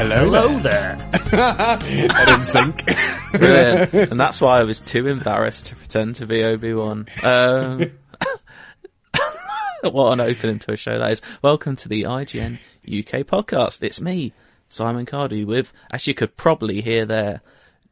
Hello, 0.00 0.24
Hello 0.24 0.58
there. 0.60 0.96
I 1.12 2.24
didn't 2.26 2.46
sync. 2.46 2.86
Brilliant. 3.32 3.92
and 4.10 4.18
that's 4.18 4.40
why 4.40 4.58
I 4.58 4.62
was 4.62 4.80
too 4.80 5.06
embarrassed 5.06 5.66
to 5.66 5.76
pretend 5.76 6.14
to 6.14 6.26
be 6.26 6.42
Obi-Wan. 6.42 7.06
Um, 7.22 7.92
what 9.82 10.12
an 10.14 10.20
opening 10.20 10.58
to 10.60 10.72
a 10.72 10.76
show 10.76 10.98
that 10.98 11.12
is. 11.12 11.20
Welcome 11.42 11.76
to 11.76 11.88
the 11.90 12.04
IGN 12.04 12.54
UK 12.86 13.26
podcast. 13.26 13.82
It's 13.82 14.00
me, 14.00 14.32
Simon 14.70 15.04
Cardy, 15.04 15.44
with, 15.44 15.70
as 15.90 16.06
you 16.06 16.14
could 16.14 16.34
probably 16.34 16.80
hear 16.80 17.04
there, 17.04 17.42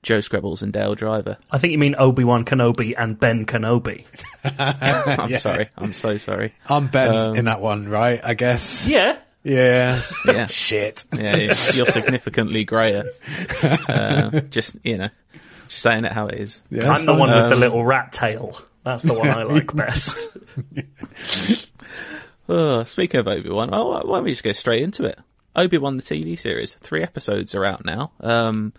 Joe 0.03 0.19
Skrebels 0.21 0.63
and 0.63 0.73
Dale 0.73 0.95
Driver. 0.95 1.37
I 1.51 1.59
think 1.59 1.73
you 1.73 1.79
mean 1.79 1.95
Obi 1.99 2.25
Wan 2.25 2.47
Kenobi 2.47 2.95
and 2.97 3.21
Ben 3.21 3.45
Kenobi. 3.45 4.07
I'm 4.59 5.37
sorry. 5.37 5.69
I'm 5.77 5.93
so 5.93 6.17
sorry. 6.17 6.55
I'm 6.67 6.87
Ben 6.87 7.15
Um, 7.15 7.37
in 7.37 7.45
that 7.45 7.61
one, 7.61 7.87
right? 7.87 8.19
I 8.25 8.33
guess. 8.33 8.89
Yeah. 8.89 9.19
Yes. 9.49 10.15
Yeah. 10.27 10.47
Shit. 10.51 11.05
Yeah, 11.13 11.37
yeah. 11.37 11.55
you're 11.75 11.87
significantly 11.87 12.65
greyer. 12.65 13.05
Uh, 13.89 14.41
just, 14.51 14.77
you 14.85 14.99
know, 14.99 15.09
just 15.69 15.83
saying 15.83 16.05
it 16.05 16.13
how 16.13 16.27
it 16.27 16.39
is. 16.41 16.63
Yeah, 16.71 16.91
I'm 16.93 17.07
the 17.07 17.13
fine. 17.13 17.19
one 17.19 17.31
with 17.31 17.49
the 17.49 17.55
Um, 17.55 17.61
little 17.61 17.85
rat 17.85 18.13
tail. 18.13 18.61
That's 18.85 19.03
the 19.03 19.15
one 19.15 19.29
I 19.29 19.43
like 19.45 19.75
best. 19.75 20.37
Oh, 22.51 22.85
speaking 22.85 23.21
of 23.21 23.29
Obi-Wan, 23.29 23.71
oh, 23.75 23.89
why 24.07 24.17
don't 24.17 24.25
we 24.25 24.31
just 24.31 24.43
go 24.43 24.53
straight 24.53 24.83
into 24.83 25.05
it? 25.05 25.19
Obi-Wan, 25.55 25.99
the 25.99 26.03
TV 26.03 26.39
series. 26.39 26.73
Three 26.81 27.03
episodes 27.03 27.55
are 27.55 27.65
out 27.67 27.85
now. 27.85 28.13
Um, 28.21 28.73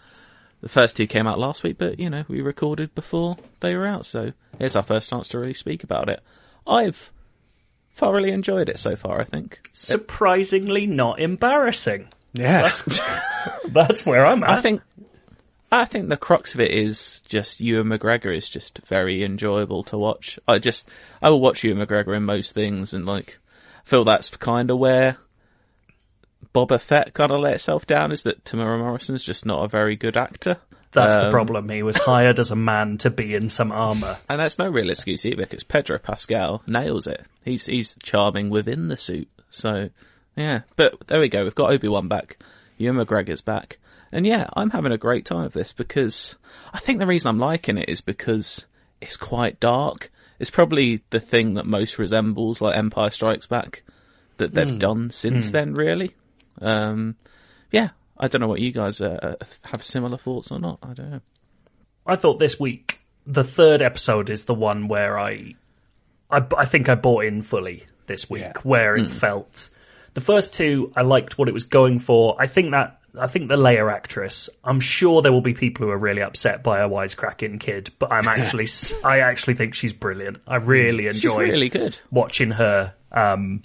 the 0.61 0.69
first 0.69 0.97
two 0.97 1.05
came 1.05 1.27
out 1.27 1.37
last 1.37 1.61
week, 1.61 1.77
but, 1.77 1.99
you 1.99 2.09
know, 2.09 2.25
we 2.27 2.41
recorded 2.41 2.95
before 2.95 3.37
they 3.59 3.75
were 3.75 3.85
out, 3.85 4.07
so 4.07 4.33
here's 4.57 4.75
our 4.75 4.81
first 4.81 5.11
chance 5.11 5.29
to 5.29 5.39
really 5.39 5.53
speak 5.53 5.83
about 5.83 6.09
it. 6.09 6.19
I've 6.65 7.11
thoroughly 7.99 8.31
enjoyed 8.31 8.69
it 8.69 8.79
so 8.79 8.95
far, 8.95 9.19
I 9.19 9.25
think. 9.25 9.59
Surprisingly 9.73 10.87
not 10.87 11.19
embarrassing. 11.19 12.07
Yeah. 12.33 12.71
That's 13.67 14.05
where 14.05 14.25
I'm 14.25 14.43
at. 14.43 14.49
I 14.49 14.61
think, 14.61 14.81
I 15.71 15.85
think 15.85 16.07
the 16.09 16.17
crux 16.17 16.53
of 16.55 16.61
it 16.61 16.71
is 16.71 17.21
just 17.27 17.59
Ewan 17.59 17.87
McGregor 17.87 18.35
is 18.35 18.47
just 18.47 18.79
very 18.79 19.23
enjoyable 19.23 19.83
to 19.85 19.97
watch. 19.97 20.39
I 20.47 20.59
just, 20.59 20.87
I 21.21 21.29
will 21.29 21.41
watch 21.41 21.63
Ewan 21.63 21.85
McGregor 21.85 22.15
in 22.15 22.23
most 22.23 22.53
things 22.53 22.93
and 22.93 23.05
like, 23.05 23.37
feel 23.83 24.05
that's 24.05 24.29
kind 24.37 24.71
of 24.71 24.79
where 24.79 25.17
Boba 26.53 26.79
Fett 26.79 27.13
kind 27.13 27.31
of 27.31 27.41
let 27.41 27.55
itself 27.55 27.85
down 27.85 28.11
is 28.11 28.23
that 28.23 28.43
Temuera 28.45 28.79
Morrison's 28.79 29.23
just 29.23 29.45
not 29.45 29.63
a 29.63 29.67
very 29.67 29.95
good 29.95 30.15
actor. 30.15 30.57
That's 30.91 31.13
the 31.13 31.25
Um, 31.25 31.31
problem. 31.31 31.69
He 31.69 31.83
was 31.83 31.97
hired 31.97 32.39
as 32.39 32.51
a 32.51 32.55
man 32.55 32.97
to 32.99 33.09
be 33.09 33.35
in 33.35 33.49
some 33.49 33.71
armor. 33.71 34.17
And 34.27 34.39
that's 34.39 34.57
no 34.57 34.67
real 34.67 34.89
excuse 34.89 35.25
either 35.25 35.43
because 35.43 35.63
Pedro 35.63 35.99
Pascal 35.99 36.63
nails 36.65 37.05
it. 37.05 37.25
He's, 37.43 37.65
he's 37.65 37.95
charming 38.03 38.49
within 38.49 38.87
the 38.87 38.97
suit. 38.97 39.29
So, 39.51 39.89
yeah. 40.35 40.61
But 40.75 40.95
there 41.07 41.19
we 41.19 41.29
go. 41.29 41.43
We've 41.43 41.53
got 41.55 41.71
Obi-Wan 41.71 42.07
back. 42.07 42.37
Ewan 42.77 43.05
McGregor's 43.05 43.41
back. 43.41 43.77
And 44.11 44.25
yeah, 44.25 44.47
I'm 44.53 44.71
having 44.71 44.91
a 44.91 44.97
great 44.97 45.25
time 45.25 45.43
with 45.43 45.53
this 45.53 45.73
because 45.73 46.35
I 46.73 46.79
think 46.79 46.97
the 46.99 47.05
reason 47.05 47.29
I'm 47.29 47.39
liking 47.39 47.77
it 47.77 47.89
is 47.89 48.01
because 48.01 48.65
it's 48.99 49.17
quite 49.17 49.59
dark. 49.59 50.11
It's 50.39 50.49
probably 50.49 51.03
the 51.11 51.19
thing 51.19 51.55
that 51.55 51.65
most 51.67 51.99
resembles 51.99 52.61
like 52.61 52.75
Empire 52.75 53.11
Strikes 53.11 53.45
Back 53.45 53.83
that 54.37 54.53
they've 54.53 54.79
done 54.79 55.11
since 55.11 55.51
then, 55.51 55.73
really. 55.73 56.15
Um, 56.61 57.17
yeah, 57.71 57.89
I 58.19 58.27
don't 58.27 58.41
know 58.41 58.47
what 58.47 58.59
you 58.59 58.71
guys 58.71 58.99
uh, 59.01 59.35
have 59.65 59.81
similar 59.83 60.17
thoughts 60.17 60.51
or 60.51 60.59
not. 60.59 60.79
I 60.83 60.93
don't 60.93 61.11
know. 61.11 61.21
I 62.05 62.15
thought 62.15 62.39
this 62.39 62.59
week 62.59 62.99
the 63.25 63.43
third 63.43 63.81
episode 63.81 64.29
is 64.29 64.45
the 64.45 64.53
one 64.55 64.87
where 64.87 65.17
I, 65.19 65.55
I, 66.29 66.43
I 66.57 66.65
think 66.65 66.89
I 66.89 66.95
bought 66.95 67.25
in 67.25 67.41
fully 67.41 67.85
this 68.07 68.29
week, 68.29 68.41
Yeah. 68.41 68.53
where 68.63 68.95
it 68.95 69.07
felt. 69.09 69.69
The 70.15 70.21
first 70.21 70.53
two, 70.53 70.91
I 70.97 71.01
liked 71.03 71.37
what 71.37 71.47
it 71.47 71.53
was 71.53 71.63
going 71.65 71.99
for. 71.99 72.35
I 72.39 72.47
think 72.47 72.71
that 72.71 72.95
I 73.17 73.27
think 73.27 73.47
the 73.49 73.55
Leia 73.55 73.91
actress. 73.91 74.49
I'm 74.63 74.79
sure 74.79 75.21
there 75.21 75.31
will 75.31 75.41
be 75.41 75.53
people 75.53 75.85
who 75.85 75.91
are 75.91 75.97
really 75.97 76.21
upset 76.21 76.63
by 76.63 76.79
a 76.81 76.89
wisecracking 76.89 77.59
kid, 77.59 77.91
but 77.99 78.11
I'm 78.11 78.27
actually, 78.27 78.67
I 79.03 79.19
actually 79.21 79.55
think 79.55 79.73
she's 79.75 79.93
brilliant. 79.93 80.37
I 80.47 80.57
really 80.57 81.05
She's 81.05 81.23
enjoy 81.23 81.43
really 81.43 81.69
good. 81.69 81.97
watching 82.11 82.51
her. 82.51 82.93
Um, 83.11 83.61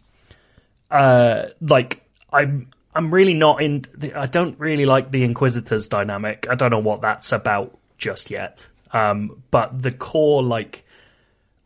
uh, 0.91 1.47
like 1.61 2.03
I'm, 2.33 2.69
I'm 2.95 3.13
really 3.13 3.35
not 3.35 3.63
in. 3.63 3.85
The, 3.97 4.15
I 4.15 4.27
don't 4.27 4.59
really 4.59 4.87
like 4.87 5.11
the 5.11 5.25
Inquisitors 5.25 5.89
dynamic. 5.89 6.47
I 6.49 6.55
don't 6.55 6.71
know 6.71 6.79
what 6.79 7.03
that's 7.03 7.33
about 7.33 7.77
just 7.99 8.31
yet. 8.31 8.67
Um, 8.93 9.43
but 9.51 9.83
the 9.83 9.91
core, 9.91 10.43
like 10.43 10.85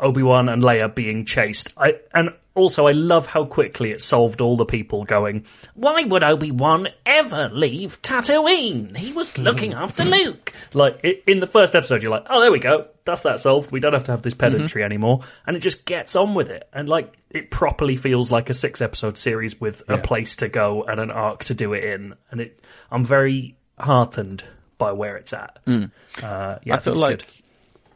Obi 0.01 0.23
Wan 0.23 0.49
and 0.49 0.63
Leia 0.63 0.95
being 0.95 1.25
chased, 1.25 1.73
I 1.77 1.97
and 2.15 2.31
also 2.55 2.87
I 2.87 2.93
love 2.93 3.27
how 3.27 3.45
quickly 3.45 3.93
it 3.93 4.03
solved 4.03 4.41
all 4.41 4.57
the 4.57 4.65
people 4.65 5.05
going. 5.05 5.45
Why 5.75 6.03
would 6.03 6.25
Obi 6.25 6.51
Wan 6.51 6.89
ever 7.07 7.51
leave 7.53 8.03
Tatooine? 8.03 8.97
He 8.97 9.13
was 9.13 9.39
looking 9.39 9.73
after 9.75 10.05
Luke. 10.05 10.53
Like 10.73 11.05
in 11.27 11.41
the 11.41 11.47
first 11.47 11.75
episode, 11.75 12.03
you're 12.03 12.11
like, 12.11 12.27
oh, 12.29 12.41
there 12.41 12.53
we 12.53 12.59
go. 12.59 12.89
That's 13.09 13.23
that 13.23 13.41
solved. 13.41 13.73
We 13.73 13.81
don't 13.81 13.95
have 13.95 14.05
to 14.05 14.11
have 14.13 14.21
this 14.23 14.35
pedantry 14.35 14.85
anymore, 14.85 15.21
and 15.47 15.57
it 15.57 15.61
just 15.61 15.87
gets 15.87 16.15
on 16.15 16.35
with 16.35 16.51
it. 16.51 16.69
And 16.75 16.89
like, 16.89 17.17
it 17.31 17.51
properly 17.51 17.97
feels 17.97 18.31
like 18.31 18.51
a 18.51 18.55
six 18.55 18.83
episode 18.83 19.17
series 19.17 19.59
with 19.59 19.83
a 19.89 19.97
place 19.97 20.37
to 20.37 20.49
go 20.49 20.83
and 20.85 21.01
an 21.01 21.11
arc 21.11 21.45
to 21.45 21.55
do 21.55 21.73
it 21.73 21.85
in. 21.85 22.15
And 22.31 22.43
it, 22.43 22.61
I'm 22.91 23.05
very 23.07 23.57
heartened 23.79 24.45
by 24.77 24.93
where 24.93 25.17
it's 25.17 25.33
at. 25.33 25.59
Uh, 25.67 26.59
yeah, 26.65 26.75
I 26.75 26.79
feel 26.79 26.97
like, 26.97 27.19
good. 27.21 27.27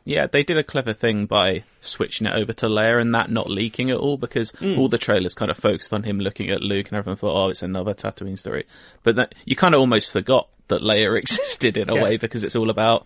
yeah, 0.04 0.26
they 0.26 0.42
did 0.42 0.56
a 0.56 0.64
clever 0.64 0.92
thing 0.94 1.26
by 1.26 1.64
switching 1.82 2.26
it 2.26 2.34
over 2.34 2.52
to 2.54 2.66
Leia 2.66 3.00
and 3.00 3.14
that 3.14 3.30
not 3.30 3.50
leaking 3.50 3.90
at 3.90 3.98
all 3.98 4.16
because 4.16 4.50
Hmm. 4.52 4.78
all 4.78 4.88
the 4.88 4.98
trailers 4.98 5.34
kind 5.34 5.50
of 5.50 5.56
focused 5.58 5.92
on 5.92 6.04
him 6.04 6.20
looking 6.20 6.48
at 6.50 6.62
Luke 6.62 6.88
and 6.88 6.96
everyone 6.96 7.18
thought, 7.18 7.36
oh, 7.36 7.48
it's 7.50 7.62
another 7.62 7.92
Tatooine 7.94 8.38
story. 8.38 8.64
But 9.02 9.16
that, 9.16 9.34
you 9.44 9.56
kind 9.56 9.74
of 9.74 9.80
almost 9.80 10.10
forgot 10.10 10.48
that 10.68 10.80
Leia 10.82 11.18
existed 11.22 11.76
in 11.76 11.90
a 11.90 11.96
Yeah. 11.96 12.02
way 12.02 12.16
because 12.16 12.44
it's 12.44 12.56
all 12.56 12.70
about, 12.70 13.04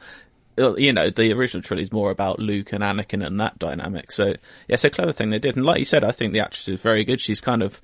you 0.56 0.92
know, 0.92 1.10
the 1.10 1.32
original 1.32 1.62
trilogy 1.62 1.84
is 1.86 1.92
more 1.92 2.10
about 2.10 2.38
Luke 2.38 2.72
and 2.72 2.82
Anakin 2.82 3.24
and 3.26 3.40
that 3.40 3.58
dynamic. 3.58 4.10
So, 4.12 4.26
yeah, 4.26 4.34
it's 4.68 4.84
a 4.84 4.90
clever 4.90 5.12
thing 5.12 5.30
they 5.30 5.38
did. 5.38 5.56
And 5.56 5.64
like 5.64 5.78
you 5.78 5.84
said, 5.84 6.04
I 6.04 6.12
think 6.12 6.32
the 6.32 6.40
actress 6.40 6.68
is 6.68 6.80
very 6.80 7.04
good. 7.04 7.20
She's 7.20 7.40
kind 7.40 7.62
of, 7.62 7.80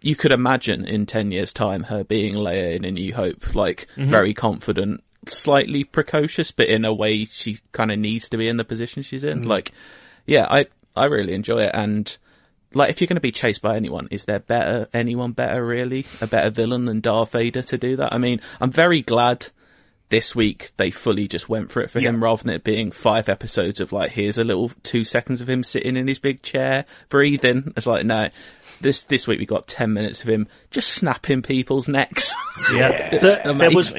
you 0.00 0.14
could 0.16 0.32
imagine 0.32 0.86
in 0.86 1.06
10 1.06 1.30
years 1.30 1.52
time 1.52 1.84
her 1.84 2.04
being 2.04 2.34
Leia 2.34 2.74
in 2.76 2.84
A 2.84 2.90
New 2.90 3.14
Hope, 3.14 3.54
like 3.54 3.88
Mm-hmm. 3.96 4.10
very 4.10 4.34
confident, 4.34 5.02
slightly 5.26 5.84
precocious, 5.84 6.50
but 6.52 6.68
in 6.68 6.84
a 6.84 6.94
way 6.94 7.24
she 7.24 7.58
kind 7.72 7.90
of 7.90 7.98
needs 7.98 8.28
to 8.28 8.36
be 8.36 8.48
in 8.48 8.56
the 8.56 8.64
position 8.64 9.02
she's 9.02 9.24
Mm-hmm. 9.24 9.42
in. 9.42 9.48
Like, 9.48 9.72
yeah, 10.26 10.46
I, 10.48 10.66
I 10.94 11.06
really 11.06 11.34
enjoy 11.34 11.64
it. 11.64 11.70
And 11.74 12.16
like 12.74 12.90
if 12.90 13.00
you're 13.00 13.06
going 13.08 13.16
to 13.16 13.20
be 13.20 13.32
chased 13.32 13.62
by 13.62 13.74
anyone, 13.76 14.08
is 14.10 14.24
there 14.26 14.38
better 14.40 14.88
anyone 14.92 15.32
better 15.32 15.64
really 15.64 16.04
a 16.20 16.26
better 16.26 16.50
villain 16.50 16.84
than 16.84 17.00
Darth 17.00 17.32
Vader 17.32 17.62
to 17.62 17.78
do 17.78 17.96
that? 17.96 18.12
I 18.12 18.18
mean, 18.18 18.40
I'm 18.60 18.70
very 18.70 19.02
glad 19.02 19.46
this 20.08 20.34
week 20.36 20.70
they 20.76 20.90
fully 20.90 21.26
just 21.28 21.48
went 21.48 21.72
for 21.72 21.80
it 21.82 21.90
for 21.90 21.98
him 22.00 22.22
rather 22.22 22.42
than 22.42 22.54
it 22.54 22.62
being 22.64 22.90
five 22.92 23.28
episodes 23.28 23.80
of 23.80 23.92
like 23.92 24.12
here's 24.12 24.38
a 24.38 24.44
little 24.44 24.70
two 24.82 25.04
seconds 25.04 25.40
of 25.40 25.48
him 25.50 25.64
sitting 25.64 25.96
in 25.96 26.06
his 26.06 26.18
big 26.18 26.42
chair 26.42 26.84
breathing. 27.08 27.72
It's 27.76 27.86
like 27.86 28.04
no. 28.06 28.28
This 28.80 29.04
this 29.04 29.26
week 29.26 29.38
we 29.40 29.46
got 29.46 29.66
ten 29.66 29.94
minutes 29.94 30.22
of 30.22 30.28
him 30.28 30.48
just 30.70 30.90
snapping 30.90 31.42
people's 31.42 31.88
necks. 31.88 32.32
Yeah, 32.72 32.88
It's 33.12 33.38
There- 33.38 33.52
there 33.54 33.70
was. 33.70 33.94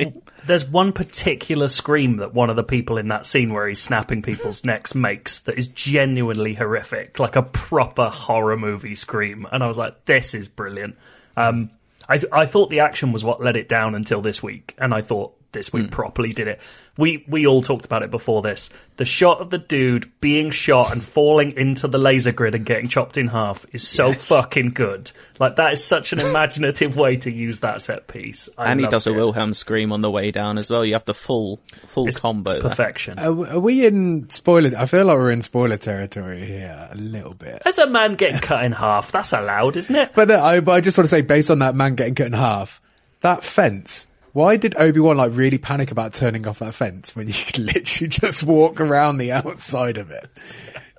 There's 0.46 0.64
one 0.66 0.94
particular 0.94 1.68
scream 1.68 2.18
that 2.18 2.34
one 2.34 2.50
of 2.50 2.56
the 2.56 2.64
people 2.64 2.98
in 2.98 3.10
that 3.10 3.26
scene 3.26 3.54
where 3.54 3.68
he's 3.68 3.82
snapping 3.82 4.22
people's 4.22 4.64
necks 4.64 4.96
makes 4.96 5.40
that 5.40 5.58
is 5.58 5.68
genuinely 5.68 6.54
horrific, 6.54 7.20
like 7.20 7.36
a 7.36 7.42
proper 7.44 8.08
horror 8.08 8.56
movie 8.56 8.96
scream. 8.96 9.46
And 9.52 9.62
I 9.62 9.68
was 9.68 9.78
like, 9.78 10.06
"This 10.06 10.34
is 10.34 10.48
brilliant." 10.48 10.96
Um, 11.36 11.70
I 12.08 12.18
th- 12.20 12.32
I 12.32 12.46
thought 12.46 12.70
the 12.70 12.80
action 12.80 13.12
was 13.12 13.24
what 13.26 13.44
let 13.44 13.58
it 13.58 13.68
down 13.68 13.94
until 13.94 14.22
this 14.22 14.42
week, 14.42 14.74
and 14.78 14.94
I 14.94 15.02
thought 15.02 15.34
this 15.58 15.74
week 15.74 15.92
properly 15.92 16.32
did 16.34 16.48
it. 16.48 16.62
We 16.98 17.26
we 17.28 17.46
all 17.46 17.62
talked 17.62 17.86
about 17.86 18.04
it 18.04 18.12
before 18.12 18.42
this. 18.42 18.70
The 18.96 19.06
shot 19.06 19.40
of 19.42 19.50
the 19.50 19.58
dude 19.58 20.12
being 20.22 20.50
shot 20.50 20.92
and 20.92 21.04
falling 21.04 21.52
into 21.58 21.88
the 21.88 21.98
laser 21.98 22.32
grid 22.32 22.56
and 22.56 22.66
getting 22.66 22.88
chopped 22.88 23.18
in 23.18 23.28
half 23.28 23.66
is 23.74 23.88
so 23.88 24.14
fucking 24.14 24.70
good. 24.70 25.12
Like 25.40 25.58
that 25.58 25.74
is 25.74 25.84
such 25.84 26.14
an 26.14 26.20
imaginative 26.28 26.96
way 26.98 27.18
to 27.18 27.32
use 27.32 27.60
that 27.60 27.82
set 27.84 28.08
piece. 28.08 28.50
I 28.58 28.72
and 28.72 28.80
he 28.80 28.86
loved 28.86 28.92
does 28.92 29.08
a. 29.08 29.14
Wilhelm 29.14 29.54
scream 29.54 29.92
on 29.92 30.02
the 30.02 30.10
way 30.10 30.32
down 30.32 30.58
as 30.58 30.70
well. 30.72 30.84
You 30.86 30.94
have 30.94 31.06
the 31.06 31.14
full 31.14 31.60
full 31.88 32.08
It's, 32.08 32.20
combo. 32.20 32.52
it's 32.52 32.62
perfection. 32.62 33.20
Are, 33.20 33.48
are 33.48 33.60
we 33.60 33.86
in 33.86 34.30
spoiler? 34.30 34.72
I 34.78 34.86
feel 34.86 35.06
like 35.06 35.18
we're 35.18 35.32
in 35.32 35.42
spoiler 35.42 35.78
territory 35.78 36.46
here 36.46 36.90
a 36.92 36.96
little 36.96 37.34
bit. 37.34 37.62
As 37.66 37.78
a 37.78 37.88
man 37.88 38.16
getting 38.16 38.40
cut 38.40 38.64
in 38.66 38.72
half, 38.72 39.12
that's 39.12 39.34
allowed, 39.34 39.76
isn't 39.78 39.96
it? 39.96 40.12
But, 40.16 40.32
uh, 40.32 40.44
I, 40.44 40.60
but 40.62 40.72
I 40.72 40.82
just 40.82 40.98
want 40.98 41.06
to 41.06 41.10
say, 41.10 41.22
based 41.22 41.52
on 41.52 41.60
that 41.60 41.76
man 41.76 41.94
getting 41.96 42.16
cut 42.16 42.28
in 42.28 42.34
half, 42.34 42.82
that 43.22 43.44
fence. 43.44 44.08
Why 44.38 44.56
did 44.56 44.76
Obi 44.78 45.00
Wan 45.00 45.18
like 45.18 45.32
really 45.34 45.58
panic 45.58 45.90
about 45.90 46.14
turning 46.14 46.46
off 46.48 46.60
that 46.60 46.76
fence 46.76 47.16
when 47.16 47.28
you 47.28 47.34
could 47.34 47.58
literally 47.74 48.08
just 48.08 48.44
walk 48.44 48.80
around 48.80 49.18
the 49.18 49.32
outside 49.32 49.98
of 49.98 50.12
it? 50.12 50.30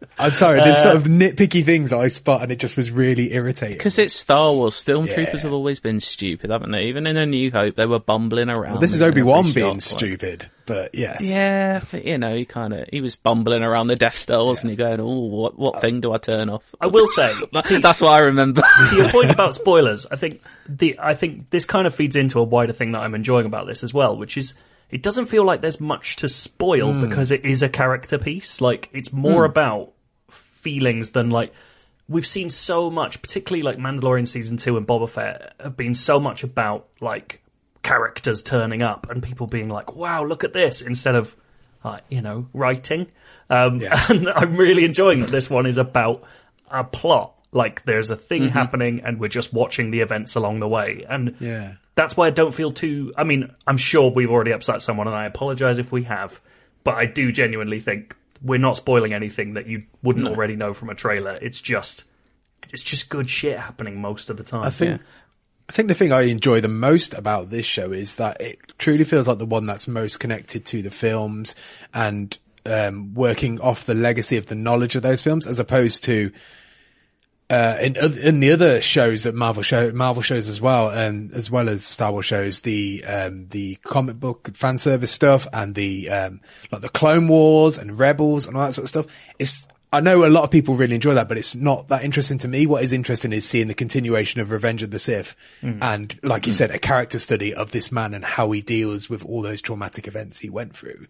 I'm 0.18 0.32
sorry, 0.32 0.60
there's 0.60 0.78
sort 0.82 0.96
of 0.96 1.06
uh, 1.06 1.08
nitpicky 1.08 1.64
things 1.64 1.92
I 1.92 2.08
spot, 2.08 2.42
and 2.42 2.52
it 2.52 2.58
just 2.58 2.76
was 2.76 2.90
really 2.90 3.32
irritating. 3.32 3.76
Because 3.78 3.98
it's 3.98 4.14
Star 4.14 4.52
Wars, 4.52 4.74
Stormtroopers 4.74 5.34
Yeah. 5.34 5.40
have 5.40 5.52
always 5.52 5.80
been 5.80 6.00
stupid, 6.00 6.50
haven't 6.50 6.70
they? 6.70 6.84
Even 6.84 7.06
in 7.06 7.16
A 7.16 7.26
New 7.26 7.50
Hope, 7.50 7.74
they 7.76 7.86
were 7.86 7.98
bumbling 7.98 8.48
around. 8.50 8.80
This 8.80 8.94
is 8.94 9.02
Obi 9.02 9.22
Wan 9.22 9.52
being 9.52 9.72
like- 9.74 9.82
stupid, 9.82 10.50
but 10.66 10.94
yes, 10.94 11.20
Yeah, 11.22 11.80
but, 11.90 12.04
you 12.04 12.18
know, 12.18 12.34
he 12.36 12.44
kind 12.44 12.74
of 12.74 12.88
he 12.92 13.00
was 13.00 13.16
bumbling 13.16 13.62
around 13.62 13.86
the 13.88 13.96
Death 13.96 14.16
Star, 14.16 14.44
wasn't 14.44 14.70
he? 14.70 14.76
Going, 14.76 15.00
oh, 15.00 15.06
what 15.26 15.58
what 15.58 15.76
uh, 15.76 15.80
thing 15.80 16.00
do 16.00 16.12
I 16.12 16.18
turn 16.18 16.48
off? 16.50 16.64
I 16.80 16.86
will 16.86 17.06
say, 17.08 17.32
to, 17.64 17.78
That's 17.80 18.00
what 18.00 18.12
I 18.12 18.20
remember. 18.20 18.62
to 18.90 18.96
your 18.96 19.08
point 19.08 19.30
about 19.30 19.54
spoilers, 19.56 20.06
I 20.10 20.16
think 20.16 20.42
the 20.68 20.98
I 21.00 21.14
think 21.14 21.50
this 21.50 21.64
kind 21.64 21.86
of 21.86 21.94
feeds 21.94 22.16
into 22.16 22.38
a 22.38 22.44
wider 22.44 22.72
thing 22.72 22.92
that 22.92 23.00
I'm 23.00 23.14
enjoying 23.14 23.46
about 23.46 23.66
this 23.66 23.82
as 23.82 23.92
well, 23.94 24.16
which 24.16 24.36
is 24.36 24.54
it 24.90 25.02
doesn't 25.02 25.26
feel 25.26 25.44
like 25.44 25.60
there's 25.60 25.80
much 25.80 26.16
to 26.16 26.28
spoil 26.28 27.00
because 27.06 27.30
it 27.30 27.44
is 27.44 27.62
a 27.62 27.68
character 27.68 28.18
piece. 28.18 28.60
Like 28.60 28.88
it's 28.92 29.12
more 29.12 29.44
about 29.44 29.92
feelings 30.30 31.10
than 31.10 31.30
like 31.30 31.52
we've 32.08 32.26
seen 32.26 32.48
so 32.50 32.90
much, 32.90 33.20
particularly 33.20 33.62
like 33.62 33.76
Mandalorian 33.76 34.26
season 34.26 34.56
two 34.56 34.76
and 34.76 34.86
Boba 34.86 35.08
Fett 35.08 35.54
have 35.60 35.76
been 35.76 35.94
so 35.94 36.18
much 36.18 36.42
about 36.42 36.88
like 37.00 37.42
characters 37.82 38.42
turning 38.42 38.82
up 38.82 39.08
and 39.10 39.22
people 39.22 39.46
being 39.46 39.68
like, 39.68 39.94
"Wow, 39.94 40.24
look 40.24 40.44
at 40.44 40.52
this," 40.52 40.80
instead 40.80 41.14
of 41.14 41.36
uh, 41.84 42.00
you 42.08 42.22
know 42.22 42.46
writing. 42.52 43.06
Um, 43.50 43.82
And 44.08 44.28
I'm 44.28 44.56
really 44.56 44.84
enjoying 44.84 45.20
that 45.20 45.30
this 45.30 45.48
one 45.50 45.66
is 45.66 45.78
about 45.78 46.22
a 46.70 46.84
plot. 46.84 47.34
Like 47.52 47.84
there's 47.84 48.10
a 48.10 48.16
thing 48.16 48.48
happening, 48.48 49.02
and 49.04 49.18
we're 49.20 49.28
just 49.28 49.52
watching 49.52 49.90
the 49.90 50.00
events 50.00 50.34
along 50.34 50.60
the 50.60 50.68
way. 50.68 51.04
And 51.08 51.36
Yeah. 51.40 51.74
That's 51.98 52.16
why 52.16 52.28
I 52.28 52.30
don't 52.30 52.54
feel 52.54 52.70
too. 52.70 53.12
I 53.16 53.24
mean, 53.24 53.52
I'm 53.66 53.76
sure 53.76 54.08
we've 54.08 54.30
already 54.30 54.52
upset 54.52 54.82
someone, 54.82 55.08
and 55.08 55.16
I 55.16 55.26
apologize 55.26 55.80
if 55.80 55.90
we 55.90 56.04
have. 56.04 56.40
But 56.84 56.94
I 56.94 57.06
do 57.06 57.32
genuinely 57.32 57.80
think 57.80 58.14
we're 58.40 58.60
not 58.60 58.76
spoiling 58.76 59.12
anything 59.12 59.54
that 59.54 59.66
you 59.66 59.82
wouldn't 60.00 60.28
already 60.28 60.54
know 60.54 60.72
from 60.74 60.90
a 60.90 60.94
trailer. 60.94 61.36
It's 61.42 61.60
just, 61.60 62.04
it's 62.70 62.84
just 62.84 63.08
good 63.08 63.28
shit 63.28 63.58
happening 63.58 64.00
most 64.00 64.30
of 64.30 64.36
the 64.36 64.44
time. 64.44 64.62
I 64.62 64.70
think 64.70 65.02
I 65.68 65.72
think 65.72 65.88
the 65.88 65.94
thing 65.94 66.12
I 66.12 66.22
enjoy 66.22 66.60
the 66.60 66.68
most 66.68 67.14
about 67.14 67.50
this 67.50 67.66
show 67.66 67.90
is 67.90 68.14
that 68.14 68.40
it 68.40 68.60
truly 68.78 69.02
feels 69.02 69.26
like 69.26 69.38
the 69.38 69.44
one 69.44 69.66
that's 69.66 69.88
most 69.88 70.20
connected 70.20 70.64
to 70.66 70.82
the 70.82 70.92
films 70.92 71.56
and 71.92 72.38
um, 72.64 73.12
working 73.12 73.60
off 73.60 73.86
the 73.86 73.94
legacy 73.94 74.36
of 74.36 74.46
the 74.46 74.54
knowledge 74.54 74.94
of 74.94 75.02
those 75.02 75.20
films, 75.20 75.48
as 75.48 75.58
opposed 75.58 76.04
to 76.04 76.30
uh, 77.50 77.78
in 77.80 77.96
in 77.96 78.40
the 78.40 78.52
other 78.52 78.80
shows 78.80 79.22
that 79.22 79.34
Marvel 79.34 79.62
show 79.62 79.90
Marvel 79.92 80.22
shows 80.22 80.48
as 80.48 80.60
well, 80.60 80.90
and 80.90 81.32
as 81.32 81.50
well 81.50 81.68
as 81.68 81.84
Star 81.84 82.12
Wars 82.12 82.26
shows, 82.26 82.60
the 82.60 83.02
um, 83.06 83.48
the 83.48 83.76
comic 83.76 84.20
book 84.20 84.50
fan 84.54 84.76
service 84.76 85.10
stuff 85.10 85.46
and 85.52 85.74
the 85.74 86.10
um, 86.10 86.40
like 86.70 86.82
the 86.82 86.90
Clone 86.90 87.26
Wars 87.26 87.78
and 87.78 87.98
Rebels 87.98 88.46
and 88.46 88.56
all 88.56 88.66
that 88.66 88.74
sort 88.74 88.84
of 88.84 88.88
stuff. 88.90 89.06
It's 89.38 89.66
I 89.90 90.00
know 90.00 90.26
a 90.26 90.28
lot 90.28 90.44
of 90.44 90.50
people 90.50 90.74
really 90.74 90.94
enjoy 90.94 91.14
that, 91.14 91.28
but 91.28 91.38
it's 91.38 91.54
not 91.54 91.88
that 91.88 92.04
interesting 92.04 92.36
to 92.38 92.48
me. 92.48 92.66
What 92.66 92.82
is 92.82 92.92
interesting 92.92 93.32
is 93.32 93.48
seeing 93.48 93.68
the 93.68 93.74
continuation 93.74 94.42
of 94.42 94.50
Revenge 94.50 94.82
of 94.82 94.90
the 94.90 94.98
Sith, 94.98 95.34
and 95.82 96.18
like 96.22 96.46
you 96.46 96.52
said, 96.52 96.70
a 96.70 96.78
character 96.78 97.18
study 97.18 97.54
of 97.54 97.70
this 97.70 97.90
man 97.90 98.12
and 98.12 98.24
how 98.24 98.50
he 98.50 98.60
deals 98.60 99.08
with 99.08 99.24
all 99.24 99.40
those 99.40 99.62
traumatic 99.62 100.06
events 100.06 100.38
he 100.38 100.50
went 100.50 100.76
through. 100.76 101.06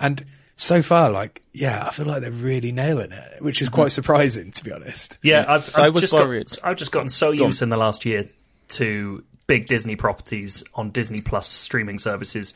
And 0.00 0.24
so 0.56 0.82
far, 0.82 1.10
like, 1.10 1.42
yeah, 1.52 1.86
I 1.86 1.90
feel 1.90 2.06
like 2.06 2.22
they're 2.22 2.30
really 2.30 2.72
nailing 2.72 3.12
it, 3.12 3.42
which 3.42 3.60
is 3.60 3.68
quite 3.68 3.92
surprising, 3.92 4.50
to 4.52 4.64
be 4.64 4.72
honest. 4.72 5.18
Yeah, 5.22 5.44
I've, 5.46 5.64
So 5.64 5.82
I 5.82 5.86
I've 5.86 5.94
was 5.94 6.02
just 6.02 6.14
worried. 6.14 6.48
Got, 6.48 6.58
I've 6.64 6.76
just 6.76 6.92
gotten 6.92 7.08
so 7.08 7.30
used 7.30 7.62
in 7.62 7.68
the 7.68 7.76
last 7.76 8.04
year 8.04 8.24
to 8.68 9.22
big 9.46 9.66
Disney 9.66 9.96
properties 9.96 10.64
on 10.74 10.90
Disney 10.90 11.20
Plus 11.20 11.46
streaming 11.48 11.98
services 11.98 12.54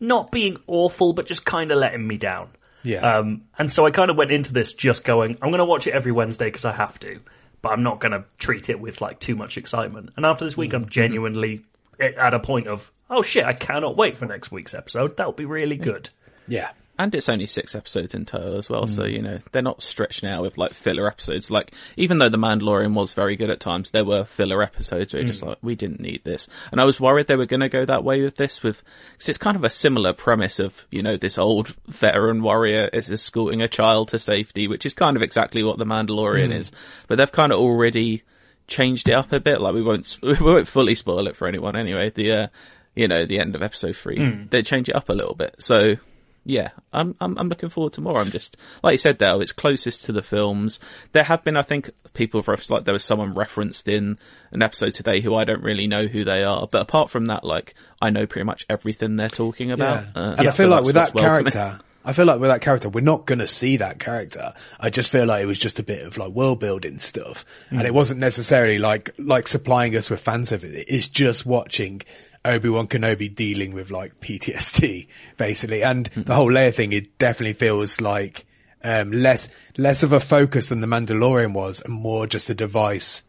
not 0.00 0.30
being 0.30 0.56
awful, 0.66 1.12
but 1.12 1.26
just 1.26 1.44
kind 1.44 1.70
of 1.70 1.78
letting 1.78 2.06
me 2.06 2.16
down. 2.16 2.48
Yeah. 2.82 3.18
Um, 3.18 3.42
and 3.58 3.70
so 3.70 3.84
I 3.84 3.90
kind 3.90 4.10
of 4.10 4.16
went 4.16 4.32
into 4.32 4.52
this 4.52 4.72
just 4.72 5.04
going, 5.04 5.36
I'm 5.42 5.50
going 5.50 5.58
to 5.58 5.64
watch 5.66 5.86
it 5.86 5.92
every 5.92 6.12
Wednesday 6.12 6.46
because 6.46 6.64
I 6.64 6.72
have 6.72 6.98
to, 7.00 7.20
but 7.60 7.72
I'm 7.72 7.82
not 7.82 8.00
going 8.00 8.12
to 8.12 8.24
treat 8.38 8.70
it 8.70 8.80
with 8.80 9.00
like 9.02 9.20
too 9.20 9.36
much 9.36 9.58
excitement. 9.58 10.10
And 10.16 10.24
after 10.24 10.44
this 10.44 10.56
week, 10.56 10.72
I'm 10.72 10.88
genuinely 10.88 11.64
at 12.00 12.32
a 12.32 12.40
point 12.40 12.66
of, 12.66 12.90
oh 13.10 13.20
shit, 13.22 13.44
I 13.44 13.52
cannot 13.52 13.96
wait 13.96 14.16
for 14.16 14.24
next 14.24 14.50
week's 14.50 14.72
episode. 14.72 15.18
That'll 15.18 15.32
be 15.32 15.44
really 15.44 15.76
good. 15.76 16.08
Yeah. 16.48 16.70
And 17.02 17.14
it's 17.14 17.28
only 17.28 17.46
six 17.46 17.74
episodes 17.74 18.14
in 18.14 18.24
total 18.24 18.56
as 18.56 18.68
well, 18.68 18.84
Mm. 18.84 18.94
so 18.96 19.04
you 19.04 19.22
know 19.22 19.38
they're 19.52 19.62
not 19.62 19.82
stretched 19.82 20.22
now 20.22 20.42
with 20.42 20.58
like 20.58 20.72
filler 20.72 21.06
episodes. 21.08 21.50
Like 21.50 21.72
even 21.96 22.18
though 22.18 22.28
the 22.28 22.36
Mandalorian 22.38 22.94
was 22.94 23.14
very 23.14 23.36
good 23.36 23.50
at 23.50 23.58
times, 23.60 23.90
there 23.90 24.04
were 24.04 24.24
filler 24.24 24.62
episodes 24.62 25.12
where 25.12 25.22
you're 25.22 25.28
Mm. 25.28 25.32
just 25.32 25.42
like 25.42 25.58
we 25.62 25.74
didn't 25.74 26.00
need 26.00 26.22
this, 26.24 26.46
and 26.70 26.80
I 26.80 26.84
was 26.84 27.00
worried 27.00 27.26
they 27.26 27.36
were 27.36 27.46
going 27.46 27.60
to 27.60 27.68
go 27.68 27.84
that 27.84 28.04
way 28.04 28.20
with 28.22 28.36
this. 28.36 28.62
With 28.62 28.82
cause 29.18 29.28
it's 29.28 29.38
kind 29.38 29.56
of 29.56 29.64
a 29.64 29.70
similar 29.70 30.12
premise 30.12 30.58
of 30.60 30.86
you 30.90 31.02
know 31.02 31.16
this 31.16 31.38
old 31.38 31.74
veteran 31.88 32.42
warrior 32.42 32.88
is 32.92 33.10
escorting 33.10 33.62
a 33.62 33.68
child 33.68 34.08
to 34.08 34.18
safety, 34.18 34.68
which 34.68 34.86
is 34.86 34.94
kind 34.94 35.16
of 35.16 35.22
exactly 35.22 35.62
what 35.62 35.78
the 35.78 35.84
Mandalorian 35.86 36.50
Mm. 36.50 36.58
is, 36.58 36.72
but 37.08 37.16
they've 37.16 37.32
kind 37.32 37.52
of 37.52 37.58
already 37.58 38.22
changed 38.68 39.08
it 39.08 39.14
up 39.14 39.32
a 39.32 39.40
bit. 39.40 39.60
Like 39.60 39.74
we 39.74 39.82
won't 39.82 40.18
we 40.22 40.34
won't 40.34 40.68
fully 40.68 40.94
spoil 40.94 41.26
it 41.26 41.36
for 41.36 41.48
anyone 41.48 41.76
anyway. 41.76 42.10
The 42.10 42.32
uh, 42.32 42.46
you 42.94 43.08
know 43.08 43.24
the 43.24 43.38
end 43.40 43.54
of 43.54 43.62
episode 43.62 43.96
three, 43.96 44.46
they 44.50 44.62
change 44.62 44.88
it 44.88 44.96
up 44.96 45.08
a 45.08 45.12
little 45.12 45.34
bit. 45.34 45.54
So 45.58 45.96
yeah, 46.44 46.70
I'm, 46.92 47.14
I'm 47.20 47.36
I'm 47.38 47.48
looking 47.48 47.68
forward 47.68 47.92
to 47.94 48.00
more. 48.00 48.18
I'm 48.18 48.30
just 48.30 48.56
like 48.82 48.92
you 48.92 48.98
said, 48.98 49.18
Dale. 49.18 49.40
It's 49.40 49.52
closest 49.52 50.06
to 50.06 50.12
the 50.12 50.22
films. 50.22 50.80
There 51.12 51.22
have 51.22 51.44
been, 51.44 51.56
I 51.56 51.62
think, 51.62 51.90
people 52.14 52.42
have 52.42 52.70
like 52.70 52.84
there 52.84 52.94
was 52.94 53.04
someone 53.04 53.34
referenced 53.34 53.88
in 53.88 54.18
an 54.50 54.62
episode 54.62 54.94
today 54.94 55.20
who 55.20 55.34
I 55.34 55.44
don't 55.44 55.62
really 55.62 55.86
know 55.86 56.06
who 56.06 56.24
they 56.24 56.42
are. 56.42 56.66
But 56.66 56.82
apart 56.82 57.10
from 57.10 57.26
that, 57.26 57.44
like 57.44 57.74
I 58.00 58.10
know 58.10 58.26
pretty 58.26 58.46
much 58.46 58.64
everything 58.70 59.16
they're 59.16 59.28
talking 59.28 59.70
about. 59.70 60.04
Yeah. 60.04 60.22
Uh, 60.22 60.34
and 60.38 60.48
I 60.48 60.50
so 60.50 60.62
feel 60.62 60.68
like 60.68 60.84
with 60.84 60.94
that 60.94 61.14
welcoming. 61.14 61.52
character, 61.52 61.80
I 62.02 62.14
feel 62.14 62.24
like 62.24 62.40
with 62.40 62.48
that 62.48 62.62
character, 62.62 62.88
we're 62.88 63.02
not 63.02 63.26
going 63.26 63.40
to 63.40 63.46
see 63.46 63.76
that 63.76 63.98
character. 63.98 64.54
I 64.78 64.88
just 64.88 65.12
feel 65.12 65.26
like 65.26 65.42
it 65.42 65.46
was 65.46 65.58
just 65.58 65.78
a 65.78 65.82
bit 65.82 66.06
of 66.06 66.16
like 66.16 66.30
world 66.30 66.58
building 66.58 66.98
stuff. 66.98 67.44
And 67.70 67.82
it 67.82 67.92
wasn't 67.92 68.20
necessarily 68.20 68.78
like, 68.78 69.10
like 69.18 69.46
supplying 69.46 69.94
us 69.94 70.08
with 70.08 70.20
fan 70.20 70.46
service. 70.46 70.84
It's 70.88 71.08
just 71.08 71.44
watching 71.44 72.00
Obi-Wan 72.44 72.86
Kenobi 72.88 73.34
dealing 73.34 73.72
with 73.72 73.90
like 73.90 74.20
PTSD 74.20 75.08
basically. 75.36 75.82
And 75.82 76.06
the 76.06 76.34
whole 76.34 76.50
Leia 76.50 76.74
thing, 76.74 76.92
it 76.92 77.18
definitely 77.18 77.54
feels 77.54 78.00
like, 78.00 78.46
um, 78.82 79.10
less, 79.12 79.48
less 79.76 80.02
of 80.02 80.12
a 80.12 80.20
focus 80.20 80.68
than 80.68 80.80
the 80.80 80.86
Mandalorian 80.86 81.52
was 81.52 81.82
and 81.82 81.92
more 81.92 82.26
just 82.26 82.48
a 82.50 82.54
device 82.54 83.22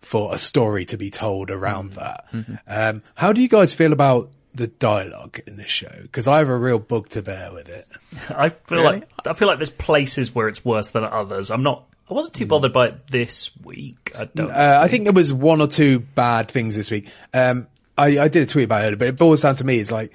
for 0.00 0.32
a 0.34 0.38
story 0.38 0.84
to 0.86 0.96
be 0.96 1.10
told 1.10 1.50
around 1.50 1.92
that. 1.94 2.26
Um, 2.66 3.02
how 3.14 3.32
do 3.32 3.40
you 3.42 3.48
guys 3.48 3.72
feel 3.74 3.92
about 3.92 4.30
the 4.54 4.66
dialogue 4.66 5.40
in 5.46 5.56
this 5.56 5.68
show? 5.70 5.92
Because 6.02 6.28
I 6.28 6.38
have 6.38 6.48
a 6.50 6.56
real 6.56 6.78
bug 6.78 7.08
to 7.10 7.22
bear 7.22 7.52
with 7.52 7.68
it. 7.68 7.86
I 8.30 8.50
feel 8.50 8.78
Really? 8.78 8.84
like 9.00 9.08
I 9.26 9.32
feel 9.32 9.48
like 9.48 9.58
there's 9.58 9.70
places 9.70 10.34
where 10.34 10.48
it's 10.48 10.64
worse 10.64 10.88
than 10.88 11.04
others. 11.04 11.50
I'm 11.50 11.62
not. 11.62 11.86
I 12.10 12.12
wasn't 12.12 12.34
too 12.34 12.44
bothered 12.46 12.74
by 12.74 12.88
it 12.88 13.06
this 13.06 13.50
week. 13.62 14.12
I 14.18 14.26
don't. 14.26 14.50
Uh, 14.50 14.78
I 14.82 14.88
think 14.88 15.04
there 15.04 15.12
was 15.14 15.32
one 15.32 15.62
or 15.62 15.66
two 15.68 16.00
bad 16.00 16.50
things 16.50 16.76
this 16.76 16.90
week. 16.90 17.08
Um, 17.32 17.66
I, 17.96 18.18
I 18.18 18.28
did 18.28 18.42
a 18.42 18.46
tweet 18.46 18.64
about 18.64 18.92
it, 18.92 18.98
but 18.98 19.08
it 19.08 19.16
boils 19.16 19.42
down 19.42 19.56
to 19.56 19.64
me. 19.64 19.78
It's 19.78 19.92
like 19.92 20.12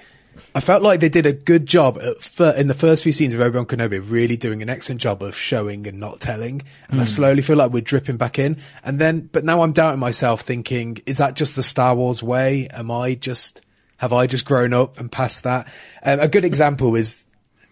I 0.54 0.60
felt 0.60 0.82
like 0.82 1.00
they 1.00 1.08
did 1.08 1.26
a 1.26 1.32
good 1.32 1.66
job 1.66 1.98
at 1.98 2.22
fir- 2.22 2.54
in 2.56 2.66
the 2.66 2.74
first 2.74 3.02
few 3.02 3.12
scenes 3.12 3.34
of 3.34 3.40
Obi 3.40 3.56
Wan 3.56 3.66
Kenobi, 3.66 3.98
really 3.98 4.36
doing 4.36 4.62
an 4.62 4.68
excellent 4.68 5.00
job 5.00 5.22
of 5.22 5.36
showing 5.36 5.86
and 5.86 5.98
not 6.00 6.20
telling. 6.20 6.62
And 6.88 7.00
I 7.00 7.04
slowly 7.04 7.42
feel 7.42 7.56
like 7.56 7.72
we're 7.72 7.82
dripping 7.82 8.16
back 8.16 8.38
in. 8.38 8.58
And 8.84 8.98
then, 8.98 9.28
but 9.32 9.44
now 9.44 9.62
I'm 9.62 9.72
doubting 9.72 10.00
myself, 10.00 10.42
thinking, 10.42 10.98
is 11.06 11.18
that 11.18 11.34
just 11.34 11.56
the 11.56 11.62
Star 11.62 11.94
Wars 11.94 12.22
way? 12.22 12.68
Am 12.68 12.90
I 12.90 13.14
just 13.14 13.62
have 13.98 14.12
I 14.12 14.26
just 14.26 14.44
grown 14.44 14.72
up 14.72 14.98
and 14.98 15.10
past 15.10 15.42
that? 15.44 15.68
Um, 16.02 16.20
a 16.20 16.28
good 16.28 16.44
example 16.44 16.94
is 16.96 17.24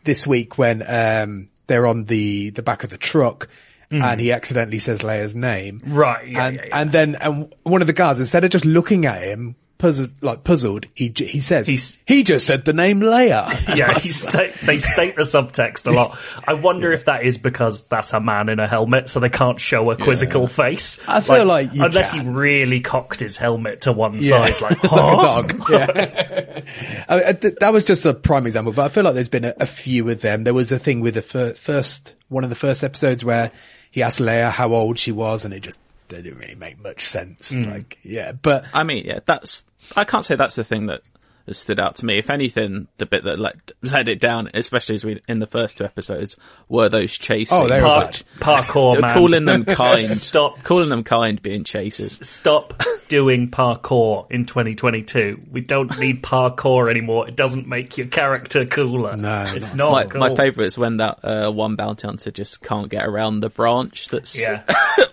this 0.05 0.27
week 0.27 0.59
when 0.59 0.83
um, 0.87 1.49
they're 1.67 1.87
on 1.87 2.05
the 2.05 2.51
the 2.51 2.63
back 2.63 2.85
of 2.85 2.91
the 2.91 2.99
truck. 2.99 3.49
And 3.91 4.21
he 4.21 4.33
accidentally 4.33 4.81
says 4.81 5.01
Leia's 5.01 5.35
name, 5.35 5.81
Right, 5.83 6.29
yeah, 6.29 6.47
and 6.47 6.57
yeah, 6.57 6.65
yeah. 6.67 6.79
and 6.79 6.93
then 6.93 7.15
and 7.15 7.55
one 7.63 7.81
of 7.81 7.87
the 7.87 7.95
guards, 7.95 8.21
instead 8.21 8.45
of 8.45 8.51
just 8.51 8.67
looking 8.67 9.07
at 9.07 9.23
him, 9.23 9.57
puzzled, 9.79 10.11
like 10.23 10.45
puzzled, 10.45 10.87
he 10.95 11.13
he 11.17 11.41
says, 11.41 11.67
He's- 11.69 12.03
he 12.07 12.25
just 12.25 12.47
said 12.47 12.65
the 12.65 12.73
name 12.73 13.01
Leia. 13.01 13.47
Yeah, 13.77 13.93
he 13.95 14.01
sta- 14.01 14.53
they 14.67 14.79
state 14.79 15.15
the 15.15 15.23
subtext 15.23 15.87
a 15.87 15.91
lot. 15.93 16.19
I 16.47 16.55
wonder 16.55 16.93
if 16.93 17.05
that 17.05 17.25
is 17.25 17.39
because 17.39 17.83
that's 17.87 18.13
a 18.13 18.21
man 18.21 18.49
in 18.49 18.59
a 18.59 18.67
helmet, 18.67 19.09
so 19.09 19.21
they 19.21 19.29
can't 19.29 19.61
show 19.61 19.91
a 19.91 19.97
quizzical 19.97 20.47
face. 20.47 20.99
I 21.09 21.21
feel 21.21 21.45
like 21.45 21.73
you 21.75 21.85
unless 21.85 22.13
can. 22.13 22.21
he 22.27 22.29
really 22.31 22.81
cocked 22.81 23.21
his 23.21 23.37
helmet 23.37 23.83
to 23.83 23.93
one 23.93 24.13
Yeah. 24.15 24.47
side, 24.53 24.61
like, 24.61 24.83
like 24.91 24.93
a 24.93 25.23
dog. 25.23 25.63
Yeah. 25.71 26.61
I 27.09 27.17
mean, 27.21 27.37
th- 27.37 27.55
that 27.61 27.73
was 27.73 27.85
just 27.85 28.05
a 28.07 28.15
prime 28.15 28.47
example, 28.47 28.73
but 28.73 28.85
I 28.85 28.89
feel 28.89 29.05
like 29.05 29.15
there's 29.15 29.29
been 29.29 29.45
a, 29.45 29.55
a 29.61 29.67
few 29.67 30.09
of 30.11 30.21
them. 30.21 30.45
There 30.45 30.55
was 30.55 30.73
a 30.73 30.79
thing 30.79 31.01
with 31.01 31.15
the 31.15 31.23
fir- 31.23 31.55
first, 31.55 32.15
one 32.29 32.45
of 32.45 32.51
the 32.51 32.57
first 32.57 32.83
episodes 32.83 33.25
where 33.25 33.53
he 33.91 34.03
asked 34.03 34.21
Leia 34.21 34.51
how 34.51 34.73
old 34.75 34.99
she 34.99 35.13
was 35.13 35.45
and 35.45 35.55
it 35.55 35.61
just 35.61 35.79
they 36.09 36.23
didn't 36.23 36.39
really 36.39 36.55
make 36.55 36.79
much 36.83 37.05
sense. 37.07 37.55
Hmm. 37.55 37.63
Like, 37.65 37.99
yeah, 38.03 38.33
but 38.33 38.67
I 38.73 38.83
mean, 38.83 39.05
yeah, 39.05 39.21
that's. 39.27 39.65
I 39.97 40.05
can't 40.05 40.25
say 40.25 40.37
that's 40.37 40.57
the 40.57 40.65
thing 40.65 40.87
that 40.87 41.03
has 41.49 41.59
stood 41.59 41.81
out 41.81 41.97
to 41.97 42.05
me. 42.05 42.19
If 42.19 42.31
anything, 42.31 42.89
the 42.99 43.07
bit 43.07 43.25
that 43.25 43.39
let 43.39 43.73
let 43.83 44.07
it 44.09 44.21
down, 44.21 44.51
especially 44.55 44.95
as 44.95 45.05
we 45.05 45.21
in 45.27 45.41
the 45.41 45.47
first 45.47 45.79
two 45.79 45.85
episodes, 45.85 46.37
were 46.69 46.89
those 46.89 47.17
chase. 47.17 47.49
Oh, 47.51 47.67
they 47.67 47.81
were 47.83 47.89
scenes. 47.89 48.23
bad. 48.39 48.41
Parkour 48.41 49.01
man. 49.01 49.15
calling 49.15 49.45
them 49.47 49.65
kind. 49.65 50.07
Stop. 50.07 50.63
calling 50.63 50.91
them 50.91 51.03
kind 51.05 51.41
being 51.43 51.65
chases. 51.65 52.21
Stop 52.23 52.81
doing 53.09 53.51
parkour 53.51 54.31
in 54.31 54.45
2022. 54.45 55.41
We 55.51 55.63
don't 55.63 55.99
need 55.99 56.23
parkour 56.23 56.91
anymore. 56.91 57.27
It 57.29 57.37
doesn't 57.37 57.67
make 57.67 57.97
your 57.99 58.09
character 58.09 58.67
cooler. 58.67 59.17
No, 59.17 59.45
it's 59.49 59.75
no. 59.75 59.85
not. 59.87 59.93
my, 59.93 60.05
cool. 60.05 60.21
my 60.21 60.35
favourite 60.35 60.67
is 60.67 60.79
when 60.79 60.99
that 60.99 61.25
uh, 61.25 61.51
one 61.51 61.77
bounty 61.77 62.07
hunter 62.07 62.31
just 62.31 62.63
can't 62.63 62.89
get 62.89 63.07
around 63.07 63.41
the 63.41 63.49
branch 63.49 64.09
that's 64.09 64.39
Yeah. 64.39 64.63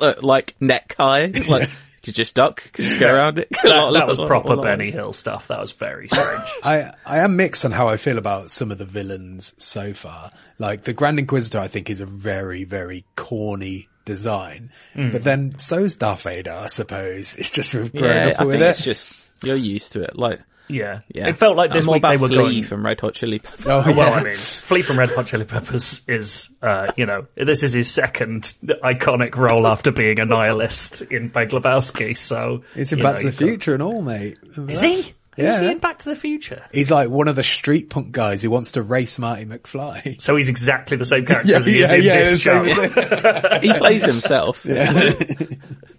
like 0.21 0.55
neck 0.59 0.95
high. 0.97 1.31
Like 1.47 1.69
you 2.07 2.13
just 2.13 2.33
duck, 2.35 2.71
you 2.77 2.87
just 2.87 2.99
go 2.99 3.13
around 3.13 3.39
it. 3.39 3.49
That, 3.63 3.91
that 3.93 4.07
was 4.07 4.19
proper 4.19 4.57
Benny 4.57 4.91
Hill 4.91 5.11
stuff. 5.13 5.47
That 5.47 5.59
was 5.59 5.71
very 5.71 6.07
strange. 6.07 6.49
I, 6.63 6.91
I 7.05 7.19
am 7.19 7.35
mixed 7.35 7.65
on 7.65 7.71
how 7.71 7.87
I 7.87 7.97
feel 7.97 8.17
about 8.17 8.49
some 8.51 8.71
of 8.71 8.77
the 8.77 8.85
villains 8.85 9.53
so 9.57 9.93
far. 9.93 10.29
Like 10.59 10.83
the 10.83 10.93
Grand 10.93 11.19
Inquisitor, 11.19 11.59
I 11.59 11.67
think 11.67 11.89
is 11.89 12.01
a 12.01 12.05
very, 12.05 12.63
very 12.63 13.05
corny 13.15 13.89
design, 14.05 14.71
hmm. 14.93 15.09
but 15.09 15.23
then 15.23 15.57
so's 15.57 15.95
Darth 15.95 16.21
Vader, 16.21 16.51
I 16.51 16.67
suppose. 16.67 17.35
It's 17.35 17.49
just 17.49 17.73
we've 17.73 17.91
grown 17.91 18.11
Yeah, 18.11 18.33
up 18.33 18.41
I 18.41 18.45
with 18.45 18.53
think 18.53 18.63
it. 18.63 18.69
it's 18.69 18.83
just 18.83 19.13
you're 19.43 19.55
used 19.55 19.93
to 19.93 20.01
it. 20.01 20.15
Like 20.15 20.41
Yeah. 20.67 21.01
yeah, 21.13 21.27
It 21.29 21.35
felt 21.35 21.55
like 21.57 21.71
this 21.71 21.85
I'm 21.85 21.93
week 21.93 22.01
they 22.03 22.17
were 22.17 22.27
Flea 22.27 22.37
going. 22.37 22.63
from 22.63 22.85
Red 22.85 22.99
Hot 23.01 23.13
Chili 23.13 23.39
Peppers. 23.39 23.65
Oh, 23.67 23.83
well. 23.95 24.13
I 24.13 24.23
mean, 24.23 24.33
Flea 24.35 24.81
from 24.81 24.97
Red 24.97 25.09
Hot 25.11 25.27
Chili 25.27 25.45
Peppers 25.45 26.01
is, 26.07 26.55
uh, 26.61 26.91
you 26.97 27.05
know, 27.05 27.27
this 27.35 27.61
is 27.63 27.73
his 27.73 27.91
second 27.91 28.43
iconic 28.83 29.35
role 29.35 29.67
after 29.67 29.91
being 29.91 30.19
a 30.19 30.25
nihilist 30.25 31.03
in 31.03 31.27
Big 31.29 31.49
Lebowski. 31.49 32.17
So 32.17 32.63
It's 32.75 32.91
in 32.91 32.99
Back 33.01 33.15
know, 33.15 33.17
to 33.19 33.23
the 33.25 33.25
you've 33.31 33.39
got- 33.39 33.45
Future 33.47 33.73
and 33.75 33.83
all, 33.83 34.01
mate. 34.01 34.37
Remember 34.55 34.71
Is 34.73 34.81
that? 34.81 34.87
he? 34.87 35.13
Who's 35.37 35.45
Yeah. 35.45 35.61
he 35.63 35.71
in 35.73 35.77
Back 35.79 35.99
to 35.99 36.09
the 36.09 36.15
Future? 36.15 36.63
He's 36.71 36.89
like 36.91 37.09
one 37.09 37.27
of 37.27 37.35
the 37.35 37.43
street 37.43 37.89
punk 37.89 38.13
guys 38.13 38.41
who 38.41 38.49
wants 38.49 38.71
to 38.71 38.81
race 38.81 39.19
Marty 39.19 39.45
McFly. 39.45 40.19
So 40.21 40.35
he's 40.37 40.47
exactly 40.49 40.95
the 40.97 41.03
same 41.05 41.25
character 41.27 41.55
as 41.57 41.65
he 41.65 41.79
is 41.79 41.91
in 41.91 41.99
the 41.99 42.05
this 42.07 42.39
show. 42.41 42.65
same 42.65 42.79
as 42.79 42.93
it. 42.97 43.63
he 43.63 43.73
plays 43.73 44.03
himself. 44.05 44.65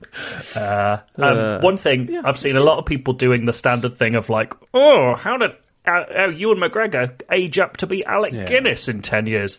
Um, 0.55 1.63
one 1.63 1.77
thing 1.77 2.17
I've 2.25 2.39
seen 2.39 2.57
a 2.57 2.61
lot 2.61 2.79
of 2.79 2.87
people 2.87 3.15
doing 3.15 3.47
the 3.47 3.53
standard 3.53 3.95
thing 3.95 4.15
of 4.17 4.29
like, 4.29 4.53
oh, 4.75 5.15
how 5.15 5.37
did 5.37 5.51
uh, 5.87 5.91
uh, 6.27 6.29
Ewan 6.29 6.59
McGregor 6.59 7.21
age 7.31 7.59
up 7.59 7.77
to 7.79 7.87
be 7.87 8.05
Alec 8.05 8.33
Yeah. 8.33 8.49
Guinness 8.49 8.89
in 8.89 9.03
ten 9.03 9.27
years? 9.27 9.59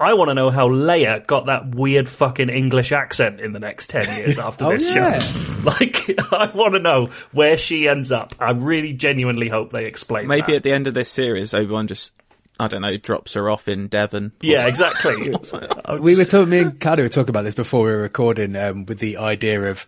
I 0.00 0.14
want 0.14 0.28
to 0.28 0.34
know 0.34 0.50
how 0.50 0.68
Leia 0.68 1.26
got 1.26 1.46
that 1.46 1.74
weird 1.74 2.08
fucking 2.08 2.50
English 2.50 2.92
accent 2.92 3.40
in 3.40 3.52
the 3.52 3.58
next 3.58 3.90
ten 3.90 4.04
years 4.16 4.38
after 4.38 4.66
Oh, 4.66 4.70
this 4.70 4.94
yeah. 4.94 5.18
show. 5.18 5.44
Like, 5.58 6.08
I 6.32 6.52
want 6.54 6.74
to 6.74 6.78
know 6.78 7.06
where 7.32 7.56
she 7.56 7.88
ends 7.88 8.12
up. 8.12 8.34
I 8.38 8.52
really 8.52 8.92
genuinely 8.92 9.48
hope 9.48 9.70
they 9.70 9.86
explain. 9.86 10.28
Maybe 10.28 10.52
that. 10.52 10.56
at 10.58 10.62
the 10.62 10.70
end 10.72 10.86
of 10.86 10.94
this 10.94 11.10
series, 11.10 11.52
Obi 11.52 11.72
Wan 11.72 11.88
just 11.88 12.12
I 12.60 12.68
don't 12.68 12.82
know 12.82 12.96
drops 12.96 13.34
her 13.34 13.48
off 13.48 13.68
in 13.68 13.88
Devon. 13.88 14.32
yeah, 14.40 14.64
something. 14.64 15.32
exactly. 15.34 15.98
we 16.00 16.16
were 16.16 16.24
talking, 16.24 16.50
me 16.50 16.58
and 16.60 16.80
Cardy 16.80 17.02
were 17.02 17.08
talking 17.08 17.30
about 17.30 17.44
this 17.44 17.54
before 17.54 17.84
we 17.84 17.90
were 17.90 18.02
recording, 18.02 18.56
um, 18.56 18.84
with 18.86 18.98
the 18.98 19.16
idea 19.18 19.62
of 19.70 19.86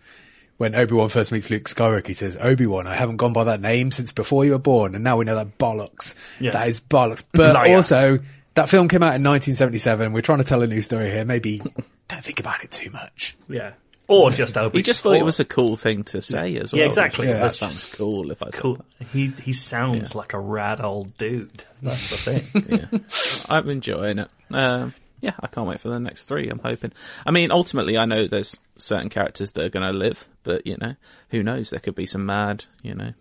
when 0.57 0.75
Obi-Wan 0.75 1.09
first 1.09 1.31
meets 1.31 1.49
Luke 1.49 1.63
Skywalker, 1.63 2.05
he 2.07 2.13
says, 2.13 2.37
Obi-Wan, 2.39 2.85
I 2.85 2.95
haven't 2.95 3.17
gone 3.17 3.33
by 3.33 3.45
that 3.45 3.61
name 3.61 3.91
since 3.91 4.11
before 4.11 4.45
you 4.45 4.51
were 4.51 4.59
born, 4.59 4.93
and 4.93 5.03
now 5.03 5.17
we 5.17 5.25
know 5.25 5.35
that 5.35 5.57
bollocks. 5.57 6.13
Yeah. 6.39 6.51
That 6.51 6.67
is 6.67 6.79
bollocks. 6.79 7.23
But 7.33 7.55
Liar. 7.55 7.75
also, 7.75 8.19
that 8.53 8.69
film 8.69 8.87
came 8.87 9.01
out 9.01 9.15
in 9.15 9.23
1977. 9.23 10.13
We're 10.13 10.21
trying 10.21 10.37
to 10.37 10.43
tell 10.43 10.61
a 10.61 10.67
new 10.67 10.81
story 10.81 11.09
here. 11.09 11.25
Maybe 11.25 11.61
don't 12.07 12.23
think 12.23 12.39
about 12.39 12.63
it 12.63 12.71
too 12.71 12.91
much. 12.91 13.35
yeah, 13.49 13.73
or 14.11 14.29
just 14.31 14.57
Obi. 14.57 14.79
He 14.79 14.83
just 14.83 15.01
thought 15.01 15.13
or- 15.13 15.19
it 15.19 15.25
was 15.25 15.39
a 15.39 15.45
cool 15.45 15.75
thing 15.75 16.03
to 16.05 16.21
say 16.21 16.57
as 16.57 16.73
well. 16.73 16.81
Yeah, 16.81 16.87
exactly. 16.87 17.27
Yeah. 17.27 17.39
that 17.39 17.53
sounds 17.55 17.93
cool. 17.95 18.31
If 18.31 18.43
I 18.43 18.47
thought 18.47 18.53
cool. 18.61 18.85
He 19.11 19.33
he 19.41 19.53
sounds 19.53 20.13
like 20.15 20.33
a 20.33 20.39
rad 20.39 20.81
old 20.81 21.17
dude. 21.17 21.63
That's 21.81 22.09
the 22.09 22.39
thing. 22.39 22.89
yeah. 22.91 23.53
I'm 23.55 23.69
enjoying 23.69 24.19
it. 24.19 24.29
Um, 24.51 24.93
yeah, 25.21 25.33
I 25.39 25.47
can't 25.47 25.67
wait 25.67 25.79
for 25.79 25.89
the 25.89 25.99
next 25.99 26.25
three. 26.25 26.49
I'm 26.49 26.59
hoping. 26.59 26.91
I 27.25 27.31
mean, 27.31 27.51
ultimately, 27.51 27.97
I 27.97 28.05
know 28.05 28.27
there's 28.27 28.57
certain 28.77 29.09
characters 29.09 29.51
that 29.53 29.65
are 29.65 29.69
going 29.69 29.87
to 29.87 29.93
live, 29.93 30.27
but 30.43 30.65
you 30.65 30.77
know, 30.81 30.95
who 31.29 31.43
knows? 31.43 31.69
There 31.69 31.79
could 31.79 31.95
be 31.95 32.07
some 32.07 32.25
mad, 32.25 32.65
you 32.81 32.95
know, 32.95 33.13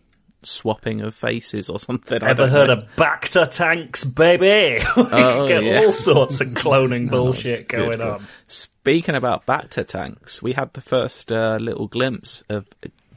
swapping 0.42 1.00
of 1.02 1.14
faces 1.14 1.68
or 1.68 1.78
something. 1.80 2.22
I 2.22 2.30
Ever 2.30 2.42
don't 2.44 2.48
heard 2.50 2.66
know. 2.68 2.72
of 2.74 2.96
Bacta 2.96 3.48
tanks, 3.50 4.04
baby? 4.04 4.82
we 4.96 5.02
Oh, 5.12 5.48
get 5.48 5.62
yeah. 5.62 5.80
all 5.80 5.92
sorts 5.92 6.40
of 6.40 6.48
cloning 6.48 7.10
bullshit 7.10 7.68
Good 7.68 7.76
going 7.76 7.98
God. 7.98 8.20
on. 8.20 8.26
Speaking 8.46 9.14
about 9.14 9.46
Bacta 9.46 9.86
tanks, 9.86 10.42
we 10.42 10.52
had 10.52 10.72
the 10.72 10.80
first 10.80 11.30
uh, 11.30 11.58
little 11.60 11.86
glimpse 11.88 12.42
of 12.48 12.66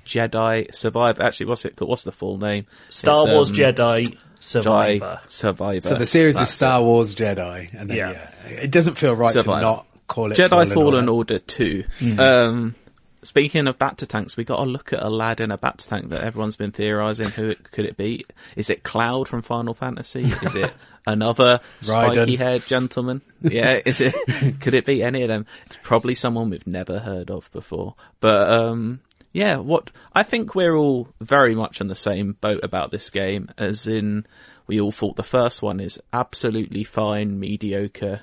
Jedi 0.06 0.74
Survivor. 0.74 1.24
Actually, 1.24 1.46
what's 1.48 1.66
it 1.66 1.76
called? 1.76 1.90
What's 1.90 2.04
the 2.04 2.12
full 2.12 2.38
name? 2.38 2.66
Star 2.90 3.26
It's, 3.26 3.34
Wars 3.34 3.50
um, 3.52 3.56
Jedi 3.56 4.18
Survivor. 4.40 5.20
Jedi 5.24 5.30
Survivor. 5.30 5.82
So 5.82 5.96
the 5.96 6.06
series 6.06 6.36
is 6.36 6.40
That's 6.42 6.52
Star 6.52 6.84
Wars 6.84 7.16
Jedi, 7.16 7.74
and 7.74 7.90
then 7.90 7.98
Yeah. 7.98 8.12
yeah, 8.12 8.50
it 8.64 8.72
doesn't 8.72 8.96
feel 8.98 9.16
right 9.16 9.32
Survivor. 9.34 9.60
to 9.60 9.66
not 9.66 9.88
call 10.08 10.32
it 10.32 10.38
Jedi 10.38 10.74
Fallen 10.74 11.08
Order. 11.08 11.36
Order 11.36 11.40
2. 11.40 11.84
Hmm. 12.00 12.20
Um, 12.20 12.76
speaking 13.24 13.68
of 13.68 13.78
Bacta 13.78 14.08
tanks, 14.08 14.38
we 14.38 14.44
got 14.44 14.58
to 14.58 14.64
look 14.64 14.94
at 14.94 15.02
a 15.02 15.10
lad 15.10 15.42
in 15.42 15.52
a 15.52 15.58
Bacta 15.58 15.88
tank 15.88 16.10
that 16.10 16.22
everyone's 16.24 16.56
been 16.56 16.72
theorising. 16.72 17.30
Who 17.30 17.48
it, 17.48 17.72
could 17.72 17.86
it 17.86 17.98
be? 17.98 18.26
Is 18.56 18.70
it 18.70 18.84
Cloud 18.84 19.28
from 19.28 19.42
Final 19.42 19.74
Fantasy? 19.74 20.24
Is 20.24 20.56
it 20.56 20.74
another 21.08 21.60
spiky 21.82 22.36
haired 22.36 22.66
gentleman? 22.66 23.22
Yeah, 23.42 23.80
is 23.86 24.02
it? 24.02 24.16
could 24.62 24.74
it 24.74 24.86
be 24.86 25.04
any 25.04 25.24
of 25.24 25.30
them? 25.30 25.46
It's 25.66 25.78
probably 25.82 26.16
someone 26.16 26.50
we've 26.50 26.68
never 26.68 27.00
heard 27.00 27.30
of 27.30 27.52
before. 27.52 27.96
But, 28.20 28.52
um, 28.52 29.00
yeah, 29.32 29.58
what, 29.58 29.92
I 30.14 30.24
think 30.24 30.54
we're 30.56 30.76
all 30.76 31.08
very 31.20 31.56
much 31.56 31.82
on 31.82 31.88
the 31.88 31.96
same 31.96 32.34
boat 32.40 32.64
about 32.64 32.92
this 32.92 33.10
game, 33.10 33.50
as 33.58 33.88
in, 33.88 34.26
we 34.68 34.80
all 34.80 34.92
thought 34.92 35.16
the 35.16 35.24
first 35.24 35.62
one 35.62 35.80
is 35.80 36.00
absolutely 36.14 36.84
fine, 36.84 37.40
mediocre, 37.40 38.22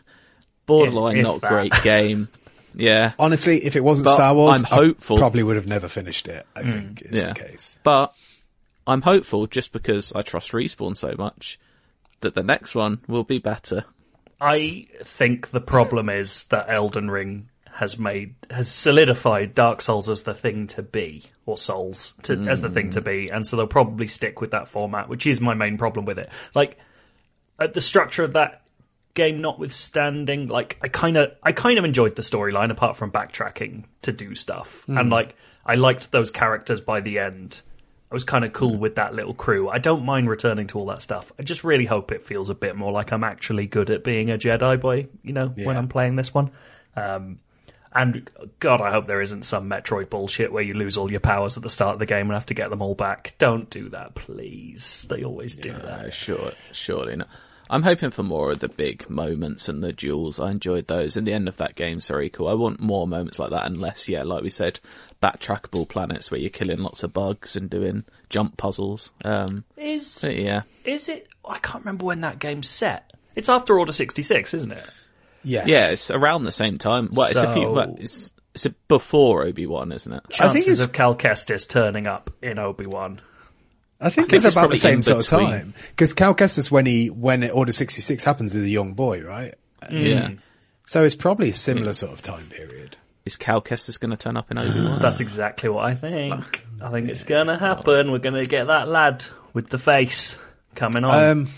borderline 0.66 1.16
If- 1.16 1.21
if 1.21 1.25
not 1.25 1.40
that. 1.42 1.50
great 1.50 1.73
game. 1.83 2.28
Yeah. 2.74 3.12
Honestly, 3.18 3.64
if 3.64 3.76
it 3.76 3.84
wasn't 3.84 4.06
But 4.06 4.16
Star 4.16 4.34
Wars, 4.34 4.62
I'm 4.62 4.64
hopeful. 4.64 5.16
I 5.16 5.20
probably 5.20 5.42
would 5.42 5.56
have 5.56 5.68
never 5.68 5.88
finished 5.88 6.28
it. 6.28 6.46
I 6.54 6.62
think 6.62 7.02
is 7.02 7.12
yeah. 7.12 7.32
the 7.32 7.34
case. 7.34 7.78
But 7.82 8.14
I'm 8.86 9.02
hopeful 9.02 9.46
just 9.46 9.72
because 9.72 10.12
I 10.12 10.22
trust 10.22 10.52
Respawn 10.52 10.96
so 10.96 11.14
much 11.16 11.58
that 12.20 12.34
the 12.34 12.42
next 12.42 12.74
one 12.74 13.00
will 13.06 13.24
be 13.24 13.38
better. 13.38 13.84
I 14.40 14.88
think 15.02 15.48
the 15.48 15.60
problem 15.60 16.08
is 16.08 16.44
that 16.44 16.70
Elden 16.70 17.10
Ring 17.10 17.48
has 17.72 17.98
made 17.98 18.34
has 18.50 18.70
solidified 18.70 19.54
Dark 19.54 19.80
Souls 19.80 20.08
as 20.08 20.22
the 20.22 20.34
thing 20.34 20.66
to 20.68 20.82
be, 20.82 21.24
or 21.46 21.56
Souls 21.56 22.14
to, 22.22 22.48
as 22.48 22.60
the 22.60 22.70
thing 22.70 22.90
to 22.90 23.00
be, 23.00 23.28
and 23.28 23.46
so 23.46 23.56
they'll 23.56 23.66
probably 23.66 24.06
stick 24.06 24.40
with 24.40 24.50
that 24.52 24.68
format, 24.68 25.08
which 25.08 25.26
is 25.26 25.40
my 25.40 25.54
main 25.54 25.78
problem 25.78 26.04
with 26.04 26.18
it. 26.18 26.30
Like 26.54 26.78
uh, 27.58 27.68
the 27.68 27.80
structure 27.80 28.24
of 28.24 28.32
that 28.32 28.62
game 29.14 29.40
notwithstanding, 29.40 30.49
like 30.49 30.79
I 30.83 30.88
kind 30.88 31.17
of 31.17 31.33
I 31.43 31.52
kind 31.52 31.79
of 31.79 31.85
enjoyed 31.85 32.17
the 32.17 32.23
storyline 32.23 32.71
apart 32.71 32.97
from 32.97 33.11
backtracking 33.11 33.85
to 34.02 34.12
do 34.12 34.35
stuff, 34.35 34.85
and 34.88 35.11
like 35.11 35.35
I 35.64 35.75
liked 35.75 36.11
those 36.11 36.31
characters 36.31 36.81
by 36.81 37.00
the 37.00 37.19
end. 37.19 37.61
I 38.11 38.14
was 38.14 38.25
kind 38.25 38.45
of 38.45 38.52
cool 38.52 38.76
with 38.76 38.97
that 38.97 39.14
little 39.14 39.35
crew. 39.35 39.69
I 39.69 39.79
don't 39.79 40.05
mind 40.05 40.29
returning 40.29 40.67
to 40.69 40.79
all 40.79 40.87
that 40.87 41.00
stuff. 41.00 41.31
I 41.38 41.45
just 41.45 41.62
really 41.62 41.85
hope 41.85 42.11
it 42.11 42.26
feels 42.26 42.50
a 42.50 42.55
bit 42.55 42.75
more 42.75 42.90
like 42.90 43.12
I'm 43.12 43.23
actually 43.23 43.67
good 43.67 43.88
at 43.90 44.02
being 44.02 44.31
a 44.31 44.38
Jedi 44.38 44.81
by, 44.81 45.07
you 45.23 45.33
know, 45.33 45.47
when 45.64 45.76
I'm 45.76 45.87
playing 45.87 46.17
this 46.17 46.35
one. 46.35 46.50
Um, 46.97 47.38
And 47.93 48.29
God, 48.61 48.81
I 48.81 48.90
hope 48.93 49.07
there 49.07 49.21
isn't 49.21 49.45
some 49.45 49.69
Metroid 49.69 50.11
bullshit 50.11 50.52
where 50.52 50.62
you 50.62 50.75
lose 50.75 50.97
all 50.97 51.11
your 51.11 51.21
powers 51.21 51.57
at 51.57 51.62
the 51.62 51.71
start 51.71 51.95
of 51.95 51.99
the 51.99 52.07
game 52.07 52.26
and 52.26 52.33
have 52.33 52.47
to 52.47 52.55
get 52.55 52.71
them 52.71 52.83
all 52.83 52.95
back. 52.95 53.35
Don't 53.38 53.69
do 53.71 53.88
that, 53.90 54.14
please. 54.14 55.07
They 55.09 55.25
always 55.25 55.55
do 55.57 55.73
that. 55.73 56.12
Sure, 56.12 56.52
surely 56.73 57.17
not. 57.17 57.29
I'm 57.70 57.82
hoping 57.84 58.10
for 58.10 58.22
more 58.24 58.50
of 58.50 58.58
the 58.58 58.68
big 58.68 59.08
moments 59.08 59.68
and 59.68 59.82
the 59.82 59.92
duels. 59.92 60.40
I 60.40 60.50
enjoyed 60.50 60.88
those, 60.88 61.16
and 61.16 61.26
the 61.26 61.32
end 61.32 61.46
of 61.48 61.56
that 61.58 61.76
game's 61.76 62.08
very 62.08 62.28
cool. 62.28 62.48
I 62.48 62.54
want 62.54 62.80
more 62.80 63.06
moments 63.06 63.38
like 63.38 63.50
that, 63.50 63.64
unless, 63.66 64.08
yeah, 64.08 64.24
like 64.24 64.42
we 64.42 64.50
said, 64.50 64.80
backtrackable 65.22 65.88
planets 65.88 66.30
where 66.30 66.40
you're 66.40 66.50
killing 66.50 66.78
lots 66.80 67.02
of 67.02 67.12
bugs 67.12 67.54
and 67.56 67.70
doing 67.70 68.04
jump 68.28 68.56
puzzles. 68.56 69.10
Um, 69.24 69.64
Is 69.76 70.20
but 70.22 70.36
yeah, 70.36 70.62
is 70.84 71.08
it? 71.08 71.28
I 71.44 71.58
can't 71.60 71.84
remember 71.84 72.04
when 72.06 72.22
that 72.22 72.38
game's 72.40 72.68
set. 72.68 73.12
It's 73.36 73.48
after 73.48 73.78
Order 73.78 73.92
sixty 73.92 74.22
six, 74.22 74.52
isn't 74.52 74.72
it? 74.72 74.90
Yes. 75.42 75.68
yeah, 75.68 75.90
it's 75.92 76.10
around 76.10 76.44
the 76.44 76.52
same 76.52 76.76
time. 76.78 77.08
Well, 77.12 77.30
it's 77.30 77.40
a 77.40 77.52
few. 77.54 77.70
Well, 77.70 77.96
it's 77.98 78.34
it's 78.54 78.66
before 78.88 79.44
Obi 79.44 79.66
Wan, 79.66 79.92
isn't 79.92 80.12
it? 80.12 80.22
I 80.40 80.48
think 80.48 80.64
it's- 80.64 80.80
of 80.80 80.92
Cal 80.92 81.14
Kestis 81.14 81.68
turning 81.68 82.06
up 82.08 82.30
in 82.42 82.58
Obi 82.58 82.86
Wan. 82.86 83.20
I 84.00 84.09
think, 84.09 84.28
think 84.28 84.33
it's 84.38 84.45
it's 84.45 84.57
about 84.57 84.71
the 84.71 84.76
same 84.76 85.02
sort 85.02 85.21
of 85.21 85.26
time 85.26 85.75
because 85.90 86.14
Cal 86.14 86.35
Kestis 86.35 86.71
when 86.71 86.87
he 86.87 87.11
when 87.11 87.49
Order 87.50 87.73
sixty 87.73 88.00
six 88.00 88.25
happens 88.25 88.54
is 88.54 88.64
a 88.64 88.69
young 88.69 88.95
boy, 88.95 89.23
right? 89.23 89.54
Mm. 89.83 90.02
Yeah. 90.02 90.30
So 90.85 91.04
it's 91.04 91.14
probably 91.14 91.50
a 91.50 91.54
similar 91.54 91.92
mm. 91.92 91.97
sort 91.97 92.12
of 92.12 92.23
time 92.23 92.47
period. 92.47 92.97
Is 93.26 93.37
Cal 93.37 93.61
Kestis 93.61 94.00
going 94.00 94.11
to 94.11 94.16
turn 94.16 94.37
up 94.37 94.50
in 94.50 94.57
ah. 94.57 94.62
Obi 94.62 94.80
Wan? 94.80 94.99
That's 94.99 95.21
exactly 95.21 95.69
what 95.69 95.85
I 95.85 95.95
think. 95.95 96.64
I 96.80 96.90
think 96.90 97.11
it's 97.11 97.25
gonna 97.25 97.59
happen. 97.59 98.11
We're 98.11 98.19
gonna 98.19 98.42
get 98.42 98.69
that 98.69 98.88
lad 98.88 99.25
with 99.52 99.69
the 99.69 99.78
face 99.78 100.38
coming 100.75 101.04
on. 101.04 101.23
Um, 101.23 101.49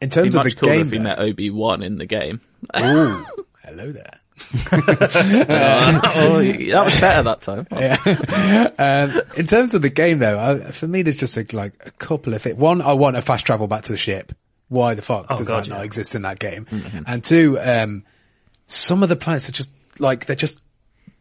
in 0.00 0.10
terms 0.10 0.34
Be 0.34 0.38
of 0.38 0.44
the 0.44 0.50
much 0.50 0.56
cooler 0.58 0.74
game, 0.74 0.86
if 0.86 0.90
we 0.90 0.98
though- 0.98 1.04
met 1.04 1.18
Obi 1.18 1.50
Wan 1.50 1.82
in 1.82 1.96
the 1.96 2.06
game. 2.06 2.40
Ooh, 2.78 3.24
hello 3.64 3.92
there. 3.92 4.20
oh, 4.72 6.42
that 6.42 6.82
was 6.84 7.00
better 7.00 7.22
that 7.22 7.40
time. 7.40 7.66
Um, 8.80 9.22
in 9.36 9.46
terms 9.46 9.74
of 9.74 9.82
the 9.82 9.88
game, 9.90 10.18
though, 10.20 10.38
I, 10.38 10.70
for 10.70 10.86
me, 10.86 11.02
there's 11.02 11.18
just 11.18 11.36
a, 11.36 11.44
like 11.52 11.72
a 11.84 11.90
couple 11.92 12.34
of 12.34 12.46
it. 12.46 12.56
One, 12.56 12.80
I 12.80 12.92
want 12.92 13.16
a 13.16 13.22
fast 13.22 13.44
travel 13.46 13.66
back 13.66 13.82
to 13.84 13.92
the 13.92 13.98
ship. 13.98 14.32
Why 14.68 14.94
the 14.94 15.02
fuck 15.02 15.28
does 15.28 15.48
Oh, 15.48 15.54
God, 15.54 15.64
that 15.64 15.70
not 15.70 15.84
exist 15.84 16.14
in 16.14 16.22
that 16.22 16.38
game? 16.38 16.66
And 17.06 17.24
two, 17.24 17.58
um, 17.60 18.04
some 18.66 19.02
of 19.02 19.08
the 19.08 19.16
planets 19.16 19.48
are 19.48 19.52
just 19.52 19.70
like 19.98 20.26
they're 20.26 20.36
just 20.36 20.60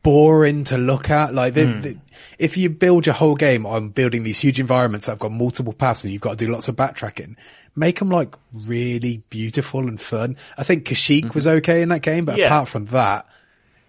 boring 0.04 0.66
to 0.66 0.78
look 0.78 1.10
at. 1.10 1.34
Like, 1.34 1.54
they, 1.54 1.66
Hmm. 1.66 1.82
they- 1.82 1.98
if 2.40 2.58
you 2.58 2.70
build 2.70 3.06
your 3.06 3.16
whole 3.16 3.36
game 3.36 3.66
on 3.66 3.90
building 3.90 4.24
these 4.24 4.40
huge 4.40 4.60
environments 4.60 5.06
that 5.08 5.14
have 5.14 5.20
got 5.20 5.32
multiple 5.32 5.74
paths 5.74 6.04
and 6.04 6.14
you've 6.14 6.22
got 6.22 6.38
to 6.38 6.46
do 6.46 6.52
lots 6.52 6.68
of 6.68 6.76
backtracking, 6.76 7.36
make 7.78 8.00
them 8.00 8.10
like 8.10 8.36
really 8.52 9.24
beautiful 9.30 9.88
and 9.88 10.02
fun. 10.02 10.36
I 10.58 10.64
think 10.64 10.84
Kashyyyk 10.86 11.34
was 11.34 11.48
okay 11.48 11.82
in 11.82 11.90
that 11.90 12.02
game, 12.02 12.26
but 12.26 12.34
Mm-hmm. 12.34 12.40
Yeah. 12.42 12.48
apart 12.48 12.68
from 12.68 12.86
that, 12.88 13.26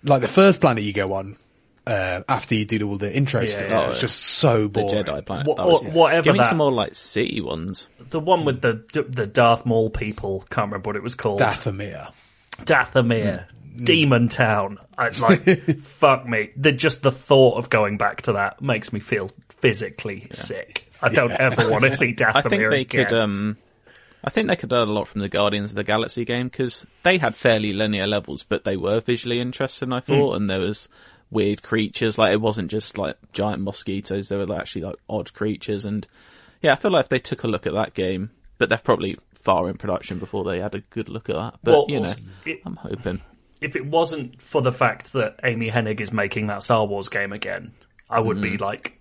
like 0.05 0.21
the 0.21 0.29
first 0.29 0.61
planet 0.61 0.85
you 0.85 0.93
go 0.93 1.15
on. 1.15 1.37
Uh, 1.87 2.21
after 2.29 2.55
you 2.55 2.67
do 2.67 2.87
all 2.87 2.99
the 2.99 3.11
intro 3.17 3.47
stuff, 3.47 3.67
yeah. 3.71 3.89
it's 3.89 3.99
just 4.01 4.21
so 4.21 4.65
The 4.65 4.69
boring. 4.69 5.05
Jedi 5.07 5.25
planet. 5.25 5.47
Wha- 5.47 5.55
that 5.55 5.67
was, 5.67 5.81
wha- 5.81 5.91
whatever 5.91 6.23
Give 6.25 6.33
me 6.35 6.39
that- 6.41 6.51
some 6.51 6.59
more 6.59 6.71
like 6.71 6.95
city 6.95 7.41
ones. 7.41 7.89
the 8.11 8.21
one 8.21 8.45
with 8.45 8.61
the 8.61 8.85
the 9.09 9.27
Darth 9.27 9.65
Maul 9.65 9.89
people. 9.89 10.45
Can't 10.51 10.67
remember 10.67 10.89
what 10.91 10.97
it 10.97 11.03
was 11.03 11.15
called. 11.15 11.41
Dathomir. 11.41 12.13
Dathomir. 12.59 13.47
Hmm. 13.79 13.85
Demon 13.85 14.29
Town. 14.29 14.79
I, 14.99 15.09
like, 15.19 15.45
fuck 15.81 16.27
me. 16.29 16.51
The, 16.57 16.73
just 16.73 17.03
the 17.03 17.13
thought 17.13 17.57
of 17.59 17.71
going 17.71 17.97
back 17.97 18.23
to 18.23 18.33
that 18.33 18.61
makes 18.61 18.93
me 18.93 19.01
feel 19.01 19.31
physically 19.49 20.27
sick. 20.33 20.91
I 21.01 21.09
don't 21.15 21.31
ever 21.33 21.71
want 21.71 21.85
to 21.85 21.95
see 21.97 22.13
Dathomir 22.13 22.33
I 22.37 22.43
think 22.43 22.71
they 22.71 22.81
again. 22.83 23.07
could. 23.07 23.17
Um, 23.17 23.57
I 24.25 24.31
think 24.31 24.49
they 24.49 24.57
could 24.57 24.73
learn 24.73 24.89
a 24.89 24.93
lot 24.93 25.07
from 25.09 25.21
the 25.21 25.29
Guardians 25.29 25.71
of 25.71 25.77
the 25.77 25.85
Galaxy 25.85 26.25
game 26.25 26.49
because 26.49 26.85
they 27.05 27.19
had 27.19 27.37
fairly 27.37 27.73
linear 27.73 28.07
levels, 28.07 28.43
but 28.43 28.65
they 28.65 28.77
were 28.77 29.01
visually 29.01 29.41
interesting. 29.41 29.93
I 29.93 30.01
thought, 30.01 30.35
and 30.35 30.51
there 30.51 30.61
was 30.61 30.89
weird 31.31 31.63
creatures. 31.63 32.19
Like 32.19 32.33
it 32.33 32.41
wasn't 32.41 32.71
just 32.71 32.99
like 32.99 33.17
giant 33.33 33.63
mosquitoes; 33.63 34.29
there 34.29 34.45
were 34.45 34.55
actually 34.61 34.83
like 34.83 34.97
odd 35.09 35.33
creatures. 35.35 35.85
And 35.85 36.07
yeah, 36.63 36.73
I 36.73 36.77
feel 36.77 36.91
like 36.91 37.05
if 37.05 37.09
they 37.11 37.21
took 37.21 37.45
a 37.45 37.49
look 37.49 37.67
at 37.67 37.75
that 37.75 37.95
game, 37.95 38.31
but 38.59 38.69
they're 38.69 38.79
probably 38.79 39.17
far 39.35 39.69
in 39.71 39.77
production 39.79 40.19
before 40.19 40.43
they 40.45 40.59
had 40.61 40.75
a 40.75 40.81
good 40.81 41.09
look 41.09 41.29
at 41.31 41.37
that. 41.37 41.55
But 41.63 41.73
Well, 41.73 41.87
you 41.89 42.01
know, 42.01 42.13
it- 42.45 42.61
I'm 42.67 42.75
hoping. 42.77 43.21
if 43.61 43.77
it 43.77 43.87
wasn't 43.87 44.43
for 44.43 44.61
the 44.61 44.73
fact 44.73 45.13
that 45.13 45.39
Amy 45.45 45.71
Hennig 45.71 46.01
is 46.01 46.13
making 46.13 46.49
that 46.49 46.65
Star 46.65 46.85
Wars 46.85 47.09
game 47.09 47.33
again, 47.33 47.71
I 48.11 48.19
would 48.21 48.39
Mm. 48.39 48.43
be 48.43 48.59
like, 48.59 48.98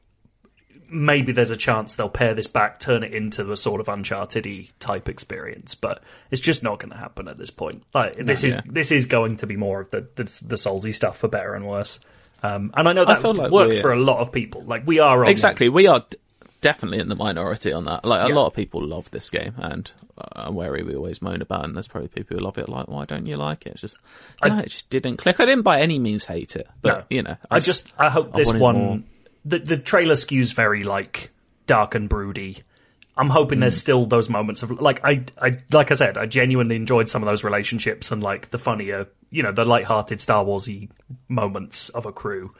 maybe 0.89 1.31
there's 1.31 1.51
a 1.51 1.57
chance 1.57 1.95
they'll 1.95 2.09
pare 2.09 2.33
this 2.33 2.47
back, 2.47 2.79
turn 2.79 3.03
it 3.03 3.13
into 3.13 3.51
a 3.51 3.57
sort 3.57 3.81
of 3.81 3.87
Uncharted 3.89 4.47
type 4.79 5.09
experience. 5.09 5.75
But 5.75 6.01
it's 6.31 6.41
just 6.41 6.63
not 6.63 6.79
going 6.79 6.91
to 6.91 6.97
happen 6.97 7.27
at 7.27 7.37
this 7.37 7.49
point. 7.51 7.83
Like 7.93 8.17
this 8.17 8.43
is 8.43 8.53
yeah. 8.55 8.61
this 8.65 8.91
is 8.91 9.05
going 9.05 9.37
to 9.37 9.47
be 9.47 9.55
more 9.57 9.81
of 9.81 9.91
the 9.91 10.01
the, 10.15 10.23
the 10.23 10.55
Soulsy 10.55 10.93
stuff 10.93 11.17
for 11.17 11.27
better 11.27 11.53
and 11.53 11.65
worse. 11.65 11.99
Um, 12.43 12.71
and 12.75 12.87
I 12.87 12.93
know 12.93 13.05
that 13.05 13.23
would 13.23 13.37
like 13.37 13.51
work 13.51 13.69
we're- 13.69 13.81
for 13.81 13.91
a 13.91 13.99
lot 13.99 14.19
of 14.19 14.31
people. 14.31 14.63
Like 14.63 14.85
we 14.85 14.99
are 14.99 15.23
on 15.25 15.29
Exactly, 15.31 15.69
we 15.69 15.87
are 15.87 16.05
d- 16.07 16.17
definitely 16.61 16.99
in 16.99 17.09
the 17.09 17.15
minority 17.15 17.71
on 17.73 17.85
that. 17.85 18.05
Like 18.05 18.25
a 18.25 18.29
Yeah. 18.29 18.35
lot 18.35 18.45
of 18.47 18.53
people 18.53 18.85
love 18.85 19.09
this 19.09 19.29
game, 19.31 19.55
and 19.57 19.89
uh, 20.19 20.43
I'm 20.47 20.53
wary 20.55 20.83
we 20.83 20.95
always 20.95 21.19
moan 21.21 21.41
about. 21.41 21.61
it, 21.61 21.65
And 21.65 21.75
there's 21.75 21.87
probably 21.87 22.09
people 22.09 22.37
who 22.37 22.43
love 22.43 22.57
it. 22.59 22.69
Like, 22.69 22.87
why 22.87 23.05
don't 23.05 23.25
you 23.25 23.37
like 23.37 23.65
it? 23.65 23.71
It's 23.73 23.81
just, 23.81 23.95
I 24.43 24.49
don't 24.49 24.57
know, 24.57 24.63
it 24.63 24.69
just 24.69 24.87
didn't 24.91 25.17
click. 25.17 25.39
I 25.39 25.45
didn't 25.45 25.63
by 25.63 25.81
any 25.81 25.97
means 25.97 26.25
hate 26.25 26.55
it, 26.55 26.67
but 26.83 26.97
No. 26.99 27.03
you 27.09 27.23
know, 27.23 27.37
I 27.49 27.59
just 27.59 27.91
I 27.97 28.09
hope 28.09 28.33
this 28.33 28.53
one 28.53 28.75
more. 28.75 28.99
The 29.47 29.59
the 29.59 29.77
trailer 29.77 30.15
skews 30.15 30.53
very 30.53 30.83
like 30.83 31.29
dark 31.65 31.95
and 31.95 32.07
broody. 32.09 32.63
I'm 33.19 33.29
hoping 33.29 33.57
Hmm. 33.57 33.61
there's 33.61 33.77
still 33.77 34.05
those 34.05 34.29
moments 34.29 34.61
of 34.63 34.69
like 34.81 35.03
I 35.03 35.23
I 35.41 35.57
like 35.71 35.91
I 35.91 35.95
said 35.95 36.17
I 36.17 36.25
genuinely 36.27 36.75
enjoyed 36.75 37.09
some 37.09 37.23
of 37.23 37.27
those 37.27 37.43
relationships 37.43 38.11
and 38.11 38.21
like 38.21 38.51
the 38.51 38.57
funnier 38.59 39.07
you 39.31 39.43
know 39.43 39.51
the 39.51 39.65
light-hearted 39.65 40.21
Star 40.21 40.43
Warsy 40.45 40.89
moments 41.27 41.89
of 41.89 42.05
a 42.05 42.11
crew, 42.11 42.53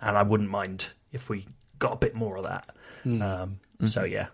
and 0.00 0.16
I 0.16 0.22
wouldn't 0.22 0.50
mind 0.50 0.86
if 1.12 1.28
we 1.28 1.46
got 1.78 1.92
a 1.94 1.96
bit 1.96 2.14
more 2.14 2.36
of 2.36 2.44
that. 2.44 2.66
Hmm. 3.02 3.22
Um, 3.22 3.60
So 3.86 4.04
yeah, 4.04 4.28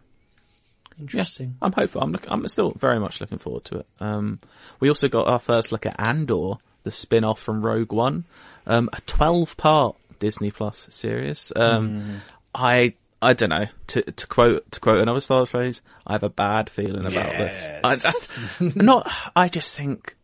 Yeah, 0.97 1.01
interesting. 1.01 1.57
I'm 1.63 1.73
hopeful. 1.73 2.03
I'm, 2.03 2.13
look, 2.13 2.27
I'm 2.29 2.47
still 2.49 2.71
very 2.71 2.99
much 2.99 3.21
looking 3.21 3.39
forward 3.39 3.65
to 3.67 3.79
it. 3.79 3.87
Um, 4.01 4.39
we 4.81 4.89
also 4.89 5.09
got 5.09 5.29
our 5.29 5.39
first 5.39 5.73
look 5.73 5.87
at 5.87 5.99
Andor, 5.99 6.55
the 6.83 6.91
spin-off 6.91 7.41
from 7.41 7.65
Rogue 7.65 7.93
One, 7.93 8.27
um, 8.67 8.91
a 8.93 9.01
12-part 9.03 9.97
Disney 10.19 10.51
Plus 10.51 10.89
series. 10.91 11.53
Um, 11.55 12.23
I 12.55 12.95
I 13.21 13.33
don't 13.33 13.51
know 13.51 13.67
to 13.89 14.03
to 14.03 14.27
quote 14.27 14.71
to 14.73 14.81
quote 14.81 15.01
another 15.01 15.21
Star 15.21 15.39
Wars 15.39 15.51
phrase. 15.51 15.81
I 16.07 16.13
have 16.13 16.23
a 16.23 16.29
bad 16.29 16.71
feeling 16.71 17.07
about 17.07 17.13
this. 17.13 17.69
I, 17.85 18.65
I, 18.65 18.73
not. 18.77 19.11
I 19.35 19.49
just 19.49 19.77
think. 19.77 20.17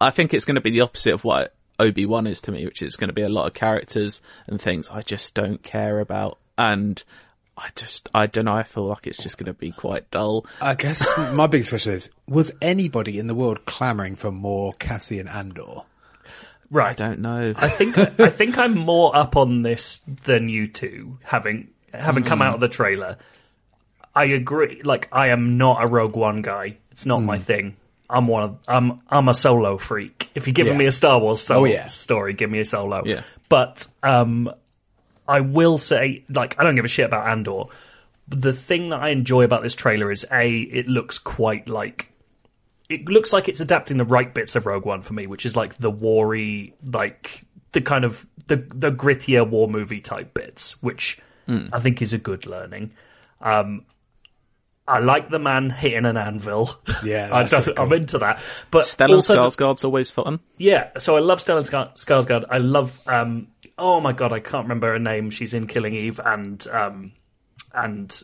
I 0.00 0.10
think 0.10 0.34
it's 0.34 0.44
going 0.44 0.56
to 0.56 0.60
be 0.60 0.72
the 0.72 0.80
opposite 0.80 1.14
of 1.14 1.22
what 1.22 1.54
Obi 1.78 2.06
Wan 2.06 2.26
is 2.26 2.40
to 2.42 2.52
me, 2.52 2.64
which 2.64 2.82
is 2.82 2.96
going 2.96 3.08
to 3.08 3.14
be 3.14 3.22
a 3.22 3.28
lot 3.28 3.46
of 3.46 3.54
characters 3.54 4.20
and 4.48 4.60
things 4.60 4.90
I 4.90 5.02
just 5.02 5.34
don't 5.34 5.62
care 5.62 6.00
about, 6.00 6.38
and 6.58 7.02
I 7.56 7.68
just 7.76 8.08
I 8.12 8.26
don't 8.26 8.46
know. 8.46 8.54
I 8.54 8.64
feel 8.64 8.86
like 8.86 9.06
it's 9.06 9.22
just 9.22 9.38
going 9.38 9.46
to 9.46 9.52
be 9.52 9.70
quite 9.70 10.10
dull. 10.10 10.44
I 10.60 10.74
guess 10.74 11.16
my 11.32 11.46
biggest 11.46 11.70
question 11.70 11.92
is: 11.92 12.10
Was 12.26 12.50
anybody 12.60 13.20
in 13.20 13.28
the 13.28 13.34
world 13.34 13.64
clamoring 13.64 14.16
for 14.16 14.32
more 14.32 14.72
Cassian 14.74 15.28
Andor? 15.28 15.82
I 16.74 16.92
don't 16.94 17.20
know. 17.20 17.52
I 17.56 17.68
think 17.68 17.98
I 17.98 18.28
think 18.28 18.58
I'm 18.58 18.74
more 18.76 19.14
up 19.16 19.36
on 19.36 19.62
this 19.62 19.98
than 20.24 20.48
you 20.48 20.66
two, 20.68 21.18
having 21.22 21.68
having 21.92 22.24
come 22.24 22.40
out 22.42 22.54
of 22.54 22.60
the 22.60 22.68
trailer. 22.68 23.18
I 24.14 24.24
agree. 24.24 24.82
Like 24.82 25.08
I 25.12 25.28
am 25.28 25.58
not 25.58 25.82
a 25.84 25.86
Rogue 25.90 26.16
One 26.16 26.42
guy. 26.42 26.76
It's 26.90 27.06
not 27.06 27.20
my 27.22 27.38
thing. 27.38 27.76
I'm 28.10 28.26
one 28.26 28.42
of 28.42 28.58
I'm 28.68 29.00
I'm 29.08 29.28
a 29.28 29.34
solo 29.34 29.78
freak. 29.78 30.28
If 30.34 30.46
you're 30.46 30.54
giving 30.54 30.72
Yeah. 30.74 30.78
me 30.78 30.86
a 30.86 30.92
Star 30.92 31.18
Wars 31.18 31.42
solo 31.42 31.60
Oh, 31.62 31.64
yeah. 31.64 31.86
story, 31.86 32.34
give 32.34 32.50
me 32.50 32.60
a 32.60 32.64
solo. 32.64 33.02
Yeah. 33.06 33.22
But 33.48 33.86
um, 34.02 34.52
I 35.28 35.40
will 35.40 35.78
say, 35.78 36.24
like, 36.28 36.58
I 36.58 36.64
don't 36.64 36.74
give 36.74 36.84
a 36.84 36.88
shit 36.88 37.06
about 37.06 37.26
Andor. 37.28 37.64
The 38.28 38.52
thing 38.52 38.90
that 38.90 39.00
I 39.00 39.10
enjoy 39.10 39.44
about 39.44 39.62
this 39.62 39.74
trailer 39.74 40.10
is 40.10 40.24
a, 40.32 40.50
it 40.58 40.88
looks 40.88 41.18
quite 41.18 41.68
like 41.68 42.11
it 42.92 43.06
looks 43.08 43.32
like 43.32 43.48
it's 43.48 43.60
adapting 43.60 43.96
the 43.96 44.04
right 44.04 44.32
bits 44.32 44.54
of 44.56 44.66
Rogue 44.66 44.84
One 44.84 45.02
for 45.02 45.12
me, 45.14 45.26
which 45.26 45.46
is 45.46 45.56
like 45.56 45.76
the 45.78 45.90
wary, 45.90 46.74
like 46.84 47.44
the 47.72 47.80
kind 47.80 48.04
of 48.04 48.26
the 48.46 48.56
the 48.74 48.90
grittier 48.92 49.48
war 49.48 49.68
movie 49.68 50.00
type 50.00 50.34
bits, 50.34 50.82
which 50.82 51.18
I 51.72 51.80
think 51.80 52.00
is 52.02 52.12
a 52.12 52.18
good 52.18 52.46
learning. 52.46 52.92
Um, 53.40 53.84
I 54.86 54.98
like 54.98 55.30
the 55.30 55.38
man 55.38 55.70
hitting 55.70 56.06
an 56.06 56.16
anvil. 56.16 56.76
Yeah, 57.04 57.28
I 57.32 57.40
that's 57.40 57.50
don't, 57.52 57.64
pretty 57.64 57.78
I'm 57.80 57.92
into 57.92 58.18
that. 58.18 58.42
But 58.70 58.82
Stellan 58.84 59.16
also, 59.16 59.36
Skarsgård's 59.48 59.84
always 59.84 60.10
fun. 60.10 60.40
yeah, 60.58 60.90
so 60.98 61.16
I 61.16 61.20
love 61.20 61.38
Stellan 61.40 61.68
Skar- 61.68 61.94
Skarsgård. 61.94 62.46
I 62.50 62.58
love, 62.58 62.98
um, 63.06 63.48
oh 63.78 64.00
my 64.00 64.12
god, 64.12 64.32
I 64.32 64.40
can't 64.40 64.64
remember 64.64 64.92
her 64.92 64.98
name. 64.98 65.30
She's 65.30 65.54
in 65.54 65.66
Killing 65.66 65.94
Eve 65.94 66.20
and 66.24 66.66
um, 66.68 67.12
and 67.72 68.22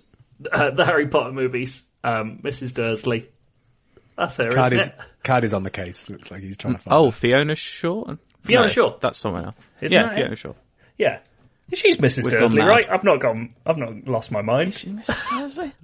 uh, 0.50 0.70
the 0.76 0.84
Harry 0.84 1.06
Potter 1.08 1.32
movies. 1.32 1.84
Um, 2.02 2.40
Mrs. 2.42 2.74
Dursley. 2.74 3.28
That's 4.18 4.36
her, 4.36 4.50
Card 4.50 4.72
isn't 4.72 4.80
is, 4.80 4.88
it? 4.88 5.04
Card 5.22 5.44
is 5.44 5.54
on 5.54 5.62
the 5.62 5.70
case. 5.70 6.10
Looks 6.10 6.30
like 6.30 6.42
he's 6.42 6.56
trying 6.56 6.74
to 6.74 6.80
find. 6.80 6.92
Oh, 6.94 7.06
her. 7.06 7.12
Fiona 7.12 7.54
Shaw. 7.54 8.16
Fiona 8.42 8.66
No, 8.66 8.72
Shaw. 8.72 8.98
That's 8.98 9.18
someone 9.18 9.44
else. 9.46 9.54
Isn't 9.80 9.94
yeah, 9.96 10.02
that 10.04 10.14
Fiona 10.16 10.32
it? 10.32 10.38
Shaw. 10.38 10.52
Yeah, 10.98 11.20
she's 11.72 11.98
Mrs. 11.98 12.24
We've 12.24 12.32
Dursley, 12.32 12.62
right? 12.62 12.88
I've 12.90 13.04
not 13.04 13.20
gone. 13.20 13.54
I've 13.64 13.78
not 13.78 14.08
lost 14.08 14.32
my 14.32 14.42
mind. 14.42 14.74
She 14.74 14.88
Mrs. 14.90 15.30
Dursley. 15.30 15.72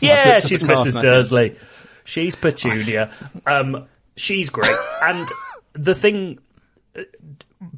Yeah, 0.00 0.40
she's 0.40 0.62
the 0.62 0.66
Mrs. 0.66 0.86
and 0.86 0.96
I 0.96 1.00
Dursley. 1.00 1.56
She's 2.04 2.34
Petunia. 2.34 3.12
Um, 3.46 3.86
she's 4.16 4.50
great. 4.50 4.76
And 5.00 5.28
the 5.74 5.94
thing, 5.94 6.40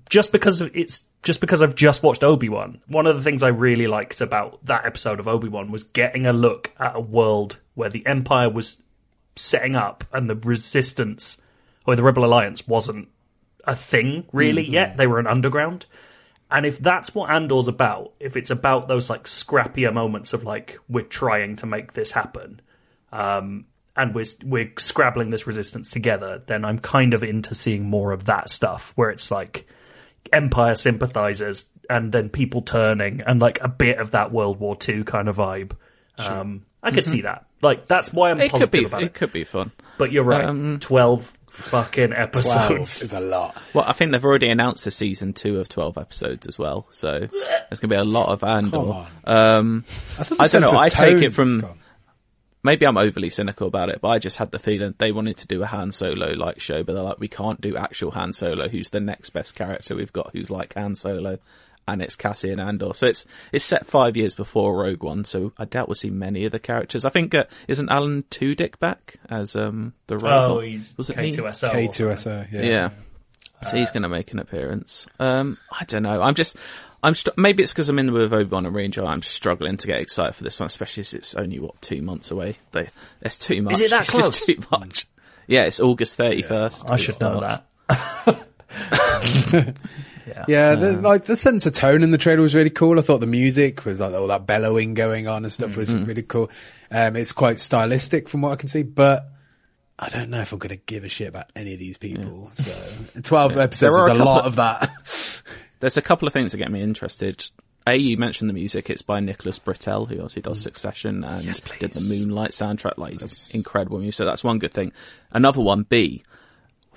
just 0.09 0.33
because 0.33 0.62
of- 0.62 0.74
it's 0.74 1.03
just 1.22 1.40
because 1.42 1.61
I've 1.62 1.74
just 1.74 2.03
watched 2.03 2.24
Obi 2.24 2.48
Wan. 2.48 2.81
One 2.87 3.07
of 3.07 3.16
the 3.16 3.22
things 3.22 3.42
I 3.42 3.48
really 3.48 3.87
liked 3.88 4.20
about 4.22 4.64
that 4.66 4.87
episode 4.87 5.20
of 5.20 5.29
Obi 5.29 5.48
Wan 5.48 5.70
was 5.70 5.83
getting 5.83 6.24
a 6.27 6.33
look 6.33 6.72
at 6.79 6.96
a 6.96 7.01
world 7.01 7.59
where 7.74 7.90
the 7.90 8.07
Empire 8.07 8.48
was 8.48 8.83
setting 9.38 9.77
up 9.77 10.05
and 10.12 10.29
the 10.29 10.35
Resistance 10.35 11.38
or 11.87 11.96
the 11.96 12.03
Rebel 12.03 12.24
Alliance 12.24 12.66
wasn't 12.68 13.09
a 13.64 13.77
thing 13.77 14.27
really 14.33 14.66
yet. 14.66 14.96
They 14.96 15.07
were 15.07 15.18
an 15.18 15.27
underground. 15.27 15.87
And 16.51 16.64
if 16.64 16.79
that's 16.79 17.14
what 17.14 17.31
Andor's 17.31 17.68
about, 17.68 18.12
if 18.18 18.37
it's 18.37 18.51
about 18.51 18.88
those 18.88 19.11
like 19.11 19.24
scrappier 19.24 19.92
moments 19.92 20.33
of 20.33 20.44
like 20.44 20.79
we're 20.88 21.05
trying 21.05 21.57
to 21.57 21.66
make 21.66 21.92
this 21.92 22.11
happen, 22.11 22.61
um, 23.12 23.66
and 23.96 24.14
we're 24.14 24.24
we're 24.44 24.72
scrabbling 24.79 25.31
this 25.31 25.46
resistance 25.46 25.90
together, 25.90 26.42
then 26.46 26.64
I'm 26.64 26.79
kind 26.79 27.12
of 27.12 27.22
into 27.22 27.55
seeing 27.55 27.85
more 27.85 28.12
of 28.12 28.24
that 28.27 28.48
stuff 28.48 28.92
where 28.94 29.11
it's 29.11 29.31
like 29.31 29.66
Empire 30.33 30.74
sympathizers 30.74 31.66
and 31.90 32.12
then 32.12 32.29
people 32.29 32.62
turning 32.62 33.22
and 33.22 33.40
like 33.40 33.59
a 33.61 33.68
bit 33.68 33.98
of 33.98 34.12
that 34.12 34.33
World 34.33 34.59
War 34.61 34.77
II 34.88 35.05
kind 35.05 35.29
of 35.29 35.37
vibe. 35.37 35.72
Um, 36.16 36.64
I 36.83 36.90
could 36.90 37.05
see 37.05 37.22
that. 37.22 37.48
Like 37.62 37.87
that's 37.88 38.12
why 38.12 38.31
I'm 38.31 38.40
It 38.40 38.53
could 38.53 38.71
be. 38.71 38.85
about 38.85 39.03
It 39.03 39.07
it. 39.07 39.14
could 39.14 39.33
be 39.33 39.44
fun. 39.44 39.73
But 39.99 40.12
you're 40.12 40.25
right. 40.25 40.44
Um, 40.44 40.79
Twelve 40.79 41.33
fucking 41.49 42.09
Twelve 42.11 42.21
episodes. 42.29 43.03
is 43.03 43.12
a 43.12 43.21
lot. 43.21 43.57
Well, 43.75 43.85
I 43.87 43.92
think 43.92 44.12
they've 44.12 44.25
already 44.25 44.49
announced 44.49 44.87
a 44.87 44.90
season 44.92 45.33
two 45.33 45.59
of 45.59 45.68
twelve 45.68 45.99
episodes 45.99 46.47
as 46.47 46.57
well. 46.59 46.87
So 46.90 47.18
there's 47.18 47.81
going 47.81 47.88
to 47.88 47.88
be 47.88 47.97
a 47.97 48.05
lot 48.05 48.29
of 48.29 48.44
Andor. 48.44 48.71
Come 48.71 48.90
on. 48.90 49.07
Um, 49.25 49.85
I, 50.18 50.44
I 50.44 50.47
don't 50.47 50.61
know. 50.62 50.79
I 50.79 50.88
take 50.88 51.21
it 51.23 51.35
from- 51.35 51.61
Go 51.61 51.66
on. 51.68 51.79
maybe 52.62 52.87
I'm 52.87 52.97
overly 52.97 53.29
cynical 53.31 53.66
about 53.66 53.88
it, 53.88 54.01
but 54.01 54.09
I 54.09 54.18
just 54.21 54.37
had 54.37 54.53
the 54.53 54.59
feeling 54.61 54.94
they 54.99 55.11
wanted 55.11 55.38
to 55.38 55.49
do 55.49 55.62
a 55.62 55.66
Han 55.66 55.90
Solo 55.90 56.33
like 56.35 56.61
show, 56.61 56.85
but 56.85 56.92
they're 56.94 57.03
like, 57.03 57.18
we 57.18 57.29
can't 57.29 57.61
do 57.61 57.77
actual 57.77 58.12
Han 58.12 58.33
Solo. 58.33 58.68
Who's 58.68 58.90
the 58.90 59.01
next 59.01 59.31
best 59.31 59.57
character 59.57 59.97
we've 59.97 60.12
got? 60.12 60.31
Who's 60.33 60.51
like 60.51 60.75
Han 60.75 60.94
Solo? 60.94 61.38
And 61.88 62.03
it's 62.03 62.16
Cassian 62.16 62.61
Andor. 62.61 62.92
So 62.94 63.07
it's 63.07 63.24
it's 63.51 63.64
set 63.64 63.87
five 63.87 64.16
years 64.16 64.35
before 64.35 64.77
Rogue 64.77 65.03
One. 65.03 65.24
So 65.24 65.53
I 65.57 65.64
doubt 65.64 65.88
we'll 65.88 65.94
see 65.94 66.11
many 66.11 66.44
of 66.44 66.53
the 66.53 66.59
characters. 66.59 67.05
I 67.05 67.11
think 67.11 67.35
uh, 67.35 67.44
isn't 67.66 67.88
Alan 67.88 68.24
Tudyk 68.31 68.79
back 68.79 69.16
as 69.31 69.57
um 69.57 69.94
the 70.07 70.16
robot? 70.16 70.51
Oh, 70.51 70.61
he's 70.61 70.94
Was 70.96 71.11
it? 71.11 71.16
K2SO. 71.16 71.70
K2SO, 71.70 72.53
yeah. 72.53 72.62
Yeah. 72.62 72.90
So 73.66 73.77
he's 73.77 73.90
going 73.90 74.05
to 74.05 74.09
make 74.09 74.33
an 74.33 74.38
appearance. 74.38 75.07
Um, 75.18 75.59
I 75.72 75.85
don't 75.85 76.05
know. 76.05 76.22
I'm 76.22 76.35
just, 76.35 76.57
I'm 77.03 77.16
str- 77.16 77.31
maybe 77.37 77.64
it's 77.64 77.72
because 77.72 77.88
I'm 77.88 77.98
in 77.98 78.12
with 78.12 78.33
Obi 78.33 78.48
Wan 78.48 78.66
and 78.66 78.74
Ranger. 78.74 79.05
I'm 79.05 79.20
just 79.20 79.35
struggling 79.35 79.77
to 79.79 79.87
get 79.88 80.01
excited 80.01 80.35
for 80.35 80.44
this 80.44 80.61
one, 80.61 80.68
especially 80.68 81.01
as 81.01 81.14
it's 81.14 81.35
only 81.35 81.59
what 81.59 81.81
two 81.83 82.01
months 82.01 82.31
away. 82.31 82.57
They, 82.70 82.88
it's 83.20 83.37
too 83.37 83.61
much. 83.62 83.72
Is 83.72 83.81
it 83.81 83.90
that 83.90 84.03
it's 84.03 84.11
close? 84.11 84.27
just 84.27 84.46
too 84.46 84.62
much. 84.70 85.09
Yeah, 85.48 85.64
it's 85.64 85.81
August 85.81 86.16
31st. 86.18 86.88
I 86.88 86.96
should 86.96 87.20
know 87.20 87.40
that. 87.40 87.64
Yeah, 90.49 90.75
the, 90.75 90.93
like 90.93 91.25
the 91.25 91.37
sense 91.37 91.67
of 91.67 91.73
tone 91.73 92.03
in 92.03 92.11
the 92.11 92.19
trailer 92.19 92.43
was 92.43 92.55
really 92.55 92.71
cool. 92.71 92.99
I 92.99 93.03
thought 93.03 93.19
the 93.21 93.27
music 93.27 93.85
was 93.85 94.01
like 94.01 94.12
all 94.14 94.27
that 94.29 94.47
bellowing 94.47 94.95
going 94.95 95.29
on 95.29 95.45
and 95.45 95.53
stuff 95.53 95.77
was 95.77 95.95
really 95.95 96.23
cool. 96.23 96.51
Um, 96.91 97.17
it's 97.17 97.33
quite 97.33 97.61
stylistic 97.61 98.29
from 98.29 98.43
what 98.43 98.53
I 98.53 98.57
can 98.57 98.69
see, 98.69 98.83
but 98.83 99.29
I 99.99 100.09
don't 100.09 100.31
know 100.31 100.41
if 100.41 100.53
I'm 100.53 100.59
going 100.59 100.71
to 100.71 100.77
give 100.87 101.05
a 101.05 101.09
shit 101.09 101.29
about 101.29 101.51
any 101.57 101.73
of 101.73 101.79
these 101.79 101.99
people. 101.99 102.51
So 102.55 102.73
12 103.23 103.59
episodes 103.59 103.97
There 103.97 104.09
is 104.09 104.19
a 104.19 104.23
a 104.23 104.25
lot 104.25 104.41
of- 104.41 104.47
of 104.47 104.57
that. 104.57 105.43
There's 105.81 105.97
a 105.97 106.03
couple 106.03 106.27
of 106.27 106.33
things 106.35 106.53
that 106.53 106.59
get 106.59 106.71
me 106.73 106.83
interested. 106.83 107.47
A, 107.87 107.97
you 107.97 108.17
mentioned 108.19 108.51
the 108.51 108.55
music. 108.55 108.91
It's 108.91 109.01
by 109.03 109.21
Nicholas 109.21 109.59
Britell, 109.59 110.09
who 110.09 110.17
obviously 110.17 110.43
does 110.43 110.61
Succession 110.61 111.25
and 111.25 111.45
Yes, 111.45 111.61
did 111.79 111.93
the. 111.93 112.01
Moonlight 112.09 112.51
soundtrack. 112.51 112.99
Like, 112.99 113.17
does 113.19 113.55
incredible 113.55 113.99
music. 113.99 114.17
So 114.19 114.25
that's 114.25 114.45
one 114.45 114.59
good 114.59 114.75
thing. 114.75 114.93
Another 115.33 115.61
one, 115.62 115.85
B, 115.85 116.23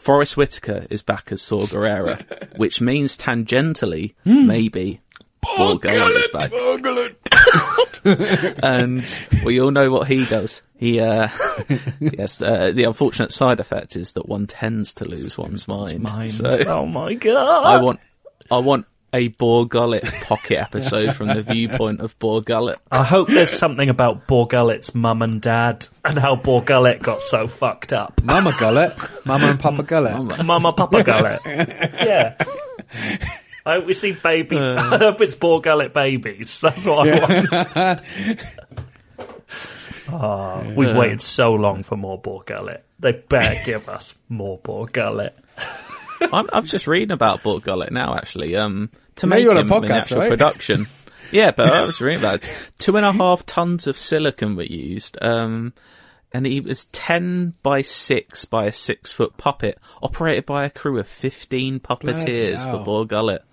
Forest 0.01 0.35
Whitaker 0.35 0.87
is 0.89 1.03
back 1.03 1.31
as 1.31 1.43
Saw 1.43 1.67
Gerrera, 1.67 2.17
which 2.57 2.81
means 2.81 3.15
tangentially, 3.15 4.15
maybe, 4.25 4.99
Bor 5.41 5.77
Gullet 5.77 6.15
is 6.17 6.27
back. 6.33 6.51
and 8.63 9.21
we 9.45 9.61
all 9.61 9.69
know 9.69 9.91
what 9.91 10.07
he 10.07 10.25
does. 10.25 10.63
He, 10.75 10.99
uh, 10.99 11.29
yes, 11.99 12.41
uh, 12.41 12.71
the 12.73 12.85
unfortunate 12.85 13.31
side 13.31 13.59
effect 13.59 13.95
is 13.95 14.13
that 14.13 14.27
one 14.27 14.47
tends 14.47 14.95
to 14.95 15.05
lose 15.05 15.37
one's 15.37 15.67
mind. 15.67 16.01
Mind. 16.01 16.31
So, 16.31 16.49
oh 16.65 16.87
my 16.87 17.13
god! 17.13 17.65
I 17.65 17.79
want, 17.79 17.99
I 18.49 18.57
want 18.57 18.87
a 19.13 19.27
Bor 19.29 19.67
Gullet 19.67 20.03
pocket 20.23 20.57
episode 20.59 21.15
from 21.15 21.27
the 21.27 21.41
viewpoint 21.41 21.99
of 22.01 22.17
Bor 22.19 22.41
Gullet. 22.41 22.79
I 22.91 23.03
hope 23.03 23.27
there's 23.27 23.49
something 23.49 23.89
about 23.89 24.27
Bor 24.27 24.47
Gullet's 24.47 24.95
mum 24.95 25.21
and 25.21 25.41
dad 25.41 25.87
and 26.05 26.17
how 26.17 26.35
Bor 26.35 26.61
Gullet 26.61 27.01
got 27.01 27.21
so 27.21 27.47
fucked 27.47 27.93
up. 27.93 28.21
Mama 28.23 28.55
Gullet, 28.57 28.93
Mama 29.25 29.47
and 29.47 29.59
Papa 29.59 29.83
Gullet. 29.83 30.43
Mama 30.45 30.73
Papa 30.73 31.03
Gullet. 31.03 31.41
yeah. 31.45 32.35
I 33.65 33.75
hope 33.75 33.85
we 33.85 33.93
see 33.93 34.13
baby. 34.13 34.57
I 34.59 34.97
hope 34.97 35.21
it's 35.21 35.35
Bor 35.35 35.61
Gullet 35.61 35.93
babies. 35.93 36.59
That's 36.61 36.85
what 36.85 37.07
I 37.07 37.19
want. 37.19 38.01
oh, 40.09 40.73
we've 40.75 40.95
waited 40.95 41.21
so 41.21 41.53
long 41.53 41.83
for 41.83 41.97
more 41.97 42.17
Bor 42.17 42.43
Gullet. 42.45 42.83
They 42.99 43.11
better 43.11 43.59
give 43.65 43.89
us 43.89 44.17
more 44.29 44.57
Bor 44.57 44.85
Gullet. 44.85 45.35
I'm, 46.21 46.47
I'm 46.53 46.65
just 46.65 46.87
reading 46.87 47.11
about 47.11 47.43
Bor 47.43 47.59
Gullet 47.59 47.91
now, 47.91 48.15
actually. 48.15 48.55
Um, 48.55 48.89
to 49.17 49.27
make 49.27 49.43
you're 49.43 49.51
on 49.51 49.57
a 49.57 49.63
podcast, 49.65 50.15
right? 50.15 50.29
production. 50.29 50.87
yeah, 51.31 51.51
but 51.51 51.71
I 51.71 51.85
was 51.85 52.01
reading 52.01 52.19
about 52.19 52.43
it. 52.43 52.71
Two 52.77 52.97
and 52.97 53.05
a 53.05 53.11
half 53.11 53.45
tons 53.45 53.87
of 53.87 53.97
silicon 53.97 54.55
were 54.55 54.63
used. 54.63 55.17
Um, 55.21 55.73
and 56.33 56.45
he 56.45 56.61
was 56.61 56.85
10 56.85 57.55
by 57.61 57.81
6 57.81 58.45
by 58.45 58.65
a 58.65 58.71
6 58.71 59.11
foot 59.11 59.37
puppet 59.37 59.77
operated 60.01 60.45
by 60.45 60.65
a 60.65 60.69
crew 60.69 60.97
of 60.97 61.07
15 61.07 61.79
puppeteers 61.79 62.69
for 62.69 62.83
Bor 62.83 63.05
Gullet. 63.05 63.43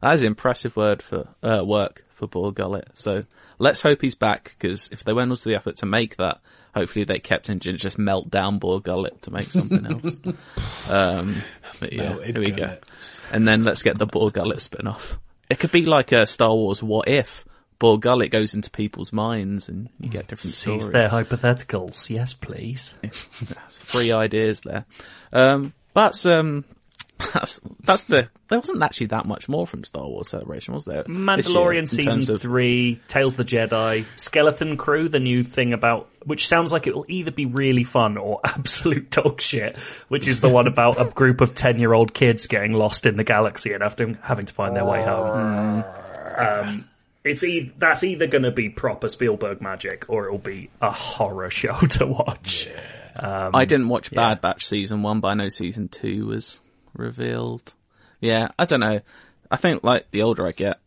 That 0.00 0.14
is 0.14 0.22
impressive 0.22 0.74
word 0.76 1.02
for, 1.02 1.28
uh, 1.42 1.62
work 1.64 2.04
for 2.10 2.26
Bor 2.26 2.52
Gullet. 2.52 2.88
So 2.94 3.24
let's 3.58 3.82
hope 3.82 4.00
he's 4.00 4.14
back 4.14 4.56
because 4.58 4.88
if 4.90 5.04
they 5.04 5.12
went 5.12 5.30
all 5.30 5.36
to 5.36 5.48
the 5.48 5.54
effort 5.54 5.76
to 5.78 5.86
make 5.86 6.16
that, 6.16 6.40
hopefully 6.74 7.04
they 7.04 7.18
kept 7.18 7.48
him 7.48 7.60
just 7.60 7.98
melt 7.98 8.30
down 8.30 8.58
Bor 8.58 8.80
Gullet 8.80 9.22
to 9.22 9.30
make 9.30 9.52
something 9.52 9.86
else. 9.86 10.16
um, 10.88 11.36
but 11.80 11.92
yeah, 11.92 12.10
Melted 12.10 12.36
here 12.36 12.44
we 12.44 12.50
go. 12.50 12.56
gullet. 12.56 12.84
And 13.32 13.48
then 13.48 13.64
let's 13.64 13.82
get 13.82 13.98
the 13.98 14.06
Bor 14.06 14.30
Gullet 14.30 14.60
spin 14.60 14.86
off. 14.86 15.18
It 15.50 15.58
could 15.58 15.72
be 15.72 15.86
like 15.86 16.12
a 16.12 16.26
Star 16.26 16.54
Wars 16.54 16.82
What 16.82 17.08
If. 17.08 17.44
Bor 17.78 17.98
Gullet 17.98 18.30
goes 18.30 18.54
into 18.54 18.70
people's 18.70 19.12
minds 19.12 19.68
and 19.68 19.88
you 19.98 20.08
get 20.08 20.28
different 20.28 20.52
Seize 20.52 20.82
stories. 20.84 20.90
their 20.92 21.08
hypotheticals. 21.08 22.08
Yes, 22.10 22.32
please. 22.32 22.94
Free 23.80 24.12
ideas 24.12 24.60
there. 24.60 24.84
Um, 25.32 25.72
that's, 25.92 26.24
um, 26.24 26.64
that's, 27.32 27.60
that's 27.84 28.02
the, 28.04 28.28
there 28.48 28.58
wasn't 28.58 28.82
actually 28.82 29.06
that 29.06 29.26
much 29.26 29.48
more 29.48 29.66
from 29.66 29.84
Star 29.84 30.06
Wars 30.06 30.28
Celebration, 30.28 30.74
was 30.74 30.84
there? 30.84 31.02
this 31.04 31.08
year, 31.08 31.18
Mandalorian 31.18 31.88
season 31.88 32.34
of- 32.34 32.40
three, 32.40 33.00
Tales 33.08 33.38
of 33.38 33.46
the 33.46 33.56
Jedi, 33.56 34.04
Skeleton 34.16 34.76
Crew, 34.76 35.08
the 35.08 35.20
new 35.20 35.42
thing 35.44 35.72
about 35.72 36.08
which 36.24 36.46
sounds 36.46 36.70
like 36.70 36.86
it 36.86 36.94
will 36.94 37.06
either 37.08 37.32
be 37.32 37.46
really 37.46 37.82
fun 37.84 38.16
or 38.16 38.40
absolute 38.44 39.10
dog 39.10 39.40
shit, 39.40 39.76
which 40.08 40.28
is 40.28 40.40
the 40.40 40.48
one 40.48 40.66
about 40.68 41.00
a 41.00 41.04
group 41.06 41.40
of 41.40 41.54
ten 41.54 41.78
year 41.80 41.92
old 41.92 42.14
kids 42.14 42.46
getting 42.46 42.72
lost 42.72 43.06
in 43.06 43.16
the 43.16 43.24
galaxy 43.24 43.72
and 43.72 43.82
having 43.82 44.14
having 44.22 44.46
to 44.46 44.52
find 44.52 44.76
their 44.76 44.84
way 44.84 45.02
home. 45.02 45.84
Um, 46.36 46.88
it's 47.24 47.42
e- 47.44 47.72
that's 47.78 48.04
either 48.04 48.26
going 48.26 48.44
to 48.44 48.50
be 48.50 48.68
proper 48.68 49.08
Spielberg 49.08 49.60
magic 49.60 50.06
or 50.08 50.26
it 50.26 50.30
will 50.30 50.38
be 50.38 50.70
a 50.80 50.90
horror 50.90 51.50
show 51.50 51.72
to 51.90 52.06
watch. 52.06 52.68
I 53.14 53.64
didn't 53.64 53.88
watch 53.88 54.10
Bad 54.10 54.40
Batch 54.40 54.66
season 54.66 55.02
one, 55.02 55.20
but 55.20 55.28
I 55.28 55.34
know 55.34 55.48
season 55.48 55.88
two 55.88 56.26
was 56.26 56.60
revealed. 56.94 57.74
Yeah, 58.20 58.48
I 58.58 58.64
don't 58.64 58.80
know. 58.80 59.00
I 59.50 59.56
think 59.56 59.82
like 59.84 60.10
the 60.10 60.22
older 60.22 60.46
I 60.46 60.52
get, 60.52 60.78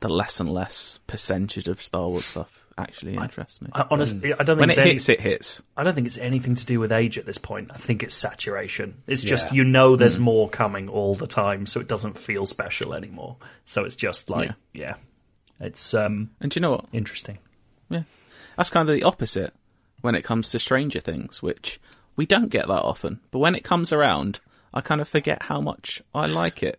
the 0.00 0.08
less 0.08 0.40
and 0.40 0.50
less 0.52 0.98
percentage 1.06 1.68
of 1.68 1.80
Star 1.82 2.08
Wars 2.08 2.26
stuff 2.26 2.58
actually 2.76 3.14
interests 3.16 3.60
me. 3.60 3.68
I, 3.72 3.84
honestly, 3.90 4.32
I 4.34 4.42
don't 4.42 4.56
think 4.56 4.60
when 4.60 4.70
it's 4.70 4.78
it 4.78 4.82
any- 4.82 4.92
hits, 4.94 5.08
it 5.08 5.20
hits. 5.20 5.62
I 5.76 5.82
don't 5.84 5.94
think 5.94 6.06
it's 6.06 6.18
anything 6.18 6.54
to 6.56 6.66
do 6.66 6.80
with 6.80 6.90
age 6.92 7.18
at 7.18 7.26
this 7.26 7.38
point. 7.38 7.70
I 7.72 7.76
think 7.78 8.02
it's 8.02 8.14
saturation. 8.14 9.02
It's 9.06 9.22
just 9.22 9.52
you 9.52 9.64
know 9.64 9.96
there's 9.96 10.18
more 10.18 10.48
coming 10.48 10.88
all 10.88 11.14
the 11.14 11.26
time, 11.26 11.66
so 11.66 11.80
it 11.80 11.88
doesn't 11.88 12.18
feel 12.18 12.46
special 12.46 12.94
anymore. 12.94 13.36
So 13.64 13.84
it's 13.84 13.96
just 13.96 14.28
like, 14.30 14.50
yeah, 14.72 14.94
it's 15.60 15.94
um 15.94 16.30
And 16.40 16.50
do 16.50 16.58
you 16.58 16.62
know 16.62 16.72
what? 16.72 16.86
interesting. 16.92 17.38
Yeah. 17.88 18.02
That's 18.56 18.70
kind 18.70 18.88
of 18.88 18.94
the 18.94 19.04
opposite 19.04 19.54
when 20.00 20.14
it 20.14 20.22
comes 20.22 20.50
to 20.50 20.58
Stranger 20.58 21.00
Things, 21.00 21.42
which 21.42 21.80
we 22.16 22.26
don't 22.26 22.48
get 22.50 22.66
that 22.66 22.82
often. 22.82 23.20
But 23.30 23.38
when 23.38 23.54
it 23.54 23.64
comes 23.64 23.92
around, 23.92 24.40
I 24.74 24.80
kind 24.80 25.00
of 25.00 25.08
forget 25.08 25.42
how 25.42 25.60
much 25.60 26.02
I 26.14 26.26
like 26.26 26.62
it. 26.62 26.78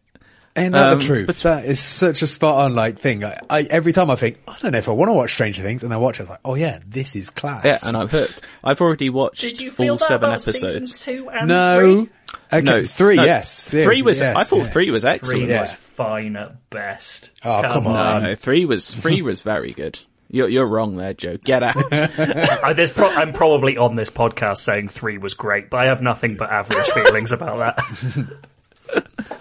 Ain't 0.56 0.74
that 0.74 0.94
Um, 0.94 1.00
the 1.00 1.06
truth? 1.06 1.26
but- 1.28 1.36
that 1.38 1.66
is 1.66 1.80
such 1.80 2.22
a 2.22 2.28
spot 2.28 2.66
on 2.66 2.76
like 2.76 3.00
thing. 3.00 3.24
I, 3.26 3.40
I 3.50 3.62
every 3.64 3.92
time 3.92 4.12
I 4.12 4.16
think 4.16 4.40
I 4.48 4.56
don't 4.60 4.72
know 4.74 4.78
if 4.78 4.88
I 4.88 4.92
want 4.92 5.10
to 5.10 5.14
watch 5.14 5.32
Stranger 5.34 5.64
Things, 5.64 5.82
and 5.84 5.92
I 5.92 5.98
watch, 5.98 6.18
it, 6.18 6.22
I 6.22 6.24
was 6.24 6.30
like, 6.30 6.40
oh 6.46 6.54
yeah, 6.56 6.80
this 6.88 7.16
is 7.16 7.32
class. 7.32 7.66
Yeah, 7.66 7.78
and 7.88 7.98
I'm 7.98 8.08
hooked. 8.08 8.42
I've 8.64 8.80
already 8.80 9.10
watched 9.10 9.44
all 9.80 9.98
seven 9.98 10.30
episodes. 10.32 11.04
two 11.04 11.30
and 11.32 11.48
no, 11.48 12.08
okay, 12.54 12.62
No, 12.62 12.84
three, 12.84 13.16
no, 13.16 13.24
yes, 13.24 13.70
Three 13.70 14.04
was. 14.04 14.20
yes, 14.20 14.36
I 14.36 14.44
thought 14.44 14.58
yeah. 14.58 14.64
three 14.70 14.92
was 14.92 15.02
Three 15.02 15.12
excellent. 15.12 15.48
Yeah. 15.50 15.62
was 15.62 15.72
fine 15.74 16.36
at 16.36 16.70
best. 16.70 17.32
Oh, 17.44 17.62
come 17.64 17.88
on. 17.88 18.22
No, 18.22 18.30
no, 18.30 18.36
three 18.36 18.66
was 18.66 18.92
three 18.92 19.24
was 19.24 19.42
very 19.42 19.72
good. 19.72 20.00
You're 20.34 20.50
you're 20.50 20.66
wrong 20.68 20.96
there, 20.98 21.14
Joe. 21.14 21.38
Get 21.38 21.62
out. 21.62 21.76
I, 21.94 22.74
there's 22.74 22.90
pro- 22.92 23.08
I'm 23.08 23.34
probably 23.34 23.78
on 23.78 23.96
this 23.96 24.10
podcast 24.10 24.58
saying 24.58 24.90
three 24.90 25.20
was 25.20 25.36
great, 25.36 25.70
but 25.70 25.80
I 25.82 25.86
have 25.86 26.02
nothing 26.02 26.36
but 26.36 26.52
average 26.52 26.90
feelings 26.90 27.32
about 27.32 27.78
that. 27.78 28.28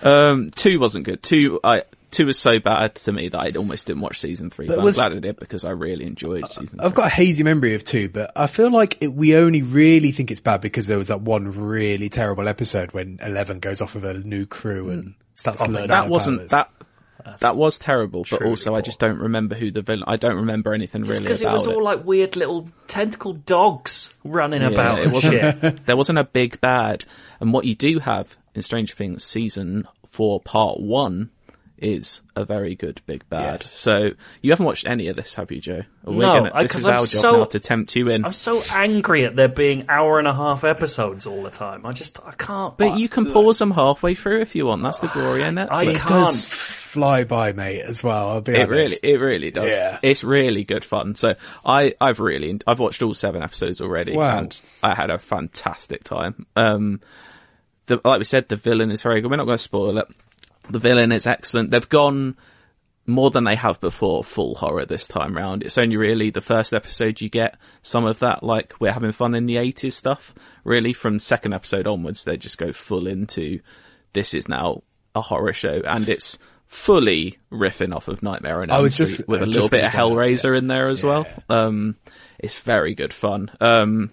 Um, 0.03 0.51
two 0.51 0.81
wasn't 0.81 1.05
good. 1.05 1.23
Two, 1.23 1.61
I 1.63 1.83
two 2.11 2.27
was 2.27 2.39
so 2.39 2.59
bad 2.59 2.95
to 2.97 3.13
me 3.13 3.29
that 3.29 3.39
I 3.39 3.51
almost 3.57 3.87
didn't 3.87 4.03
watch 4.03 4.19
season 4.21 4.51
three. 4.51 4.67
But, 4.67 4.81
was- 4.81 4.99
I'm 4.99 5.11
glad 5.11 5.17
I 5.19 5.21
did 5.21 5.39
because 5.39 5.65
I 5.65 5.71
really 5.71 6.05
enjoyed 6.07 6.51
season. 6.51 6.81
I've 6.81 6.95
got 6.95 7.07
a 7.07 7.11
hazy 7.11 7.43
memory 7.45 7.75
of 7.75 7.85
two, 7.85 8.09
but 8.09 8.33
I 8.35 8.47
feel 8.47 8.71
like 8.73 8.99
it, 9.01 9.13
we 9.13 9.37
only 9.37 9.63
really 9.63 10.11
think 10.13 10.31
it's 10.31 10.41
bad 10.41 10.61
because 10.61 10.87
there 10.87 10.99
was 10.99 11.09
that 11.09 11.21
one 11.21 11.51
really 11.53 12.09
terrible 12.09 12.49
episode 12.49 12.93
when 12.93 13.19
Eleven 13.23 13.61
goes 13.61 13.81
off 13.81 13.95
with 13.95 14.05
a 14.05 14.15
new 14.15 14.47
crew 14.47 14.91
and 14.91 15.15
starts 15.35 15.61
learning 15.63 15.85
Mm. 15.85 15.89
that 15.89 16.09
wasn't 16.09 16.39
powers. 16.39 16.51
that. 16.51 16.71
That 17.41 17.57
was 17.57 17.79
terrible, 17.79 18.25
but 18.31 18.43
also 18.43 18.75
I 18.75 18.81
just 18.81 18.99
don't 18.99 19.19
remember 19.19 19.55
who 19.55 19.71
the 19.71 19.83
villain. 19.83 20.05
I 20.07 20.17
don't 20.17 20.37
remember 20.37 20.75
anything 20.75 21.03
really 21.03 21.21
Because 21.21 21.43
it 21.43 21.53
was 21.53 21.67
all 21.67 21.83
like 21.83 22.05
weird 22.05 22.37
little 22.37 22.69
tentacle 22.89 23.33
dogs 23.35 24.13
running 24.25 24.63
about 24.63 24.99
it 24.99 25.13
wasn't. 25.13 25.87
there 25.87 25.97
wasn't 25.97 26.19
a 26.19 26.25
big 26.25 26.61
bad, 26.61 27.05
and 27.41 27.53
what 27.53 27.65
you 27.65 27.75
do 27.75 27.99
have 28.01 28.37
in 28.55 28.63
Stranger 28.63 28.95
Things 28.95 29.25
season 29.25 29.87
four, 30.07 30.41
part 30.41 30.81
one, 30.81 31.31
is 31.83 32.23
a 32.37 32.45
very 32.45 32.75
good 32.75 33.03
big 33.07 33.29
bad. 33.29 33.61
Yes. 33.63 33.71
So 33.71 34.13
you 34.41 34.53
haven't 34.53 34.65
watched 34.67 34.87
any 34.87 35.09
of 35.09 35.17
this, 35.17 35.35
have 35.35 35.51
you, 35.51 35.61
Joe? 35.61 35.83
We're 36.05 36.15
No, 36.27 36.33
gonna, 36.35 36.51
I- 36.55 36.63
this 36.63 36.73
'cause 36.73 36.81
is 36.83 36.87
I'm 36.87 36.93
our 36.93 36.99
job 36.99 37.07
so- 37.09 37.37
now 37.39 37.45
to 37.45 37.61
tempt 37.61 37.97
you 37.97 38.09
in. 38.09 38.25
I'm 38.25 38.33
so 38.33 38.63
angry 38.73 39.25
at 39.25 39.37
there 39.37 39.49
being 39.49 39.87
hour 39.89 40.19
and 40.19 40.29
a 40.29 40.35
half 40.35 40.65
episodes 40.65 41.27
all 41.27 41.43
the 41.43 41.51
time. 41.51 41.85
I 41.85 41.93
just, 41.93 42.19
I 42.25 42.33
can't. 42.33 42.77
But 42.79 42.99
you 42.99 43.09
can 43.09 43.33
pause 43.33 43.59
them 43.59 43.73
halfway 43.73 44.15
through 44.15 44.41
if 44.41 44.55
you 44.55 44.67
want. 44.67 44.83
That's 44.83 45.01
the 45.01 45.09
glory 45.09 45.43
in 45.43 45.59
it. 45.59 45.69
I 45.71 45.83
it 45.85 45.97
can't. 45.97 46.09
does 46.09 46.45
fly 46.47 47.25
by, 47.25 47.53
mate, 47.53 47.81
as 47.83 48.03
well. 48.05 48.31
I'll 48.31 48.41
be 48.43 48.53
It 48.55 48.69
really, 48.69 48.97
it 49.03 49.19
really 49.21 49.51
does. 49.51 49.71
Yeah. 49.73 49.99
It's 50.03 50.23
really 50.23 50.63
good 50.65 50.85
fun. 50.85 51.15
So 51.15 51.35
I, 51.65 51.95
I've 52.01 52.21
really, 52.21 52.61
I've 52.67 52.79
watched 52.79 53.03
all 53.03 53.15
seven 53.15 53.43
episodes 53.43 53.81
already, 53.81 54.15
Wow. 54.17 54.39
and 54.39 54.61
I 54.83 54.95
had 54.95 55.11
a 55.11 55.19
fantastic 55.19 56.05
time. 56.05 56.47
Um, 56.55 57.01
the, 57.87 58.01
like 58.05 58.19
we 58.19 58.25
said, 58.25 58.49
the 58.49 58.57
villain 58.57 58.91
is 58.91 59.03
very 59.03 59.21
good. 59.21 59.31
We're 59.31 59.39
not 59.39 59.47
going 59.47 59.59
to 59.59 59.63
spoil 59.63 59.99
it. 59.99 60.07
The 60.71 60.79
villain 60.79 61.13
is 61.13 61.27
excellent. 61.27 61.71
They've 61.71 61.89
gone 61.89 62.37
more 63.05 63.31
than 63.31 63.45
they 63.45 63.57
have 63.57 63.81
before 63.81 64.23
full 64.23 64.55
horror 64.55 64.87
this 64.87 65.07
time 65.09 65.37
round. 65.37 65.63
It's 65.65 65.77
only 65.79 65.97
really 65.97 66.31
the 66.31 66.41
first 66.41 66.73
episode 66.73 67.21
you 67.21 67.29
get 67.29 67.59
some 67.83 68.05
of 68.05 68.21
that, 68.21 68.43
like 68.45 68.75
we're 68.81 68.93
having 68.93 69.11
fun 69.13 69.35
in 69.35 69.47
the 69.47 69.57
80s 69.57 69.93
stuff. 69.95 70.35
Really, 70.65 70.93
from 70.93 71.19
second 71.19 71.53
episode 71.53 71.87
onwards, 71.89 72.25
they 72.25 72.37
just 72.37 72.59
go 72.59 72.73
full 72.73 73.07
into 73.09 73.61
this 74.13 74.35
is 74.35 74.49
now 74.49 74.83
a 75.17 75.21
horror 75.21 75.53
show, 75.53 75.83
and 75.85 76.09
it's 76.09 76.39
fully 76.67 77.39
riffing 77.51 77.95
off 77.95 78.09
of 78.09 78.23
Nightmare 78.23 78.63
on 78.63 78.71
Elm 78.71 78.89
Street 78.89 79.07
just- 79.07 79.29
with 79.29 79.43
a 79.43 79.47
little 79.47 79.69
bit 79.69 79.85
of 79.85 79.93
that, 79.93 79.99
Hellraiser 79.99 80.57
in 80.57 80.69
there 80.69 80.89
as 80.89 81.03
well. 81.03 81.27
Um, 81.49 81.97
it's 82.39 82.59
very 82.61 82.95
good 82.95 83.13
fun. 83.13 83.51
Um, 83.61 84.13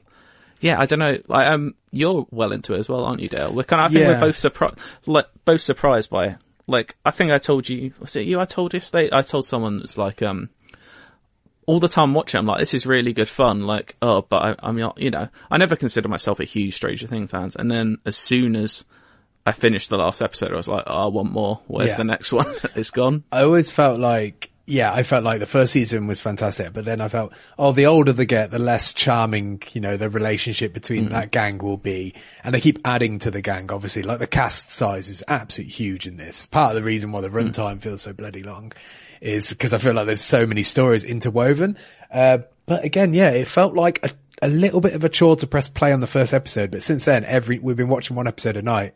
yeah, 0.61 0.77
I 0.79 0.85
don't 0.87 0.99
know. 0.99 1.17
Um, 1.29 1.75
you're 1.91 2.27
well 2.31 2.51
into 2.51 2.73
it 2.73 2.79
as 2.79 2.89
well, 2.89 3.05
aren't 3.05 3.21
you, 3.21 3.29
Dale? 3.29 3.53
We're 3.53 3.63
kind 3.63 3.81
of, 3.81 3.91
I 3.91 3.93
think 3.93 4.01
Yeah. 4.01 4.13
we're 4.19 4.27
both 4.27 4.37
surprised, 4.37 4.77
like, 5.05 5.25
both 5.45 5.61
surprised 5.61 6.09
by 6.09 6.25
it. 6.27 6.35
Like, 6.67 6.95
I 7.03 7.11
think 7.11 7.31
I 7.31 7.39
told 7.39 7.67
you, 7.67 7.93
was 7.99 8.15
it 8.15 8.27
you 8.27 8.39
I 8.39 8.45
told 8.45 8.73
yesterday? 8.73 9.09
I 9.11 9.21
told 9.23 9.45
someone 9.45 9.79
that's 9.79 9.97
like, 9.97 10.21
um, 10.21 10.49
all 11.65 11.79
the 11.79 11.87
time 11.87 12.13
watching, 12.13 12.39
I'm 12.39 12.45
like, 12.45 12.59
this 12.59 12.73
is 12.73 12.85
really 12.85 13.13
good 13.13 13.29
fun. 13.29 13.61
Like, 13.63 13.95
oh, 14.01 14.21
but 14.23 14.41
I, 14.43 14.67
I'm 14.67 14.75
not, 14.77 14.99
you 14.99 15.11
know, 15.11 15.27
I 15.51 15.57
never 15.57 15.75
consider 15.75 16.07
myself 16.09 16.39
a 16.39 16.43
huge 16.45 16.75
Stranger 16.75 17.07
Things 17.07 17.31
fan. 17.31 17.51
And 17.57 17.69
then 17.69 17.97
as 18.05 18.17
soon 18.17 18.55
as 18.55 18.85
I 19.45 19.51
finished 19.51 19.89
the 19.89 19.97
last 19.97 20.21
episode, 20.21 20.51
I 20.51 20.57
was 20.57 20.67
like, 20.67 20.83
oh, 20.87 21.05
I 21.05 21.07
want 21.07 21.31
more. 21.31 21.61
Where's 21.67 21.91
Yeah. 21.91 21.97
the 21.97 22.03
next 22.05 22.31
one? 22.31 22.47
it's 22.75 22.91
gone. 22.91 23.23
I 23.31 23.43
always 23.43 23.69
felt 23.71 23.99
like, 23.99 24.49
yeah, 24.69 24.93
I 24.93 25.03
felt 25.03 25.23
like 25.23 25.39
the 25.39 25.45
first 25.45 25.73
season 25.73 26.07
was 26.07 26.19
fantastic, 26.21 26.71
but 26.73 26.85
then 26.85 27.01
I 27.01 27.09
felt, 27.09 27.33
oh, 27.57 27.71
the 27.71 27.87
older 27.87 28.13
they 28.13 28.25
get, 28.25 28.51
the 28.51 28.59
less 28.59 28.93
charming, 28.93 29.61
you 29.73 29.81
know, 29.81 29.97
the 29.97 30.09
relationship 30.09 30.73
between 30.73 31.07
Mm. 31.07 31.09
that 31.11 31.31
gang 31.31 31.57
will 31.57 31.77
be. 31.77 32.13
And 32.43 32.53
they 32.53 32.61
keep 32.61 32.79
adding 32.85 33.19
to 33.19 33.31
the 33.31 33.41
gang, 33.41 33.71
obviously. 33.71 34.03
Like 34.03 34.19
the 34.19 34.27
cast 34.27 34.69
size 34.69 35.09
is 35.09 35.23
absolutely 35.27 35.73
huge 35.73 36.05
in 36.07 36.17
this. 36.17 36.45
Part 36.45 36.71
of 36.71 36.75
the 36.75 36.83
reason 36.83 37.11
why 37.11 37.21
the 37.21 37.29
Mm. 37.29 37.51
runtime 37.51 37.81
feels 37.81 38.03
so 38.03 38.13
bloody 38.13 38.43
long 38.43 38.71
is 39.21 39.49
because 39.49 39.73
I 39.73 39.79
feel 39.79 39.93
like 39.93 40.05
there's 40.05 40.23
so 40.23 40.45
many 40.45 40.63
stories 40.63 41.03
interwoven. 41.03 41.77
Uh, 42.13 42.39
but 42.65 42.85
again, 42.85 43.13
yeah, 43.13 43.31
it 43.31 43.47
felt 43.47 43.73
like 43.73 43.99
a, 44.03 44.11
a 44.41 44.47
little 44.47 44.79
bit 44.81 44.93
of 44.93 45.03
a 45.03 45.09
chore 45.09 45.35
to 45.37 45.47
press 45.47 45.67
play 45.67 45.91
on 45.91 45.99
the 45.99 46.07
first 46.07 46.33
episode. 46.33 46.71
But 46.71 46.83
since 46.83 47.05
then, 47.05 47.25
every, 47.25 47.59
we've 47.59 47.75
been 47.75 47.89
watching 47.89 48.15
one 48.15 48.27
episode 48.27 48.55
a 48.55 48.61
night 48.61 48.93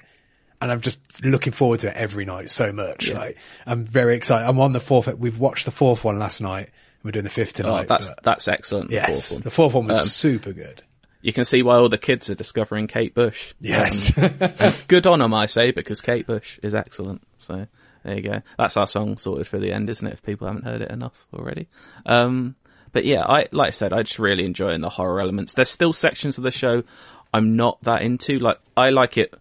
and 0.63 0.71
I'm 0.71 0.81
just 0.81 0.99
looking 1.23 1.53
forward 1.53 1.81
to 1.81 1.89
it 1.89 1.95
every 1.95 2.25
night 2.25 2.49
so 2.49 2.71
much. 2.71 3.11
Like 3.13 3.37
I'm 3.67 3.85
very 3.85 4.15
excited. 4.15 4.47
I'm 4.47 4.59
on 4.59 4.71
the 4.73 4.79
fourth. 4.79 5.07
We've 5.17 5.37
watched 5.37 5.65
the 5.65 5.71
fourth 5.71 6.03
one 6.03 6.17
last 6.17 6.41
night. 6.41 6.69
We're 7.03 7.11
doing 7.11 7.23
the 7.25 7.29
fifth 7.29 7.59
Oh, 7.59 7.63
tonight. 7.63 7.87
that's, 7.87 8.09
but 8.09 8.23
that's 8.23 8.47
excellent. 8.47 8.87
the 8.89 8.95
yes, 8.95 9.29
fourth 9.29 9.39
one. 9.39 9.43
the 9.43 9.51
fourth 9.51 9.73
one 9.73 9.87
was 9.87 10.01
Um, 10.01 10.07
super 10.07 10.53
good. 10.53 10.81
You 11.21 11.31
can 11.33 11.45
see 11.45 11.61
why 11.63 11.75
all 11.75 11.89
the 11.89 11.97
kids 11.97 12.29
are 12.29 12.35
discovering 12.35 12.87
Kate 12.87 13.13
Bush. 13.13 13.53
Yes, 13.59 14.11
Um, 14.17 14.73
good 14.87 15.05
on 15.07 15.19
them, 15.19 15.33
I 15.33 15.45
say, 15.45 15.71
because 15.71 16.01
Kate 16.01 16.25
Bush 16.27 16.59
is 16.63 16.73
excellent. 16.73 17.21
So 17.37 17.67
there 18.03 18.15
you 18.15 18.21
go. 18.21 18.41
That's 18.57 18.75
our 18.77 18.87
song 18.87 19.17
sorted 19.17 19.47
for 19.47 19.57
the 19.59 19.71
end, 19.71 19.89
isn't 19.89 20.05
it? 20.07 20.13
If 20.13 20.23
people 20.23 20.47
haven't 20.47 20.65
heard 20.65 20.81
it 20.81 20.91
enough 20.91 21.25
already. 21.33 21.67
Um, 22.05 22.55
but 22.91 23.05
yeah, 23.05 23.23
I 23.25 23.47
like 23.51 23.69
I 23.69 23.71
said, 23.71 23.91
I 23.93 24.03
just 24.03 24.19
really 24.19 24.45
enjoying 24.45 24.81
the 24.81 24.89
horror 24.89 25.19
elements. 25.19 25.53
There's 25.53 25.69
still 25.69 25.93
sections 25.93 26.37
of 26.37 26.43
the 26.43 26.51
show 26.51 26.83
I'm 27.33 27.55
not 27.55 27.81
that 27.83 28.01
into. 28.01 28.37
Like 28.39 28.59
I 28.77 28.89
like 28.91 29.17
it 29.17 29.33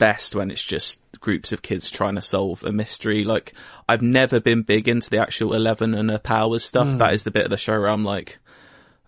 best 0.00 0.34
when 0.34 0.50
it's 0.50 0.62
just 0.62 0.98
groups 1.20 1.52
of 1.52 1.62
kids 1.62 1.90
trying 1.90 2.16
to 2.16 2.22
solve 2.22 2.64
a 2.64 2.72
mystery. 2.72 3.22
Like 3.22 3.54
I've 3.88 4.02
never 4.02 4.40
been 4.40 4.62
big 4.62 4.88
into 4.88 5.10
the 5.10 5.18
actual 5.18 5.54
Eleven 5.54 5.94
and 5.94 6.10
her 6.10 6.18
powers 6.18 6.64
stuff. 6.64 6.88
Hmm. 6.88 6.98
That 6.98 7.14
is 7.14 7.22
the 7.22 7.30
bit 7.30 7.44
of 7.44 7.50
the 7.50 7.56
show 7.56 7.78
where 7.78 7.88
I'm 7.88 8.04
like. 8.04 8.38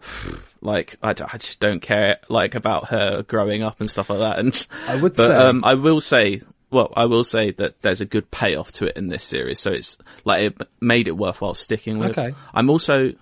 Like 0.65 0.95
I, 1.03 1.09
I 1.11 1.39
just 1.39 1.59
don't 1.59 1.81
care 1.81 2.19
like 2.29 2.55
about 2.55 2.91
her 2.91 3.25
growing 3.25 3.65
up 3.65 3.81
and 3.81 3.91
stuff 3.91 4.11
like 4.11 4.21
that. 4.21 4.39
And 4.39 4.67
I 4.87 4.95
would 4.95 5.17
but 5.17 5.27
say- 5.27 5.35
um, 5.35 5.65
I 5.65 5.75
will 5.75 6.01
say, 6.01 6.41
well, 6.71 6.93
I 6.97 7.07
will 7.07 7.25
say 7.25 7.51
that 7.51 7.83
there's 7.83 8.01
a 8.01 8.05
good 8.07 8.31
payoff 8.31 8.71
to 8.75 8.87
it 8.87 8.97
in 8.97 9.09
this 9.09 9.25
series. 9.25 9.59
So 9.59 9.73
it's 9.73 9.99
like 10.25 10.43
it 10.45 10.69
made 10.81 11.09
it 11.09 11.17
worthwhile 11.17 11.55
sticking 11.55 11.99
with. 11.99 12.17
Okay. 12.17 12.33
I'm 12.55 12.71
also 12.71 13.15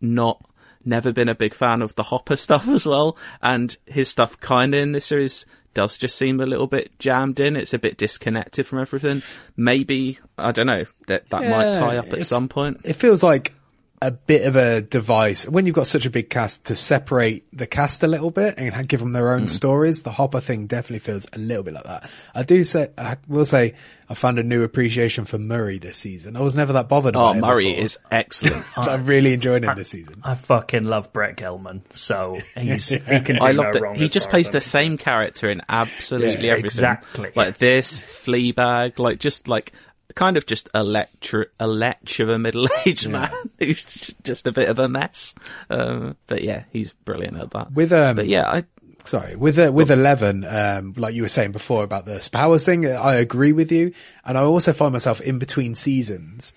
not 0.00 0.44
never 0.84 1.12
been 1.12 1.28
a 1.28 1.34
big 1.34 1.54
fan 1.54 1.82
of 1.82 1.94
the 1.94 2.02
Hopper 2.02 2.36
stuff 2.36 2.68
as 2.78 2.84
well, 2.84 3.16
and 3.40 3.76
his 3.86 4.08
stuff 4.08 4.40
kind 4.40 4.74
of 4.74 4.80
in 4.80 4.92
this 4.92 5.06
series 5.06 5.46
does 5.74 5.96
just 5.96 6.16
seem 6.16 6.40
a 6.40 6.46
little 6.46 6.66
bit 6.66 6.98
jammed 6.98 7.38
in. 7.40 7.56
It's 7.56 7.74
a 7.74 7.78
bit 7.78 7.96
disconnected 7.98 8.66
from 8.66 8.78
everything. 8.80 9.20
Maybe 9.56 10.18
I 10.36 10.52
don't 10.52 10.66
know 10.66 10.84
that 11.06 11.28
that 11.30 11.42
might 11.42 11.74
tie 11.74 11.96
up 11.98 12.08
at 12.12 12.18
if- 12.20 12.26
some 12.26 12.48
point. 12.48 12.80
it 12.84 12.94
feels 12.94 13.22
like 13.22 13.54
a 14.00 14.12
bit 14.12 14.46
of 14.46 14.54
a 14.56 14.80
device 14.80 15.48
when 15.48 15.66
you've 15.66 15.74
got 15.74 15.86
such 15.86 16.06
a 16.06 16.10
big 16.10 16.30
cast 16.30 16.66
to 16.66 16.76
separate 16.76 17.44
the 17.52 17.66
cast 17.66 18.02
a 18.02 18.06
little 18.06 18.30
bit 18.30 18.54
and 18.56 18.88
give 18.88 19.00
them 19.00 19.12
their 19.12 19.32
own 19.32 19.44
mm. 19.44 19.50
stories. 19.50 20.02
The 20.02 20.12
Hopper 20.12 20.40
thing 20.40 20.66
definitely 20.66 21.00
feels 21.00 21.26
a 21.32 21.38
little 21.38 21.64
bit 21.64 21.74
like 21.74 21.84
that. 21.84 22.08
I 22.34 22.42
do 22.44 22.62
say, 22.62 22.90
I 22.96 23.16
will 23.26 23.44
say, 23.44 23.74
I 24.08 24.14
found 24.14 24.38
a 24.38 24.42
new 24.42 24.62
appreciation 24.62 25.24
for 25.24 25.38
Murray 25.38 25.78
this 25.78 25.96
season. 25.96 26.36
I 26.36 26.40
was 26.40 26.56
never 26.56 26.74
that 26.74 26.88
bothered. 26.88 27.14
Oh, 27.16 27.30
about 27.30 27.40
Murray 27.40 27.70
before. 27.70 27.84
is 27.84 27.98
excellent. 28.10 28.64
I'm 28.78 29.04
really 29.04 29.32
enjoying 29.32 29.64
him 29.64 29.76
this 29.76 29.90
season. 29.90 30.22
I 30.24 30.34
fucking 30.34 30.84
love 30.84 31.12
Brett 31.12 31.36
Gelman, 31.36 31.82
so 31.90 32.38
he's 32.56 32.88
he 32.88 33.20
can 33.20 33.36
do 33.36 33.42
I 33.42 33.52
no 33.52 33.62
love 33.62 33.72
that 33.74 33.82
wrong. 33.82 33.96
he 33.96 34.08
just 34.08 34.30
plays 34.30 34.50
the 34.50 34.60
same 34.62 34.96
character 34.96 35.50
in 35.50 35.60
absolutely 35.68 36.46
Yeah, 36.46 36.52
everything. 36.52 36.66
exactly. 36.66 37.32
Like 37.34 37.58
this, 37.58 38.00
Fleabag, 38.00 38.98
like 38.98 39.18
just 39.18 39.46
like 39.48 39.72
kind 40.14 40.36
of 40.36 40.46
just 40.46 40.68
a 40.74 40.82
lecture, 40.82 41.52
a 41.60 41.66
lech 41.66 42.18
of 42.18 42.28
a 42.28 42.38
middle-aged 42.38 43.08
man 43.10 43.30
who's 43.58 44.14
just 44.22 44.46
a 44.46 44.52
bit 44.52 44.68
of 44.68 44.78
a 44.78 44.88
mess. 44.88 45.34
Um, 45.70 46.16
but 46.26 46.42
yeah, 46.42 46.64
he's 46.72 46.92
brilliant 46.92 47.38
at 47.38 47.50
that. 47.50 47.72
With, 47.72 47.92
um, 47.92 48.16
but 48.16 48.26
yeah, 48.26 48.48
I 48.48 48.64
Sorry, 49.04 49.36
with 49.36 49.58
uh, 49.58 49.72
with 49.72 49.90
eleven, 49.90 50.44
um, 50.44 50.92
like 50.98 51.14
you 51.14 51.22
were 51.22 51.28
saying 51.28 51.52
before 51.52 51.82
about 51.82 52.04
the 52.04 52.28
powers 52.30 52.66
thing, 52.66 52.84
I 52.84 53.14
agree 53.14 53.52
with 53.52 53.72
you, 53.72 53.94
and 54.22 54.36
I 54.36 54.42
also 54.42 54.74
find 54.74 54.92
myself 54.92 55.22
in 55.22 55.38
between 55.38 55.74
seasons 55.74 56.52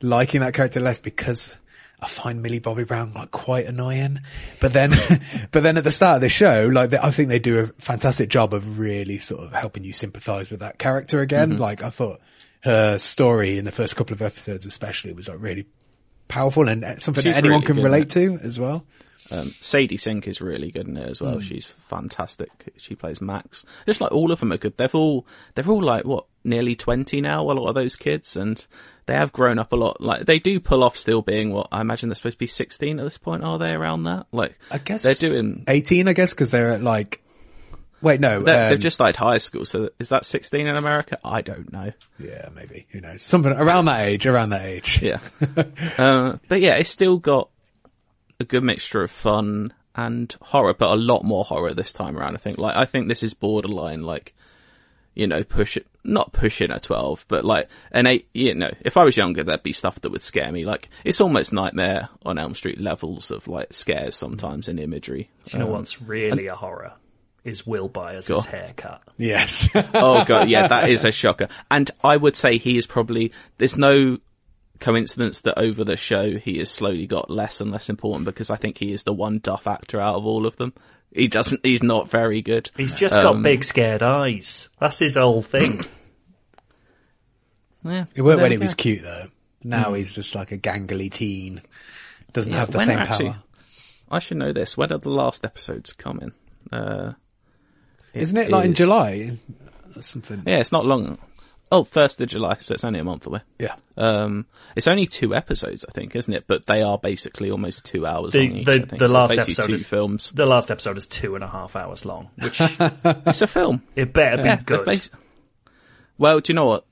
liking 0.00 0.42
that 0.42 0.54
character 0.54 0.78
less 0.78 1.00
because 1.00 1.58
I 2.00 2.06
find 2.06 2.40
Millie 2.40 2.60
Bobby 2.60 2.84
Brown 2.84 3.12
like 3.14 3.32
quite 3.32 3.66
annoying. 3.66 4.20
But 4.60 4.72
then, 4.72 4.92
but 5.50 5.62
then 5.62 5.76
at 5.76 5.84
the 5.84 5.90
start 5.90 6.16
of 6.16 6.20
the 6.20 6.28
show, 6.28 6.70
like 6.72 6.90
they, 6.90 6.98
I 6.98 7.10
think 7.10 7.28
they 7.28 7.40
do 7.40 7.58
a 7.58 7.66
fantastic 7.82 8.28
job 8.28 8.54
of 8.54 8.78
really 8.78 9.18
sort 9.18 9.42
of 9.42 9.52
helping 9.52 9.82
you 9.82 9.92
sympathise 9.92 10.50
with 10.50 10.60
that 10.60 10.78
character 10.78 11.20
again. 11.20 11.58
Like 11.58 11.82
I 11.82 11.90
thought 11.90 12.20
her 12.62 12.98
story 12.98 13.58
in 13.58 13.64
the 13.64 13.72
first 13.72 13.96
couple 13.96 14.14
of 14.14 14.22
episodes, 14.22 14.66
especially, 14.66 15.12
was 15.12 15.28
like 15.28 15.40
really 15.40 15.66
powerful 16.28 16.68
and 16.68 16.84
uh, 16.84 16.96
something 16.98 17.22
She's 17.22 17.34
that 17.34 17.38
anyone 17.38 17.60
really 17.60 17.66
can 17.66 17.76
good, 17.76 17.84
relate 17.84 18.10
to 18.10 18.38
as 18.42 18.58
well. 18.60 18.84
Um, 19.30 19.46
Sadie 19.48 19.98
Sink 19.98 20.26
is 20.26 20.40
really 20.40 20.70
good 20.70 20.88
in 20.88 20.96
it 20.96 21.08
as 21.08 21.20
well. 21.20 21.38
She's 21.40 21.66
fantastic. 21.66 22.72
She 22.78 22.94
plays 22.94 23.20
Max. 23.20 23.64
Just 23.84 24.00
like 24.00 24.10
all 24.10 24.32
of 24.32 24.40
them 24.40 24.52
are 24.52 24.56
good. 24.56 24.76
They've 24.78 24.94
all 24.94 25.26
they're 25.54 25.68
all 25.68 25.82
like 25.82 26.06
what 26.06 26.24
nearly 26.44 26.74
twenty 26.74 27.20
now. 27.20 27.42
A 27.42 27.52
lot 27.52 27.68
of 27.68 27.74
those 27.74 27.94
kids, 27.94 28.36
and 28.36 28.66
they 29.04 29.14
have 29.14 29.32
grown 29.32 29.58
up 29.58 29.72
a 29.72 29.76
lot. 29.76 30.00
Like 30.00 30.24
they 30.24 30.38
do 30.38 30.60
pull 30.60 30.82
off 30.82 30.96
still 30.96 31.20
being 31.20 31.52
what 31.52 31.68
I 31.70 31.82
imagine 31.82 32.08
they're 32.08 32.16
supposed 32.16 32.36
to 32.36 32.38
be 32.38 32.46
sixteen 32.46 32.98
at 32.98 33.04
this 33.04 33.18
point. 33.18 33.44
Are 33.44 33.58
they 33.58 33.74
around 33.74 34.04
that? 34.04 34.26
Like 34.32 34.58
I 34.70 34.78
guess 34.78 35.02
they're 35.02 35.14
doing. 35.14 35.64
18, 35.68 36.08
I 36.08 36.14
guess, 36.14 36.32
because 36.32 36.50
they're 36.50 36.72
at 36.72 36.82
like, 36.82 37.22
wait, 38.00 38.20
no, 38.20 38.40
They're, 38.40 38.64
um, 38.64 38.70
they've 38.70 38.80
just 38.80 38.94
started 38.94 39.16
high 39.16 39.38
school. 39.38 39.64
So 39.64 39.90
is 39.98 40.10
that 40.10 40.24
sixteen 40.24 40.66
in 40.66 40.76
America? 40.76 41.18
I 41.24 41.42
don't 41.42 41.72
know. 41.72 41.92
yeah, 42.18 42.48
maybe, 42.54 42.86
who 42.90 43.00
knows? 43.00 43.22
Something 43.22 43.52
around 43.52 43.86
that 43.86 44.06
age, 44.06 44.26
around 44.26 44.50
that 44.50 44.64
age. 44.64 45.02
Yeah, 45.02 45.20
uh, 45.98 46.38
but 46.48 46.60
yeah, 46.60 46.74
it's 46.74 46.90
still 46.90 47.18
got 47.18 47.50
a 48.40 48.44
good 48.44 48.62
mixture 48.64 49.02
of 49.02 49.10
fun 49.10 49.72
and 49.94 50.34
horror, 50.40 50.74
but 50.74 50.90
a 50.90 50.96
lot 50.96 51.24
more 51.24 51.44
horror 51.44 51.74
this 51.74 51.92
time 51.92 52.16
around. 52.16 52.34
I 52.34 52.38
think. 52.38 52.58
Like 52.58 52.76
I 52.76 52.84
think 52.84 53.08
this 53.08 53.22
is 53.22 53.34
borderline 53.34 54.02
like 54.02 54.34
you 55.18 55.26
know, 55.26 55.42
push 55.42 55.76
it, 55.76 55.84
not 56.04 56.32
pushing 56.32 56.70
a 56.70 56.78
12, 56.78 57.24
but 57.26 57.44
like 57.44 57.68
an 57.90 58.06
8, 58.06 58.28
you 58.34 58.54
know, 58.54 58.70
if 58.84 58.96
I 58.96 59.02
was 59.02 59.16
younger, 59.16 59.42
there'd 59.42 59.64
be 59.64 59.72
stuff 59.72 60.00
that 60.00 60.12
would 60.12 60.22
scare 60.22 60.52
me. 60.52 60.64
Like, 60.64 60.88
it's 61.04 61.20
almost 61.20 61.52
Nightmare 61.52 62.08
on 62.24 62.38
Elm 62.38 62.54
Street 62.54 62.80
levels 62.80 63.32
of 63.32 63.48
like 63.48 63.72
scares 63.72 64.14
sometimes 64.14 64.68
in 64.68 64.78
imagery. 64.78 65.28
Do 65.44 65.56
you 65.56 65.64
know 65.64 65.70
what's 65.70 66.00
really 66.00 66.46
a 66.46 66.54
horror? 66.54 66.92
Is 67.48 67.66
Will 67.66 67.88
Byers' 67.88 68.28
Go 68.28 68.40
haircut. 68.40 69.02
Yes. 69.16 69.68
oh 69.74 70.24
god, 70.24 70.48
yeah, 70.48 70.68
that 70.68 70.88
is 70.88 71.04
a 71.04 71.10
shocker. 71.12 71.48
And 71.70 71.90
I 72.04 72.16
would 72.16 72.36
say 72.36 72.58
he 72.58 72.76
is 72.76 72.86
probably 72.86 73.32
there's 73.58 73.76
no 73.76 74.18
coincidence 74.80 75.40
that 75.40 75.58
over 75.58 75.82
the 75.82 75.96
show 75.96 76.36
he 76.38 76.58
has 76.58 76.70
slowly 76.70 77.06
got 77.06 77.28
less 77.30 77.60
and 77.60 77.72
less 77.72 77.88
important 77.90 78.24
because 78.26 78.48
I 78.50 78.56
think 78.56 78.78
he 78.78 78.92
is 78.92 79.02
the 79.02 79.12
one 79.12 79.38
duff 79.38 79.66
actor 79.66 80.00
out 80.00 80.14
of 80.14 80.24
all 80.26 80.46
of 80.46 80.56
them. 80.56 80.72
He 81.12 81.26
doesn't 81.26 81.64
he's 81.64 81.82
not 81.82 82.08
very 82.10 82.42
good. 82.42 82.70
He's 82.76 82.94
just 82.94 83.16
Um, 83.16 83.22
got 83.22 83.42
big 83.42 83.64
scared 83.64 84.02
eyes. 84.02 84.68
That's 84.78 84.98
his 84.98 85.16
whole 85.16 85.42
thing. 85.42 85.84
Yeah. 87.84 88.04
It 88.14 88.22
worked 88.22 88.42
when 88.42 88.50
he 88.50 88.58
was 88.58 88.74
cute 88.74 89.02
though. 89.02 89.28
Now 89.62 89.94
he's 89.94 90.14
just 90.14 90.34
like 90.34 90.52
a 90.52 90.58
gangly 90.58 91.10
teen. 91.10 91.62
Doesn't 92.32 92.52
Yeah, 92.52 92.58
have 92.60 92.70
the 92.70 92.84
same 92.84 92.98
actually- 92.98 93.30
power. 93.30 93.42
I 94.10 94.18
should 94.20 94.38
know 94.38 94.52
this. 94.52 94.76
When 94.76 94.92
are 94.92 94.98
the 94.98 95.10
last 95.10 95.44
episodes 95.44 95.92
coming? 95.92 96.32
Uh 96.72 97.12
Isn't 98.14 98.36
it 98.38 98.50
like 98.50 98.64
in 98.66 98.74
July? 98.74 99.38
That's 99.94 100.06
something. 100.06 100.42
Yeah, 100.46 100.58
it's 100.58 100.72
not 100.72 100.86
long. 100.86 101.18
Oh, 101.70 101.84
first 101.84 102.20
of 102.22 102.28
July, 102.28 102.56
so 102.62 102.72
it's 102.72 102.84
only 102.84 102.98
a 102.98 103.04
month 103.04 103.26
away. 103.26 103.40
Yeah. 103.58 103.76
Um, 103.98 104.46
it's 104.74 104.88
only 104.88 105.06
two 105.06 105.34
episodes, 105.34 105.84
I 105.86 105.92
think, 105.92 106.16
isn't 106.16 106.32
it? 106.32 106.44
But 106.46 106.64
they 106.64 106.82
are 106.82 106.96
basically 106.96 107.50
almost 107.50 107.84
two 107.84 108.06
hours 108.06 108.32
The, 108.32 108.40
long 108.48 108.52
each. 108.56 108.64
the, 108.66 108.72
I 108.72 108.76
think. 108.78 108.98
the 108.98 109.08
So 109.08 109.12
last 109.14 109.28
basically 109.30 109.52
episode 109.52 109.66
two 109.66 109.74
is 109.74 109.86
films. 109.86 110.30
The 110.30 110.46
last 110.46 110.70
episode 110.70 110.96
is 110.96 111.06
two 111.06 111.34
and 111.34 111.44
a 111.44 111.48
half 111.48 111.76
hours 111.76 112.06
long, 112.06 112.30
which 112.38 112.58
It's 112.80 113.42
a 113.42 113.46
film. 113.46 113.82
it 113.94 114.14
better 114.14 114.42
be 114.42 114.62
good. 114.64 114.86
basi- 114.86 115.10
Well, 116.16 116.40
do 116.40 116.52
you 116.52 116.54
know 116.54 116.66
what? 116.66 116.86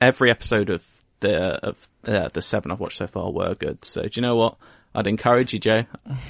Every 0.00 0.30
episode 0.30 0.70
of 0.70 0.82
the 1.20 1.36
of 1.68 1.88
uh, 2.06 2.28
the 2.28 2.40
seven 2.42 2.70
I've 2.72 2.80
watched 2.80 2.98
so 2.98 3.06
far 3.06 3.30
were 3.30 3.54
good. 3.54 3.84
So 3.84 4.02
do 4.02 4.10
you 4.14 4.22
know 4.22 4.36
what? 4.36 4.56
I'd 4.94 5.06
encourage 5.06 5.52
you, 5.54 5.58
Joe. 5.58 5.84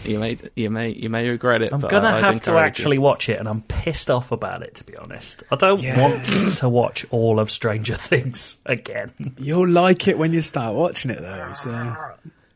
You 0.05 0.19
may 0.21 0.39
you 0.55 0.71
may 0.71 0.91
you 0.91 1.11
may 1.11 1.29
regret 1.29 1.63
it. 1.63 1.73
I'm 1.73 1.81
gonna 1.81 2.09
I'd 2.09 2.23
have 2.23 2.43
to 2.43 2.59
actually 2.59 2.97
You. 2.97 3.01
watch 3.03 3.29
it, 3.29 3.39
and 3.41 3.49
I'm 3.49 3.63
pissed 3.63 4.11
off 4.11 4.31
about 4.31 4.63
it. 4.63 4.77
To 4.77 4.85
be 4.85 4.97
honest, 4.97 5.43
I 5.51 5.57
don't 5.57 5.83
want 5.97 6.25
to 6.59 6.69
watch 6.69 7.05
all 7.11 7.41
of 7.41 7.51
Stranger 7.51 7.95
Things 7.97 8.59
again. 8.65 9.13
You'll 9.39 9.69
like 9.69 10.07
it 10.07 10.17
when 10.17 10.33
you 10.33 10.43
start 10.43 10.77
watching 10.77 11.11
it 11.11 11.21
though. 11.21 11.53
So 11.55 11.97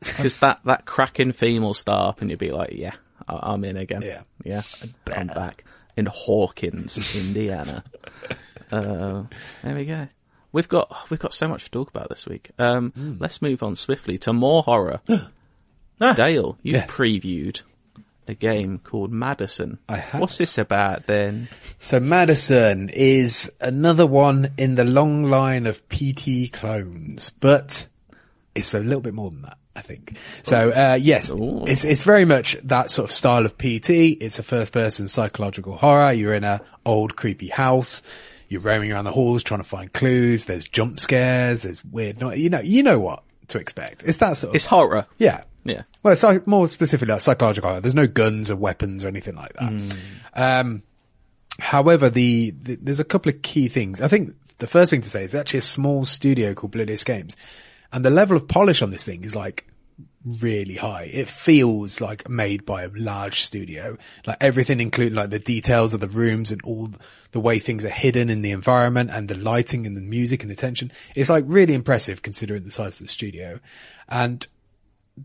because 0.00 0.36
that 0.38 0.60
that 0.64 0.84
cracking 0.84 1.32
theme 1.32 1.62
will 1.62 1.74
start 1.74 2.08
up, 2.08 2.20
and 2.20 2.30
you'll 2.30 2.38
be 2.38 2.52
like, 2.52 2.70
"Yeah, 2.72 2.94
I- 3.28 3.52
I'm 3.52 3.64
in 3.64 3.76
again." 3.76 4.02
Yeah. 4.02 4.22
yeah, 4.44 4.62
I'm 5.12 5.26
back 5.26 5.64
in 5.96 6.06
Hawkins, 6.06 7.16
Indiana. 7.16 7.82
uh, 8.70 9.22
there 9.64 9.74
we 9.74 9.84
go. 9.86 10.06
We've 10.52 10.68
got 10.68 11.10
we've 11.10 11.18
got 11.20 11.34
so 11.34 11.48
much 11.48 11.64
to 11.64 11.70
talk 11.70 11.88
about 11.90 12.08
this 12.08 12.26
week. 12.26 12.50
Um, 12.58 12.92
Hmm. 12.92 13.14
Let's 13.18 13.42
move 13.42 13.62
on 13.62 13.74
swiftly 13.76 14.18
to 14.18 14.32
more 14.32 14.62
horror. 14.62 15.00
Ah. 16.00 16.12
Dale, 16.12 16.58
you 16.62 16.72
Yes. 16.74 16.90
previewed 16.90 17.62
a 18.28 18.34
game 18.34 18.78
called 18.78 19.12
Madison. 19.12 19.78
I 19.88 19.98
have. 19.98 20.20
What's 20.20 20.38
this 20.38 20.58
about 20.58 21.06
then? 21.06 21.48
So 21.78 22.00
Madison 22.00 22.88
is 22.90 23.50
another 23.60 24.06
one 24.06 24.50
in 24.58 24.74
the 24.74 24.84
long 24.84 25.24
line 25.24 25.66
of 25.66 25.88
PT 25.88 26.52
clones, 26.52 27.30
but 27.30 27.86
it's 28.54 28.74
a 28.74 28.80
little 28.80 29.00
bit 29.00 29.14
more 29.14 29.30
than 29.30 29.42
that, 29.42 29.58
I 29.76 29.82
think. 29.82 30.16
So, 30.42 30.70
uh, 30.70 30.98
yes, 31.00 31.30
Ooh. 31.30 31.64
it's, 31.66 31.84
it's 31.84 32.02
very 32.02 32.24
much 32.24 32.56
that 32.64 32.90
sort 32.90 33.08
of 33.08 33.12
style 33.12 33.46
of 33.46 33.56
PT. 33.58 33.90
It's 34.20 34.38
a 34.38 34.42
first 34.42 34.72
person 34.72 35.06
psychological 35.08 35.76
horror. 35.76 36.12
You're 36.12 36.34
in 36.34 36.44
a 36.44 36.60
old 36.84 37.14
creepy 37.16 37.48
house. 37.48 38.02
You're 38.48 38.60
roaming 38.60 38.92
around 38.92 39.04
the 39.04 39.12
halls 39.12 39.42
trying 39.44 39.60
to 39.62 39.68
find 39.68 39.92
clues. 39.92 40.44
There's 40.46 40.66
jump 40.66 40.98
scares. 41.00 41.62
There's 41.62 41.84
weird, 41.84 42.20
no- 42.20 42.32
you 42.32 42.48
know, 42.50 42.60
you 42.60 42.82
know 42.82 42.98
what 43.00 43.22
to 43.48 43.58
expect. 43.58 44.02
It's 44.04 44.18
that 44.18 44.36
sort 44.36 44.50
of, 44.50 44.54
It's 44.56 44.66
horror. 44.66 45.06
yeah. 45.18 45.42
Yeah. 45.64 45.82
Well, 46.02 46.12
it's 46.12 46.22
like 46.22 46.46
more 46.46 46.68
specifically 46.68 47.12
like 47.12 47.20
psychological 47.22 47.68
horror. 47.70 47.80
There's 47.80 47.94
no 47.94 48.06
guns 48.06 48.50
or 48.52 48.56
weapons 48.56 49.02
or 49.02 49.08
anything 49.08 49.34
like 49.34 49.52
that. 49.54 49.96
Um, 50.34 50.82
however, 51.58 52.08
the, 52.10 52.50
the 52.62 52.76
there's 52.76 53.00
a 53.00 53.04
couple 53.04 53.30
of 53.32 53.42
key 53.42 53.66
things. 53.68 54.00
I 54.00 54.06
think 54.08 54.34
the 54.58 54.66
first 54.68 54.90
thing 54.90 55.00
to 55.00 55.10
say 55.10 55.24
is 55.24 55.34
actually 55.34 55.58
a 55.58 55.62
small 55.62 56.04
studio 56.04 56.54
called 56.54 56.70
Bloodious 56.72 57.02
Games, 57.02 57.36
and 57.92 58.04
the 58.04 58.10
level 58.10 58.36
of 58.36 58.46
polish 58.46 58.80
on 58.80 58.90
this 58.90 59.04
thing 59.04 59.24
is 59.24 59.34
like 59.34 59.66
really 60.26 60.74
high. 60.74 61.04
It 61.04 61.28
feels 61.28 62.00
like 62.00 62.28
made 62.28 62.66
by 62.66 62.82
a 62.82 62.90
large 62.94 63.40
studio. 63.40 63.96
Like 64.26 64.38
everything, 64.40 64.80
including 64.80 65.14
like 65.14 65.30
the 65.30 65.38
details 65.38 65.94
of 65.94 66.00
the 66.00 66.08
rooms 66.08 66.50
and 66.50 66.60
all 66.62 66.90
the 67.30 67.40
way 67.40 67.58
things 67.58 67.84
are 67.84 67.90
hidden 67.90 68.28
in 68.28 68.42
the 68.42 68.50
environment 68.50 69.10
and 69.12 69.28
the 69.28 69.36
lighting 69.36 69.86
and 69.86 69.96
the 69.96 70.00
music 70.00 70.42
and 70.42 70.50
the 70.50 70.56
tension. 70.56 70.90
It's 71.14 71.30
like 71.30 71.44
really 71.46 71.74
impressive 71.74 72.22
considering 72.22 72.64
the 72.64 72.70
size 72.70 73.00
of 73.00 73.06
the 73.06 73.12
studio. 73.12 73.60
And 74.08 74.46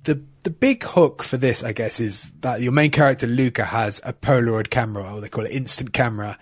the 0.03 0.21
the 0.43 0.51
big 0.51 0.83
hook 0.83 1.23
for 1.23 1.37
this, 1.37 1.63
I 1.63 1.73
guess, 1.73 1.99
is 1.99 2.31
that 2.41 2.61
your 2.61 2.71
main 2.71 2.91
character 2.91 3.27
Luca 3.27 3.65
has 3.65 3.99
a 4.05 4.13
Polaroid 4.13 4.69
camera, 4.69 5.13
or 5.13 5.19
they 5.19 5.29
call 5.29 5.45
it 5.45 5.51
instant 5.51 5.91
camera, 5.91 6.37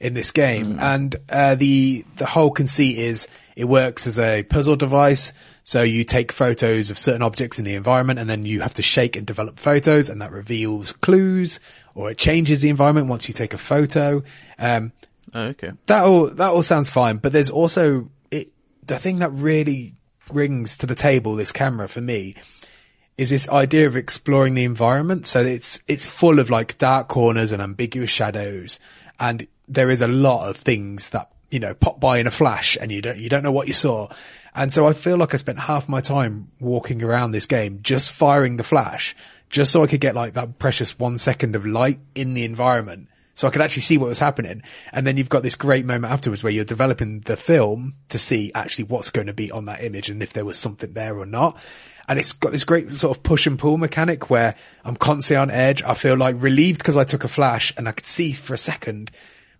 in 0.00 0.14
this 0.14 0.30
game, 0.30 0.78
and 0.80 1.14
uh, 1.28 1.54
the 1.54 2.04
the 2.16 2.24
whole 2.24 2.50
conceit 2.50 2.96
is 2.96 3.28
it 3.54 3.66
works 3.66 4.06
as 4.06 4.18
a 4.18 4.42
puzzle 4.44 4.76
device. 4.76 5.34
So 5.70 5.84
you 5.84 6.02
take 6.02 6.32
photos 6.32 6.90
of 6.90 6.98
certain 6.98 7.22
objects 7.22 7.60
in 7.60 7.64
the 7.64 7.76
environment, 7.76 8.18
and 8.18 8.28
then 8.28 8.44
you 8.44 8.60
have 8.60 8.74
to 8.74 8.82
shake 8.82 9.14
and 9.14 9.24
develop 9.24 9.60
photos, 9.60 10.08
and 10.08 10.20
that 10.20 10.32
reveals 10.32 10.90
clues, 10.90 11.60
or 11.94 12.10
it 12.10 12.18
changes 12.18 12.60
the 12.60 12.70
environment 12.70 13.06
once 13.06 13.28
you 13.28 13.34
take 13.34 13.54
a 13.54 13.58
photo. 13.58 14.24
Um, 14.58 14.90
Oh, 15.32 15.42
okay. 15.42 15.70
that 15.86 16.02
all 16.02 16.26
that 16.26 16.50
all 16.50 16.64
sounds 16.64 16.90
fine, 16.90 17.18
but 17.18 17.32
there's 17.32 17.50
also 17.50 18.10
it, 18.32 18.50
the 18.84 18.98
thing 18.98 19.20
that 19.20 19.30
really 19.30 19.94
brings 20.26 20.76
to 20.78 20.86
the 20.86 20.96
table 20.96 21.36
this 21.36 21.52
camera 21.52 21.88
for 21.88 22.00
me 22.00 22.34
is 23.16 23.30
this 23.30 23.48
idea 23.48 23.86
of 23.86 23.94
exploring 23.94 24.54
the 24.54 24.64
environment. 24.64 25.24
So 25.28 25.38
it's 25.38 25.78
it's 25.86 26.04
full 26.04 26.40
of 26.40 26.50
like 26.50 26.78
dark 26.78 27.06
corners 27.06 27.52
and 27.52 27.62
ambiguous 27.62 28.10
shadows, 28.10 28.80
and 29.20 29.46
there 29.68 29.88
is 29.88 30.02
a 30.02 30.08
lot 30.08 30.48
of 30.48 30.56
things 30.56 31.10
that 31.10 31.30
you 31.50 31.60
know 31.60 31.74
pop 31.74 32.00
by 32.00 32.18
in 32.18 32.26
a 32.26 32.30
flash, 32.30 32.76
and 32.80 32.90
you 32.90 33.02
don't 33.02 33.18
you 33.18 33.28
don't 33.28 33.42
know 33.42 33.52
what 33.52 33.66
you 33.66 33.72
saw. 33.72 34.08
And 34.54 34.72
so 34.72 34.86
I 34.86 34.92
feel 34.92 35.16
like 35.16 35.34
I 35.34 35.36
spent 35.36 35.58
half 35.58 35.88
my 35.88 36.00
time 36.00 36.50
walking 36.58 37.02
around 37.02 37.32
this 37.32 37.46
game 37.46 37.80
just 37.82 38.10
firing 38.10 38.56
the 38.56 38.64
flash, 38.64 39.14
just 39.48 39.72
so 39.72 39.82
I 39.82 39.86
could 39.86 40.00
get 40.00 40.14
like 40.14 40.34
that 40.34 40.58
precious 40.58 40.98
one 40.98 41.18
second 41.18 41.56
of 41.56 41.66
light 41.66 42.00
in 42.14 42.34
the 42.34 42.44
environment 42.44 43.08
so 43.40 43.48
I 43.48 43.50
could 43.50 43.62
actually 43.62 43.82
see 43.82 43.96
what 43.96 44.10
was 44.10 44.18
happening. 44.18 44.62
And 44.92 45.06
then 45.06 45.16
you've 45.16 45.30
got 45.30 45.42
this 45.42 45.54
great 45.54 45.86
moment 45.86 46.12
afterwards 46.12 46.42
where 46.42 46.52
you're 46.52 46.64
developing 46.64 47.20
the 47.20 47.38
film 47.38 47.94
to 48.10 48.18
see 48.18 48.52
actually 48.54 48.84
what's 48.84 49.08
going 49.08 49.28
to 49.28 49.32
be 49.32 49.50
on 49.50 49.64
that 49.64 49.82
image 49.82 50.10
and 50.10 50.22
if 50.22 50.34
there 50.34 50.44
was 50.44 50.58
something 50.58 50.92
there 50.92 51.16
or 51.16 51.24
not. 51.24 51.56
And 52.06 52.18
it's 52.18 52.32
got 52.32 52.52
this 52.52 52.64
great 52.64 52.94
sort 52.96 53.16
of 53.16 53.22
push 53.22 53.46
and 53.46 53.58
pull 53.58 53.78
mechanic 53.78 54.28
where 54.28 54.56
I'm 54.84 54.94
constantly 54.94 55.40
on 55.40 55.50
edge. 55.50 55.82
I 55.82 55.94
feel 55.94 56.16
like 56.16 56.36
relieved 56.38 56.80
because 56.80 56.98
I 56.98 57.04
took 57.04 57.24
a 57.24 57.28
flash 57.28 57.72
and 57.78 57.88
I 57.88 57.92
could 57.92 58.04
see 58.04 58.32
for 58.32 58.52
a 58.52 58.58
second, 58.58 59.10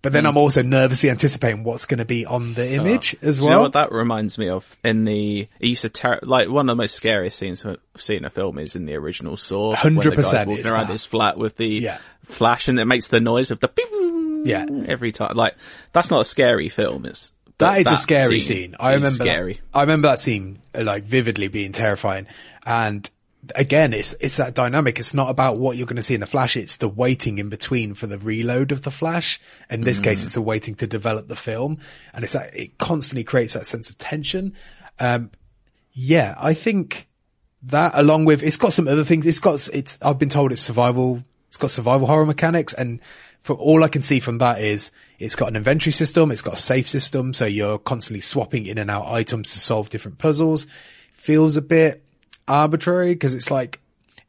but 0.03 0.13
then 0.13 0.25
I'm 0.27 0.37
also 0.37 0.63
nervously 0.63 1.11
anticipating 1.11 1.63
what's 1.65 1.85
going 1.85 1.99
to 1.99 2.05
be 2.05 2.25
on 2.27 2.55
the 2.55 2.73
image 2.73 3.15
as 3.23 3.37
Do 3.39 3.43
you 3.45 3.49
well. 3.49 3.59
know 3.59 3.63
what 3.65 3.73
that 3.73 3.93
reminds 3.93 4.39
me 4.39 4.49
of? 4.49 4.79
In 4.83 5.05
the, 5.05 5.41
it 5.61 5.67
used 5.69 5.83
to 5.83 5.89
ter- 5.91 6.21
like 6.23 6.49
one 6.49 6.69
of 6.69 6.77
the 6.77 6.83
most 6.83 6.95
scariest 6.95 7.39
scenes 7.39 7.65
I've 7.65 7.79
seen 7.97 8.19
in 8.19 8.25
a 8.25 8.31
film 8.31 8.59
is 8.59 8.77
in 8.77 8.87
the 8.87 8.95
original 8.95 9.37
Saw. 9.37 9.75
100% 9.75 10.15
guy's 10.17 10.47
walking 10.47 10.67
around 10.67 10.87
that. 10.87 10.93
his 10.93 11.05
flat 11.05 11.37
with 11.39 11.57
the 11.57 11.67
Yeah. 11.69 11.99
flash 12.25 12.69
and 12.69 12.79
it 12.81 12.87
makes 12.87 13.09
the 13.09 13.21
noise 13.21 13.51
of 13.51 13.61
the 13.61 13.69
beep 13.69 14.47
Yeah. 14.47 14.67
every 14.87 15.13
time. 15.13 15.37
Like, 15.37 15.55
that's 15.93 16.11
not 16.11 16.21
a 16.23 16.25
scary 16.25 16.69
film. 16.71 17.05
It's, 17.07 17.33
That 17.59 17.81
is 17.87 17.93
a 17.93 17.97
scary 17.97 18.41
scene. 18.41 18.75
I 18.81 18.93
remember 18.95 19.11
scary. 19.25 19.55
That, 19.55 19.79
I 19.79 19.81
remember 19.83 20.09
that 20.09 20.19
scene 20.19 20.61
uh, 20.75 20.83
like 20.83 21.05
vividly 21.05 21.49
being 21.49 21.73
terrifying. 21.73 22.27
And 22.65 23.09
again, 23.55 23.93
it's 23.93 24.13
it's 24.21 24.37
that 24.37 24.55
dynamic. 24.55 24.99
It's 24.99 25.15
not 25.15 25.31
about 25.31 25.59
what 25.59 25.77
you're 25.77 25.87
going 25.87 25.97
to 25.97 26.03
see 26.03 26.15
in 26.15 26.21
the 26.21 26.27
flash. 26.27 26.57
It's 26.57 26.77
the 26.77 26.89
waiting 26.89 27.39
in 27.39 27.49
between 27.49 27.95
for 27.95 28.07
the 28.07 28.19
reload 28.19 28.73
of 28.73 28.83
the 28.83 28.91
flash. 28.91 29.41
In 29.71 29.83
this 29.83 30.01
case, 30.01 30.25
it's 30.25 30.35
the 30.35 30.43
waiting 30.43 30.75
to 30.77 30.87
develop 30.87 31.29
the 31.29 31.37
film, 31.37 31.79
and 32.13 32.25
it's 32.25 32.35
that 32.35 32.55
it 32.55 32.79
constantly 32.79 33.25
creates 33.25 33.55
that 33.55 33.67
sense 33.67 33.91
of 33.91 33.99
tension. 33.99 34.55
Um, 34.99 35.31
yeah, 35.93 36.35
I 36.39 36.55
think 36.55 37.09
that 37.63 37.93
along 37.95 38.25
with 38.25 38.43
it's 38.43 38.57
got 38.57 38.73
some 38.73 38.89
other 38.89 39.05
things. 39.05 39.27
It's 39.27 39.41
got 39.41 39.69
it's 39.73 39.99
I've 40.03 40.19
been 40.19 40.29
told 40.29 40.53
it's 40.53 40.61
survival. 40.61 41.25
It's 41.49 41.57
got 41.57 41.71
survival 41.71 42.07
horror 42.07 42.27
mechanics, 42.27 42.75
and 42.75 43.01
for 43.43 43.57
all 43.57 43.83
I 43.83 43.89
can 43.89 44.03
see 44.03 44.21
from 44.21 44.39
that 44.39 44.61
is 44.61 44.91
it's 45.19 45.37
got 45.37 45.49
an 45.49 45.57
inventory 45.57 45.93
system. 45.93 46.31
It's 46.31 46.43
got 46.43 46.55
a 46.55 46.59
safe 46.59 46.89
system, 46.89 47.35
so 47.35 47.47
you're 47.47 47.79
constantly 47.79 48.21
swapping 48.21 48.67
in 48.67 48.79
and 48.79 48.91
out 48.91 49.09
items 49.09 49.53
to 49.53 49.59
solve 49.59 49.89
different 49.89 50.19
puzzles. 50.19 50.67
Feels 51.13 51.57
a 51.57 51.63
bit 51.63 52.05
arbitrary 52.51 53.15
because 53.15 53.35
it's 53.35 53.51
like 53.51 53.81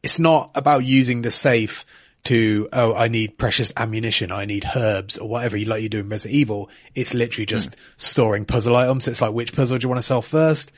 it's 0.02 0.18
not 0.18 0.50
about 0.54 0.84
using 0.84 1.22
the 1.22 1.30
safe 1.30 1.84
to 2.24 2.68
oh 2.72 2.94
I 2.94 3.08
need 3.08 3.36
precious 3.36 3.72
ammunition, 3.76 4.30
I 4.30 4.44
need 4.44 4.64
herbs 4.76 5.18
or 5.18 5.28
whatever 5.28 5.56
you 5.56 5.66
like 5.66 5.82
you 5.82 5.88
do 5.88 6.00
in 6.00 6.08
Resident 6.08 6.38
Evil. 6.38 6.70
It's 6.94 7.14
literally 7.14 7.46
just 7.46 7.74
hmm. 7.74 7.80
storing 7.96 8.44
puzzle 8.44 8.76
items. 8.76 9.08
It's 9.08 9.20
like 9.20 9.32
which 9.32 9.54
puzzle 9.54 9.78
do 9.78 9.84
you 9.84 9.88
want 9.88 10.00
to 10.00 10.06
sell 10.06 10.22
first? 10.22 10.72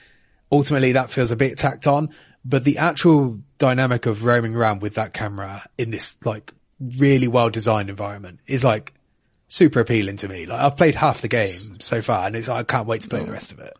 ultimately 0.54 0.92
that 0.92 1.10
feels 1.10 1.30
a 1.30 1.36
bit 1.36 1.58
tacked 1.58 1.86
on, 1.86 2.10
but 2.44 2.64
the 2.64 2.78
actual 2.78 3.38
dynamic 3.58 4.06
of 4.06 4.24
roaming 4.24 4.54
around 4.54 4.82
with 4.82 4.94
that 4.94 5.12
camera 5.12 5.66
in 5.78 5.90
this 5.90 6.16
like 6.24 6.52
really 6.80 7.28
well 7.28 7.50
designed 7.50 7.88
environment 7.88 8.40
is 8.46 8.64
like 8.64 8.94
super 9.48 9.80
appealing 9.80 10.16
to 10.18 10.28
me. 10.28 10.46
Like 10.46 10.60
I've 10.60 10.76
played 10.76 10.94
half 10.94 11.20
the 11.20 11.28
game 11.28 11.80
so 11.80 12.00
far, 12.02 12.26
and 12.26 12.36
it's 12.36 12.48
I 12.48 12.62
can't 12.62 12.86
wait 12.86 13.02
to 13.02 13.08
play 13.08 13.22
the 13.22 13.32
rest 13.32 13.52
of 13.52 13.58
it. 13.58 13.74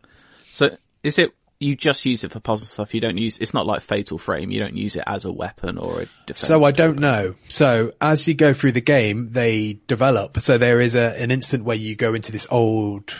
So 0.51 0.75
is 1.03 1.19
it 1.19 1.33
you 1.59 1.75
just 1.75 2.05
use 2.05 2.23
it 2.23 2.31
for 2.31 2.39
puzzle 2.39 2.67
stuff? 2.67 2.93
You 2.93 3.01
don't 3.01 3.17
use 3.17 3.37
it's 3.37 3.53
not 3.53 3.65
like 3.65 3.81
Fatal 3.81 4.17
Frame. 4.17 4.51
You 4.51 4.59
don't 4.59 4.75
use 4.75 4.95
it 4.95 5.03
as 5.07 5.25
a 5.25 5.31
weapon 5.31 5.77
or 5.77 6.01
a 6.01 6.05
defense. 6.25 6.39
So 6.39 6.63
I 6.63 6.71
don't 6.71 6.99
know. 6.99 7.35
So 7.47 7.93
as 8.01 8.27
you 8.27 8.33
go 8.33 8.53
through 8.53 8.73
the 8.73 8.81
game, 8.81 9.27
they 9.27 9.79
develop. 9.87 10.39
So 10.41 10.57
there 10.57 10.81
is 10.81 10.95
a, 10.95 11.19
an 11.19 11.31
instant 11.31 11.63
where 11.63 11.77
you 11.77 11.95
go 11.95 12.13
into 12.13 12.31
this 12.31 12.47
old, 12.51 13.13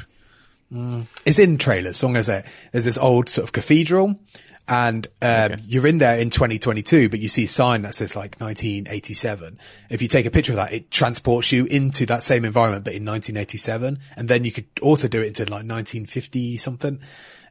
mm, 0.72 1.08
it's 1.26 1.40
in 1.40 1.58
trailers. 1.58 1.98
So 1.98 2.08
I'm 2.08 2.14
going 2.14 2.22
to 2.22 2.24
say 2.24 2.44
there's 2.72 2.86
this 2.86 2.98
old 2.98 3.30
sort 3.30 3.44
of 3.44 3.54
cathedral 3.54 4.20
and, 4.68 5.08
um, 5.22 5.58
you're 5.68 5.86
in 5.86 6.00
there 6.00 6.18
in 6.18 6.32
2022, 6.32 7.08
but 7.10 7.20
you 7.20 7.30
see 7.30 7.44
a 7.44 7.48
sign 7.48 7.84
that 7.84 7.94
says 7.94 8.16
like 8.16 8.36
1987. 8.40 9.60
If 9.92 10.02
you 10.02 10.08
take 10.08 10.26
a 10.26 10.32
picture 10.32 10.54
of 10.54 10.56
that, 10.58 10.74
it 10.74 10.90
transports 10.90 11.52
you 11.52 11.66
into 11.66 12.08
that 12.08 12.24
same 12.24 12.44
environment, 12.44 12.84
but 12.84 12.94
in 12.94 13.06
1987. 13.06 14.00
And 14.18 14.28
then 14.28 14.44
you 14.44 14.52
could 14.52 14.66
also 14.82 15.08
do 15.08 15.22
it 15.22 15.28
into 15.28 15.44
like 15.44 15.66
1950 15.68 16.58
something 16.58 17.00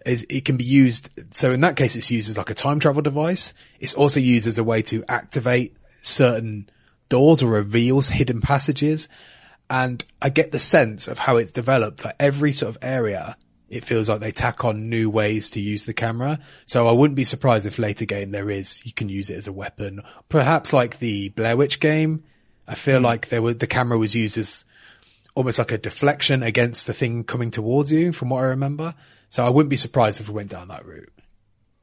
is 0.04 0.26
it 0.28 0.44
can 0.44 0.56
be 0.56 0.64
used. 0.64 1.10
So 1.34 1.52
in 1.52 1.60
that 1.60 1.76
case, 1.76 1.96
it's 1.96 2.10
used 2.10 2.28
as 2.28 2.38
like 2.38 2.50
a 2.50 2.54
time 2.54 2.80
travel 2.80 3.02
device. 3.02 3.54
It's 3.80 3.94
also 3.94 4.20
used 4.20 4.46
as 4.46 4.58
a 4.58 4.64
way 4.64 4.82
to 4.82 5.04
activate 5.08 5.76
certain 6.00 6.68
doors 7.08 7.42
or 7.42 7.50
reveals 7.50 8.08
hidden 8.08 8.40
passages. 8.40 9.08
And 9.70 10.04
I 10.20 10.28
get 10.28 10.52
the 10.52 10.58
sense 10.58 11.08
of 11.08 11.18
how 11.18 11.36
it's 11.36 11.52
developed 11.52 12.02
that 12.02 12.16
every 12.20 12.52
sort 12.52 12.76
of 12.76 12.82
area, 12.82 13.36
it 13.70 13.84
feels 13.84 14.08
like 14.08 14.20
they 14.20 14.32
tack 14.32 14.64
on 14.64 14.90
new 14.90 15.08
ways 15.08 15.50
to 15.50 15.60
use 15.60 15.86
the 15.86 15.94
camera. 15.94 16.38
So 16.66 16.86
I 16.86 16.92
wouldn't 16.92 17.16
be 17.16 17.24
surprised 17.24 17.66
if 17.66 17.78
later 17.78 18.04
game 18.04 18.30
there 18.30 18.50
is, 18.50 18.84
you 18.84 18.92
can 18.92 19.08
use 19.08 19.30
it 19.30 19.38
as 19.38 19.46
a 19.46 19.52
weapon. 19.52 20.02
Perhaps 20.28 20.72
like 20.72 20.98
the 20.98 21.30
Blair 21.30 21.56
Witch 21.56 21.80
game. 21.80 22.24
I 22.66 22.74
feel 22.74 22.98
hmm. 22.98 23.04
like 23.04 23.28
there 23.28 23.42
were, 23.42 23.54
the 23.54 23.66
camera 23.66 23.98
was 23.98 24.14
used 24.14 24.38
as 24.38 24.64
almost 25.34 25.58
like 25.58 25.72
a 25.72 25.78
deflection 25.78 26.42
against 26.42 26.86
the 26.86 26.94
thing 26.94 27.24
coming 27.24 27.50
towards 27.50 27.90
you 27.90 28.12
from 28.12 28.30
what 28.30 28.40
I 28.40 28.48
remember. 28.48 28.94
So 29.34 29.44
I 29.44 29.50
wouldn't 29.50 29.68
be 29.68 29.76
surprised 29.76 30.20
if 30.20 30.28
we 30.28 30.34
went 30.34 30.50
down 30.50 30.68
that 30.68 30.86
route. 30.86 31.12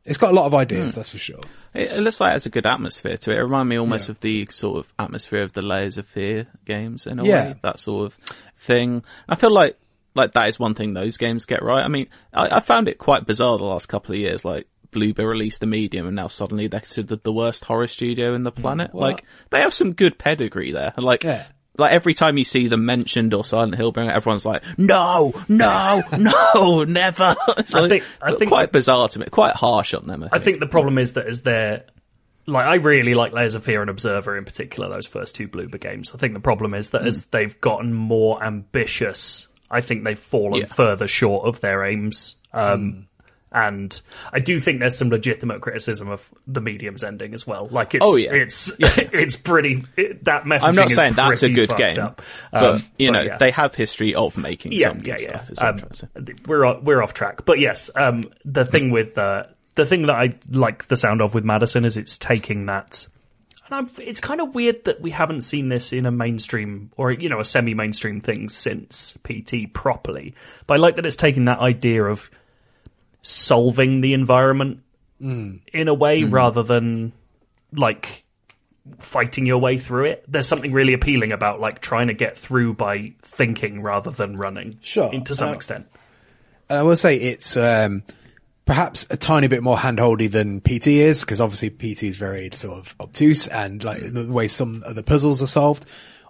It's 0.06 0.18
got 0.18 0.32
a 0.32 0.34
lot 0.34 0.45
of 0.45 0.54
ideas, 0.54 0.93
hmm. 0.93 0.99
that's 0.99 1.10
for 1.10 1.18
sure. 1.18 1.41
It, 1.74 1.91
it 1.91 1.99
looks 1.99 2.22
like 2.22 2.30
it 2.30 2.36
has 2.36 2.45
a 2.45 2.49
good 2.49 2.66
atmosphere 2.66 3.18
to 3.18 3.32
it. 3.32 3.38
It 3.39 3.43
reminds 3.43 3.68
me 3.68 3.78
almost 3.78 4.08
Yeah. 4.08 4.12
of 4.14 4.20
the 4.22 4.47
sort 4.52 4.78
of 4.80 4.93
atmosphere 4.97 5.41
of 5.43 5.52
the 5.52 5.62
Layers 5.62 5.97
of 5.97 6.08
Fear 6.08 6.47
games 6.64 7.08
in 7.08 7.20
a 7.20 7.26
Yeah. 7.26 7.49
way. 7.49 7.56
That 7.62 7.82
sort 7.82 8.06
of 8.06 8.14
thing. 8.56 9.04
I 9.28 9.36
feel 9.36 9.54
like 9.54 9.78
like 10.16 10.32
that 10.32 10.47
is 10.47 10.62
one 10.62 10.76
thing 10.76 10.93
those 10.93 11.18
games 11.18 11.45
get 11.45 11.62
right. 11.62 11.84
I 11.84 11.89
mean, 11.89 12.08
I, 12.34 12.56
I 12.56 12.60
found 12.62 12.88
it 12.88 12.97
quite 12.97 13.26
bizarre 13.26 13.58
the 13.58 13.66
last 13.66 13.89
couple 13.89 14.16
of 14.16 14.22
years. 14.22 14.45
Like 14.45 14.70
Bloober 14.93 15.28
released 15.28 15.60
the 15.60 15.68
Medium, 15.68 16.08
and 16.08 16.16
now 16.16 16.30
suddenly 16.30 16.68
they're 16.68 16.80
considered 16.80 17.22
the 17.24 17.34
worst 17.34 17.66
horror 17.66 17.89
studio 17.89 18.34
in 18.34 18.43
the 18.45 18.52
hmm. 18.52 18.62
planet. 18.62 18.95
like 18.95 19.26
they 19.49 19.60
have 19.60 19.74
some 19.74 19.91
good 19.91 20.18
pedigree 20.18 20.72
there. 20.72 20.93
Like. 20.95 21.26
Yeah. 21.26 21.47
Like 21.82 21.91
every 21.91 22.13
time 22.13 22.38
you 22.38 22.45
see 22.45 22.67
them 22.67 22.86
mentioned 22.86 23.34
or 23.34 23.43
Silent 23.43 23.75
Hill, 23.75 23.91
bring 23.91 24.07
it, 24.09 24.13
everyone's 24.15 24.45
like, 24.45 24.63
"No, 24.77 25.34
no, 25.49 26.01
no, 26.17 26.84
never." 26.86 27.36
It's 27.57 27.75
I 27.75 27.89
think- 27.89 28.03
I 28.21 28.36
think- 28.36 28.49
quite 28.49 28.71
bizarre 28.71 29.07
to 29.09 29.19
me, 29.19 29.25
quite 29.25 29.55
harsh 29.55 29.93
on 29.93 30.07
them. 30.07 30.23
I 30.23 30.27
think. 30.29 30.34
I 30.34 30.39
think 30.39 30.59
the 30.61 30.67
problem 30.67 30.97
is 30.97 31.13
that 31.13 31.27
as 31.27 31.41
they're 31.41 31.84
like 32.47 32.65
I 32.65 32.75
really 32.75 33.13
like 33.13 33.34
Layers 33.34 33.53
of 33.55 33.63
Fear 33.63 33.82
and 33.82 33.89
Observer 33.89 34.38
in 34.38 34.45
particular, 34.45 34.89
those 34.89 35.05
first 35.07 35.36
two 35.36 35.47
Bloober 35.47 35.79
games. 35.79 36.11
I 36.13 36.17
think 36.17 36.34
the 36.34 36.39
problem 36.39 36.73
is 36.73 36.89
that 36.91 37.05
as 37.05 37.25
they've 37.25 37.59
gotten 37.61 37.93
more 37.93 38.41
ambitious, 38.43 39.47
I 39.69 39.82
think 39.82 40.03
they've 40.03 40.17
fallen 40.17 40.61
Yeah. 40.61 40.65
further 40.65 41.07
short 41.07 41.45
of 41.47 41.59
their 41.61 41.86
aims. 41.86 42.36
Um, 42.53 43.07
And 43.54 43.99
I 44.32 44.39
do 44.39 44.62
think 44.62 44.80
there's 44.80 44.97
some 44.97 45.10
legitimate 45.10 45.60
criticism 45.62 46.10
of 46.10 46.30
the 46.47 46.62
medium's 46.62 47.04
ending 47.04 47.34
as 47.34 47.45
well. 47.45 47.68
Like 47.70 47.93
it's, 47.95 48.06
Oh, 48.08 48.16
yeah. 48.16 48.34
it's, 48.34 48.72
it's 48.80 49.36
pretty, 49.36 49.84
it, 49.97 50.24
that 50.24 50.43
messaging 50.45 50.64
I'm 50.70 50.76
not 50.76 50.91
saying 50.91 51.14
that's 51.16 51.43
a 51.43 51.49
good 51.49 51.76
game, 51.76 51.99
up. 51.99 52.22
but 52.52 52.64
Um, 52.76 52.84
you 52.97 53.12
know 53.12 53.22
yeah. 53.22 53.38
they 53.38 53.52
have 53.52 53.76
history 53.76 54.16
of 54.16 54.38
making 54.38 54.72
yeah, 54.72 54.88
some 54.88 54.99
good 54.99 55.20
yeah, 55.22 55.32
yeah. 55.32 55.43
stuff. 55.43 55.49
Um, 55.62 55.78
trying 55.80 55.89
to 55.89 55.95
say. 55.95 56.08
we're 56.47 56.66
o- 56.66 56.80
we're 56.82 57.04
off 57.04 57.14
track, 57.14 57.43
but 57.45 57.60
yes, 57.60 57.89
um, 57.95 58.24
the 58.45 58.64
thing 58.64 58.89
with 58.89 59.18
uh, 59.18 59.43
the 59.76 59.86
thing 59.86 60.04
that 60.04 60.16
I 60.16 60.34
like 60.49 60.88
the 60.88 60.95
sound 60.95 61.22
of 61.22 61.36
with 61.36 61.43
Madison 61.43 61.84
is 61.84 61.97
it's 61.97 62.18
taking 62.18 62.68
that, 62.68 63.06
and 63.66 63.76
I'm, 63.76 63.89
it's 63.99 64.22
kind 64.22 64.39
of 64.39 64.56
weird 64.56 64.86
that 64.86 65.02
we 65.02 65.12
haven't 65.12 65.41
seen 65.41 65.68
this 65.70 65.91
in 65.91 66.06
a 66.06 66.12
mainstream 66.12 66.91
or 66.95 67.12
you 67.12 67.28
know 67.28 67.39
a 67.41 67.45
semi-mainstream 67.45 68.22
thing 68.22 68.47
since 68.47 69.18
PT 69.26 69.74
properly. 69.74 70.36
But 70.68 70.76
I 70.76 70.78
like 70.78 70.95
that 70.95 71.06
it's 71.06 71.16
taking 71.18 71.45
that 71.45 71.60
idea 71.60 72.06
of 72.06 72.30
solving 73.22 74.01
the 74.01 74.13
environment 74.13 74.82
in 75.19 75.88
a 75.88 75.93
way 75.93 76.24
rather 76.24 76.63
than 76.63 77.11
like 77.74 78.24
fighting 78.97 79.45
your 79.45 79.59
way 79.59 79.78
through 79.78 80.05
it. 80.05 80.26
There's 80.28 80.47
something 80.47 80.72
really 80.72 80.93
appealing 80.93 81.32
about 81.32 81.59
like 81.59 81.80
trying 81.82 82.07
to 82.07 82.13
get 82.15 82.36
through 82.38 82.74
by 82.74 83.13
thinking 83.22 83.84
rather 83.84 84.09
than 84.09 84.36
running. 84.36 84.80
Sure. 84.82 85.11
To 85.11 85.36
some 85.36 85.49
Uh, 85.49 85.53
extent. 85.53 85.86
And 86.69 86.80
I 86.80 86.84
will 86.84 86.95
say 86.95 87.17
it's 87.17 87.55
um, 87.55 88.01
perhaps 88.65 89.05
a 89.11 89.17
tiny 89.17 89.47
bit 89.47 89.61
more 89.61 89.78
handholdy 89.78 90.32
than 90.32 90.59
PT 90.61 90.88
is, 90.88 91.22
because 91.22 91.39
obviously 91.39 91.69
PT 91.69 92.03
is 92.03 92.17
very 92.17 92.49
sort 92.53 92.80
of 92.80 92.95
obtuse 92.99 93.47
and 93.47 93.84
like 93.84 94.01
the 94.11 94.26
way 94.26 94.47
some 94.47 94.82
of 94.84 94.95
the 94.95 95.03
puzzles 95.03 95.43
are 95.43 95.47
solved. 95.47 95.86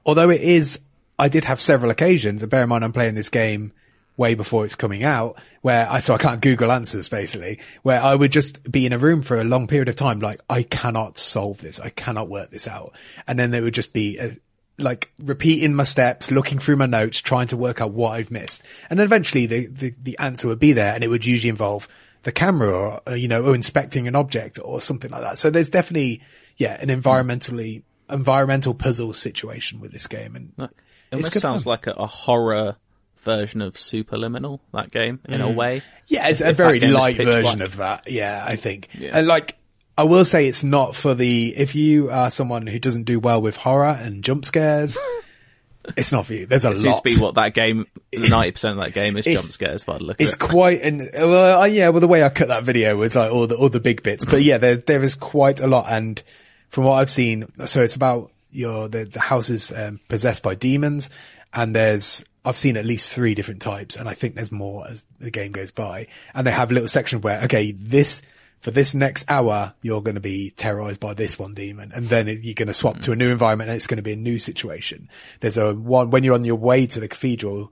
Although 0.05 0.31
it 0.31 0.41
is, 0.41 0.81
I 1.17 1.29
did 1.29 1.45
have 1.45 1.61
several 1.61 1.91
occasions, 1.91 2.41
and 2.43 2.49
bear 2.51 2.63
in 2.63 2.69
mind 2.69 2.83
I'm 2.83 2.91
playing 2.91 3.15
this 3.15 3.29
game 3.29 3.71
way 4.17 4.35
before 4.35 4.65
it's 4.65 4.75
coming 4.75 5.03
out, 5.03 5.39
where 5.61 5.89
I, 5.89 5.99
so 5.99 6.13
I 6.13 6.17
can't 6.17 6.41
Google 6.41 6.71
answers 6.71 7.09
basically, 7.09 7.59
where 7.81 8.03
I 8.03 8.13
would 8.13 8.31
just 8.31 8.69
be 8.71 8.85
in 8.85 8.93
a 8.93 8.97
room 8.97 9.21
for 9.21 9.39
a 9.39 9.43
long 9.43 9.67
period 9.67 9.89
of 9.89 9.95
time, 9.95 10.19
like, 10.19 10.41
I 10.49 10.63
cannot 10.63 11.17
solve 11.17 11.59
this. 11.59 11.79
I 11.79 11.89
cannot 11.89 12.29
work 12.29 12.51
this 12.51 12.67
out. 12.67 12.93
And 13.27 13.39
then 13.39 13.51
there 13.51 13.63
would 13.63 13.73
just 13.73 13.93
be 13.93 14.19
a, 14.19 14.31
like 14.77 15.11
repeating 15.19 15.73
my 15.73 15.83
steps, 15.83 16.31
looking 16.31 16.59
through 16.59 16.75
my 16.75 16.85
notes, 16.85 17.19
trying 17.19 17.47
to 17.47 17.57
work 17.57 17.81
out 17.81 17.91
what 17.91 18.11
I've 18.11 18.31
missed. 18.31 18.63
And 18.89 18.99
then 18.99 19.05
eventually 19.05 19.45
the, 19.45 19.67
the, 19.67 19.93
the 20.01 20.19
answer 20.19 20.47
would 20.47 20.59
be 20.59 20.73
there 20.73 20.93
and 20.93 21.03
it 21.03 21.07
would 21.07 21.25
usually 21.25 21.49
involve 21.49 21.87
the 22.23 22.31
camera 22.31 22.69
or, 22.69 23.01
uh, 23.07 23.13
you 23.13 23.27
know, 23.27 23.43
or 23.43 23.55
inspecting 23.55 24.07
an 24.07 24.15
object 24.15 24.59
or 24.63 24.81
something 24.81 25.09
like 25.09 25.21
that. 25.21 25.39
So 25.39 25.49
there's 25.49 25.69
definitely, 25.69 26.21
yeah, 26.57 26.77
an 26.79 26.89
environmentally, 26.89 27.83
environmental 28.09 28.73
puzzle 28.73 29.13
situation 29.13 29.79
with 29.79 29.91
this 29.91 30.07
game. 30.07 30.35
And 30.35 30.51
It 30.59 30.69
almost 31.13 31.39
sounds 31.39 31.63
fun. 31.63 31.71
like 31.71 31.87
a, 31.87 31.91
a 31.91 32.07
horror 32.07 32.75
version 33.21 33.61
of 33.61 33.75
Superliminal. 33.75 34.59
That 34.73 34.91
game, 34.91 35.19
in 35.27 35.41
a 35.41 35.49
way. 35.49 35.81
Yeah, 36.07 36.27
it's 36.27 36.41
a 36.41 36.49
If 36.49 36.57
that 36.57 36.63
very 36.63 36.79
light 36.79 37.17
version 37.17 37.57
black. 37.57 37.67
of 37.67 37.77
that. 37.77 38.09
Yeah, 38.09 38.43
I 38.45 38.55
think. 38.55 38.89
Yeah. 38.97 39.11
And 39.17 39.27
like, 39.27 39.57
I 39.97 40.03
will 40.03 40.25
say 40.25 40.47
it's 40.47 40.63
not 40.63 40.95
for 40.95 41.13
the, 41.13 41.53
if 41.55 41.75
you 41.75 42.09
are 42.09 42.29
someone 42.31 42.67
who 42.67 42.79
doesn't 42.79 43.03
do 43.03 43.19
well 43.19 43.41
with 43.41 43.55
horror 43.55 43.97
and 44.01 44.23
jump 44.23 44.45
scares, 44.45 44.97
it's 45.97 46.11
not 46.11 46.25
for 46.25 46.33
you. 46.33 46.45
There's 46.45 46.65
a 46.65 46.71
It 46.71 46.75
seems 46.77 46.85
lot. 46.95 47.03
to 47.03 47.15
be 47.17 47.17
what 47.23 47.35
that 47.35 47.53
game. 47.53 47.85
Ninety 48.13 48.51
percent 48.51 48.77
of 48.79 48.83
that 48.85 48.93
game 48.93 49.17
is 49.17 49.25
jump 49.25 49.45
scares. 49.45 49.83
By 49.83 49.97
the 49.97 50.03
look 50.03 50.17
It's 50.19 50.33
it. 50.33 50.39
quite 50.39 50.81
an 50.81 51.09
well, 51.13 51.67
yeah. 51.67 51.89
Well, 51.89 52.01
the 52.01 52.07
way 52.07 52.23
I 52.23 52.29
cut 52.29 52.49
that 52.49 52.63
video 52.63 52.95
was 52.97 53.15
like 53.15 53.31
all 53.31 53.47
the 53.47 53.55
all 53.55 53.69
the 53.69 53.79
big 53.79 54.03
bits, 54.03 54.25
but 54.25 54.43
yeah, 54.43 54.57
there 54.57 54.75
there 54.77 55.03
is 55.03 55.15
quite 55.15 55.59
a 55.61 55.67
lot. 55.67 55.85
And 55.89 56.21
from 56.69 56.83
what 56.85 56.93
I've 56.95 57.09
seen, 57.11 57.47
so 57.65 57.81
it's 57.81 57.95
about 57.95 58.31
your 58.51 58.87
the 58.89 59.05
the 59.05 59.19
house 59.19 59.49
is 59.49 59.71
um, 59.71 59.99
possessed 60.09 60.43
by 60.43 60.55
demons, 60.55 61.09
and 61.53 61.75
there's 61.75 62.23
I've 62.43 62.57
seen 62.57 62.77
at 62.77 62.85
least 62.85 63.13
three 63.13 63.35
different 63.35 63.61
types, 63.61 63.95
and 63.95 64.09
I 64.09 64.13
think 64.13 64.35
there's 64.35 64.51
more 64.51 64.87
as 64.87 65.05
the 65.19 65.31
game 65.31 65.51
goes 65.51 65.71
by. 65.71 66.07
And 66.33 66.45
they 66.45 66.51
have 66.51 66.71
a 66.71 66.73
little 66.73 66.89
section 66.89 67.21
where 67.21 67.41
okay, 67.43 67.71
this 67.71 68.21
for 68.61 68.71
this 68.71 68.93
next 68.93 69.29
hour 69.29 69.73
you're 69.81 70.01
going 70.01 70.15
to 70.15 70.21
be 70.21 70.51
terrorized 70.51 71.01
by 71.01 71.13
this 71.13 71.37
one 71.37 71.53
demon, 71.53 71.91
and 71.93 72.07
then 72.07 72.27
you're 72.27 72.55
going 72.55 72.67
to 72.67 72.73
swap 72.73 72.99
to 73.01 73.11
a 73.11 73.15
new 73.15 73.29
environment, 73.31 73.69
and 73.69 73.75
it's 73.75 73.87
going 73.87 73.97
to 73.97 74.03
be 74.03 74.13
a 74.13 74.17
new 74.17 74.39
situation. 74.39 75.09
There's 75.39 75.57
a 75.57 75.73
one 75.73 76.09
when 76.09 76.23
you're 76.23 76.35
on 76.35 76.43
your 76.43 76.55
way 76.55 76.87
to 76.87 76.99
the 76.99 77.07
cathedral 77.07 77.71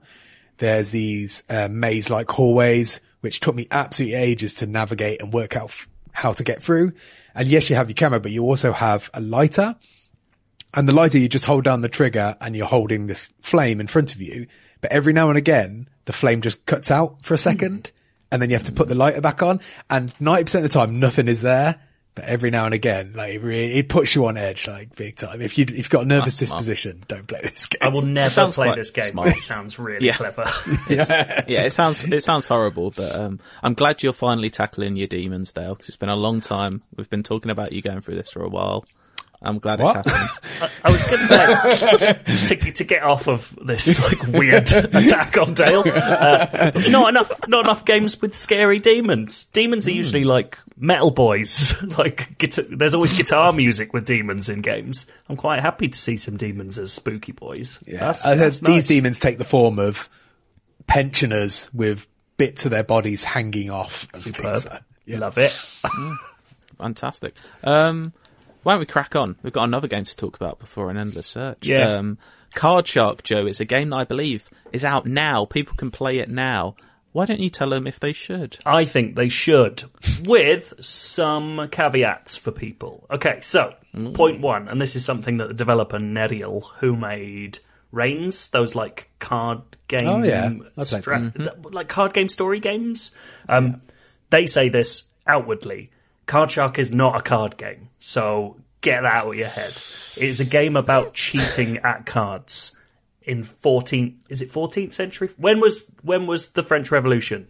there's 0.60 0.90
these 0.90 1.42
uh, 1.48 1.68
maze-like 1.70 2.30
hallways, 2.30 3.00
which 3.22 3.40
took 3.40 3.54
me 3.54 3.66
absolutely 3.70 4.14
ages 4.14 4.54
to 4.56 4.66
navigate 4.66 5.20
and 5.22 5.32
work 5.32 5.56
out 5.56 5.70
f- 5.70 5.88
how 6.12 6.32
to 6.34 6.44
get 6.44 6.62
through. 6.62 6.92
And 7.34 7.48
yes, 7.48 7.70
you 7.70 7.76
have 7.76 7.88
your 7.88 7.94
camera, 7.94 8.20
but 8.20 8.30
you 8.30 8.44
also 8.44 8.72
have 8.72 9.10
a 9.14 9.22
lighter. 9.22 9.74
And 10.74 10.88
the 10.88 10.94
lighter, 10.94 11.18
you 11.18 11.28
just 11.28 11.46
hold 11.46 11.64
down 11.64 11.80
the 11.80 11.88
trigger 11.88 12.36
and 12.40 12.54
you're 12.54 12.66
holding 12.66 13.06
this 13.06 13.32
flame 13.40 13.80
in 13.80 13.86
front 13.86 14.14
of 14.14 14.20
you. 14.20 14.46
But 14.80 14.92
every 14.92 15.12
now 15.12 15.28
and 15.28 15.36
again, 15.38 15.88
the 16.04 16.12
flame 16.12 16.42
just 16.42 16.64
cuts 16.66 16.90
out 16.90 17.24
for 17.24 17.34
a 17.34 17.38
second 17.38 17.90
and 18.32 18.40
then 18.40 18.50
you 18.50 18.56
have 18.56 18.64
to 18.66 18.72
put 18.72 18.88
the 18.88 18.94
lighter 18.94 19.20
back 19.20 19.42
on. 19.42 19.60
And 19.90 20.14
90% 20.18 20.54
of 20.56 20.62
the 20.62 20.68
time, 20.68 21.00
nothing 21.00 21.26
is 21.28 21.42
there. 21.42 21.80
But 22.16 22.24
every 22.24 22.50
now 22.50 22.64
and 22.64 22.74
again, 22.74 23.12
like 23.14 23.34
it, 23.34 23.38
really, 23.40 23.72
it 23.74 23.88
puts 23.88 24.16
you 24.16 24.26
on 24.26 24.36
edge, 24.36 24.66
like 24.66 24.96
big 24.96 25.14
time. 25.16 25.40
If 25.40 25.56
you, 25.58 25.64
if 25.64 25.76
you've 25.76 25.90
got 25.90 26.02
a 26.02 26.06
nervous 26.06 26.36
That's 26.36 26.50
smart. 26.50 26.58
disposition, 26.60 27.04
don't 27.06 27.26
play 27.28 27.40
this 27.42 27.66
game. 27.66 27.78
I 27.82 27.88
will 27.88 28.02
never 28.02 28.30
sounds 28.30 28.56
play 28.56 28.74
this 28.74 28.90
game. 28.90 29.12
smart. 29.12 29.28
It 29.28 29.36
sounds 29.36 29.78
really 29.78 30.06
Yeah. 30.06 30.14
clever. 30.16 30.44
yeah, 30.88 31.62
it 31.62 31.72
sounds 31.72 32.04
it 32.04 32.22
sounds 32.24 32.48
horrible, 32.48 32.90
but 32.90 33.14
um, 33.14 33.38
I'm 33.62 33.74
glad 33.74 34.02
you're 34.02 34.12
finally 34.12 34.50
tackling 34.50 34.96
your 34.96 35.06
demons, 35.06 35.52
Dale. 35.52 35.74
Because 35.76 35.88
it's 35.88 35.96
been 35.96 36.08
a 36.08 36.16
long 36.16 36.40
time. 36.40 36.82
We've 36.96 37.08
been 37.08 37.22
talking 37.22 37.50
about 37.52 37.72
you 37.72 37.80
going 37.80 38.00
through 38.00 38.16
this 38.16 38.30
for 38.30 38.42
a 38.42 38.48
while. 38.48 38.84
I'm 39.42 39.58
glad 39.58 39.80
What? 39.80 39.96
it's 40.04 40.12
happening. 40.12 40.70
I 40.84 40.90
was 40.90 41.02
going 41.04 41.18
to 41.20 42.36
say 42.46 42.56
to, 42.56 42.72
to 42.72 42.84
get 42.84 43.02
off 43.02 43.26
of 43.26 43.58
this 43.64 43.98
like 43.98 44.26
weird 44.38 44.70
attack 44.72 45.38
on 45.38 45.54
Dale. 45.54 45.82
Uh, 45.86 46.70
not 46.90 47.08
enough, 47.08 47.30
not 47.48 47.64
enough 47.64 47.86
games 47.86 48.20
with 48.20 48.34
scary 48.34 48.78
demons. 48.80 49.44
Demons 49.54 49.86
Hmm. 49.86 49.90
are 49.92 49.94
usually 49.94 50.24
like 50.24 50.58
metal 50.76 51.10
boys. 51.10 51.74
like 51.98 52.36
guitar, 52.36 52.66
there's 52.68 52.92
always 52.92 53.16
guitar 53.16 53.52
music 53.54 53.94
with 53.94 54.04
demons 54.04 54.50
in 54.50 54.60
games. 54.60 55.06
I'm 55.28 55.36
quite 55.36 55.60
happy 55.60 55.88
to 55.88 55.98
see 55.98 56.18
some 56.18 56.36
demons 56.36 56.78
as 56.78 56.92
spooky 56.92 57.32
boys. 57.32 57.82
Yeah. 57.86 58.00
That's, 58.00 58.26
I 58.26 58.30
heard 58.36 58.38
that's 58.52 58.60
these 58.60 58.68
nice. 58.82 58.86
demons 58.88 59.18
take 59.20 59.38
the 59.38 59.44
form 59.44 59.78
of 59.78 60.10
pensioners 60.86 61.70
with 61.72 62.06
bits 62.36 62.66
of 62.66 62.72
their 62.72 62.84
bodies 62.84 63.24
hanging 63.24 63.70
off. 63.70 64.06
Superb. 64.14 64.56
things 64.58 64.66
yeah. 65.06 65.18
Love 65.18 65.38
it. 65.38 65.50
Fantastic. 66.78 67.34
Um, 67.64 68.12
why 68.62 68.72
don't 68.72 68.80
we 68.80 68.86
crack 68.86 69.16
on? 69.16 69.36
We've 69.42 69.52
got 69.52 69.64
another 69.64 69.88
game 69.88 70.04
to 70.04 70.16
talk 70.16 70.36
about 70.36 70.58
before 70.58 70.90
an 70.90 70.96
endless 70.96 71.26
search. 71.26 71.66
Yeah. 71.66 71.94
Um, 71.96 72.18
Card 72.54 72.86
Shark, 72.88 73.22
Joe, 73.22 73.46
is 73.46 73.60
a 73.60 73.64
game 73.64 73.90
that 73.90 73.96
I 73.96 74.04
believe 74.04 74.48
is 74.72 74.84
out 74.84 75.06
now. 75.06 75.44
People 75.44 75.76
can 75.76 75.90
play 75.90 76.18
it 76.18 76.28
now. 76.28 76.74
Why 77.12 77.24
don't 77.26 77.40
you 77.40 77.50
tell 77.50 77.70
them 77.70 77.86
if 77.88 77.98
they 77.98 78.12
should? 78.12 78.56
I 78.64 78.84
think 78.84 79.16
they 79.16 79.28
should, 79.28 79.82
with 80.24 80.74
some 80.80 81.68
caveats 81.70 82.36
for 82.36 82.52
people. 82.52 83.06
Okay, 83.10 83.40
so 83.40 83.74
point 84.14 84.40
one, 84.40 84.68
and 84.68 84.80
this 84.80 84.94
is 84.94 85.04
something 85.04 85.38
that 85.38 85.48
the 85.48 85.54
developer 85.54 85.98
Nerial, 85.98 86.60
who 86.78 86.92
made 86.96 87.58
Reigns, 87.90 88.48
those 88.50 88.76
like 88.76 89.10
card 89.18 89.62
game, 89.88 90.06
Oh, 90.08 90.22
yeah. 90.22 90.46
I 90.46 90.72
played 90.74 90.86
stra- 90.86 91.32
th- 91.36 91.48
like 91.72 91.88
card 91.88 92.14
game 92.14 92.28
story 92.28 92.60
games. 92.60 93.10
Um, 93.48 93.82
They 94.30 94.46
say 94.46 94.68
this 94.68 95.02
outwardly. 95.26 95.90
Card 96.30 96.50
Shark 96.52 96.78
is 96.78 96.92
not 96.92 97.16
a 97.16 97.22
card 97.22 97.56
game, 97.56 97.88
so 97.98 98.56
get 98.82 99.02
that 99.02 99.14
out 99.16 99.26
of 99.28 99.34
your 99.34 99.48
head. 99.48 99.72
It's 100.16 100.38
a 100.38 100.44
game 100.44 100.76
about 100.76 101.12
cheating 101.12 101.78
at 101.78 102.06
cards 102.06 102.76
in 103.22 103.44
14th 103.44 104.14
is 104.28 104.40
it 104.40 104.50
14th 104.52 104.92
century? 104.92 105.28
When 105.36 105.58
was 105.60 105.90
when 106.02 106.26
was 106.28 106.50
the 106.50 106.62
french 106.62 106.90
revolution? 106.90 107.48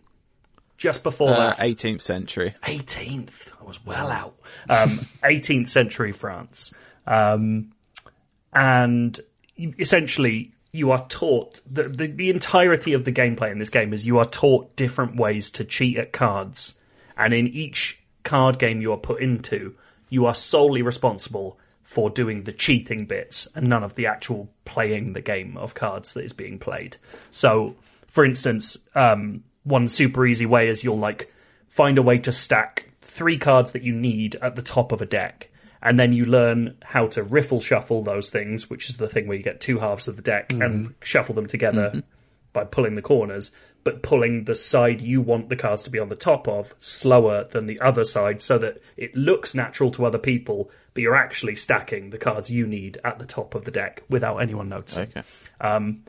Just 0.78 1.02
before 1.02 1.30
Uh, 1.30 1.50
that. 1.50 1.58
18th 1.58 2.00
century. 2.00 2.54
18th 2.64 3.52
i 3.60 3.64
was 3.64 3.84
well 3.84 4.08
out. 4.10 4.34
Um 4.70 4.98
18th 5.22 5.68
century 5.68 6.12
france. 6.12 6.72
Um 7.06 7.72
and 8.52 9.20
essentially 9.78 10.52
you 10.72 10.90
are 10.90 11.06
taught 11.08 11.60
the, 11.70 11.84
the 11.84 12.06
the 12.06 12.30
entirety 12.30 12.94
of 12.94 13.04
the 13.04 13.12
gameplay 13.12 13.52
in 13.52 13.58
this 13.58 13.70
game 13.70 13.92
is 13.92 14.06
you 14.06 14.18
are 14.18 14.24
taught 14.24 14.74
different 14.74 15.16
ways 15.16 15.50
to 15.50 15.64
cheat 15.66 15.98
at 15.98 16.12
cards. 16.12 16.80
And 17.16 17.34
in 17.34 17.46
each 17.46 17.99
card 18.22 18.58
game 18.58 18.80
you 18.80 18.92
are 18.92 18.98
put 18.98 19.22
into 19.22 19.74
you 20.08 20.26
are 20.26 20.34
solely 20.34 20.82
responsible 20.82 21.58
for 21.82 22.10
doing 22.10 22.44
the 22.44 22.52
cheating 22.52 23.04
bits 23.04 23.48
and 23.54 23.68
none 23.68 23.82
of 23.82 23.94
the 23.94 24.06
actual 24.06 24.48
playing 24.64 25.12
the 25.12 25.20
game 25.20 25.56
of 25.56 25.74
cards 25.74 26.12
that 26.12 26.24
is 26.24 26.32
being 26.32 26.58
played. 26.58 26.96
So 27.30 27.76
for 28.06 28.24
instance 28.24 28.76
um 28.94 29.44
one 29.64 29.88
super 29.88 30.26
easy 30.26 30.46
way 30.46 30.68
is 30.68 30.84
you'll 30.84 30.98
like 30.98 31.32
find 31.68 31.98
a 31.98 32.02
way 32.02 32.18
to 32.18 32.32
stack 32.32 32.90
three 33.02 33.38
cards 33.38 33.72
that 33.72 33.82
you 33.82 33.92
need 33.92 34.36
at 34.36 34.56
the 34.56 34.62
top 34.62 34.92
of 34.92 35.02
a 35.02 35.06
deck. 35.06 35.50
And 35.82 35.98
then 35.98 36.12
you 36.12 36.26
learn 36.26 36.76
how 36.82 37.06
to 37.08 37.22
riffle 37.22 37.60
shuffle 37.60 38.02
those 38.02 38.30
things, 38.30 38.68
which 38.68 38.90
is 38.90 38.98
the 38.98 39.08
thing 39.08 39.26
where 39.26 39.36
you 39.36 39.42
get 39.42 39.60
two 39.60 39.78
halves 39.78 40.08
of 40.08 40.16
the 40.16 40.22
deck 40.22 40.52
and 40.52 40.94
shuffle 41.02 41.34
them 41.34 41.46
together 41.46 42.02
by 42.52 42.64
pulling 42.64 42.96
the 42.96 43.02
corners, 43.02 43.50
but 43.84 44.02
pulling 44.02 44.44
the 44.44 44.54
side 44.54 45.00
you 45.00 45.20
want 45.20 45.48
the 45.48 45.56
cards 45.56 45.82
to 45.84 45.90
be 45.90 45.98
on 45.98 46.08
the 46.08 46.14
top 46.14 46.46
of 46.48 46.74
slower 46.78 47.44
than 47.44 47.66
the 47.66 47.80
other 47.80 48.04
side 48.04 48.42
so 48.42 48.58
that 48.58 48.80
it 48.96 49.14
looks 49.14 49.54
natural 49.54 49.90
to 49.92 50.04
other 50.04 50.18
people, 50.18 50.70
but 50.94 51.02
you're 51.02 51.16
actually 51.16 51.56
stacking 51.56 52.10
the 52.10 52.18
cards 52.18 52.50
you 52.50 52.66
need 52.66 52.98
at 53.04 53.18
the 53.18 53.26
top 53.26 53.54
of 53.54 53.64
the 53.64 53.70
deck 53.70 54.02
without 54.08 54.38
anyone 54.38 54.68
noticing 54.68 55.08
Okay. 55.08 55.22
Um, 55.60 56.04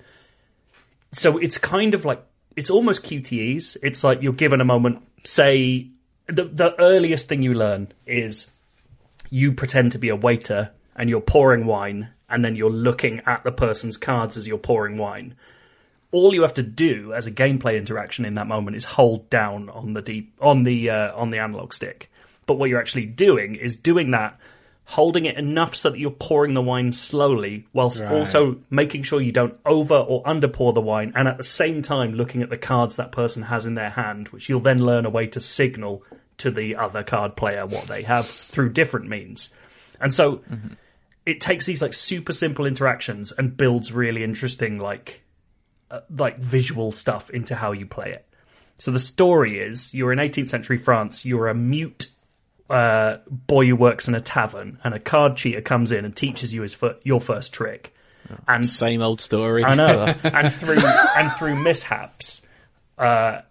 so 1.13 1.38
it's 1.38 1.57
kind 1.57 1.93
of 1.93 2.05
like 2.05 2.24
it's 2.55 2.69
almost 2.69 3.03
QTEs. 3.03 3.78
It's 3.84 4.03
like 4.03 4.22
you're 4.22 4.34
given 4.34 4.61
a 4.61 4.65
moment. 4.65 5.03
Say 5.24 5.89
the 6.28 6.45
the 6.45 6.80
earliest 6.80 7.28
thing 7.28 7.41
you 7.41 7.53
learn 7.53 7.91
is 8.05 8.49
you 9.30 9.53
pretend 9.53 9.93
to 9.93 9.97
be 9.97 10.09
a 10.09 10.15
waiter 10.15 10.72
and 10.95 11.09
you're 11.09 11.22
pouring 11.22 11.65
wine, 11.65 12.09
and 12.30 12.43
then 12.43 12.55
you're 12.55 12.69
looking 12.69 13.22
at 13.26 13.43
the 13.43 13.51
person's 13.51 13.97
cards 13.97 14.38
as 14.38 14.47
you're 14.47 14.57
pouring 14.57 14.97
wine. 14.97 15.36
All 16.12 16.34
you 16.34 16.41
have 16.41 16.55
to 16.55 16.64
do 16.64 17.14
as 17.14 17.26
a 17.26 17.32
gameplay 17.32 17.78
interaction 17.78 18.26
in 18.26 18.34
that 18.34 18.47
moment 18.47 18.76
is 18.76 18.84
hold 18.84 19.30
down 19.30 19.70
on 19.70 19.93
the 19.93 20.01
deep 20.01 20.34
on 20.41 20.64
the 20.64 20.89
uh, 20.89 21.16
on 21.16 21.30
the 21.32 21.39
analog 21.39 21.74
stick. 21.74 22.12
But 22.45 22.55
what 22.55 22.70
you're 22.70 22.80
actually 22.82 23.05
doing 23.05 23.55
is 23.55 23.76
doing 23.78 24.12
that, 24.12 24.38
holding 24.86 25.26
it 25.26 25.38
enough 25.38 25.76
so 25.76 25.89
that 25.89 25.99
you're 25.99 26.12
pouring 26.12 26.53
the 26.53 26.62
wine 26.62 26.91
slowly, 26.91 27.66
whilst 27.72 28.01
Right. 28.01 28.12
also 28.12 28.57
making 28.70 29.03
sure 29.03 29.22
you 29.22 29.32
don't 29.32 29.57
over 29.66 29.95
or 29.95 30.22
under 30.26 30.49
pour 30.49 30.74
the 30.74 30.82
wine, 30.82 31.14
and 31.16 31.28
at 31.30 31.38
the 31.38 31.45
same 31.45 31.82
time 31.82 32.14
looking 32.14 32.41
at 32.41 32.49
the 32.49 32.57
cards 32.57 32.97
that 32.97 33.12
person 33.14 33.43
has 33.43 33.66
in 33.66 33.76
their 33.76 33.91
hand, 33.91 34.28
which 34.30 34.49
you'll 34.49 34.59
then 34.59 34.84
learn 34.84 35.05
a 35.05 35.09
way 35.09 35.28
to 35.28 35.39
signal 35.39 36.03
to 36.39 36.51
the 36.51 36.76
other 36.76 37.03
card 37.03 37.38
player 37.38 37.66
what 37.66 37.86
they 37.88 38.01
have 38.03 38.26
through 38.26 38.70
different 38.70 39.07
means. 39.07 39.53
And 40.01 40.14
so 40.14 40.41
it 41.26 41.39
takes 41.39 41.68
these 41.68 41.82
like 41.82 41.93
super 41.93 42.34
simple 42.34 42.66
interactions 42.66 43.32
and 43.32 43.55
builds 43.55 43.93
really 43.93 44.24
interesting 44.24 44.80
like 44.80 45.22
uh, 45.92 46.02
like 46.10 46.39
visual 46.39 46.92
stuff 46.92 47.30
into 47.30 47.54
how 47.54 47.74
you 47.74 47.86
play 47.86 48.12
it. 48.12 48.26
So 48.78 48.89
the 48.92 49.00
story 49.00 49.60
is 49.60 49.94
you're 49.94 50.12
in 50.12 50.20
18th 50.20 50.50
century 50.50 50.78
France, 50.78 51.26
you're 51.26 51.50
a 51.50 51.54
mute 51.54 52.08
uh, 52.72 53.18
boy 53.30 53.68
who 53.68 53.76
works 53.76 54.08
in 54.08 54.16
a 54.16 54.22
tavern, 54.22 54.80
and 54.84 54.94
a 54.94 55.00
card 55.00 55.36
cheater 55.36 55.62
comes 55.62 55.92
in 55.92 56.06
and 56.06 56.16
teaches 56.16 56.54
you 56.54 56.62
his 56.62 56.74
fir- 56.74 56.98
your 57.04 57.20
first 57.20 57.54
trick. 57.54 57.94
And 58.48 58.66
Same 58.66 59.02
old 59.02 59.20
story. 59.20 59.66
I 59.66 59.76
know. 59.76 60.06
and 60.24 60.54
through 60.54 60.80
and 60.80 61.32
through 61.34 61.62
mishaps, 61.62 62.42
uh, 62.98 63.42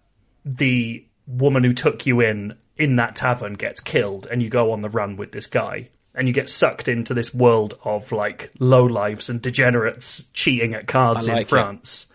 the 0.44 1.04
woman 1.26 1.64
who 1.64 1.74
took 1.74 2.06
you 2.06 2.20
in 2.20 2.54
in 2.78 2.96
that 2.96 3.14
tavern 3.14 3.54
gets 3.54 3.80
killed, 3.80 4.26
and 4.26 4.42
you 4.42 4.48
go 4.48 4.72
on 4.72 4.80
the 4.80 4.88
run 4.88 5.16
with 5.16 5.32
this 5.32 5.46
guy, 5.46 5.90
and 6.14 6.26
you 6.26 6.32
get 6.32 6.48
sucked 6.48 6.88
into 6.88 7.12
this 7.12 7.34
world 7.34 7.76
of 7.84 8.10
like 8.12 8.50
low 8.58 8.84
lives 8.84 9.28
and 9.28 9.42
degenerates 9.42 10.30
cheating 10.32 10.74
at 10.74 10.86
cards 10.86 11.28
I 11.28 11.40
in 11.40 11.44
France. 11.44 12.04
it. 12.04 12.09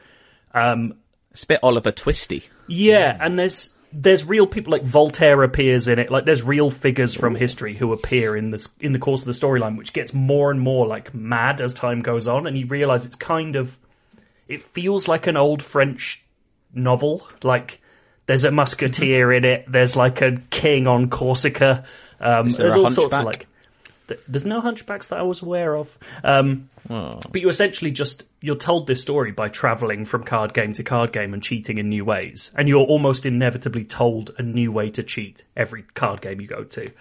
France. 0.56 0.94
It's 1.32 1.44
a 1.44 1.48
bit 1.48 1.60
Oliver 1.64 1.92
Twisty. 1.92 2.44
Yeah, 2.68 3.18
and 3.20 3.38
there's 3.38 3.72
there's 3.92 4.26
real 4.26 4.48
people 4.48 4.72
like 4.72 4.84
Voltaire 4.84 5.42
appears 5.44 5.88
in 5.88 6.00
it. 6.00 6.10
Like 6.12 6.26
there's 6.26 6.44
real 6.44 6.70
figures 6.70 7.14
from 7.14 7.36
history 7.36 7.76
who 7.76 7.92
appear 7.94 8.36
in 8.38 8.52
this 8.52 8.70
in 8.80 8.92
the 8.94 9.00
course 9.00 9.22
of 9.22 9.26
the 9.28 9.34
storyline, 9.34 9.78
which 9.78 9.94
gets 9.94 10.14
more 10.14 10.52
and 10.52 10.60
more 10.60 10.88
like 10.88 11.14
mad 11.14 11.62
as 11.62 11.74
time 11.74 12.02
goes 12.02 12.28
on, 12.28 12.48
and 12.48 12.58
you 12.58 12.66
realise 12.68 13.06
it's 13.06 13.16
kind 13.16 13.56
of 13.56 13.78
it 14.48 14.62
feels 14.62 15.08
like 15.08 15.28
an 15.28 15.36
old 15.38 15.62
French 15.64 16.24
novel. 16.74 17.28
Like 17.44 17.80
there's 18.28 18.44
a 18.46 18.52
musketeer 18.52 19.32
in 19.34 19.44
it. 19.46 19.66
There's 19.68 19.96
like 19.96 20.22
a 20.22 20.38
king 20.50 20.88
on 20.88 21.10
Corsica. 21.10 21.84
Um, 22.20 22.48
there's 22.50 22.76
all 22.76 22.90
sorts 22.90 23.16
of 23.16 23.26
like. 23.26 23.48
th- 24.08 24.20
There's 24.28 24.46
no 24.46 24.62
hunchbacks 24.62 25.08
that 25.08 25.20
I 25.20 25.24
was 25.24 25.42
aware 25.42 25.76
of. 25.76 25.98
Um, 26.24 26.70
but 26.88 27.42
you 27.42 27.50
essentially 27.50 27.92
just 27.92 28.24
you're 28.42 28.56
told 28.56 28.88
this 28.88 29.02
story 29.02 29.32
by 29.32 29.50
traveling 29.50 30.06
from 30.06 30.24
card 30.24 30.54
game 30.54 30.74
to 30.74 30.84
card 30.84 31.12
game 31.12 31.34
and 31.34 31.42
cheating 31.42 31.78
in 31.78 31.90
new 31.90 32.06
ways, 32.06 32.52
and 32.56 32.68
you're 32.68 32.86
almost 32.86 33.26
inevitably 33.26 33.84
told 33.84 34.32
a 34.38 34.44
new 34.44 34.72
way 34.72 34.90
to 34.92 35.04
cheat 35.04 35.44
every 35.56 35.84
card 35.94 36.22
game 36.22 36.40
you 36.40 36.48
go 36.48 36.64
to. 36.64 36.92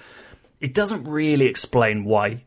It 0.60 0.72
doesn't 0.74 1.04
really 1.04 1.46
explain 1.46 2.04
why 2.04 2.44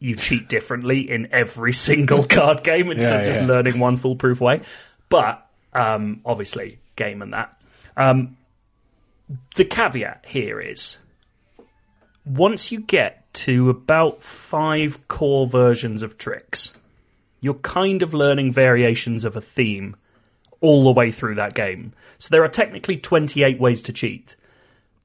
you 0.00 0.16
cheat 0.16 0.48
differently 0.48 1.08
in 1.10 1.28
every 1.32 1.72
single 1.88 2.24
card 2.24 2.64
game 2.64 2.90
instead 2.90 3.20
of 3.20 3.26
just 3.26 3.40
yeah. 3.40 3.46
learning 3.46 3.78
one 3.78 3.96
foolproof 3.96 4.40
way. 4.40 4.62
But 5.08 5.46
um, 5.72 6.22
obviously, 6.24 6.80
game 6.96 7.22
and 7.22 7.32
that. 7.32 7.62
Um, 7.96 8.36
the 9.54 9.64
caveat 9.64 10.24
here 10.26 10.60
is 10.60 10.98
once 12.24 12.72
you 12.72 12.80
get 12.80 13.32
to 13.32 13.70
about 13.70 14.22
five 14.22 15.06
core 15.08 15.46
versions 15.46 16.02
of 16.02 16.18
tricks, 16.18 16.74
you're 17.40 17.54
kind 17.54 18.02
of 18.02 18.14
learning 18.14 18.52
variations 18.52 19.24
of 19.24 19.36
a 19.36 19.40
theme 19.40 19.96
all 20.60 20.84
the 20.84 20.92
way 20.92 21.10
through 21.10 21.34
that 21.36 21.54
game. 21.54 21.92
So 22.18 22.28
there 22.30 22.44
are 22.44 22.48
technically 22.48 22.96
28 22.96 23.58
ways 23.58 23.82
to 23.82 23.92
cheat, 23.92 24.36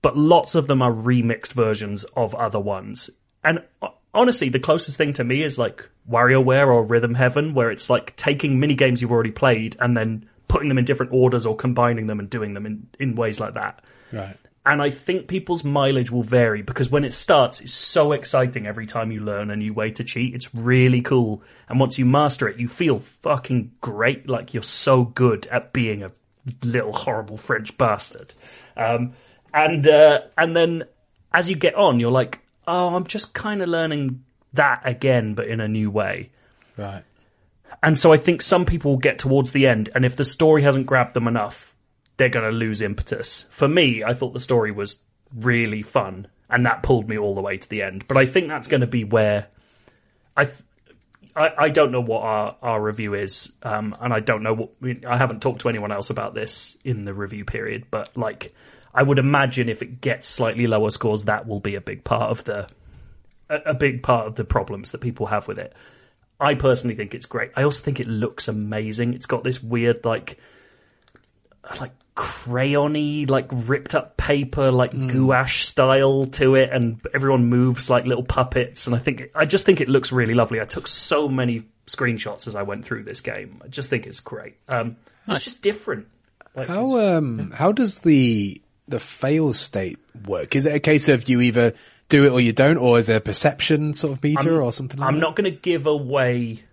but 0.02 0.18
lots 0.18 0.54
of 0.56 0.68
them 0.68 0.82
are 0.82 0.92
remixed 0.92 1.54
versions 1.54 2.04
of 2.16 2.36
other 2.36 2.60
ones. 2.60 3.10
And 3.44 3.64
uh, 3.82 3.90
honestly, 4.14 4.50
the 4.50 4.60
closest 4.60 4.98
thing 4.98 5.14
to 5.14 5.24
me 5.24 5.44
is 5.44 5.58
like 5.58 5.88
WarioWare 6.10 6.68
or 6.68 6.84
Rhythm 6.84 7.16
Heaven, 7.16 7.54
where 7.54 7.72
it's 7.72 7.90
like 7.90 8.16
taking 8.16 8.60
mini 8.60 8.76
games 8.76 9.02
you've 9.02 9.12
already 9.12 9.32
played 9.32 9.78
and 9.80 9.96
then 9.96 10.28
putting 10.48 10.68
them 10.68 10.78
in 10.78 10.86
different 10.86 11.14
orders 11.14 11.46
or 11.46 11.56
combining 11.56 12.08
them 12.08 12.20
and 12.20 12.30
doing 12.30 12.54
them 12.54 12.66
in, 12.66 12.88
in 13.00 13.16
ways 13.16 13.40
like 13.40 13.54
that 13.54 13.84
Right. 14.12 14.38
And 14.66 14.82
I 14.82 14.90
think 14.90 15.28
people's 15.28 15.64
mileage 15.64 16.10
will 16.10 16.24
vary 16.24 16.64
because 16.64 16.90
when 16.90 17.04
it 17.04 17.14
starts, 17.14 17.62
it's 17.62 17.74
so 17.74 18.14
exciting 18.14 18.66
every 18.66 18.88
time 18.88 19.12
you 19.12 19.20
learn 19.20 19.52
a 19.52 19.56
new 19.56 19.74
way 19.74 19.92
to 19.92 20.04
cheat. 20.04 20.34
It's 20.34 20.54
really 20.56 21.02
cool, 21.02 21.44
and 21.70 21.80
once 21.80 22.00
you 22.00 22.06
master 22.06 22.48
it, 22.48 22.58
you 22.58 22.68
feel 22.68 23.00
fucking 23.00 23.74
great. 23.82 24.28
Like 24.28 24.54
you're 24.54 24.64
so 24.64 25.04
good 25.04 25.46
at 25.48 25.72
being 25.72 26.02
a 26.02 26.12
little 26.64 26.94
horrible 26.94 27.38
French 27.38 27.78
bastard. 27.78 28.34
Um, 28.76 29.14
and 29.54 29.88
uh, 29.88 30.22
and 30.38 30.56
then 30.56 30.86
as 31.32 31.50
you 31.50 31.56
get 31.56 31.76
on, 31.76 32.00
you're 32.00 32.12
like, 32.12 32.40
oh, 32.68 32.96
I'm 32.96 33.06
just 33.06 33.34
kind 33.34 33.62
of 33.62 33.70
learning 33.70 34.24
that 34.54 34.82
again, 34.84 35.36
but 35.36 35.48
in 35.48 35.60
a 35.60 35.68
new 35.68 35.92
way. 35.92 36.32
Right. 36.76 37.04
And 37.84 38.00
so 38.00 38.12
I 38.12 38.18
think 38.18 38.42
some 38.42 38.66
people 38.66 38.92
will 38.92 38.98
get 38.98 39.20
towards 39.20 39.52
the 39.52 39.68
end, 39.68 39.90
and 39.94 40.06
if 40.06 40.16
the 40.16 40.26
story 40.26 40.64
hasn't 40.64 40.88
grabbed 40.88 41.14
them 41.14 41.28
enough, 41.28 41.75
they're 42.18 42.30
going 42.30 42.50
to 42.50 42.52
lose 42.52 42.82
impetus. 42.82 43.46
For 43.50 43.68
me, 43.68 44.04
I 44.04 44.14
thought 44.14 44.34
the 44.34 44.40
story 44.40 44.72
was 44.72 45.02
really 45.34 45.84
fun, 45.84 46.28
and 46.50 46.66
that 46.66 46.84
pulled 46.84 47.10
me 47.10 47.18
all 47.18 47.36
the 47.36 47.42
way 47.42 47.58
to 47.58 47.70
the 47.70 47.82
end. 47.82 48.08
But 48.08 48.18
I 48.18 48.26
think 48.26 48.48
that's 48.48 48.68
going 48.68 48.82
to 48.82 48.88
be 48.88 49.04
where 49.04 49.48
I. 50.36 50.46
Th- 50.46 50.64
I, 51.38 51.52
I 51.58 51.70
don't 51.70 51.92
know 51.92 52.00
what 52.00 52.22
our, 52.22 52.56
our 52.62 52.82
review 52.82 53.14
is, 53.14 53.52
um, 53.62 53.94
and 54.00 54.14
I 54.14 54.22
don't 54.22 54.42
know 54.42 54.54
what 54.56 54.72
I 55.06 55.18
haven't 55.18 55.42
talked 55.42 55.62
to 55.62 55.70
anyone 55.70 55.92
else 55.92 56.10
about 56.10 56.34
this 56.34 56.78
in 56.86 57.04
the 57.04 57.14
review 57.14 57.44
period. 57.44 57.88
But 57.92 58.16
like, 58.16 58.54
I 58.94 59.04
would 59.04 59.20
imagine 59.20 59.68
if 59.68 59.82
it 59.82 60.00
gets 60.00 60.30
slightly 60.30 60.66
lower 60.66 60.92
scores, 60.92 61.26
that 61.26 61.46
will 61.46 61.60
be 61.60 61.76
a 61.76 61.82
big 61.82 62.06
part 62.06 62.32
of 62.32 62.46
the 62.46 62.70
a, 63.50 63.56
a 63.66 63.74
big 63.74 64.02
part 64.02 64.28
of 64.28 64.36
the 64.36 64.46
problems 64.46 64.92
that 64.92 65.02
people 65.02 65.26
have 65.26 65.48
with 65.48 65.60
it. 65.60 65.74
I 66.40 66.56
personally 66.56 66.96
think 66.96 67.14
it's 67.14 67.26
great. 67.26 67.52
I 67.56 67.64
also 67.64 67.82
think 67.82 68.00
it 68.00 68.08
looks 68.08 68.48
amazing. 68.48 69.14
It's 69.14 69.26
got 69.26 69.44
this 69.44 69.62
weird 69.62 70.06
like 70.06 70.38
like 71.80 71.92
crayony, 72.16 73.30
like 73.30 73.48
ripped 73.52 73.96
up 73.96 74.18
paper, 74.18 74.72
like 74.72 74.92
gouache 74.92 75.64
style 75.64 76.26
to 76.26 76.56
it, 76.56 76.70
and 76.72 77.02
everyone 77.14 77.46
moves 77.46 77.90
like 77.90 78.06
little 78.06 78.24
puppets. 78.24 78.88
And 78.88 78.96
I 78.96 79.00
think 79.00 79.30
I 79.36 79.46
just 79.46 79.66
think 79.66 79.82
it 79.82 79.90
looks 79.90 80.12
really 80.12 80.34
lovely. 80.34 80.62
I 80.62 80.66
took 80.66 80.88
so 80.88 81.28
many 81.28 81.64
screenshots 81.88 82.48
as 82.48 82.56
I 82.56 82.64
went 82.64 82.86
through 82.86 83.04
this 83.04 83.22
game. 83.22 83.62
I 83.64 83.68
just 83.68 83.90
think 83.90 84.08
it's 84.08 84.20
great. 84.20 84.58
Um, 84.70 84.98
it's 85.28 85.44
just 85.44 85.62
different. 85.62 86.08
Like, 86.56 86.68
How 86.68 86.98
um 86.98 87.52
how 87.52 87.72
does 87.72 88.00
the 88.00 88.62
the 88.88 89.00
fail 89.00 89.52
state 89.54 90.00
work? 90.26 90.56
Is 90.56 90.66
it 90.66 90.76
a 90.76 90.80
case 90.80 91.10
of 91.10 91.28
you 91.28 91.42
either 91.42 91.74
do 92.08 92.26
it 92.26 92.30
or 92.32 92.40
you 92.40 92.54
don't, 92.54 92.78
or 92.78 93.00
is 93.00 93.08
there 93.08 93.18
a 93.18 93.22
perception 93.22 93.94
sort 93.94 94.14
of 94.14 94.24
meter 94.24 94.62
or 94.62 94.72
something? 94.72 95.00
Like 95.00 95.08
that? 95.08 95.14
I'm 95.14 95.20
that? 95.20 95.26
not 95.28 95.36
going 95.36 95.52
to 95.52 95.60
give 95.60 95.88
away 95.88 96.64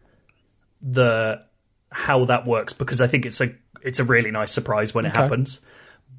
the 0.82 1.42
how 1.90 2.24
that 2.26 2.46
works 2.46 2.72
because 2.72 3.00
I 3.00 3.06
think 3.06 3.26
it's 3.26 3.40
a 3.40 3.54
it's 3.84 3.98
a 3.98 4.04
really 4.04 4.30
nice 4.30 4.52
surprise 4.52 4.94
when 4.94 5.06
it 5.06 5.14
happens. 5.14 5.60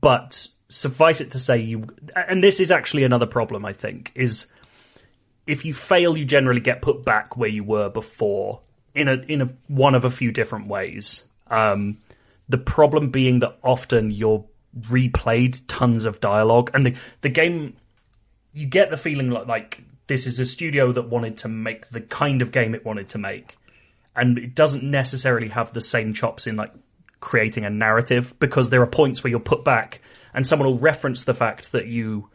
But 0.01 0.47
suffice 0.69 1.21
it 1.21 1.31
to 1.31 1.39
say, 1.39 1.59
you 1.59 1.85
and 2.15 2.43
this 2.43 2.59
is 2.59 2.71
actually 2.71 3.03
another 3.03 3.25
problem. 3.25 3.65
I 3.65 3.73
think 3.73 4.11
is 4.15 4.47
if 5.47 5.65
you 5.65 5.73
fail, 5.73 6.17
you 6.17 6.25
generally 6.25 6.61
get 6.61 6.81
put 6.81 7.03
back 7.03 7.37
where 7.37 7.49
you 7.49 7.63
were 7.63 7.89
before 7.89 8.61
in 8.95 9.07
a 9.07 9.13
in 9.13 9.41
a 9.41 9.47
one 9.67 9.95
of 9.95 10.05
a 10.05 10.11
few 10.11 10.31
different 10.31 10.67
ways. 10.67 11.23
Um, 11.47 11.97
the 12.49 12.57
problem 12.57 13.09
being 13.09 13.39
that 13.39 13.57
often 13.63 14.11
you're 14.11 14.45
replayed 14.79 15.61
tons 15.67 16.05
of 16.05 16.19
dialogue, 16.19 16.71
and 16.73 16.85
the 16.85 16.95
the 17.21 17.29
game 17.29 17.75
you 18.53 18.65
get 18.65 18.89
the 18.89 18.97
feeling 18.97 19.29
like, 19.29 19.47
like 19.47 19.81
this 20.07 20.27
is 20.27 20.39
a 20.39 20.45
studio 20.45 20.91
that 20.91 21.09
wanted 21.09 21.37
to 21.39 21.47
make 21.47 21.89
the 21.89 22.01
kind 22.01 22.41
of 22.41 22.51
game 22.51 22.75
it 22.75 22.85
wanted 22.85 23.09
to 23.09 23.17
make, 23.17 23.57
and 24.15 24.37
it 24.37 24.55
doesn't 24.55 24.83
necessarily 24.83 25.49
have 25.49 25.73
the 25.73 25.81
same 25.81 26.13
chops 26.13 26.47
in 26.47 26.55
like 26.55 26.71
creating 27.23 27.63
a 27.63 27.69
narrative 27.69 28.37
because 28.37 28.69
there 28.69 28.81
are 28.81 28.87
points 28.87 29.23
where 29.23 29.31
you're 29.31 29.39
put 29.39 29.63
back 29.63 30.01
and 30.33 30.45
someone 30.45 30.67
will 30.67 30.77
reference 30.77 31.23
the 31.23 31.33
fact 31.33 31.71
that 31.71 31.87
you 31.87 32.29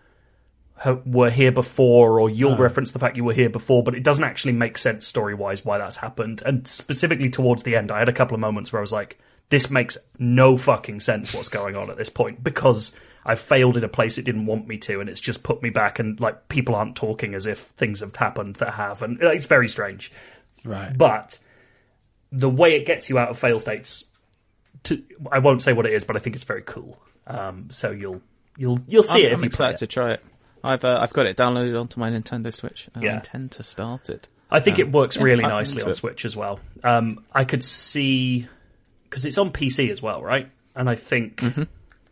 ha- 0.76 0.96
were 1.04 1.28
here 1.28 1.52
before 1.52 2.18
or 2.18 2.30
you'll 2.30 2.54
ah. 2.54 2.58
reference 2.58 2.92
the 2.92 2.98
fact 2.98 3.14
you 3.14 3.22
were 3.22 3.34
here 3.34 3.50
before 3.50 3.82
but 3.82 3.94
it 3.94 4.02
doesn't 4.02 4.24
actually 4.24 4.54
make 4.54 4.78
sense 4.78 5.06
story 5.06 5.34
wise 5.34 5.62
why 5.62 5.76
that's 5.76 5.96
happened. 5.96 6.42
And 6.44 6.66
specifically 6.66 7.28
towards 7.28 7.64
the 7.64 7.76
end 7.76 7.92
i 7.92 7.98
had 7.98 8.08
a 8.08 8.14
couple 8.14 8.34
of 8.34 8.40
moments 8.40 8.72
where 8.72 8.80
i 8.80 8.82
was 8.82 8.90
like 8.90 9.18
this 9.50 9.70
makes 9.70 9.98
no 10.18 10.56
fucking 10.56 11.00
sense 11.00 11.34
what's 11.34 11.50
going 11.50 11.76
on 11.76 11.90
at 11.90 11.98
this 11.98 12.08
point 12.08 12.42
because 12.42 12.96
i 13.26 13.34
failed 13.34 13.76
in 13.76 13.84
a 13.84 13.88
place 13.88 14.16
it 14.16 14.24
didn't 14.24 14.46
want 14.46 14.66
me 14.66 14.78
to 14.78 15.00
and 15.00 15.10
it's 15.10 15.20
just 15.20 15.42
put 15.42 15.62
me 15.62 15.68
back 15.68 15.98
and 15.98 16.18
like 16.18 16.48
people 16.48 16.74
aren't 16.74 16.96
talking 16.96 17.34
as 17.34 17.44
if 17.44 17.58
things 17.58 18.00
have 18.00 18.16
happened 18.16 18.56
that 18.56 18.72
have. 18.72 19.02
And 19.02 19.18
it's 19.20 19.46
very 19.46 19.68
strange. 19.68 20.10
Right. 20.64 20.96
but 20.96 21.38
the 22.32 22.48
way 22.50 22.74
it 22.74 22.84
gets 22.84 23.08
you 23.08 23.18
out 23.18 23.28
of 23.28 23.38
fail 23.38 23.58
states 23.58 24.04
to, 24.88 25.02
I 25.32 25.38
won't 25.38 25.62
say 25.62 25.72
what 25.72 25.86
it 25.86 25.92
is, 25.92 26.04
but 26.04 26.16
I 26.16 26.18
think 26.18 26.36
it's 26.36 26.44
very 26.44 26.62
cool. 26.62 26.98
Um, 27.26 27.68
so 27.70 27.90
you'll 27.90 28.20
you'll 28.56 28.80
you'll 28.88 29.02
see 29.02 29.20
I'm, 29.20 29.26
it 29.26 29.32
if 29.32 29.38
I'm 29.38 29.44
excited 29.44 29.74
it. 29.76 29.78
to 29.78 29.86
try 29.86 30.12
it. 30.12 30.24
I've 30.64 30.84
uh, 30.84 30.98
I've 31.00 31.12
got 31.12 31.26
it 31.26 31.36
downloaded 31.36 31.78
onto 31.80 32.00
my 32.00 32.10
Nintendo 32.10 32.52
Switch. 32.54 32.88
And 32.94 33.04
I 33.04 33.06
Yeah. 33.08 33.16
intend 33.16 33.52
to 33.52 33.62
start 33.62 34.08
it. 34.10 34.28
I 34.50 34.60
think 34.60 34.78
it 34.78 34.90
works 34.90 35.18
really 35.18 35.42
nicely 35.42 35.82
on 35.82 35.90
it. 35.90 35.94
Switch 35.94 36.24
as 36.24 36.34
well. 36.34 36.58
Um, 36.82 37.24
I 37.32 37.44
could 37.44 37.62
see 37.62 38.48
because 39.04 39.24
it's 39.24 39.38
on 39.38 39.50
PC 39.52 39.90
as 39.90 40.00
well, 40.02 40.22
right? 40.22 40.50
And 40.74 40.88
I 40.88 40.94
think 40.94 41.36
Mm-hmm. 41.36 41.62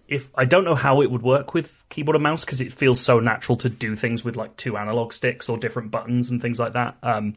if 0.08 0.30
I 0.36 0.44
don't 0.44 0.64
know 0.64 0.74
how 0.74 1.00
it 1.02 1.10
would 1.10 1.22
work 1.22 1.54
with 1.54 1.84
keyboard 1.88 2.14
and 2.14 2.22
mouse 2.22 2.44
because 2.44 2.60
it 2.60 2.72
feels 2.72 3.00
so 3.00 3.20
natural 3.20 3.56
to 3.58 3.68
do 3.68 3.96
things 3.96 4.24
with 4.24 4.36
like 4.36 4.56
two 4.56 4.76
analog 4.76 5.12
sticks 5.12 5.48
or 5.48 5.56
different 5.58 5.90
buttons 5.90 6.30
and 6.30 6.40
things 6.42 6.60
like 6.60 6.74
that. 6.74 6.96
Um, 7.02 7.36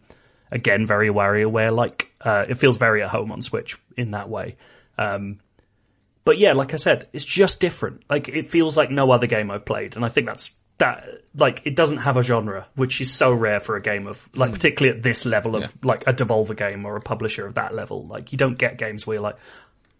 again, 0.51 0.85
very 0.85 1.09
WarioWare 1.09 1.73
like. 1.75 2.11
Uh, 2.21 2.45
it 2.49 2.55
feels 2.55 2.75
very 2.77 3.01
at 3.01 3.09
home 3.09 3.31
on 3.31 3.41
Switch 3.41 3.77
in 3.97 4.11
that 4.11 4.29
way. 4.29 4.57
Um, 4.99 5.39
but 6.25 6.37
yeah, 6.37 6.53
like 6.53 6.73
I 6.73 6.77
said, 6.77 7.07
it's 7.13 7.23
just 7.25 7.59
different. 7.59 8.03
Like 8.09 8.27
it 8.27 8.47
feels 8.49 8.75
like 8.77 8.91
no 8.91 9.11
other 9.11 9.27
game 9.27 9.49
I've 9.49 9.65
played, 9.65 9.95
and 9.95 10.03
I 10.05 10.09
think 10.09 10.27
that's 10.27 10.51
that. 10.77 11.07
Like 11.35 11.61
it 11.65 11.75
doesn't 11.75 11.97
have 11.97 12.17
a 12.17 12.21
genre, 12.23 12.67
which 12.75 13.01
is 13.01 13.11
so 13.11 13.31
rare 13.33 13.59
for 13.59 13.75
a 13.77 13.81
game 13.81 14.05
of 14.07 14.27
like, 14.35 14.51
particularly 14.51 14.97
at 14.97 15.03
this 15.03 15.25
level 15.25 15.55
of 15.55 15.61
Yeah. 15.63 15.67
like 15.83 16.03
a 16.07 16.13
Devolver 16.13 16.55
game 16.55 16.85
or 16.85 16.95
a 16.97 17.01
publisher 17.01 17.47
of 17.47 17.55
that 17.55 17.73
level. 17.73 18.05
Like 18.05 18.31
you 18.31 18.37
don't 18.37 18.57
get 18.57 18.77
games 18.77 19.07
where 19.07 19.15
you're 19.15 19.23
like, 19.23 19.37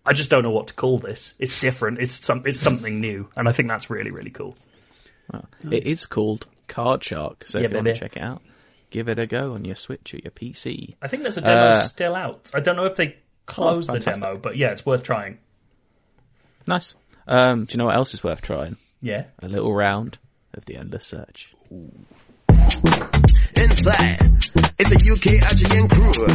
I 0.05 0.13
just 0.13 0.29
don't 0.29 0.43
know 0.43 0.51
what 0.51 0.67
to 0.67 0.73
call 0.73 0.97
this. 0.99 1.33
It's 1.39 1.59
different. 1.59 1.99
It's 1.99 2.13
some. 2.13 2.43
It's 2.45 2.59
something 2.59 2.99
new, 2.99 3.29
and 3.35 3.47
I 3.47 3.51
think 3.53 3.69
that's 3.69 3.89
really 3.89 4.11
really 4.11 4.31
cool. 4.31 4.55
It 5.71 5.85
is 5.87 6.05
called 6.05 6.47
Card 6.67 7.03
Shark, 7.03 7.45
so 7.45 7.59
Yeah, 7.59 7.65
if 7.65 7.71
you 7.71 7.77
want 7.77 7.87
to 7.87 7.93
check 7.95 8.15
it 8.17 8.21
out, 8.23 8.41
give 8.89 9.09
it 9.09 9.19
a 9.19 9.27
go 9.27 9.53
on 9.53 9.65
your 9.65 9.75
Switch 9.75 10.13
or 10.13 10.17
your 10.17 10.31
PC. 10.31 10.95
I 11.01 11.07
think 11.07 11.21
there's 11.23 11.37
a 11.37 11.41
demo 11.41 11.69
Uh, 11.69 11.79
still 11.81 12.15
out. 12.15 12.49
I 12.53 12.59
don't 12.59 12.75
know 12.75 12.85
if 12.85 12.95
they 12.95 13.17
closed 13.49 13.91
the 13.91 13.99
demo, 13.99 14.37
but 14.37 14.55
yeah, 14.57 14.71
it's 14.71 14.85
worth 14.85 15.03
trying. 15.03 15.37
Nice. 16.65 16.93
Um, 17.27 17.65
do 17.65 17.73
you 17.73 17.77
know 17.77 17.85
what 17.85 17.95
else 17.95 18.13
is 18.13 18.23
worth 18.23 18.41
trying? 18.41 18.77
Yeah. 19.01 19.25
A 19.39 19.47
little 19.47 19.73
round 19.73 20.17
of 20.53 20.65
the 20.65 20.75
endless 20.77 21.05
search. 21.05 21.53
Inside, 23.55 24.19
it's 24.79 24.91
a 24.91 25.11
UK 25.11 25.41
Algerian 25.43 25.87
crew. 25.89 26.27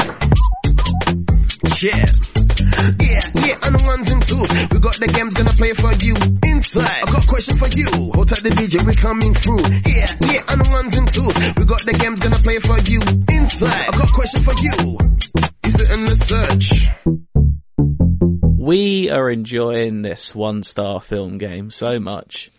Yeah. 1.80 2.12
Yeah, 3.00 3.24
yeah, 3.34 3.56
and 3.64 3.74
the 3.74 3.82
ones 3.84 4.08
and 4.08 4.22
twos. 4.22 4.48
We 4.70 4.78
got 4.78 4.98
the 5.00 5.08
games 5.08 5.34
gonna 5.34 5.52
play 5.52 5.72
for 5.74 5.92
you. 6.04 6.14
Inside, 6.44 7.02
I 7.02 7.10
got 7.10 7.24
a 7.24 7.26
question 7.26 7.56
for 7.56 7.68
you. 7.68 7.88
Hold 8.14 8.28
tight 8.28 8.42
the 8.42 8.50
DJ, 8.50 8.84
we 8.86 8.94
coming 8.94 9.34
through. 9.34 9.64
Yeah, 9.84 10.10
yeah, 10.32 10.42
and 10.52 10.60
the 10.60 10.68
ones 10.70 10.94
and 10.96 11.08
twos. 11.10 11.34
We 11.56 11.64
got 11.64 11.84
the 11.84 11.92
games 11.98 12.20
gonna 12.20 12.38
play 12.38 12.58
for 12.60 12.78
you. 12.88 13.00
Inside, 13.28 13.88
I 13.88 13.90
got 13.96 14.08
a 14.08 14.12
question 14.12 14.40
for 14.42 14.54
you. 14.60 14.98
Is 16.06 16.30
it 16.30 16.34
in 16.34 16.58
the 16.58 16.60
search? 16.60 16.88
We 18.58 19.10
are 19.10 19.30
enjoying 19.30 20.02
this 20.02 20.34
one 20.34 20.62
star 20.62 21.00
film 21.00 21.38
game 21.38 21.70
so 21.70 21.98
much 22.00 22.50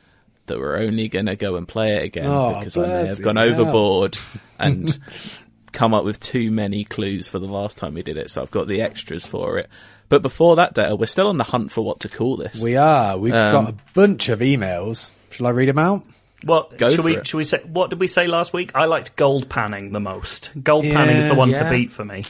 that 0.47 0.57
we're 0.59 0.77
only 0.77 1.07
going 1.09 1.25
to 1.25 1.35
go 1.35 1.55
and 1.55 1.67
play 1.67 1.95
it 1.97 2.03
again 2.03 2.27
Oh, 2.27 2.57
because 2.59 2.77
I 2.77 2.87
may 3.03 3.07
have 3.07 3.21
gone 3.21 3.35
hell. 3.37 3.45
overboard 3.49 4.17
and 4.59 4.97
come 5.71 5.93
up 5.93 6.05
with 6.05 6.19
too 6.19 6.51
many 6.51 6.83
clues 6.85 7.27
for 7.27 7.39
the 7.39 7.47
last 7.47 7.77
time 7.77 7.95
we 7.95 8.03
did 8.03 8.17
it. 8.17 8.29
So 8.29 8.41
I've 8.41 8.51
got 8.51 8.67
the 8.67 8.81
extras 8.81 9.25
for 9.25 9.57
it. 9.57 9.69
But 10.07 10.21
before 10.21 10.57
that, 10.57 10.75
Dale, 10.75 10.97
we're 10.97 11.07
still 11.07 11.27
on 11.29 11.37
the 11.37 11.43
hunt 11.43 11.71
for 11.71 11.81
what 11.81 12.01
to 12.01 12.09
call 12.09 12.37
this. 12.37 12.61
We 12.61 12.75
are. 12.75 13.17
We've 13.17 13.33
Um, 13.33 13.51
got 13.51 13.69
a 13.69 13.75
bunch 13.95 14.29
of 14.29 14.39
emails. 14.39 15.09
Shall 15.31 15.47
I 15.47 15.49
read 15.49 15.69
them 15.69 15.79
out? 15.79 16.03
What 16.43 16.77
Go 16.77 16.89
should 16.89 16.97
for 16.97 17.01
we? 17.03 17.17
it. 17.17 17.25
Should 17.25 17.37
we 17.37 17.43
say? 17.43 17.61
What 17.65 17.89
did 17.89 17.99
we 17.99 18.05
say 18.05 18.27
last 18.27 18.53
week? 18.53 18.71
I 18.75 18.85
liked 18.85 19.15
gold 19.15 19.49
panning 19.49 19.91
the 19.93 19.99
most. 19.99 20.51
Gold 20.61 20.83
panning 20.83 21.17
is 21.17 21.27
the 21.27 21.33
one 21.33 21.49
Yeah. 21.49 21.63
to 21.63 21.69
beat 21.71 21.91
for 21.91 22.05
me. 22.05 22.23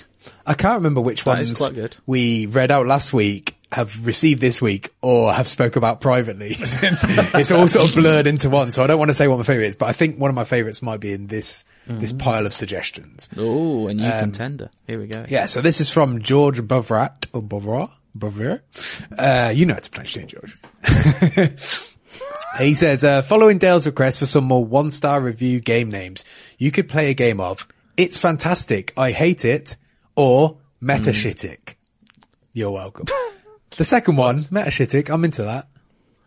I 0.46 0.54
can't 0.54 0.76
remember 0.76 1.02
which 1.02 1.24
That 1.24 1.38
ones 1.38 2.00
we 2.06 2.46
read 2.48 2.72
out 2.72 2.86
last 2.88 3.14
week, 3.14 3.56
have 3.72 4.06
received 4.06 4.40
this 4.42 4.62
week, 4.62 4.94
or 5.02 5.34
have 5.34 5.48
spoke 5.48 5.76
about 5.76 6.00
privately. 6.02 6.54
Since 6.54 7.04
it's 7.06 7.52
all 7.52 7.68
sort 7.68 7.90
of 7.90 7.96
blurred 7.96 8.28
into 8.28 8.50
one, 8.50 8.72
so 8.72 8.84
I 8.84 8.88
don't 8.88 9.00
want 9.00 9.10
to 9.10 9.14
say 9.16 9.28
what 9.28 9.38
my 9.38 9.44
favourite 9.44 9.68
is, 9.68 9.76
but 9.76 9.88
I 9.88 9.94
think 9.94 10.18
one 10.20 10.30
of 10.30 10.36
my 10.36 10.46
favourites 10.46 10.82
might 10.82 11.00
be 11.00 11.14
in 11.14 11.28
this 11.28 11.64
this 11.88 12.14
Mm. 12.14 12.20
pile 12.20 12.46
of 12.48 12.54
suggestions. 12.54 13.30
Oh, 13.38 13.88
a 13.88 13.94
new 13.94 14.10
contender. 14.10 14.70
Here 14.88 15.00
we 15.00 15.08
go. 15.08 15.20
Um, 15.20 15.26
Yeah, 15.30 15.46
so 15.46 15.62
this 15.62 15.80
is 15.82 15.92
from 15.92 16.22
George 16.22 16.60
Bovrat 16.62 17.28
or 17.34 17.44
Bovrat. 17.44 17.92
Bovrat. 18.18 18.62
Uh, 19.18 19.50
you 19.52 19.66
know 19.68 19.74
how 19.76 19.80
to 19.82 19.90
pronounce 19.92 20.16
it, 20.16 20.28
George. 20.28 20.58
he 22.60 22.74
says, 22.74 23.04
uh, 23.04 23.22
following 23.22 23.58
Dale's 23.58 23.86
request 23.86 24.20
for 24.20 24.26
some 24.26 24.46
more 24.46 24.64
one 24.64 24.90
star 24.92 25.20
review 25.22 25.60
game 25.60 25.90
names, 25.90 26.24
you 26.58 26.72
could 26.72 26.88
play 26.88 27.10
a 27.10 27.14
game 27.14 27.40
of 27.40 27.68
It's 27.98 28.18
Fantastic, 28.18 28.94
I 28.98 29.12
Hate 29.12 29.46
It, 29.46 29.76
or 30.16 30.58
Metashitic. 30.82 31.76
You're 32.54 32.72
welcome. 32.72 33.06
the 33.78 33.84
second 33.84 34.16
one, 34.18 34.40
Metashitic, 34.46 35.10
I'm 35.10 35.26
into 35.26 35.44
that. 35.44 35.68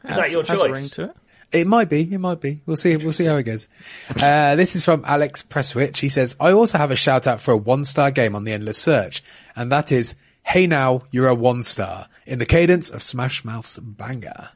Is 0.08 0.16
that 0.16 0.30
your 0.30 0.42
Has 0.42 0.50
a 0.50 0.56
choice? 0.56 0.70
ring 0.76 0.88
to 0.90 1.04
it. 1.04 1.16
It 1.50 1.66
might 1.66 1.88
be. 1.88 2.02
It 2.02 2.18
might 2.18 2.40
be. 2.42 2.60
We'll 2.66 2.76
see. 2.76 2.94
We'll 2.98 3.12
see 3.12 3.24
how 3.24 3.36
it 3.36 3.44
goes. 3.44 3.68
Uh, 4.20 4.54
this 4.56 4.76
is 4.76 4.84
from 4.84 5.02
Alex 5.06 5.42
Presswich. 5.42 5.96
He 5.98 6.10
says, 6.10 6.36
I 6.38 6.52
also 6.52 6.76
have 6.76 6.90
a 6.90 6.96
shout 6.96 7.26
out 7.26 7.40
for 7.40 7.52
a 7.52 7.56
one 7.56 7.86
star 7.86 8.10
game 8.10 8.36
on 8.36 8.44
the 8.44 8.52
Endless 8.52 8.76
Search. 8.76 9.22
And 9.56 9.72
that 9.72 9.90
is, 9.90 10.14
Hey 10.42 10.66
Now, 10.66 11.02
You're 11.10 11.28
a 11.28 11.34
One 11.34 11.64
Star 11.64 12.08
in 12.26 12.38
the 12.38 12.44
cadence 12.46 12.90
of 12.90 13.02
Smash 13.02 13.44
Mouth's 13.46 13.78
banger. 13.78 14.50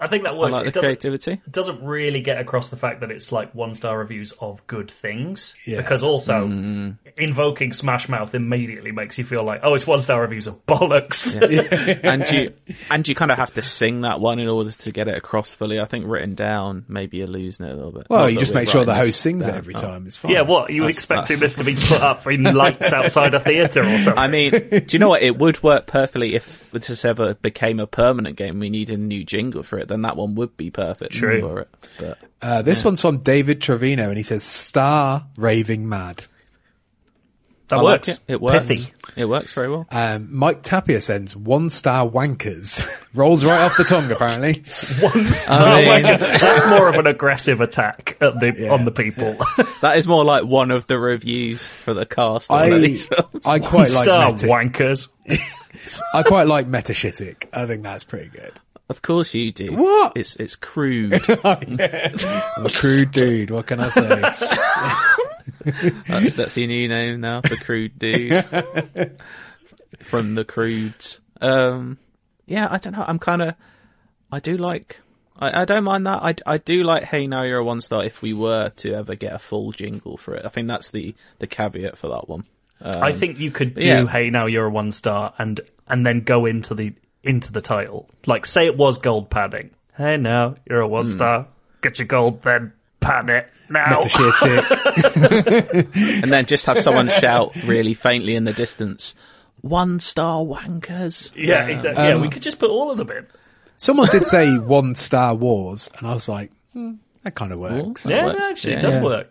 I 0.00 0.08
think 0.08 0.24
that 0.24 0.32
I 0.32 0.36
works. 0.36 0.52
like 0.54 0.62
it 0.62 0.74
the 0.74 0.80
doesn't, 0.80 1.00
creativity. 1.00 1.32
it 1.46 1.52
doesn't 1.52 1.80
really 1.84 2.22
get 2.22 2.40
across 2.40 2.70
the 2.70 2.76
fact 2.76 3.00
that 3.02 3.12
it's 3.12 3.30
like 3.30 3.54
one 3.54 3.76
star 3.76 3.96
reviews 3.96 4.32
of 4.40 4.66
good 4.66 4.90
things. 4.90 5.54
Yeah. 5.64 5.76
Because 5.76 6.02
also 6.02 6.48
Mm. 6.48 6.98
Invoking 7.16 7.72
Smash 7.72 8.08
Mouth 8.08 8.34
immediately 8.34 8.92
makes 8.92 9.18
you 9.18 9.24
feel 9.24 9.44
like, 9.44 9.60
oh, 9.62 9.74
it's 9.74 9.86
one 9.86 10.00
star 10.00 10.20
reviews 10.20 10.46
of 10.46 10.64
bollocks. 10.66 11.40
and 12.04 12.30
you 12.30 12.52
and 12.90 13.06
you 13.06 13.14
kind 13.14 13.30
of 13.30 13.38
have 13.38 13.52
to 13.54 13.62
sing 13.62 14.02
that 14.02 14.20
one 14.20 14.38
in 14.38 14.48
order 14.48 14.70
to 14.72 14.92
get 14.92 15.08
it 15.08 15.16
across 15.16 15.54
fully. 15.54 15.80
I 15.80 15.84
think 15.84 16.06
written 16.06 16.34
down, 16.34 16.84
maybe 16.88 17.18
you're 17.18 17.26
losing 17.26 17.66
it 17.66 17.72
a 17.72 17.74
little 17.74 17.92
bit. 17.92 18.06
Well, 18.08 18.22
Not 18.22 18.32
you 18.32 18.38
just 18.38 18.54
make 18.54 18.68
sure 18.68 18.84
the 18.84 18.94
host 18.94 19.08
this 19.08 19.16
sings 19.16 19.46
it 19.46 19.54
every 19.54 19.74
time. 19.74 20.06
It's 20.06 20.16
fine. 20.16 20.32
yeah, 20.32 20.42
what? 20.42 20.70
You 20.70 20.82
That's- 20.82 20.96
expecting 20.96 21.38
this 21.40 21.56
to 21.56 21.64
be 21.64 21.74
put 21.74 22.00
up 22.00 22.26
in 22.26 22.42
lights 22.42 22.92
outside 22.92 23.34
a 23.34 23.40
theatre 23.40 23.80
or 23.80 23.98
something? 23.98 24.18
I 24.18 24.28
mean, 24.28 24.50
do 24.50 24.84
you 24.88 24.98
know 24.98 25.08
what? 25.10 25.22
It 25.22 25.38
would 25.38 25.62
work 25.62 25.86
perfectly 25.86 26.34
if 26.34 26.62
this 26.70 27.04
ever 27.04 27.34
became 27.34 27.80
a 27.80 27.86
permanent 27.86 28.36
game. 28.36 28.58
We 28.58 28.70
needed 28.70 28.98
a 28.98 29.02
new 29.02 29.24
jingle 29.24 29.62
for 29.62 29.78
it. 29.78 29.88
Then 29.88 30.02
that 30.02 30.16
one 30.16 30.34
would 30.36 30.56
be 30.56 30.70
perfect 30.70 31.12
True. 31.12 31.40
for 31.40 31.60
it. 31.60 31.68
But 31.98 32.18
Uh, 32.40 32.62
this 32.62 32.84
one's 32.84 33.00
from 33.00 33.18
David 33.18 33.60
Trevino, 33.62 34.08
and 34.08 34.16
he 34.16 34.22
says, 34.24 34.42
"Star 34.42 35.26
raving 35.36 35.88
mad." 35.88 36.24
That 37.72 37.80
I 37.80 37.82
works. 37.82 38.08
like 38.08 38.16
it. 38.18 38.22
It 38.34 38.40
works. 38.40 38.66
Pithy. 38.66 38.92
It 39.16 39.24
works 39.26 39.52
very 39.52 39.68
well. 39.68 39.86
Um, 39.90 40.28
Mike 40.30 40.62
Tapia 40.62 41.00
sends 41.00 41.34
one 41.36 41.68
star 41.70 42.08
wankers. 42.08 42.86
Rolls 43.14 43.44
right 43.44 43.60
off 43.62 43.76
the 43.76 43.84
tongue, 43.84 44.10
apparently. 44.10 44.54
One 45.02 45.26
star 45.32 45.60
I 45.72 45.80
mean- 45.80 46.04
wanker. 46.04 46.18
That's 46.40 46.66
more 46.68 46.88
of 46.88 46.94
an 46.94 47.06
aggressive 47.06 47.60
attack 47.60 48.16
at 48.22 48.40
the, 48.40 48.54
Yeah. 48.56 48.72
on 48.72 48.84
the 48.86 48.90
people. 48.90 49.36
That 49.82 49.96
is 49.98 50.06
more 50.06 50.24
like 50.24 50.44
one 50.44 50.70
of 50.70 50.86
the 50.86 50.96
reviews 50.98 51.60
for 51.84 51.92
the 51.92 52.06
cast. 52.06 52.50
of 52.50 52.54
one 52.60 52.68
of 52.68 52.74
I 52.74 52.78
these 52.78 53.06
films. 53.08 53.40
I 53.44 53.58
quite 53.58 53.90
like 53.90 54.04
star 54.04 54.30
meta. 54.32 54.46
wankers. 54.46 55.08
I 56.14 56.22
quite 56.22 56.46
like 56.46 56.68
Metashitic. 56.68 57.46
I 57.52 57.66
think 57.66 57.82
that's 57.82 58.04
pretty 58.04 58.28
good. 58.28 58.52
Of 58.88 59.02
course 59.02 59.34
you 59.34 59.50
do. 59.52 59.72
What? 59.74 60.12
It's 60.16 60.36
it's 60.36 60.54
crude. 60.54 61.14
I'm 61.44 61.78
a 62.66 62.70
crude 62.70 63.10
dude. 63.10 63.50
What 63.50 63.66
can 63.66 63.80
I 63.80 63.88
say? 63.88 65.16
That's 66.06 66.34
that's 66.34 66.56
your 66.56 66.66
new 66.68 66.88
name 66.88 67.20
now, 67.20 67.40
the 67.40 67.56
crude 67.56 67.98
dude 67.98 68.44
from 70.00 70.34
the 70.34 70.44
crudes. 70.44 71.18
Um, 71.40 71.98
yeah, 72.46 72.68
I 72.70 72.78
don't 72.78 72.92
know. 72.92 73.04
I'm 73.06 73.18
kind 73.18 73.42
of. 73.42 73.54
I 74.30 74.40
do 74.40 74.56
like. 74.56 75.00
I, 75.38 75.62
I 75.62 75.64
don't 75.64 75.84
mind 75.84 76.06
that. 76.06 76.22
I, 76.22 76.34
I 76.46 76.58
do 76.58 76.82
like 76.82 77.04
Hey 77.04 77.26
Now 77.26 77.42
You're 77.42 77.58
a 77.58 77.64
One 77.64 77.80
Star 77.80 78.04
if 78.04 78.22
we 78.22 78.32
were 78.32 78.70
to 78.76 78.94
ever 78.94 79.14
get 79.14 79.32
a 79.32 79.38
full 79.38 79.72
jingle 79.72 80.16
for 80.16 80.34
it. 80.34 80.44
I 80.44 80.48
think 80.48 80.68
that's 80.68 80.90
the 80.90 81.14
the 81.38 81.46
caveat 81.46 81.96
for 81.96 82.08
that 82.10 82.28
one. 82.28 82.44
I 82.84 83.12
think 83.12 83.38
you 83.38 83.52
could 83.52 83.74
do 83.76 83.86
yeah. 83.86 84.06
"Hey 84.06 84.30
now 84.30 84.46
you're 84.46 84.66
a 84.66 84.70
one 84.70 84.90
star" 84.90 85.34
and 85.38 85.60
and 85.86 86.04
then 86.04 86.20
go 86.22 86.46
into 86.46 86.74
the 86.74 86.92
into 87.22 87.52
the 87.52 87.60
title. 87.60 88.08
Like 88.26 88.44
say 88.44 88.66
it 88.66 88.76
was 88.76 88.98
gold 88.98 89.30
padding. 89.30 89.70
Hey 89.96 90.16
now 90.16 90.56
you're 90.68 90.80
a 90.80 90.86
Hmm. 90.86 90.92
one 90.92 91.06
star. 91.06 91.46
Get 91.80 91.98
your 92.00 92.06
gold, 92.08 92.42
then 92.42 92.72
pad 93.02 93.28
it 93.28 93.50
now. 93.68 94.00
Metashitic. 94.00 96.22
and 96.22 96.32
then 96.32 96.46
just 96.46 96.66
have 96.66 96.78
someone 96.78 97.08
shout 97.08 97.54
really 97.64 97.94
faintly 97.94 98.34
in 98.36 98.44
the 98.44 98.52
distance, 98.52 99.14
"One 99.60 100.00
star 100.00 100.40
wankers." 100.42 101.32
Yeah, 101.36 101.66
exactly. 101.66 102.04
yeah, 102.04 102.16
we 102.16 102.28
could 102.28 102.42
just 102.42 102.58
put 102.58 102.70
all 102.70 102.90
of 102.90 102.98
them 102.98 103.10
in. 103.10 103.26
Someone 103.76 104.08
did 104.08 104.26
say 104.26 104.56
one 104.58 104.94
star 104.94 105.34
wars, 105.34 105.90
and 105.98 106.06
I 106.06 106.14
was 106.14 106.28
like, 106.28 106.52
hmm, 106.72 106.94
that 107.24 107.34
kind 107.34 107.52
of 107.52 107.58
works. 107.58 108.04
That 108.04 108.14
Yeah, 108.14 108.24
works. 108.26 108.38
no, 108.40 108.50
actually, 108.50 108.72
Yeah. 108.74 108.78
it 108.78 108.82
does 108.82 108.94
Yeah. 108.96 109.02
work. 109.02 109.28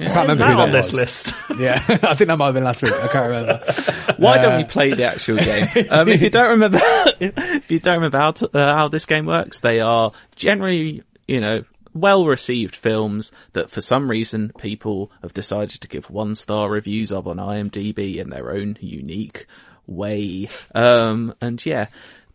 I 0.00 0.04
can't 0.04 0.16
remember 0.30 0.44
That 0.44 0.50
who 0.52 0.56
that 0.56 0.62
on 0.62 0.72
this 0.72 0.92
was. 0.92 0.94
list. 0.94 1.34
Yeah, 1.60 1.74
I 1.86 2.14
think 2.14 2.28
that 2.28 2.38
might 2.38 2.46
have 2.46 2.54
been 2.54 2.64
last 2.64 2.82
week. 2.82 2.94
I 2.94 3.06
can't 3.08 3.28
remember. 3.28 3.62
Why 4.16 4.38
Uh, 4.38 4.42
don't 4.42 4.56
we 4.56 4.64
play 4.64 4.94
the 4.94 5.04
actual 5.04 5.36
game? 5.36 5.66
Um, 5.90 6.08
if 6.08 6.22
you 6.22 6.30
don't 6.30 6.48
remember, 6.48 6.80
if 7.20 7.70
you 7.70 7.80
don't 7.80 7.96
remember 7.96 8.18
how, 8.18 8.30
to, 8.32 8.56
uh, 8.56 8.74
how 8.76 8.88
this 8.88 9.04
game 9.04 9.26
works, 9.26 9.60
they 9.60 9.80
are 9.80 10.12
generally, 10.36 11.02
you 11.28 11.40
know, 11.40 11.64
well 11.94 12.26
received 12.26 12.76
films 12.76 13.32
that 13.52 13.70
for 13.70 13.80
some 13.80 14.10
reason 14.10 14.52
people 14.58 15.10
have 15.22 15.34
decided 15.34 15.80
to 15.80 15.88
give 15.88 16.10
one 16.10 16.34
star 16.34 16.70
reviews 16.70 17.12
of 17.12 17.26
on 17.26 17.36
IMDb 17.36 18.16
in 18.16 18.30
their 18.30 18.52
own 18.52 18.76
unique 18.80 19.46
way. 19.86 20.48
Um, 20.74 21.34
and 21.40 21.64
yeah. 21.64 21.86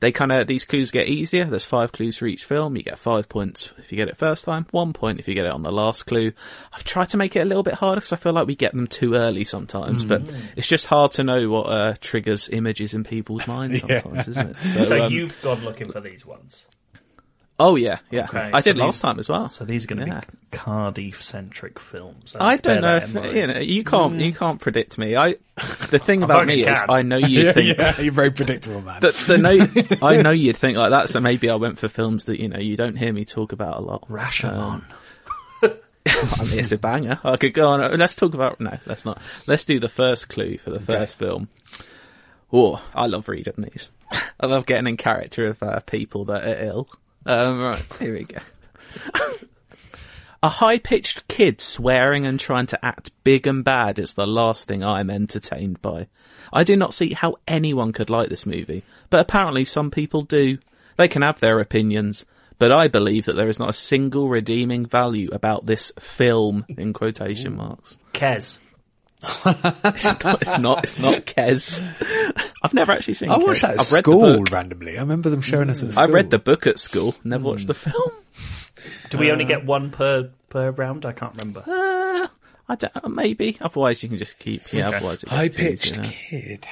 They 0.02 0.12
kind 0.12 0.32
of, 0.32 0.46
these 0.46 0.66
clues 0.66 0.92
get 0.92 1.08
easier. 1.08 1.46
There's 1.46 1.64
five 1.64 1.92
clues 1.94 2.18
for 2.18 2.28
each 2.28 2.44
film. 2.44 2.76
You 2.76 2.84
get 2.84 3.00
five 3.00 3.30
points 3.30 3.74
if 3.78 3.92
you 3.92 3.96
get 3.96 4.10
it 4.10 4.18
first 4.18 4.44
time, 4.44 4.68
one 4.72 4.92
point 4.92 5.20
if 5.20 5.28
you 5.28 5.34
get 5.34 5.46
it 5.46 5.52
on 5.52 5.64
the 5.64 5.72
last 5.72 6.06
clue. 6.06 6.34
I've 6.74 6.84
tried 6.84 7.10
to 7.10 7.18
make 7.18 7.36
it 7.36 7.40
a 7.40 7.46
little 7.46 7.64
bit 7.64 7.76
harder 7.76 8.02
because 8.02 8.12
I 8.12 8.18
feel 8.18 8.34
like 8.34 8.46
we 8.46 8.56
get 8.56 8.74
them 8.74 8.88
too 8.88 9.16
early 9.16 9.46
sometimes, 9.46 10.04
but 10.04 10.30
it's 10.58 10.68
just 10.68 10.86
hard 10.86 11.14
to 11.14 11.24
know 11.24 11.50
what 11.50 11.68
uh, 11.68 11.96
triggers 12.02 12.50
images 12.50 12.94
in 12.94 13.06
people's 13.06 13.48
minds 13.48 13.80
sometimes, 13.88 14.28
isn't 14.28 14.50
it? 14.52 14.58
So, 14.58 14.86
So 14.86 15.06
um, 15.06 15.14
you've 15.14 15.42
gone 15.42 15.64
looking 15.64 15.92
for 15.92 16.02
these 16.02 16.26
ones. 16.26 16.68
Oh 17.60 17.76
yeah, 17.76 18.00
yeah. 18.12 18.26
Okay, 18.26 18.52
I 18.54 18.60
so 18.60 18.70
did 18.72 18.76
these- 18.76 18.84
last 18.84 19.02
time 19.02 19.20
as 19.20 19.30
well. 19.30 19.50
So 19.50 19.66
these 19.66 19.86
are 19.86 19.88
going 19.88 20.08
to 20.08 20.14
Yeah. 20.14 20.22
be 20.22 20.38
Cardiff 20.52 21.24
centric 21.24 21.80
films. 21.80 22.36
I 22.40 22.56
don't 22.56 22.82
know 22.82 22.98
if 22.98 23.14
you 23.14 23.48
know. 23.48 23.60
You 23.60 23.84
can't. 23.84 24.20
You 24.20 24.32
mm. 24.32 24.36
can't 24.36 24.60
predict 24.60 24.98
me. 24.98 25.16
I. 25.16 25.36
The 25.90 26.00
thing 26.00 26.24
about 26.24 26.46
fucking 26.46 26.48
me 26.48 26.66
is. 26.66 26.78
I 26.88 27.02
know 27.02 27.18
you 27.18 27.42
yeah, 27.46 27.52
think 27.54 27.78
yeah, 27.78 28.02
you're 28.02 28.14
very 28.14 28.32
predictable, 28.32 28.82
man. 28.82 29.00
that 29.02 29.14
the 29.14 29.38
no, 29.38 30.06
I 30.08 30.22
know 30.22 30.32
you'd 30.32 30.58
think 30.58 30.78
like 30.78 30.92
that, 30.92 31.10
so 31.10 31.20
maybe 31.20 31.50
I 31.50 31.56
went 31.56 31.80
for 31.80 31.88
films 31.88 32.26
that 32.26 32.40
you 32.40 32.50
know 32.50 32.60
you 32.60 32.78
don't 32.78 32.98
hear 32.98 33.12
me 33.14 33.26
talk 33.26 33.52
about 33.52 33.78
a 33.78 33.82
lot. 33.82 34.08
Rashomon. 34.10 34.84
Um, 34.84 34.86
I 36.08 36.44
mean, 36.44 36.60
it's 36.60 36.72
a 36.72 36.78
banger. 36.78 37.20
I 37.24 37.36
could 37.38 37.54
go 37.54 37.70
on. 37.70 37.82
Uh, 37.82 37.96
let's 37.98 38.16
talk 38.16 38.34
about 38.34 38.60
no. 38.60 38.78
Let's 38.86 39.06
not. 39.06 39.20
Let's 39.48 39.66
do 39.66 39.80
the 39.80 39.90
first 39.90 40.30
clue 40.30 40.58
for 40.58 40.70
the 40.70 40.80
first 40.80 41.16
film. 41.16 41.50
Oh, 42.54 42.82
I 42.94 43.08
love 43.08 43.28
reading 43.28 43.56
these. 43.58 43.90
I 44.40 44.46
love 44.46 44.66
getting 44.66 44.88
in 44.88 44.98
character 44.98 45.48
of 45.48 45.64
uh, 45.64 45.80
people 45.82 46.26
that 46.26 46.44
are 46.44 46.64
ill. 46.64 46.90
Um, 47.26 47.62
right, 47.62 47.86
here 48.00 48.14
we 48.14 48.24
go. 48.24 48.38
A 50.44 50.50
high-pitched 50.50 51.28
kid 51.28 51.60
swearing 51.60 52.28
and 52.28 52.40
trying 52.40 52.68
to 52.68 52.86
act 52.86 53.10
big 53.24 53.48
and 53.48 53.64
bad 53.64 53.98
is 53.98 54.14
the 54.14 54.28
last 54.28 54.68
thing 54.68 54.84
I 54.84 55.00
am 55.00 55.10
entertained 55.10 55.82
by. 55.82 56.08
I 56.54 56.64
do 56.64 56.76
not 56.76 56.94
see 56.94 57.14
how 57.14 57.38
anyone 57.48 57.94
could 57.94 58.12
like 58.12 58.30
this 58.30 58.46
movie, 58.46 58.84
but 59.10 59.22
apparently 59.22 59.66
some 59.66 59.90
people 59.90 60.22
do. 60.22 60.60
They 60.98 61.08
can 61.08 61.24
have 61.24 61.40
their 61.40 61.60
opinions, 61.60 62.26
but 62.60 62.72
I 62.72 62.88
believe 62.88 63.26
that 63.26 63.36
there 63.36 63.50
is 63.50 63.58
not 63.58 63.72
a 63.72 63.74
single 63.74 64.30
redeeming 64.30 64.86
value 64.86 65.30
about 65.32 65.66
this 65.66 65.92
film 66.00 66.64
in 66.70 66.94
quotation 66.94 67.56
marks. 67.56 67.98
Kes. 68.14 68.60
It's 69.96 70.24
not. 70.24 70.42
It's 70.42 70.58
not. 70.60 70.84
It's 70.84 71.00
not 71.00 71.26
Kes. 71.26 71.82
I've 72.66 72.74
never 72.74 72.92
actually 72.92 73.14
seen. 73.14 73.30
I 73.30 73.38
watched 73.38 73.62
Kes. 73.64 73.68
that 73.68 73.74
at 73.76 73.80
I've 73.82 73.92
read 73.92 74.04
the 74.06 74.12
school 74.12 74.38
book. 74.40 74.52
randomly. 74.52 74.98
I 74.98 75.02
remember 75.02 75.30
them 75.30 75.42
showing 75.42 75.70
us 75.70 75.84
at 75.84 75.94
school. 75.94 76.04
I 76.04 76.08
read 76.12 76.30
the 76.32 76.40
book 76.40 76.68
at 76.68 76.80
school. 76.80 77.16
Never 77.24 77.44
watched 77.46 77.68
the 77.68 77.74
film. 77.74 78.12
Do 79.10 79.18
we 79.18 79.30
Uh, 79.30 79.34
only 79.34 79.46
get 79.46 79.66
one 79.66 79.92
per 79.92 80.30
per 80.50 80.72
round? 80.72 81.06
I 81.06 81.12
can't 81.14 81.36
remember. 81.40 81.64
Uh, 81.66 82.28
I 82.68 82.76
don't. 82.76 83.10
Maybe. 83.16 83.58
Otherwise, 83.62 84.02
you 84.04 84.10
can 84.10 84.18
just 84.18 84.40
keep. 84.40 84.74
Yeah. 84.74 84.88
Okay. 84.90 84.98
Otherwise, 84.98 85.24
it 85.24 85.30
high 85.30 85.50
pitched 85.50 85.96
you 85.98 86.02
know. 86.04 86.10
kid. 86.10 86.68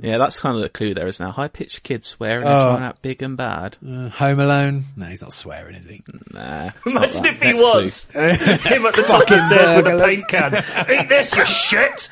Yeah, 0.00 0.16
that's 0.16 0.40
kind 0.40 0.56
of 0.56 0.62
the 0.62 0.70
clue 0.70 0.94
there 0.94 1.06
is 1.06 1.20
now. 1.20 1.30
High 1.30 1.48
pitched 1.48 1.82
kid 1.82 2.06
swearing 2.06 2.46
and 2.46 2.54
Oh. 2.54 2.64
trying 2.68 2.78
to 2.78 2.84
act 2.86 3.02
big 3.02 3.22
and 3.22 3.36
bad. 3.36 3.76
Uh, 3.86 4.08
Home 4.08 4.40
Alone. 4.40 4.84
No, 4.96 5.04
he's 5.04 5.20
not 5.20 5.34
swearing, 5.34 5.74
is 5.74 5.84
he? 5.84 6.02
Nah. 6.32 6.70
it's 6.86 6.94
not 6.94 7.04
Imagine 7.04 7.26
if 7.26 7.40
he 7.42 7.48
Next 7.48 7.60
clue. 7.60 7.82
was 7.82 8.04
him 8.12 8.86
at 8.86 8.94
the 8.94 9.02
top 9.02 9.22
of 9.22 9.28
the 9.28 9.36
Fucking 9.36 9.38
stairs 9.40 9.76
with 9.76 9.84
the 9.84 9.90
burglars. 9.90 10.14
paint 10.16 10.28
cans. 10.28 10.58
Eat 10.90 11.08
this, 11.10 11.36
you 11.36 11.44
shit! 11.44 12.08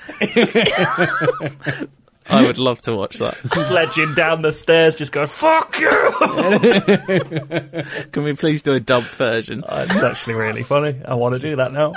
I 2.28 2.46
would 2.46 2.58
love 2.58 2.80
to 2.82 2.94
watch 2.94 3.16
that. 3.18 3.36
Sledging 3.46 4.14
down 4.14 4.42
the 4.42 4.52
stairs, 4.52 4.94
just 4.94 5.10
going 5.12 5.26
"fuck 5.26 5.78
you." 5.80 5.90
Can 8.12 8.22
we 8.24 8.34
please 8.34 8.62
do 8.62 8.72
a 8.74 8.80
dub 8.80 9.04
version? 9.04 9.62
Uh, 9.70 9.86
it's 9.88 10.02
actually 10.02 10.34
really 10.34 10.62
funny. 10.62 11.00
I 11.04 11.14
want 11.14 11.40
to 11.40 11.48
do 11.48 11.56
that 11.56 11.72
now. 11.72 11.94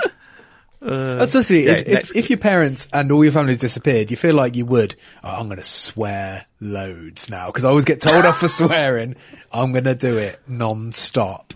Uh, 0.82 1.18
Especially 1.20 1.64
is- 1.64 1.86
next 1.86 2.10
if, 2.10 2.16
if 2.16 2.30
your 2.30 2.38
parents 2.38 2.88
and 2.92 3.10
all 3.10 3.24
your 3.24 3.32
family's 3.32 3.58
disappeared, 3.58 4.10
you 4.10 4.16
feel 4.16 4.34
like 4.34 4.54
you 4.54 4.66
would. 4.66 4.94
Oh, 5.22 5.30
I'm 5.30 5.46
going 5.46 5.58
to 5.58 5.64
swear 5.64 6.44
loads 6.60 7.30
now 7.30 7.46
because 7.46 7.64
I 7.64 7.68
always 7.70 7.84
get 7.84 8.00
told 8.02 8.24
off 8.26 8.40
for 8.40 8.48
swearing. 8.48 9.16
I'm 9.52 9.72
going 9.72 9.84
to 9.84 9.94
do 9.94 10.18
it 10.18 10.40
non-stop. 10.46 11.54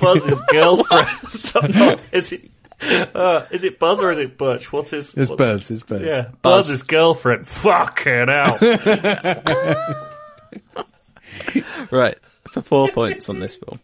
Buzz's 0.00 0.42
girlfriend. 0.50 1.08
So, 1.28 1.60
no, 1.60 1.96
is 2.12 2.32
it? 2.32 2.50
Uh, 2.80 3.46
is 3.50 3.64
it 3.64 3.78
Buzz 3.78 4.02
or 4.02 4.10
is 4.10 4.18
it 4.18 4.36
Butch? 4.36 4.72
What's 4.72 4.90
his? 4.90 5.14
It's 5.16 5.30
what's- 5.30 5.38
Buzz. 5.38 5.70
It's 5.70 5.82
Buzz. 5.82 6.02
Yeah, 6.02 6.28
Buzz's 6.42 6.82
girlfriend. 6.82 7.46
Fucking 7.48 8.26
hell. 8.28 8.58
Right. 11.90 12.18
For 12.48 12.62
four 12.62 12.88
points 12.88 13.28
on 13.28 13.40
this 13.40 13.56
film. 13.56 13.80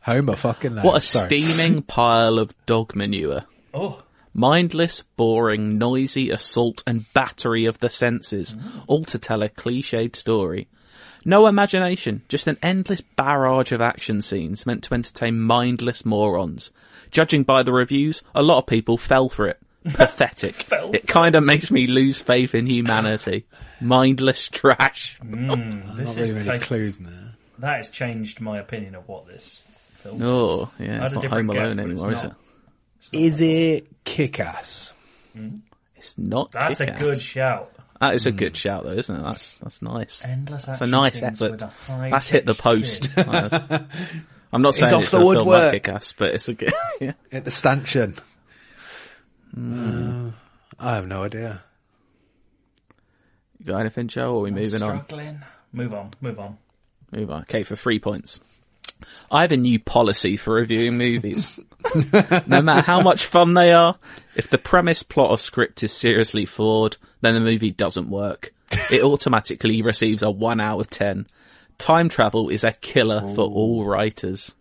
Homer 0.00 0.36
fucking. 0.36 0.76
No. 0.76 0.82
What 0.82 0.96
a 0.96 1.00
Sorry. 1.00 1.40
steaming 1.40 1.82
pile 1.86 2.38
of 2.38 2.54
dog 2.66 2.94
manure. 2.94 3.44
oh, 3.74 4.02
Mindless, 4.34 5.02
boring, 5.16 5.78
noisy 5.78 6.30
assault 6.30 6.82
and 6.86 7.12
battery 7.12 7.64
of 7.64 7.80
the 7.80 7.90
senses, 7.90 8.56
all 8.86 9.04
to 9.06 9.18
tell 9.18 9.42
a 9.42 9.48
cliched 9.48 10.14
story. 10.14 10.68
No 11.24 11.48
imagination, 11.48 12.22
just 12.28 12.46
an 12.46 12.56
endless 12.62 13.00
barrage 13.00 13.72
of 13.72 13.80
action 13.80 14.22
scenes 14.22 14.64
meant 14.64 14.84
to 14.84 14.94
entertain 14.94 15.40
mindless 15.40 16.04
morons. 16.06 16.70
Judging 17.10 17.42
by 17.42 17.62
the 17.62 17.72
reviews, 17.72 18.22
a 18.34 18.42
lot 18.42 18.58
of 18.58 18.66
people 18.66 18.96
fell 18.96 19.28
for 19.28 19.46
it. 19.48 19.58
pathetic. 19.84 20.54
Felt 20.54 20.94
it 20.94 21.06
kind 21.06 21.34
of 21.34 21.44
makes 21.44 21.70
me 21.70 21.86
lose 21.86 22.20
faith 22.20 22.54
in 22.54 22.66
humanity. 22.66 23.46
Mindless 23.80 24.48
trash. 24.52 25.16
Hmm, 25.20 25.96
this 25.96 26.16
Not 26.16 26.18
is 26.18 26.32
really 26.34 26.44
take- 26.46 26.62
clues 26.62 26.98
in 26.98 27.04
there. 27.06 27.34
that 27.60 27.76
has 27.78 27.90
changed 27.90 28.40
my 28.40 28.58
opinion 28.58 28.94
of 28.94 29.06
what 29.08 29.26
this 29.26 29.66
film. 29.94 30.20
Oh, 30.22 30.70
I 30.78 30.82
yeah, 30.82 31.04
it's 31.04 31.14
not 31.14 31.24
Home 31.26 31.50
Alone 31.50 31.62
but 31.62 31.70
it's 31.72 31.78
anymore, 31.78 32.12
is 32.12 32.22
not. 32.24 32.32
it? 33.12 33.16
Is 33.16 33.40
it 33.40 34.04
kick-ass? 34.04 34.92
Hmm? 35.32 35.56
It's 35.96 36.18
not. 36.18 36.50
That's 36.52 36.80
a 36.80 36.86
Kick-Ass. 36.86 37.00
good 37.00 37.20
shout. 37.20 37.72
That 38.00 38.14
is 38.14 38.26
a 38.26 38.32
good 38.32 38.52
hmm. 38.52 38.56
shout, 38.56 38.84
though, 38.84 38.90
isn't 38.92 39.14
it? 39.14 39.22
That's 39.22 39.52
that's 39.58 39.82
nice. 39.82 40.24
Endless 40.24 40.68
It's 40.68 40.80
a 40.80 40.86
nice 40.86 41.18
scenes 41.18 41.42
effort. 41.42 41.62
a 41.62 42.10
That's 42.10 42.28
hit 42.28 42.46
the 42.46 42.54
post. 42.54 43.08
kid. 44.50 44.56
I'm 44.56 44.62
not 44.62 44.74
saying 44.74 44.94
off 44.94 45.02
it's 45.02 45.10
the 45.10 45.18
film 45.18 45.26
woodwork. 45.26 45.72
like 45.72 45.84
Kick-Ass, 45.84 46.14
but 46.16 46.34
it's 46.34 46.48
a 46.48 46.54
good. 46.54 46.72
yeah. 47.00 47.12
At 47.32 47.44
the 47.44 47.50
stanchion. 47.50 48.14
Uh, 49.56 50.30
I 50.78 50.94
have 50.94 51.06
no 51.06 51.24
idea. 51.24 51.62
You 53.58 53.66
got 53.66 53.80
anything, 53.80 54.08
Joe? 54.08 54.34
Or 54.34 54.38
are 54.38 54.42
we 54.42 54.50
moving 54.50 54.82
on? 54.82 55.04
Struggling. 55.04 55.42
Move 55.72 55.94
on. 55.94 56.14
Move 56.20 56.38
on. 56.38 56.58
Move 57.10 57.30
on. 57.30 57.42
Okay, 57.42 57.62
for 57.62 57.76
three 57.76 57.98
points. 57.98 58.40
I 59.30 59.42
have 59.42 59.52
a 59.52 59.56
new 59.56 59.78
policy 59.78 60.36
for 60.36 60.54
reviewing 60.54 60.98
movies. 60.98 61.58
no 62.46 62.62
matter 62.62 62.80
how 62.80 63.00
much 63.00 63.26
fun 63.26 63.54
they 63.54 63.72
are, 63.72 63.96
if 64.34 64.50
the 64.50 64.58
premise, 64.58 65.02
plot, 65.02 65.30
or 65.30 65.38
script 65.38 65.82
is 65.82 65.92
seriously 65.92 66.46
flawed, 66.46 66.96
then 67.20 67.34
the 67.34 67.40
movie 67.40 67.70
doesn't 67.70 68.10
work. 68.10 68.52
It 68.90 69.02
automatically 69.02 69.82
receives 69.82 70.22
a 70.22 70.30
1 70.30 70.60
out 70.60 70.80
of 70.80 70.90
10. 70.90 71.26
Time 71.78 72.08
travel 72.08 72.48
is 72.48 72.64
a 72.64 72.72
killer 72.72 73.20
for 73.20 73.42
all 73.48 73.84
writers. 73.84 74.54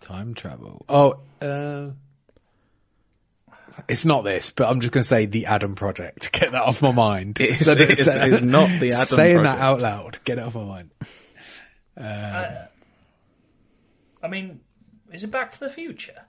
Time 0.00 0.34
travel. 0.34 0.84
Oh, 0.88 1.18
uh, 1.40 1.90
it's 3.88 4.04
not 4.04 4.24
this, 4.24 4.50
but 4.50 4.68
I'm 4.68 4.80
just 4.80 4.92
going 4.92 5.02
to 5.02 5.08
say 5.08 5.26
the 5.26 5.46
Adam 5.46 5.74
Project. 5.74 6.32
Get 6.38 6.52
that 6.52 6.62
off 6.62 6.82
my 6.82 6.92
mind. 6.92 7.40
It 7.40 7.50
is- 7.60 7.66
that 7.66 7.80
it 7.80 7.98
is- 7.98 8.08
it 8.08 8.32
is 8.32 8.42
not 8.42 8.66
the 8.68 8.88
Adam 8.88 8.90
project. 8.90 9.08
Saying 9.08 9.36
Project. 9.38 9.58
that 9.58 9.64
out 9.64 9.80
loud. 9.80 10.18
Get 10.24 10.38
it 10.38 10.44
off 10.44 10.54
my 10.54 10.64
mind. 10.64 10.90
I 14.22 14.28
mean, 14.28 14.60
is 15.12 15.24
it 15.24 15.30
Back 15.30 15.52
to 15.52 15.60
the 15.60 15.70
Future? 15.70 16.22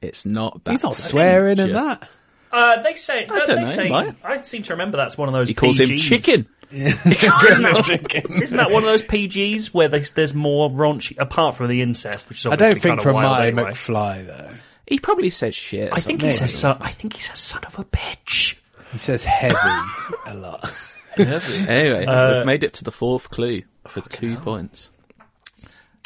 It's 0.00 0.24
not 0.24 0.62
bad. 0.64 0.72
He's 0.72 0.82
not 0.82 0.96
swearing 0.96 1.58
in 1.58 1.72
that. 1.72 2.08
Uh, 2.52 2.82
they 2.82 2.94
say. 2.94 3.26
don't 3.26 3.46
don't 3.46 3.64
they 3.64 3.88
know, 3.88 4.10
say. 4.10 4.14
I 4.24 4.36
seem 4.42 4.62
to 4.64 4.72
remember 4.74 4.96
that's 4.98 5.16
one 5.16 5.28
of 5.28 5.32
those. 5.32 5.48
He 5.48 5.54
calls 5.54 5.80
him 5.80 5.96
chicken. 5.96 6.46
Isn't 6.72 8.56
that 8.56 8.70
one 8.70 8.82
of 8.82 8.88
those 8.88 9.02
PGs 9.02 9.74
where 9.74 9.88
there's, 9.88 10.10
there's 10.10 10.32
more 10.34 10.70
raunchy, 10.70 11.16
apart 11.18 11.54
from 11.56 11.68
the 11.68 11.82
incest, 11.82 12.28
which 12.28 12.38
is 12.40 12.46
I 12.46 12.52
obviously 12.52 12.74
don't 12.74 12.80
think 12.80 12.90
kind 12.90 12.98
of 12.98 13.02
from 13.04 13.14
wild 13.14 13.30
my 13.38 13.46
anyway. 13.46 13.62
McFly 13.72 14.26
though. 14.26 14.50
He 14.86 14.98
probably 14.98 15.30
says 15.30 15.54
shit. 15.54 15.90
or 15.90 15.94
I 15.94 16.00
think 16.00 16.22
he 16.22 16.30
something. 16.30 16.48
says 16.48 16.58
so. 16.58 16.76
I 16.80 16.90
think 16.90 17.14
he 17.14 17.20
says 17.22 17.38
son 17.38 17.62
of 17.64 17.78
a 17.78 17.84
bitch. 17.84 18.56
He 18.92 18.98
says 18.98 19.24
heavy 19.24 19.56
a 20.26 20.34
lot. 20.34 20.70
Anyway, 21.18 22.06
Uh, 22.06 22.38
we've 22.38 22.46
made 22.46 22.64
it 22.64 22.72
to 22.72 22.84
the 22.84 22.90
fourth 22.90 23.28
clue 23.28 23.62
for 23.86 24.00
two 24.00 24.38
points. 24.38 24.88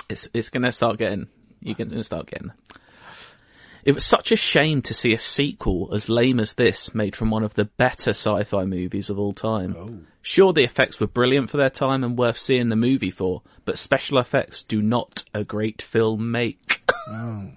It's 0.09 0.29
it's 0.35 0.49
going 0.49 0.65
to 0.65 0.73
start 0.73 0.99
getting. 0.99 1.29
You're 1.61 1.77
going 1.77 1.91
to 1.91 2.03
start 2.03 2.27
getting. 2.27 2.51
It 3.87 3.95
was 3.95 4.05
such 4.05 4.33
a 4.33 4.37
shame 4.37 4.83
to 4.83 4.93
see 4.93 5.15
a 5.15 5.19
sequel 5.19 5.95
as 5.95 6.09
lame 6.09 6.41
as 6.41 6.55
this 6.55 6.95
made 6.95 7.15
from 7.15 7.31
one 7.31 7.45
of 7.45 7.55
the 7.55 7.65
better 7.65 8.11
sci-fi 8.11 8.65
movies 8.65 9.11
of 9.11 9.19
all 9.19 9.33
time. 9.33 9.77
Oh. 9.79 9.99
Sure, 10.23 10.53
the 10.53 10.65
effects 10.65 10.99
were 10.99 11.07
brilliant 11.07 11.51
for 11.51 11.57
their 11.57 11.71
time 11.71 12.03
and 12.03 12.19
worth 12.19 12.37
seeing 12.37 12.69
the 12.69 12.77
movie 12.77 13.13
for, 13.13 13.43
but 13.65 13.79
special 13.79 14.19
effects 14.19 14.63
do 14.63 14.83
not 14.83 15.23
a 15.33 15.45
great 15.45 15.81
film 15.81 16.33
make. 16.33 16.83
Almost 17.09 17.53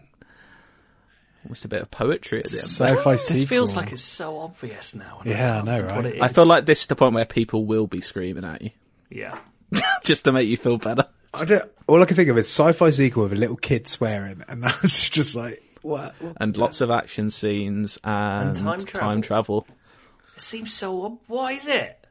a 1.66 1.68
bit 1.68 1.82
of 1.82 1.90
poetry 1.90 2.40
at 2.40 2.46
the 2.46 2.52
end. 2.52 2.60
Sci-fi 2.60 3.14
This 3.14 3.28
sequel. 3.28 3.48
feels 3.48 3.76
like 3.76 3.92
it's 3.92 4.04
so 4.04 4.40
obvious 4.40 4.94
now. 4.94 5.22
Yeah, 5.26 5.60
I 5.60 5.64
know, 5.64 5.82
right? 5.82 6.22
I 6.22 6.28
feel 6.28 6.46
like 6.46 6.66
this 6.66 6.82
is 6.82 6.88
the 6.88 6.96
point 6.96 7.16
where 7.16 7.26
people 7.26 7.66
will 7.66 7.88
be 7.88 8.02
screaming 8.02 8.44
at 8.44 8.62
you 8.62 8.70
yeah. 9.10 9.38
just 10.04 10.26
to 10.26 10.32
make 10.32 10.48
you 10.48 10.58
feel 10.58 10.78
better. 10.78 11.06
I 11.34 11.46
don't, 11.46 11.70
all 11.88 12.02
I 12.02 12.06
can 12.06 12.16
think 12.16 12.30
of 12.30 12.38
is 12.38 12.48
sci-fi 12.48 12.90
sequel 12.90 13.24
with 13.24 13.34
a 13.34 13.36
little 13.36 13.56
kid 13.56 13.88
swearing, 13.88 14.44
and 14.48 14.64
that's 14.64 15.10
just 15.10 15.36
like 15.36 15.62
what? 15.82 16.16
what? 16.22 16.38
and 16.40 16.56
lots 16.58 16.82
of 16.82 16.92
action 16.92 17.30
scenes 17.30 17.98
and, 18.04 18.56
time 18.56 18.80
travel. 18.80 19.00
time 19.10 19.22
travel. 19.22 19.68
It 20.36 20.42
seems 20.42 20.74
so. 20.74 21.04
ob- 21.06 21.20
What 21.28 21.54
is 21.56 21.68
it? 21.68 22.06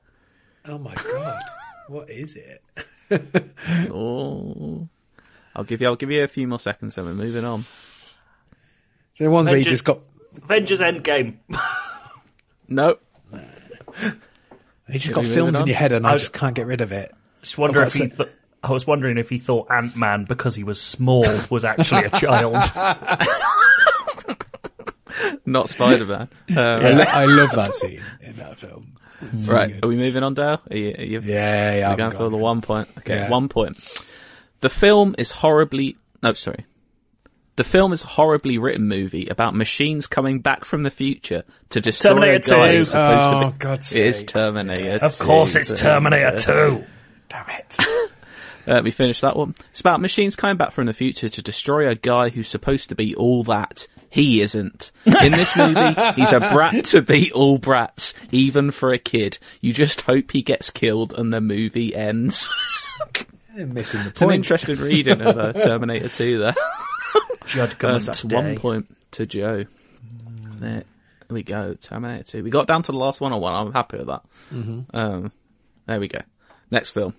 Oh 0.67 0.79
my 0.79 0.95
god, 0.95 1.43
what 1.89 2.11
is 2.11 2.37
it? 2.37 2.63
Oh, 3.91 4.87
I'll 5.57 5.65
give 5.65 5.81
you. 5.81 5.87
I'll 5.87 5.97
give 5.97 6.11
you 6.11 6.23
a 6.25 6.29
few 6.29 6.47
more 6.47 6.61
seconds, 6.61 6.99
and 6.99 7.07
we're 7.07 7.15
moving 7.15 7.45
on. 7.45 7.65
So 9.15 9.25
the 9.25 9.31
ones 9.31 9.47
where 9.47 9.57
you 9.57 9.63
Avengers- 9.63 9.73
just 9.81 9.85
got 9.85 10.01
Avengers 10.43 10.81
Endgame. 10.81 11.37
No, 12.69 12.99
you 13.33 13.41
just 14.99 15.09
Are 15.09 15.13
got 15.15 15.25
we 15.25 15.31
films 15.31 15.59
in 15.59 15.67
your 15.67 15.77
head, 15.77 15.93
and 15.93 16.07
I, 16.07 16.13
I- 16.13 16.17
just 16.19 16.33
can't 16.33 16.55
get 16.55 16.67
rid 16.67 16.81
of 16.83 16.93
it. 16.93 17.15
Just 17.43 17.57
wonder 17.59 17.81
Oh, 17.81 17.85
if 17.85 17.95
he. 17.95 18.09
Th- 18.09 18.29
I 18.63 18.73
was 18.73 18.87
wondering 18.87 19.19
if 19.19 19.29
he 19.31 19.39
thought 19.39 19.71
Ant 19.71 19.97
Man 19.97 20.25
because 20.25 20.55
he 20.55 20.65
was 20.65 20.81
small 20.81 21.25
was 21.51 21.65
actually 21.65 22.05
a 22.07 22.11
child. 22.11 22.55
not 25.47 25.69
Spider 25.69 26.07
Man. 26.07 26.29
I, 26.51 26.55
Um, 26.61 26.83
lo- 26.99 27.05
I 27.07 27.25
love 27.25 27.51
that 27.53 27.75
scene 27.75 28.03
in 28.21 28.37
that 28.37 28.59
film. 28.59 28.95
It's 29.33 29.47
so 29.47 29.55
right, 29.55 29.73
good. 29.73 29.85
are 29.85 29.89
we 29.89 29.97
moving 29.97 30.23
on, 30.23 30.35
Dale? 30.35 30.61
Are 30.71 30.77
you, 30.77 30.95
are 30.97 31.03
you 31.05 31.21
Yeah, 31.21 31.75
yeah. 31.75 31.91
We're 31.91 31.97
going 31.97 32.11
for 32.13 32.29
the 32.31 32.37
one 32.37 32.61
point. 32.61 32.89
Okay, 32.99 33.17
Yeah. 33.17 33.29
one 33.31 33.49
point. 33.49 33.77
The 34.61 34.69
film 34.69 35.15
is 35.19 35.31
horribly. 35.31 35.97
No, 36.23 36.33
sorry. 36.35 36.67
The 37.57 37.65
film 37.65 37.93
is 37.93 38.05
a 38.05 38.07
horribly 38.07 38.59
written 38.59 38.87
movie 38.87 39.27
about 39.29 39.55
machines 39.57 40.07
coming 40.07 40.39
back 40.41 40.65
from 40.65 40.85
the 40.85 40.91
future 40.93 41.43
to 41.71 41.81
destroy 41.81 42.11
Terminator 42.11 42.55
a 42.55 42.59
guy 42.59 42.71
2. 42.73 42.77
who's 42.79 42.91
supposed 42.91 43.27
Oh, 43.27 43.41
to 43.41 43.51
be. 43.51 43.59
God's 43.59 43.93
It 43.97 44.07
is 44.07 44.19
sake. 44.19 44.29
Terminator. 44.29 45.05
of 45.05 45.19
course, 45.19 45.53
2. 45.55 45.59
it's 45.59 45.81
Terminator 45.81 46.37
Two. 46.37 46.85
Damn 47.29 47.47
it. 47.51 47.77
Let 48.69 48.85
me 48.85 48.91
finish 48.91 49.21
that 49.23 49.35
one. 49.37 49.55
It's 49.71 49.81
about 49.81 50.01
machines 50.01 50.37
coming 50.37 50.57
back 50.59 50.73
from 50.73 50.87
the 50.87 50.93
future 50.93 51.29
to 51.29 51.43
destroy 51.43 51.89
a 51.89 51.95
guy 51.95 52.29
who's 52.29 52.49
supposed 52.49 52.91
to 52.91 52.95
be 52.95 53.15
all 53.15 53.43
that. 53.45 53.87
He 54.11 54.41
isn't. 54.43 54.93
In 55.07 55.33
this 55.33 55.57
movie, 55.57 55.95
he's 56.17 56.33
a 56.33 56.41
brat 56.41 56.85
to 56.87 57.03
beat 57.03 57.33
all 57.33 57.59
brats, 57.59 58.15
even 58.31 58.71
for 58.71 58.93
a 58.93 58.99
kid. 58.99 59.39
You 59.61 59.73
just 59.73 60.03
hope 60.03 60.31
he 60.33 60.43
gets 60.43 60.71
killed 60.71 61.15
and 61.17 61.33
the 61.33 61.41
movie 61.41 61.95
ends. 61.95 62.51
I'm 63.57 63.73
missing 63.75 64.03
the 64.05 64.11
It's 64.11 64.23
an 64.23 64.31
interesting 64.33 64.77
reading 64.77 65.21
of 65.23 65.37
uh, 65.39 65.53
Terminator 65.59 66.09
2 66.09 66.39
there. 66.39 66.55
Judgment 67.47 67.83
Um, 67.85 68.01
that's 68.03 68.25
one 68.25 68.57
point 68.57 68.97
to 69.13 69.27
Joe. 69.27 69.65
There 70.59 70.85
we 71.31 71.43
go. 71.43 71.75
Terminator 71.75 72.25
2. 72.25 72.45
We 72.45 72.51
got 72.51 72.67
down 72.67 72.83
to 72.85 72.93
the 72.93 72.99
last 72.99 73.21
one 73.21 73.33
on 73.33 73.41
one. 73.41 73.55
I'm 73.55 73.73
happy 73.73 73.97
with 73.99 74.07
that. 74.09 74.23
Um, 74.93 75.33
there 75.87 76.01
we 76.01 76.09
go. 76.09 76.21
Next 76.71 76.91
film. 76.91 77.15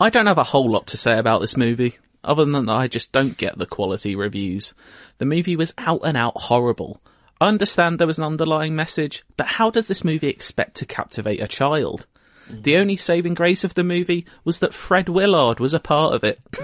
I 0.00 0.10
don't 0.10 0.26
have 0.26 0.38
a 0.38 0.44
whole 0.44 0.70
lot 0.70 0.86
to 0.88 0.96
say 0.96 1.18
about 1.18 1.40
this 1.40 1.56
movie, 1.56 1.96
other 2.22 2.44
than 2.44 2.66
that 2.66 2.72
I 2.72 2.86
just 2.88 3.10
don't 3.12 3.36
get 3.36 3.58
the 3.58 3.66
quality 3.66 4.14
reviews. 4.16 4.74
The 5.18 5.24
movie 5.24 5.56
was 5.56 5.74
out 5.78 6.02
and 6.04 6.16
out 6.16 6.36
horrible. 6.36 7.00
I 7.40 7.48
understand 7.48 7.98
there 7.98 8.06
was 8.06 8.18
an 8.18 8.24
underlying 8.24 8.74
message, 8.76 9.24
but 9.36 9.46
how 9.46 9.70
does 9.70 9.88
this 9.88 10.04
movie 10.04 10.28
expect 10.28 10.76
to 10.76 10.86
captivate 10.86 11.40
a 11.40 11.48
child? 11.48 12.06
Mm-hmm. 12.48 12.62
The 12.62 12.76
only 12.76 12.96
saving 12.96 13.34
grace 13.34 13.62
of 13.64 13.74
the 13.74 13.84
movie 13.84 14.26
was 14.44 14.58
that 14.60 14.74
Fred 14.74 15.08
Willard 15.08 15.60
was 15.60 15.74
a 15.74 15.80
part 15.80 16.14
of 16.14 16.24
it. 16.24 16.40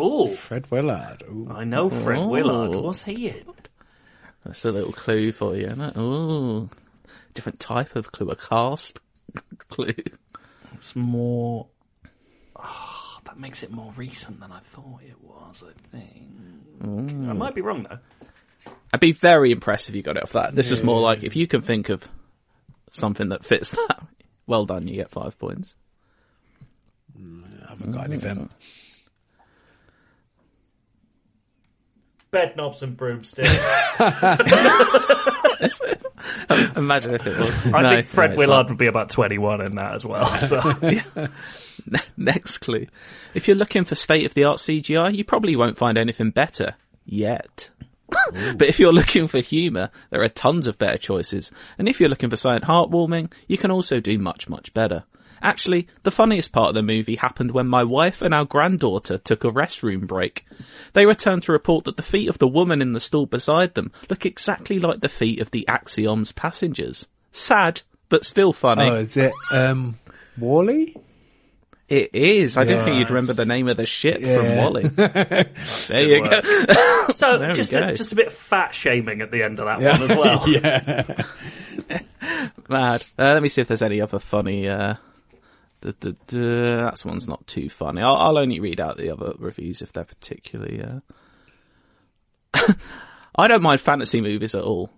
Oh, 0.00 0.28
Fred 0.28 0.70
Willard. 0.70 1.24
Ooh. 1.28 1.48
I 1.50 1.64
know 1.64 1.90
Fred 1.90 2.18
Oh. 2.18 2.28
Willard. 2.28 2.70
What's 2.70 3.02
he 3.02 3.30
in? 3.30 3.42
That's 4.44 4.64
a 4.64 4.70
little 4.70 4.92
clue 4.92 5.32
for 5.32 5.56
you, 5.56 5.66
isn't 5.66 5.80
it? 5.80 5.96
Ooh, 5.96 6.70
different 7.34 7.58
type 7.58 7.96
of 7.96 8.12
clue, 8.12 8.30
a 8.30 8.36
cast 8.36 9.00
clue. 9.68 9.94
It's 10.74 10.94
more. 10.94 11.66
Oh, 12.58 13.18
that 13.24 13.38
makes 13.38 13.62
it 13.62 13.70
more 13.70 13.92
recent 13.96 14.40
than 14.40 14.52
I 14.52 14.60
thought 14.60 15.00
it 15.02 15.20
was. 15.22 15.62
I 15.62 15.96
think 15.96 16.82
mm. 16.82 17.28
I 17.28 17.32
might 17.32 17.54
be 17.54 17.60
wrong 17.60 17.86
though. 17.88 17.98
I'd 18.92 19.00
be 19.00 19.12
very 19.12 19.52
impressed 19.52 19.88
if 19.88 19.94
you 19.94 20.02
got 20.02 20.16
it 20.16 20.22
off 20.22 20.32
that. 20.32 20.54
This 20.54 20.70
is 20.70 20.82
more 20.82 21.00
like 21.00 21.22
if 21.22 21.36
you 21.36 21.46
can 21.46 21.62
think 21.62 21.88
of 21.88 22.08
something 22.92 23.28
that 23.30 23.44
fits 23.44 23.72
that. 23.72 24.02
Well 24.46 24.64
done, 24.64 24.88
you 24.88 24.96
get 24.96 25.10
five 25.10 25.38
points. 25.38 25.74
Mm, 27.18 27.66
I 27.66 27.68
haven't 27.70 27.92
got 27.92 28.04
anything. 28.04 28.48
Bedknobs 32.32 32.82
and 32.82 32.96
Broomsticks. 32.96 33.58
Imagine 36.76 37.14
if 37.14 37.26
it 37.26 37.38
was. 37.38 37.66
I 37.74 37.82
No, 37.82 37.90
think 37.90 38.06
Fred 38.06 38.30
no, 38.32 38.36
Willard 38.36 38.66
not. 38.66 38.68
would 38.70 38.78
be 38.78 38.86
about 38.86 39.10
twenty-one 39.10 39.60
in 39.60 39.76
that 39.76 39.94
as 39.94 40.04
well. 40.06 40.24
So. 40.38 40.60
Next 42.16 42.58
clue. 42.58 42.86
If 43.34 43.48
you're 43.48 43.56
looking 43.56 43.84
for 43.84 43.94
state 43.94 44.26
of 44.26 44.34
the 44.34 44.44
art 44.44 44.58
CGI, 44.58 45.14
you 45.14 45.24
probably 45.24 45.56
won't 45.56 45.78
find 45.78 45.96
anything 45.96 46.30
better. 46.30 46.74
Yet. 47.06 47.70
but 48.30 48.62
if 48.68 48.78
you're 48.80 48.92
looking 48.92 49.28
for 49.28 49.38
humour, 49.40 49.90
there 50.10 50.22
are 50.22 50.28
tons 50.28 50.66
of 50.66 50.78
better 50.78 50.98
choices. 50.98 51.52
And 51.78 51.88
if 51.88 52.00
you're 52.00 52.08
looking 52.08 52.30
for 52.30 52.36
something 52.36 52.66
heartwarming, 52.68 53.32
you 53.46 53.58
can 53.58 53.70
also 53.70 54.00
do 54.00 54.18
much, 54.18 54.48
much 54.48 54.72
better. 54.74 55.04
Actually, 55.42 55.88
the 56.02 56.10
funniest 56.10 56.52
part 56.52 56.68
of 56.70 56.74
the 56.74 56.82
movie 56.82 57.16
happened 57.16 57.50
when 57.52 57.66
my 57.68 57.84
wife 57.84 58.22
and 58.22 58.32
our 58.34 58.44
granddaughter 58.44 59.18
took 59.18 59.44
a 59.44 59.50
restroom 59.50 60.06
break. 60.06 60.44
They 60.92 61.06
returned 61.06 61.44
to 61.44 61.52
report 61.52 61.84
that 61.84 61.96
the 61.96 62.02
feet 62.02 62.28
of 62.28 62.38
the 62.38 62.48
woman 62.48 62.82
in 62.82 62.92
the 62.92 63.00
stall 63.00 63.26
beside 63.26 63.74
them 63.74 63.92
look 64.10 64.26
exactly 64.26 64.78
like 64.78 65.00
the 65.00 65.08
feet 65.08 65.40
of 65.40 65.50
the 65.50 65.66
Axiom's 65.68 66.32
passengers. 66.32 67.06
Sad, 67.32 67.82
but 68.08 68.24
still 68.24 68.52
funny. 68.52 68.82
Oh, 68.82 68.94
is 68.96 69.16
it 69.16 69.32
um, 69.52 69.98
WALL-E? 70.38 70.96
It 71.88 72.10
is. 72.12 72.58
I 72.58 72.64
didn't 72.64 72.84
think 72.84 72.98
you'd 72.98 73.08
remember 73.08 73.32
the 73.32 73.46
name 73.46 73.66
of 73.66 73.78
the 73.78 73.86
ship 73.86 74.20
Yeah. 74.20 74.36
from 74.36 74.56
WALL-E. 74.56 74.82
there 75.88 76.02
you 76.02 76.20
work. 76.20 76.44
go. 76.44 77.06
So 77.14 77.38
There 77.38 77.52
just 77.52 77.72
go. 77.72 77.78
a, 77.80 77.94
just 77.94 78.12
a 78.12 78.16
bit 78.16 78.26
of 78.26 78.32
fat 78.34 78.74
shaming 78.74 79.22
at 79.22 79.30
the 79.30 79.42
end 79.42 79.58
of 79.58 79.64
that 79.64 79.80
one 79.80 80.10
as 80.10 80.18
well. 80.18 80.46
yeah. 80.50 81.24
Mad. 82.68 83.04
Uh, 83.18 83.32
let 83.32 83.42
me 83.42 83.48
see 83.48 83.62
if 83.62 83.68
there's 83.68 83.80
any 83.80 84.00
other 84.02 84.18
funny. 84.18 84.68
Uh, 84.68 84.94
duh, 85.80 85.92
duh, 85.98 86.12
duh. 86.26 86.84
That 86.84 87.02
one's 87.04 87.28
not 87.28 87.46
too 87.46 87.68
funny. 87.68 88.02
I'll, 88.02 88.16
I'll 88.16 88.38
only 88.38 88.60
read 88.60 88.80
out 88.80 88.96
the 88.96 89.10
other 89.10 89.34
reviews 89.38 89.82
if 89.82 89.92
they're 89.92 90.04
particularly. 90.04 90.82
Uh... 90.82 91.00
I 93.36 93.48
don't 93.48 93.62
mind 93.62 93.80
fantasy 93.80 94.20
movies 94.20 94.54
at 94.54 94.64
all, 94.64 94.90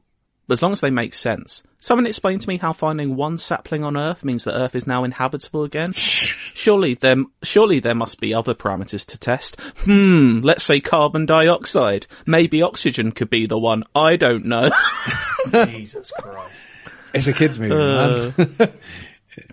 as 0.49 0.63
long 0.63 0.73
as 0.73 0.81
they 0.81 0.91
make 0.91 1.15
sense. 1.15 1.63
Someone 1.79 2.07
explained 2.07 2.41
to 2.43 2.49
me 2.49 2.57
how 2.57 2.73
finding 2.73 3.17
one 3.17 3.39
sapling 3.39 3.85
on 3.85 3.97
Earth 3.97 4.25
means 4.25 4.45
that 4.45 4.57
Earth 4.57 4.75
is 4.75 4.87
now 4.87 5.05
inhabitable 5.05 5.65
again. 5.65 5.93
surely 5.93 6.95
there, 6.95 7.17
surely 7.43 7.81
there 7.81 7.95
must 7.95 8.21
be 8.21 8.35
other 8.35 8.55
parameters 8.55 9.07
to 9.07 9.19
test. 9.19 9.61
Hmm. 9.85 10.41
Let's 10.41 10.65
say 10.65 10.81
carbon 10.81 11.27
dioxide. 11.27 12.07
Maybe 12.27 12.63
oxygen 12.63 13.13
could 13.13 13.31
be 13.31 13.47
the 13.47 13.59
one. 13.59 13.85
I 13.95 14.17
don't 14.17 14.47
know. 14.47 14.71
Jesus 15.53 16.11
Christ. 16.19 16.67
It's 17.13 17.27
a 17.27 17.33
kids' 17.33 17.59
movie, 17.59 17.75
man. 17.75 18.73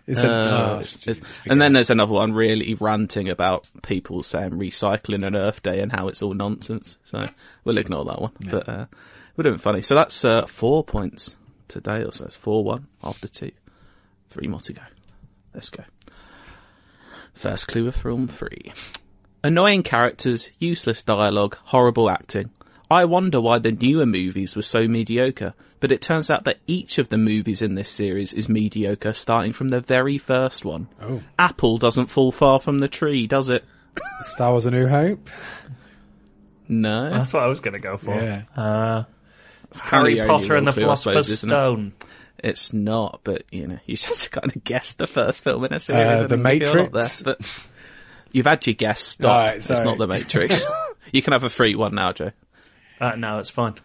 It's 0.07 0.23
a, 0.23 0.29
Uh, 0.31 0.49
oh, 0.51 0.79
It's- 0.79 1.21
and 1.47 1.61
then 1.61 1.73
there's 1.73 1.89
another 1.89 2.13
one 2.13 2.33
really 2.33 2.73
ranting 2.75 3.29
about 3.29 3.67
people 3.83 4.23
saying 4.23 4.51
recycling 4.51 5.25
an 5.25 5.35
Earth 5.35 5.61
Day 5.61 5.79
and 5.81 5.91
how 5.91 6.07
it's 6.07 6.21
all 6.21 6.33
nonsense. 6.33 6.97
So 7.03 7.29
we'll 7.65 7.77
ignore 7.77 8.05
that 8.05 8.21
one. 8.21 8.31
But 8.49 8.67
uh, 8.69 8.85
we're 9.35 9.43
doing 9.43 9.57
funny. 9.57 9.81
So 9.81 9.93
that's 9.95 10.23
uh, 10.25 10.45
four 10.45 10.83
points 10.83 11.35
today. 11.67 12.03
Or 12.03 12.11
so 12.11 12.25
it's 12.25 12.35
four 12.35 12.63
one 12.63 12.87
after 13.03 13.27
two. 13.27 13.51
Three 14.29 14.47
more 14.47 14.61
to 14.61 14.73
go. 14.73 14.81
Let's 15.53 15.69
go. 15.69 15.83
First 17.33 17.67
clue 17.67 17.87
of 17.87 17.95
film 17.95 18.27
three. 18.27 18.71
Annoying 19.43 19.83
characters, 19.83 20.49
useless 20.59 21.03
dialogue, 21.03 21.55
horrible 21.63 22.09
acting. 22.09 22.49
I 22.89 23.05
wonder 23.05 23.41
why 23.41 23.59
the 23.59 23.71
newer 23.71 24.05
movies 24.05 24.55
were 24.55 24.61
so 24.61 24.87
mediocre, 24.87 25.53
but 25.79 25.91
it 25.91 26.01
turns 26.01 26.29
out 26.29 26.45
that 26.45 26.59
each 26.67 26.97
of 26.99 27.09
the 27.09 27.17
movies 27.17 27.61
in 27.61 27.75
this 27.75 27.89
series 27.89 28.33
is 28.33 28.47
mediocre 28.47 29.13
starting 29.13 29.51
from 29.53 29.69
the 29.69 29.81
very 29.81 30.17
first 30.17 30.63
one. 30.63 30.87
Oh. 31.01 31.21
Apple 31.37 31.77
doesn't 31.77 32.07
fall 32.07 32.31
far 32.31 32.59
from 32.59 32.79
the 32.79 32.87
tree, 32.87 33.27
does 33.27 33.49
it? 33.49 33.65
Star 34.21 34.51
Wars: 34.51 34.65
A 34.65 34.71
New 34.71 34.87
Hope. 34.87 35.29
No. 36.67 37.09
That's 37.09 37.33
what 37.33 37.43
I 37.43 37.47
was 37.47 37.59
going 37.59 37.73
to 37.73 37.79
go 37.79 37.97
for. 37.97 38.13
Yeah. 38.15 38.43
Uh, 38.55 39.03
It's 39.71 39.81
kinda 39.81 39.97
Harry 39.97 40.27
Potter 40.27 40.55
and 40.55 40.67
the 40.67 40.71
clue, 40.71 40.89
I 40.89 40.93
suppose, 40.95 41.13
Philosopher's 41.27 41.43
it? 41.43 41.47
Stone. 41.47 41.93
It's 42.43 42.71
not, 42.73 43.21
but 43.23 43.43
you 43.51 43.67
know, 43.67 43.79
you 43.85 43.97
just 43.97 44.23
have 44.25 44.31
kind 44.31 44.55
of 44.55 44.63
guess 44.63 44.93
the 44.93 45.07
first 45.07 45.43
film 45.43 45.63
in 45.65 45.73
a 45.73 45.79
series. 45.79 46.07
Uh, 46.07 46.27
The 46.27 46.37
then 46.37 46.53
you 46.53 46.59
feel 46.59 46.69
up 46.69 46.75
Matrix? 46.93 47.21
There, 47.21 47.35
but 47.37 47.61
you've 48.31 48.45
had 48.45 48.65
your 48.67 48.75
guess. 48.75 49.01
Stop. 49.01 49.29
Alright, 49.29 49.55
it's 49.57 49.69
not 49.83 49.97
the 49.97 50.07
Matrix. 50.07 50.63
you 51.11 51.21
can 51.21 51.33
have 51.33 51.43
a 51.43 51.49
free 51.49 51.75
one 51.75 51.95
now, 51.95 52.13
Joe. 52.13 52.31
Uh, 52.99 53.11
no, 53.15 53.39
it's 53.39 53.49
fine. 53.49 53.75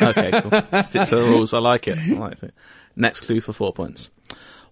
Okay, 0.00 0.30
cool. 0.40 0.82
Stick 0.82 1.08
to 1.08 1.16
the 1.16 1.24
rules. 1.28 1.54
I 1.54 1.58
like 1.58 1.86
it. 1.88 1.98
I 1.98 2.12
like 2.14 2.42
it. 2.42 2.54
Next 2.96 3.20
clue 3.20 3.40
for 3.40 3.52
four 3.52 3.72
points. 3.72 4.10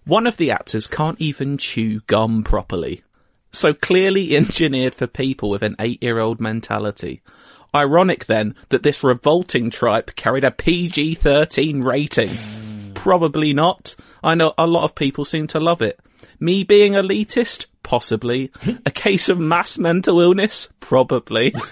One 0.03 0.27
of 0.27 0.37
the 0.37 0.51
actors 0.51 0.87
can't 0.87 1.19
even 1.19 1.57
chew 1.57 2.01
gum 2.01 2.43
properly. 2.43 3.03
So 3.51 3.73
clearly 3.73 4.35
engineered 4.37 4.93
for 4.93 5.07
people 5.07 5.49
with 5.49 5.63
an 5.63 5.75
eight-year-old 5.79 6.39
mentality. 6.41 7.21
Ironic 7.73 8.25
then 8.25 8.55
that 8.69 8.83
this 8.83 9.03
revolting 9.03 9.69
tripe 9.69 10.15
carried 10.15 10.43
a 10.43 10.51
PG-13 10.51 11.83
rating. 11.83 12.93
Probably 12.93 13.53
not. 13.53 13.95
I 14.23 14.35
know 14.35 14.53
a 14.57 14.67
lot 14.67 14.83
of 14.83 14.95
people 14.95 15.25
seem 15.25 15.47
to 15.47 15.59
love 15.59 15.81
it. 15.81 15.99
Me 16.39 16.63
being 16.63 16.93
elitist? 16.93 17.65
Possibly. 17.83 18.51
A 18.85 18.91
case 18.91 19.29
of 19.29 19.39
mass 19.39 19.77
mental 19.77 20.19
illness? 20.19 20.69
Probably. 20.79 21.53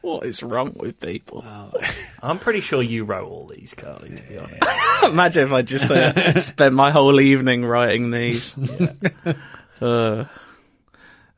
what 0.00 0.26
is 0.26 0.42
wrong 0.42 0.74
with 0.76 1.00
people? 1.00 1.44
I'm 2.22 2.38
pretty 2.38 2.60
sure 2.60 2.82
you 2.82 3.04
wrote 3.04 3.28
all 3.28 3.50
these, 3.54 3.74
Cardy, 3.74 4.16
to 4.16 4.22
be 4.22 4.38
honest. 4.38 4.62
Imagine 5.04 5.46
if 5.46 5.52
I 5.52 5.62
just 5.62 5.90
uh, 5.90 6.40
spent 6.40 6.74
my 6.74 6.90
whole 6.90 7.20
evening 7.20 7.64
writing 7.64 8.10
these. 8.10 8.52
Uh, 9.80 10.24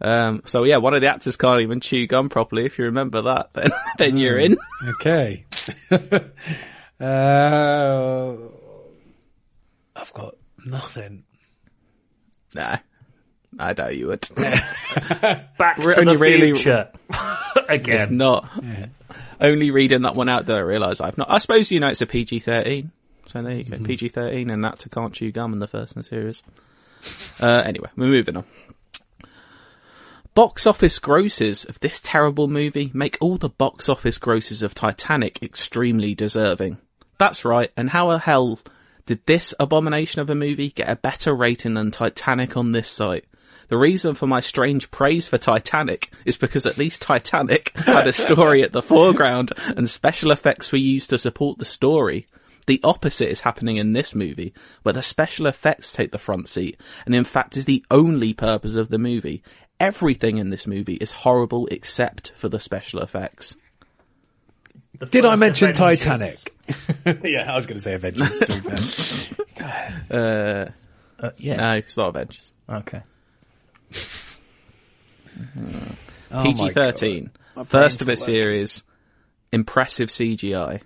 um, 0.00 0.42
so 0.46 0.64
yeah, 0.64 0.78
one 0.78 0.94
of 0.94 1.02
the 1.02 1.08
actors 1.08 1.36
can't 1.36 1.60
even 1.60 1.80
chew 1.80 2.06
gum 2.06 2.28
properly. 2.30 2.64
If 2.64 2.78
you 2.78 2.86
remember 2.86 3.22
that, 3.22 3.50
then 3.54 3.70
then 3.98 4.16
you're 4.16 4.38
in. 4.38 4.56
Okay. 4.88 5.44
uh, 7.00 8.34
I've 9.94 10.12
got 10.14 10.36
nothing. 10.64 11.24
Nah, 12.54 12.78
I 13.58 13.72
doubt 13.72 13.96
you 13.96 14.06
would. 14.08 14.26
Back 14.36 15.78
We're 15.78 15.94
to 15.94 16.04
the 16.04 16.16
really- 16.18 16.52
future. 16.54 16.88
it's 17.10 17.68
Again. 17.68 18.16
not. 18.16 18.48
Only 19.40 19.70
reading 19.70 20.02
that 20.02 20.14
one 20.14 20.28
out 20.28 20.46
did 20.46 20.54
I 20.56 20.60
realise 20.60 21.00
I've 21.00 21.18
not. 21.18 21.30
I 21.30 21.38
suppose 21.38 21.70
you 21.70 21.80
know 21.80 21.88
it's 21.88 22.02
a 22.02 22.06
PG 22.06 22.40
thirteen. 22.40 22.92
So 23.28 23.40
there 23.40 23.52
you 23.56 23.64
go, 23.64 23.78
PG 23.78 24.08
thirteen, 24.10 24.50
and 24.50 24.64
actor 24.66 24.88
can't 24.88 25.12
chew 25.14 25.32
gum 25.32 25.52
in 25.52 25.58
the 25.58 25.66
first 25.68 25.96
in 25.96 26.00
the 26.02 26.04
series. 26.08 26.42
Uh, 27.40 27.62
anyway, 27.64 27.88
we're 27.96 28.06
moving 28.06 28.36
on. 28.36 28.44
Box 30.34 30.66
office 30.66 30.98
grosses 30.98 31.64
of 31.64 31.80
this 31.80 32.00
terrible 32.00 32.46
movie 32.48 32.90
make 32.94 33.18
all 33.20 33.36
the 33.36 33.48
box 33.48 33.88
office 33.88 34.18
grosses 34.18 34.62
of 34.62 34.74
Titanic 34.74 35.42
extremely 35.42 36.14
deserving. 36.14 36.78
That's 37.18 37.44
right, 37.44 37.70
and 37.76 37.90
how 37.90 38.10
the 38.10 38.18
hell 38.18 38.60
did 39.06 39.24
this 39.26 39.54
abomination 39.58 40.20
of 40.20 40.30
a 40.30 40.34
movie 40.34 40.70
get 40.70 40.88
a 40.88 40.96
better 40.96 41.34
rating 41.34 41.74
than 41.74 41.90
Titanic 41.90 42.56
on 42.56 42.72
this 42.72 42.88
site? 42.88 43.24
The 43.70 43.78
reason 43.78 44.14
for 44.14 44.26
my 44.26 44.40
strange 44.40 44.90
praise 44.90 45.28
for 45.28 45.38
Titanic 45.38 46.12
is 46.24 46.36
because 46.36 46.66
at 46.66 46.76
least 46.76 47.02
Titanic 47.02 47.70
had 47.76 48.06
a 48.06 48.12
story 48.12 48.64
at 48.64 48.72
the 48.72 48.82
foreground 48.82 49.52
and 49.56 49.88
special 49.88 50.32
effects 50.32 50.72
were 50.72 50.78
used 50.78 51.10
to 51.10 51.18
support 51.18 51.58
the 51.58 51.64
story. 51.64 52.26
The 52.66 52.80
opposite 52.82 53.30
is 53.30 53.40
happening 53.40 53.76
in 53.76 53.92
this 53.92 54.12
movie, 54.14 54.54
where 54.82 54.92
the 54.92 55.02
special 55.02 55.46
effects 55.46 55.92
take 55.92 56.10
the 56.12 56.18
front 56.18 56.48
seat, 56.48 56.80
and 57.06 57.14
in 57.14 57.22
fact 57.24 57.56
is 57.56 57.64
the 57.64 57.84
only 57.92 58.32
purpose 58.32 58.74
of 58.74 58.88
the 58.88 58.98
movie. 58.98 59.42
Everything 59.78 60.38
in 60.38 60.50
this 60.50 60.66
movie 60.66 60.94
is 60.94 61.12
horrible 61.12 61.66
except 61.68 62.32
for 62.36 62.48
the 62.48 62.58
special 62.60 63.00
effects. 63.00 63.54
The 64.98 65.06
Did 65.06 65.24
I 65.24 65.36
mention 65.36 65.70
Avengers. 65.70 66.44
Titanic? 67.04 67.22
yeah, 67.24 67.52
I 67.52 67.56
was 67.56 67.66
going 67.66 67.78
to 67.78 67.80
say 67.80 67.94
Avengers. 67.94 68.38
to. 68.40 69.36
Uh, 70.10 70.70
Uh, 71.24 71.30
yeah. 71.36 71.56
no, 71.56 71.72
it's 71.74 71.96
not 71.96 72.08
Avengers. 72.08 72.50
Okay. 72.68 73.02
Oh 76.32 76.42
PG 76.44 76.58
God. 76.58 76.72
thirteen. 76.74 77.30
My 77.56 77.64
First 77.64 78.02
of 78.02 78.08
a 78.08 78.16
still 78.16 78.32
working. 78.34 78.42
series. 78.42 78.82
Impressive 79.52 80.08
CGI. 80.10 80.80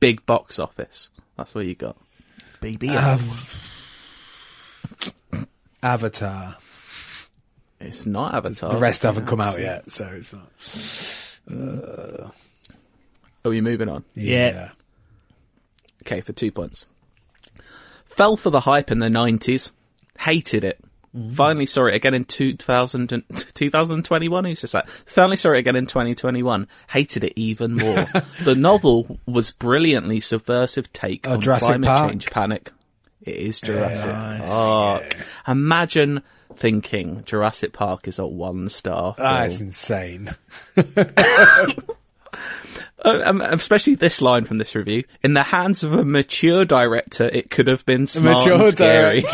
Big 0.00 0.24
box 0.24 0.58
office. 0.58 1.08
That's 1.36 1.54
what 1.54 1.66
you 1.66 1.74
got. 1.74 1.96
BB. 2.62 2.94
Avatar. 5.82 6.56
It's 7.80 8.06
not 8.06 8.34
Avatar. 8.34 8.70
The 8.70 8.78
rest 8.78 9.02
haven't 9.02 9.26
come 9.26 9.40
out 9.40 9.60
yet, 9.60 9.90
so 9.90 10.06
it's 10.06 10.32
not. 10.32 10.50
Uh, 11.50 12.28
are 13.44 13.50
we 13.50 13.60
moving 13.60 13.88
on? 13.88 14.04
Yeah. 14.14 14.70
Okay, 16.02 16.20
for 16.20 16.32
two 16.32 16.50
points. 16.52 16.86
Fell 18.06 18.36
for 18.36 18.50
the 18.50 18.60
hype 18.60 18.90
in 18.90 18.98
the 18.98 19.08
90s. 19.08 19.70
Hated 20.18 20.64
it. 20.64 20.80
Finally 21.32 21.66
saw 21.66 21.86
it 21.86 21.94
again 21.94 22.14
in 22.14 22.24
2000 22.24 23.12
and, 23.12 23.24
2021. 23.54 24.44
Who's 24.44 24.60
just 24.60 24.74
like, 24.74 24.88
finally 25.06 25.36
saw 25.36 25.52
it 25.52 25.58
again 25.58 25.74
in 25.76 25.86
2021. 25.86 26.68
Hated 26.90 27.24
it 27.24 27.32
even 27.36 27.74
more. 27.76 28.06
the 28.44 28.54
novel 28.54 29.18
was 29.26 29.50
brilliantly 29.52 30.20
subversive 30.20 30.92
take 30.92 31.26
Oh, 31.26 31.32
on 31.34 31.40
Jurassic 31.40 31.68
climate 31.68 31.86
Park. 31.86 32.10
change 32.10 32.30
panic. 32.30 32.72
It 33.22 33.36
is 33.36 33.60
Jurassic 33.60 34.06
Nice, 34.06 34.48
Park. 34.48 35.16
Imagine 35.46 36.22
thinking 36.56 37.22
Jurassic 37.24 37.72
Park 37.72 38.06
is 38.08 38.18
a 38.18 38.26
one 38.26 38.68
star. 38.68 39.14
That's 39.18 39.60
insane. 39.60 40.30
Uh, 40.76 41.04
um, 43.24 43.40
especially 43.40 43.94
this 43.94 44.20
line 44.20 44.44
from 44.44 44.58
this 44.58 44.74
review. 44.74 45.04
In 45.22 45.34
the 45.34 45.42
hands 45.42 45.82
of 45.84 45.92
a 45.94 46.04
mature 46.04 46.64
director, 46.64 47.28
it 47.28 47.50
could 47.50 47.66
have 47.68 47.84
been 47.86 48.06
smart 48.06 48.38
mature 48.38 48.62
and 48.62 48.72
scary. 48.72 49.24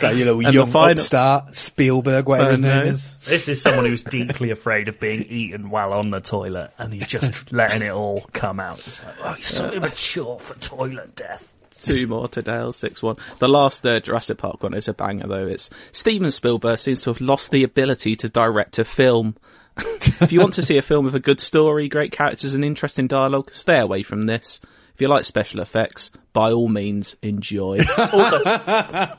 Director. 0.00 0.16
So 0.16 0.18
you 0.18 0.24
little 0.24 0.38
And 0.40 0.48
the 0.48 0.52
young 0.52 0.70
final- 0.70 0.90
upstart 0.92 1.54
Spielberg, 1.54 2.26
whatever 2.28 2.50
his 2.50 2.60
name 2.60 2.76
know. 2.84 2.90
is. 2.90 3.12
This 3.24 3.48
is 3.48 3.60
someone 3.62 3.84
who's 3.84 4.02
deeply 4.04 4.50
afraid 4.50 4.88
of 4.88 4.98
being 5.00 5.22
eaten 5.24 5.70
while 5.70 5.92
on 5.92 6.10
the 6.10 6.20
toilet, 6.20 6.70
and 6.78 6.92
he's 6.92 7.06
just 7.06 7.52
letting 7.52 7.82
it 7.82 7.90
all 7.90 8.22
come 8.32 8.60
out. 8.60 8.78
It's 8.78 9.04
like, 9.04 9.14
oh, 9.22 9.30
you're 9.30 9.40
so 9.42 9.70
immature 9.72 10.38
for 10.38 10.58
toilet 10.60 11.14
death. 11.16 11.52
Two 11.80 12.08
more 12.08 12.26
to 12.28 12.42
Dale, 12.42 12.72
six 12.72 13.02
one. 13.02 13.16
The 13.38 13.48
last 13.48 13.86
uh, 13.86 14.00
Jurassic 14.00 14.38
Park 14.38 14.62
one 14.64 14.74
is 14.74 14.88
a 14.88 14.94
banger 14.94 15.28
though. 15.28 15.46
It's 15.46 15.70
Steven 15.92 16.30
Spielberg 16.32 16.80
seems 16.80 17.02
to 17.02 17.10
have 17.10 17.20
lost 17.20 17.52
the 17.52 17.62
ability 17.62 18.16
to 18.16 18.28
direct 18.28 18.80
a 18.80 18.84
film. 18.84 19.36
if 19.76 20.32
you 20.32 20.40
want 20.40 20.54
to 20.54 20.62
see 20.62 20.76
a 20.76 20.82
film 20.82 21.04
with 21.04 21.14
a 21.14 21.20
good 21.20 21.38
story, 21.38 21.88
great 21.88 22.10
characters, 22.10 22.54
and 22.54 22.64
interesting 22.64 23.06
dialogue, 23.06 23.52
stay 23.52 23.78
away 23.78 24.02
from 24.02 24.26
this. 24.26 24.60
If 24.94 25.00
you 25.00 25.06
like 25.06 25.24
special 25.24 25.60
effects, 25.60 26.10
by 26.38 26.52
all 26.52 26.68
means, 26.68 27.16
enjoy. 27.20 27.80
Also, 28.12 28.38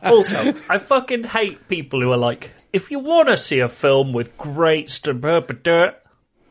also, 0.04 0.54
I 0.70 0.78
fucking 0.78 1.26
hate 1.26 1.68
people 1.68 2.00
who 2.02 2.10
are 2.14 2.18
like, 2.18 2.52
if 2.72 2.92
you 2.92 3.00
want 3.00 3.28
to 3.28 3.36
see 3.36 3.60
a 3.60 3.68
film 3.68 4.14
with 4.14 4.38
great 4.38 4.90
st- 4.90 5.20
blah, 5.20 5.42
blah, 5.42 5.58
blah," 5.62 5.90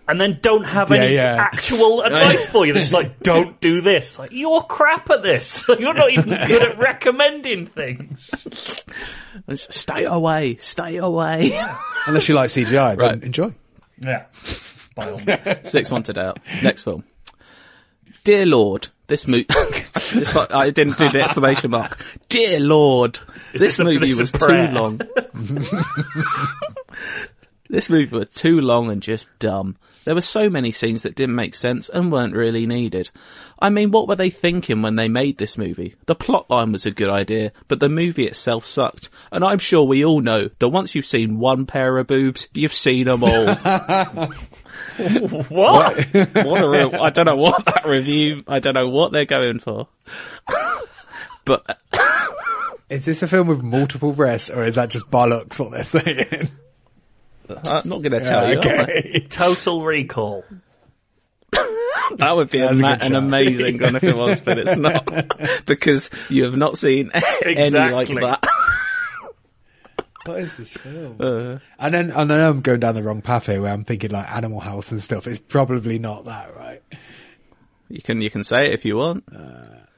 and 0.06 0.20
then 0.20 0.38
don't 0.42 0.64
have 0.64 0.90
Yeah, 0.90 0.96
any 0.98 1.14
yeah. 1.14 1.36
actual 1.40 2.02
advice 2.08 2.46
for 2.50 2.66
you. 2.66 2.74
That's 2.74 2.92
like, 2.92 3.20
don't 3.20 3.58
do 3.62 3.80
this. 3.80 4.18
Like, 4.18 4.32
you're 4.32 4.60
crap 4.60 5.08
at 5.08 5.22
this. 5.22 5.64
You're 5.78 5.94
not 5.94 6.10
even 6.10 6.28
good 6.46 6.62
at 6.62 6.78
recommending 6.78 7.64
things. 7.66 8.28
stay 9.54 10.04
away, 10.04 10.56
stay 10.56 10.96
away. 10.98 11.58
Unless 12.06 12.28
you 12.28 12.34
like 12.34 12.50
CGI, 12.50 12.98
then 12.98 13.22
enjoy. 13.22 13.54
Yeah. 14.00 14.24
By 14.94 15.12
all 15.12 15.18
means. 15.18 15.70
Six 15.70 15.90
one 15.90 16.02
to 16.02 16.12
Dale. 16.12 16.36
Next 16.62 16.82
film. 16.82 17.04
Dear 18.24 18.44
Lord, 18.44 18.88
this 19.08 19.26
movie. 19.26 19.46
I 20.50 20.70
didn't 20.70 20.98
do 20.98 21.08
the 21.08 21.22
exclamation 21.22 21.72
mark. 21.72 21.98
Dear 22.28 22.60
Lord, 22.60 23.18
this, 23.52 23.60
this 23.60 23.80
movie 23.80 23.98
this 23.98 24.18
a 24.18 24.22
was 24.22 24.32
too 24.32 24.66
long. 24.72 25.00
this 27.68 27.90
movie 27.90 28.16
was 28.16 28.28
too 28.28 28.60
long 28.60 28.90
and 28.90 29.02
just 29.02 29.28
dumb. 29.38 29.76
There 30.04 30.14
were 30.14 30.20
so 30.22 30.48
many 30.48 30.72
scenes 30.72 31.02
that 31.02 31.14
didn't 31.14 31.34
make 31.34 31.54
sense 31.54 31.88
and 31.88 32.10
weren't 32.10 32.34
really 32.34 32.66
needed. 32.66 33.10
I 33.58 33.68
mean, 33.70 33.90
what 33.90 34.08
were 34.08 34.16
they 34.16 34.30
thinking 34.30 34.80
when 34.82 34.96
they 34.96 35.08
made 35.08 35.36
this 35.38 35.58
movie? 35.58 35.96
The 36.06 36.16
plotline 36.16 36.72
was 36.72 36.86
a 36.86 36.90
good 36.90 37.10
idea, 37.10 37.52
but 37.66 37.80
the 37.80 37.88
movie 37.88 38.26
itself 38.26 38.64
sucked. 38.64 39.10
And 39.30 39.44
I'm 39.44 39.58
sure 39.58 39.84
we 39.84 40.04
all 40.04 40.20
know 40.20 40.48
that 40.60 40.68
once 40.68 40.94
you've 40.94 41.04
seen 41.04 41.38
one 41.38 41.66
pair 41.66 41.98
of 41.98 42.06
boobs, 42.06 42.48
you've 42.54 42.72
seen 42.72 43.06
them 43.06 43.24
all. 43.24 44.28
What? 44.98 45.96
what 46.12 46.62
a 46.62 46.68
real, 46.68 46.96
I 46.96 47.10
don't 47.10 47.26
know 47.26 47.36
what 47.36 47.64
that 47.66 47.84
review, 47.84 48.42
I 48.48 48.58
don't 48.58 48.74
know 48.74 48.88
what 48.88 49.12
they're 49.12 49.24
going 49.24 49.60
for. 49.60 49.88
but 51.44 51.78
Is 52.88 53.04
this 53.04 53.22
a 53.22 53.26
film 53.26 53.48
with 53.48 53.62
multiple 53.62 54.12
breasts, 54.12 54.50
or 54.50 54.64
is 54.64 54.76
that 54.76 54.88
just 54.90 55.10
bollocks 55.10 55.60
what 55.60 55.72
they're 55.72 55.84
saying? 55.84 56.48
I'm 57.48 57.88
not 57.88 58.02
going 58.02 58.12
to 58.12 58.20
tell 58.20 58.48
you. 58.52 58.60
am 58.60 58.80
I? 58.80 58.82
okay. 58.82 59.26
Total 59.28 59.82
recall. 59.82 60.44
That 62.16 62.36
would 62.36 62.48
be 62.50 62.60
a 62.60 62.72
ma- 62.72 62.96
an 63.02 63.14
amazing 63.14 63.80
one 63.82 63.96
if 63.96 64.02
it 64.02 64.16
was, 64.16 64.40
but 64.40 64.56
it's 64.56 64.76
not. 64.76 65.06
because 65.66 66.08
you 66.30 66.44
have 66.44 66.56
not 66.56 66.78
seen 66.78 67.10
any 67.44 67.70
like 67.70 68.08
that. 68.08 68.48
What 70.24 70.40
is 70.40 70.56
this 70.56 70.72
film? 70.72 71.16
Uh, 71.20 71.58
and 71.78 71.94
then 71.94 72.12
I 72.12 72.24
know 72.24 72.48
I'm 72.48 72.62
going 72.62 72.80
down 72.80 72.94
the 72.94 73.02
wrong 73.02 73.20
path 73.20 73.44
here, 73.44 73.60
where 73.60 73.72
I'm 73.72 73.84
thinking 73.84 74.10
like 74.10 74.30
Animal 74.34 74.60
House 74.60 74.90
and 74.90 75.02
stuff. 75.02 75.26
It's 75.26 75.38
probably 75.38 75.98
not 75.98 76.24
that, 76.24 76.56
right? 76.56 76.82
you 77.90 78.00
can, 78.00 78.22
you 78.22 78.30
can 78.30 78.42
say 78.42 78.68
it 78.68 78.72
if 78.72 78.86
you 78.86 78.96
want. 78.96 79.24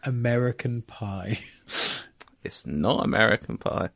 American 0.03 0.83
Pie. 0.83 1.39
It's 2.43 2.67
not 2.67 3.05
American 3.05 3.59
Pie. 3.59 3.91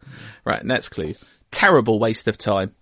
Right, 0.44 0.64
next 0.64 0.90
clue. 0.90 1.14
Terrible 1.50 1.98
waste 1.98 2.28
of 2.28 2.36
time. 2.38 2.74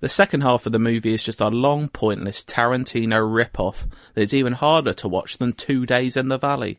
The 0.00 0.08
second 0.08 0.42
half 0.42 0.66
of 0.66 0.72
the 0.72 0.78
movie 0.78 1.14
is 1.14 1.24
just 1.24 1.40
a 1.40 1.48
long, 1.48 1.88
pointless 1.88 2.42
Tarantino 2.42 3.20
rip-off 3.32 3.86
that 4.14 4.20
is 4.20 4.34
even 4.34 4.52
harder 4.52 4.92
to 4.94 5.08
watch 5.08 5.38
than 5.38 5.52
Two 5.54 5.86
Days 5.86 6.16
in 6.16 6.28
the 6.28 6.38
Valley. 6.38 6.78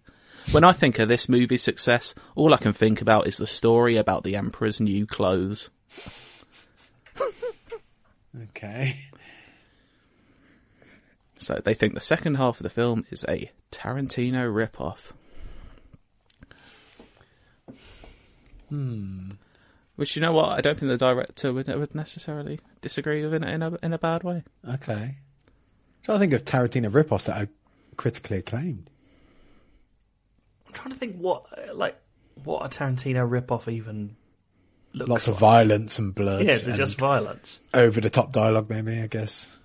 When 0.51 0.63
I 0.63 0.71
think 0.71 0.99
of 0.99 1.09
this 1.09 1.27
movie's 1.27 1.63
success, 1.63 2.13
all 2.35 2.53
I 2.53 2.57
can 2.57 2.73
think 2.73 3.01
about 3.01 3.27
is 3.27 3.37
the 3.37 3.47
story 3.47 3.97
about 3.97 4.23
the 4.23 4.35
Emperor's 4.35 4.79
new 4.79 5.05
clothes. 5.05 5.69
Okay. 8.43 8.95
So 11.39 11.61
they 11.63 11.73
think 11.73 11.93
the 11.93 12.01
second 12.01 12.35
half 12.35 12.59
of 12.59 12.63
the 12.63 12.69
film 12.69 13.05
is 13.09 13.25
a 13.27 13.51
Tarantino 13.71 14.53
rip-off. 14.53 15.13
Hmm. 18.69 19.31
Which 19.97 20.15
you 20.15 20.21
know 20.21 20.31
what? 20.31 20.49
I 20.57 20.61
don't 20.61 20.77
think 20.79 20.89
the 20.89 20.97
director 20.97 21.51
would, 21.51 21.67
would 21.67 21.93
necessarily 21.95 22.59
disagree 22.81 23.23
with 23.23 23.33
in, 23.33 23.43
a- 23.43 23.47
in 23.51 23.61
a 23.63 23.77
in 23.83 23.93
a 23.93 23.97
bad 23.97 24.23
way. 24.23 24.43
Okay. 24.67 25.15
Trying 26.03 26.15
to 26.15 26.19
think 26.19 26.33
of 26.33 26.45
Tarantino 26.45 26.93
rip-offs 26.93 27.25
that 27.25 27.41
are 27.41 27.49
critically 27.97 28.37
acclaimed. 28.37 28.89
I'm 30.67 30.73
trying 30.73 30.93
to 30.93 30.95
think 30.99 31.17
what, 31.17 31.45
like, 31.75 31.99
what 32.43 32.63
a 32.63 32.69
Tarantino 32.69 33.27
ripoff 33.27 33.67
even 33.71 34.15
looks 34.93 35.09
Lots 35.09 35.27
like. 35.27 35.33
of 35.35 35.39
violence 35.39 35.99
and 35.99 36.13
blood. 36.15 36.45
Yeah, 36.45 36.53
is 36.53 36.67
it 36.67 36.75
just 36.77 36.97
violence? 36.97 37.59
over 37.73 37.99
the 37.99 38.09
top 38.11 38.31
dialogue? 38.31 38.69
Maybe 38.69 39.01
I 39.01 39.07
guess. 39.07 39.57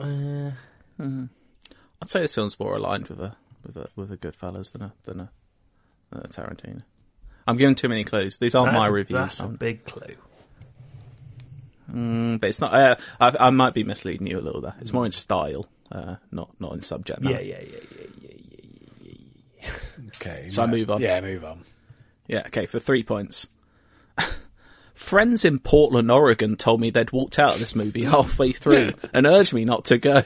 Uh, 0.00 0.50
I'd 0.98 2.08
say 2.08 2.20
this 2.22 2.34
film's 2.34 2.58
more 2.58 2.74
aligned 2.76 3.08
with 3.08 3.20
a 3.20 3.36
with 3.66 3.76
a 3.76 3.88
with 3.96 4.10
a 4.12 4.16
Goodfellas 4.16 4.72
than 4.72 4.82
a 4.82 4.92
than 5.04 5.20
a, 5.20 5.30
than 6.10 6.20
a 6.20 6.28
Tarantino. 6.28 6.82
I'm 7.48 7.56
giving 7.56 7.74
too 7.74 7.88
many 7.88 8.04
clues. 8.04 8.36
These 8.36 8.54
aren't 8.54 8.72
that's 8.72 8.78
my 8.78 8.88
a, 8.88 8.92
reviews, 8.92 9.18
That's 9.18 9.40
a 9.40 9.48
big 9.48 9.86
clue. 9.86 10.16
mm, 11.90 12.38
but 12.38 12.50
it's 12.50 12.60
not. 12.60 12.74
Uh, 12.74 12.96
I, 13.18 13.46
I 13.46 13.50
might 13.50 13.72
be 13.72 13.84
misleading 13.84 14.26
you 14.26 14.38
a 14.38 14.42
little 14.42 14.60
there. 14.60 14.74
It's 14.82 14.92
more 14.92 15.06
in 15.06 15.12
style, 15.12 15.66
uh, 15.90 16.16
not 16.30 16.50
not 16.60 16.74
in 16.74 16.82
subject 16.82 17.22
matter. 17.22 17.40
Yeah, 17.40 17.56
yeah, 17.56 17.64
yeah, 17.72 17.78
yeah, 17.98 18.06
yeah, 18.20 18.30
yeah, 19.00 19.12
yeah. 19.62 19.70
Okay. 20.16 20.50
Shall 20.52 20.64
I 20.64 20.66
move 20.66 20.90
on? 20.90 21.00
Yeah, 21.00 21.22
move 21.22 21.42
on. 21.42 21.64
Yeah, 22.26 22.42
okay, 22.48 22.66
for 22.66 22.78
three 22.78 23.02
points. 23.02 23.46
Friends 24.94 25.46
in 25.46 25.58
Portland, 25.58 26.10
Oregon 26.10 26.56
told 26.56 26.82
me 26.82 26.90
they'd 26.90 27.12
walked 27.12 27.38
out 27.38 27.54
of 27.54 27.60
this 27.60 27.74
movie 27.74 28.04
halfway 28.04 28.52
through 28.52 28.92
and 29.14 29.26
urged 29.26 29.54
me 29.54 29.64
not 29.64 29.86
to 29.86 29.96
go. 29.96 30.22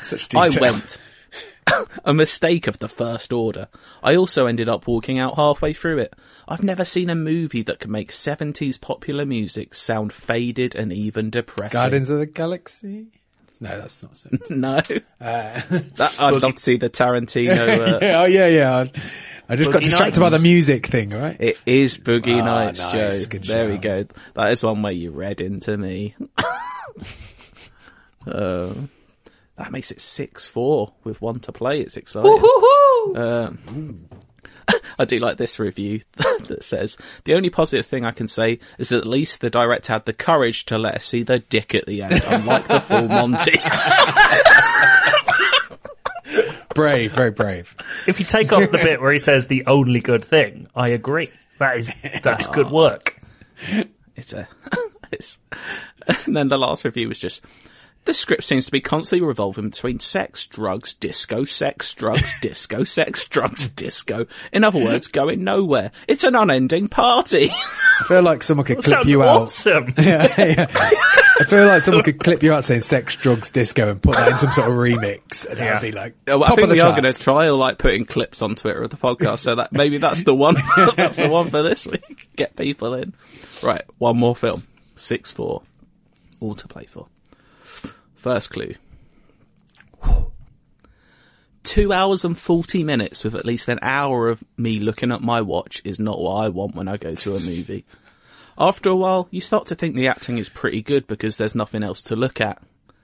Such 0.00 0.34
I 0.34 0.48
went. 0.58 0.96
a 2.04 2.12
mistake 2.14 2.66
of 2.66 2.78
the 2.78 2.88
first 2.88 3.32
order. 3.32 3.68
I 4.02 4.16
also 4.16 4.46
ended 4.46 4.68
up 4.68 4.86
walking 4.86 5.18
out 5.18 5.36
halfway 5.36 5.72
through 5.72 5.98
it. 5.98 6.14
I've 6.48 6.62
never 6.62 6.84
seen 6.84 7.10
a 7.10 7.14
movie 7.14 7.62
that 7.62 7.80
can 7.80 7.90
make 7.90 8.10
70s 8.10 8.80
popular 8.80 9.24
music 9.24 9.74
sound 9.74 10.12
faded 10.12 10.74
and 10.74 10.92
even 10.92 11.30
depressing. 11.30 11.72
Guardians 11.80 12.10
of 12.10 12.18
the 12.18 12.26
Galaxy. 12.26 13.06
No, 13.60 13.78
that's 13.78 14.02
not. 14.02 14.24
It. 14.32 14.50
No. 14.50 14.80
That, 15.20 16.16
I'd 16.18 16.42
love 16.42 16.56
to 16.56 16.60
see 16.60 16.78
the 16.78 16.90
Tarantino. 16.90 17.92
Uh, 17.94 17.98
yeah, 18.02 18.20
oh 18.20 18.24
yeah, 18.24 18.46
yeah. 18.48 18.84
I, 19.48 19.54
just 19.56 19.72
got 19.72 19.82
distracted 19.82 20.18
Nights. 20.20 20.32
by 20.32 20.36
the 20.36 20.42
music 20.42 20.86
thing, 20.88 21.10
right? 21.10 21.36
It 21.38 21.60
is 21.64 21.96
Boogie 21.96 22.40
Ah, 22.42 22.44
Nights, 22.44 22.80
nice. 22.80 23.22
Joe. 23.26 23.30
Good 23.30 23.44
there 23.44 23.68
we 23.68 23.78
go. 23.78 24.04
That 24.34 24.50
is 24.50 24.62
one 24.64 24.82
way 24.82 24.94
you 24.94 25.12
read 25.12 25.40
into 25.40 25.76
me. 25.76 26.16
uh, 28.26 28.74
that 29.62 29.70
makes 29.70 29.92
it 29.92 30.00
six 30.00 30.44
four 30.44 30.92
with 31.04 31.22
one 31.22 31.38
to 31.40 31.52
play. 31.52 31.80
It's 31.80 31.96
exciting. 31.96 32.42
Um, 33.14 34.08
I 34.98 35.04
do 35.04 35.20
like 35.20 35.36
this 35.36 35.60
review 35.60 36.00
that 36.16 36.64
says 36.64 36.96
the 37.24 37.34
only 37.34 37.48
positive 37.48 37.86
thing 37.86 38.04
I 38.04 38.10
can 38.10 38.26
say 38.26 38.58
is 38.78 38.88
that 38.88 38.98
at 38.98 39.06
least 39.06 39.40
the 39.40 39.50
director 39.50 39.92
had 39.92 40.04
the 40.04 40.12
courage 40.12 40.66
to 40.66 40.78
let 40.78 40.96
us 40.96 41.04
see 41.04 41.22
the 41.22 41.38
dick 41.38 41.76
at 41.76 41.86
the 41.86 42.02
end, 42.02 42.20
unlike 42.26 42.66
the 42.66 42.80
full 42.80 43.06
Monty. 43.06 43.52
Brave, 46.74 47.12
very 47.12 47.30
brave. 47.30 47.76
If 48.08 48.18
you 48.18 48.24
take 48.24 48.52
off 48.52 48.70
the 48.70 48.78
bit 48.78 49.00
where 49.00 49.12
he 49.12 49.18
says 49.18 49.46
the 49.46 49.66
only 49.66 50.00
good 50.00 50.24
thing, 50.24 50.68
I 50.74 50.88
agree. 50.88 51.30
That 51.58 51.76
is 51.76 51.90
that's 52.22 52.46
good 52.46 52.70
work. 52.70 53.20
It's 54.16 54.32
a, 54.32 54.48
it's, 55.12 55.36
and 56.26 56.34
then 56.34 56.48
the 56.48 56.56
last 56.56 56.84
review 56.84 57.08
was 57.08 57.18
just, 57.18 57.42
the 58.04 58.14
script 58.14 58.42
seems 58.44 58.66
to 58.66 58.72
be 58.72 58.80
constantly 58.80 59.26
revolving 59.26 59.70
between 59.70 60.00
sex, 60.00 60.46
drugs, 60.46 60.94
disco, 60.94 61.44
sex, 61.44 61.94
drugs, 61.94 62.34
disco, 62.40 62.82
sex, 62.84 63.26
drugs, 63.26 63.68
disco. 63.68 64.26
In 64.52 64.64
other 64.64 64.78
words, 64.84 65.06
going 65.06 65.44
nowhere. 65.44 65.92
It's 66.08 66.24
an 66.24 66.34
unending 66.34 66.88
party. 66.88 67.50
I 68.00 68.04
feel 68.04 68.22
like 68.22 68.42
someone 68.42 68.66
could 68.66 68.78
clip 68.82 69.06
you 69.06 69.22
out. 69.22 69.42
awesome. 69.42 69.94
Yeah, 70.02 70.26
yeah. 70.36 70.66
I 71.40 71.44
feel 71.44 71.66
like 71.66 71.82
someone 71.82 72.02
could 72.04 72.18
clip 72.20 72.42
you 72.42 72.52
out 72.52 72.64
saying 72.64 72.82
sex, 72.82 73.16
drugs, 73.16 73.50
disco 73.50 73.90
and 73.90 74.02
put 74.02 74.16
that 74.16 74.32
in 74.32 74.38
some 74.38 74.52
sort 74.52 74.68
of 74.68 74.74
remix 74.76 75.46
and 75.46 75.58
Yeah. 75.58 75.74
that'd 75.74 75.92
be 75.92 75.96
like 75.96 76.14
Well, 76.26 76.42
I 76.44 76.48
top 76.48 76.56
think 76.56 76.64
of 76.64 76.68
the 76.70 76.74
we 76.74 76.80
are 76.80 76.90
going 76.90 77.04
to 77.04 77.12
trial 77.14 77.56
like 77.56 77.78
putting 77.78 78.04
clips 78.04 78.42
on 78.42 78.54
Twitter 78.54 78.82
of 78.82 78.90
the 78.90 78.96
podcast, 78.96 79.38
so 79.40 79.54
that 79.54 79.72
maybe 79.72 79.98
that's 79.98 80.24
the 80.24 80.34
one. 80.34 80.56
that's 80.96 81.16
the 81.16 81.28
one 81.30 81.50
for 81.50 81.62
this 81.62 81.86
week. 81.86 82.28
Get 82.36 82.54
people 82.56 82.94
in. 82.94 83.14
Right, 83.62 83.82
one 83.98 84.16
more 84.18 84.36
film. 84.36 84.64
Six 84.96 85.30
four, 85.30 85.62
all 86.40 86.54
to 86.56 86.68
play 86.68 86.84
for. 86.84 87.06
First 88.22 88.50
clue. 88.50 88.76
Two 91.64 91.92
hours 91.92 92.24
and 92.24 92.38
forty 92.38 92.84
minutes 92.84 93.24
with 93.24 93.34
at 93.34 93.44
least 93.44 93.66
an 93.66 93.80
hour 93.82 94.28
of 94.28 94.44
me 94.56 94.78
looking 94.78 95.10
at 95.10 95.22
my 95.22 95.40
watch 95.40 95.82
is 95.84 95.98
not 95.98 96.20
what 96.20 96.36
I 96.36 96.48
want 96.48 96.76
when 96.76 96.86
I 96.86 96.98
go 96.98 97.16
to 97.16 97.30
a 97.30 97.32
movie. 97.46 97.84
After 98.56 98.90
a 98.90 98.94
while, 98.94 99.26
you 99.32 99.40
start 99.40 99.66
to 99.66 99.74
think 99.74 99.96
the 99.96 100.06
acting 100.06 100.38
is 100.38 100.48
pretty 100.48 100.82
good 100.82 101.08
because 101.08 101.36
there's 101.36 101.56
nothing 101.56 101.82
else 101.82 102.02
to 102.02 102.14
look 102.14 102.40
at. 102.40 102.62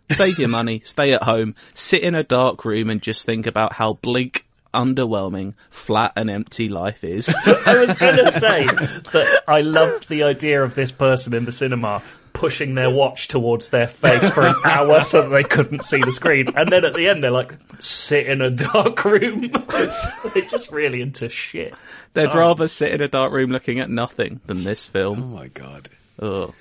Save 0.09 0.39
your 0.39 0.51
money, 0.51 0.83
stay 0.85 1.13
at 1.13 1.25
home, 1.25 1.57
sit 1.75 2.05
in 2.05 2.15
a 2.15 2.23
dark 2.23 2.65
room 2.65 2.89
and 2.89 3.03
just 3.03 3.27
think 3.27 3.49
about 3.49 3.73
how 3.73 3.95
bleak 3.95 4.47
underwhelming, 4.73 5.55
flat, 5.69 6.13
and 6.15 6.31
empty 6.31 6.69
life 6.69 7.03
is. 7.03 7.35
I 7.47 7.77
was 7.77 7.93
going 7.95 8.25
to 8.25 8.31
say 8.31 8.67
that 8.67 9.43
I 9.49 9.63
loved 9.63 10.09
the 10.09 10.23
idea 10.23 10.63
of 10.63 10.77
this 10.77 10.93
person 10.93 11.35
in 11.35 11.45
the 11.45 11.51
cinema 11.51 12.05
pushing 12.33 12.75
their 12.75 12.91
watch 12.93 13.29
towards 13.29 13.69
their 13.71 13.87
face 13.87 14.31
for 14.31 14.47
an 14.47 14.55
hour 14.65 15.03
so 15.03 15.23
that 15.23 15.29
they 15.31 15.45
couldn't 15.45 15.83
see 15.85 16.01
the 16.01 16.13
screen. 16.13 16.49
And 16.57 16.71
then 16.71 16.85
at 16.85 16.95
the 16.95 17.09
end, 17.09 17.23
they're 17.23 17.31
like, 17.31 17.53
sit 17.81 18.27
in 18.27 18.41
a 18.41 18.51
dark 18.51 19.05
room. 19.05 19.51
so 19.71 20.29
they're 20.35 20.43
just 20.45 20.71
really 20.71 21.01
into 21.01 21.29
shit. 21.29 21.75
They'd 22.15 22.25
times. 22.25 22.35
rather 22.37 22.69
sit 22.69 22.93
in 22.93 23.01
a 23.03 23.09
dark 23.09 23.33
room 23.33 23.51
looking 23.51 23.81
at 23.81 23.91
nothing 23.91 24.41
than 24.47 24.65
this 24.65 24.85
film. 24.87 25.23
Oh 25.23 25.27
my 25.39 25.49
god. 25.49 25.89
Oh, 26.21 26.55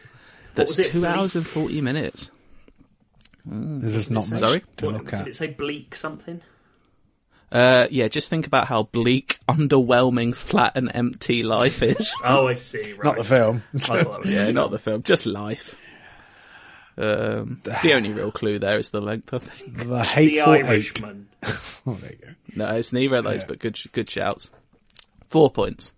that's 0.55 0.77
was 0.77 0.87
it, 0.87 0.91
two 0.91 0.99
Bleak? 1.01 1.11
hours 1.11 1.35
and 1.35 1.45
forty 1.47 1.81
minutes. 1.81 2.31
There's 3.45 3.93
just 3.93 4.11
not 4.11 4.29
much 4.29 4.39
Sorry? 4.39 4.61
to 4.77 4.85
What- 4.85 4.93
look 4.95 5.05
Did 5.05 5.13
at. 5.19 5.27
it 5.29 5.35
say 5.37 5.47
bleak 5.47 5.95
something? 5.95 6.41
Uh, 7.51 7.87
yeah, 7.91 8.07
just 8.09 8.29
think 8.29 8.45
about 8.45 8.67
how 8.67 8.83
bleak, 8.83 9.39
underwhelming, 9.49 10.35
flat, 10.35 10.73
and 10.75 10.91
empty 10.93 11.43
life 11.43 11.81
is. 11.81 12.13
Oh, 12.23 12.47
I 12.47 12.55
see. 12.55 12.93
Right. 12.93 13.03
Not 13.05 13.17
the 13.17 13.23
film. 13.23 13.63
I 13.73 13.77
thought 13.79 13.97
that 14.03 14.19
was 14.21 14.31
yeah, 14.31 14.51
not 14.51 14.71
the 14.71 14.79
film, 14.79 15.03
just 15.03 15.25
life. 15.25 15.75
Um, 16.97 17.61
the 17.63 17.93
only 17.93 18.11
real 18.11 18.31
clue 18.31 18.57
there 18.59 18.79
is 18.79 18.89
the 18.89 18.99
length, 19.01 19.33
I 19.33 19.37
think. 19.37 19.77
The 19.77 19.85
the 19.85 20.03
hateful 20.03 20.53
eight. 20.55 21.01
Oh, 21.85 21.93
there 22.01 22.11
you 22.11 22.17
go. 22.17 22.33
No, 22.55 22.75
it's 22.75 22.91
neither 22.91 23.17
of 23.17 23.23
those, 23.23 23.41
Yeah. 23.43 23.47
but 23.47 23.59
good, 23.59 23.77
good 23.93 24.09
shouts. 24.09 24.49
Four 25.29 25.49
points. 25.51 25.93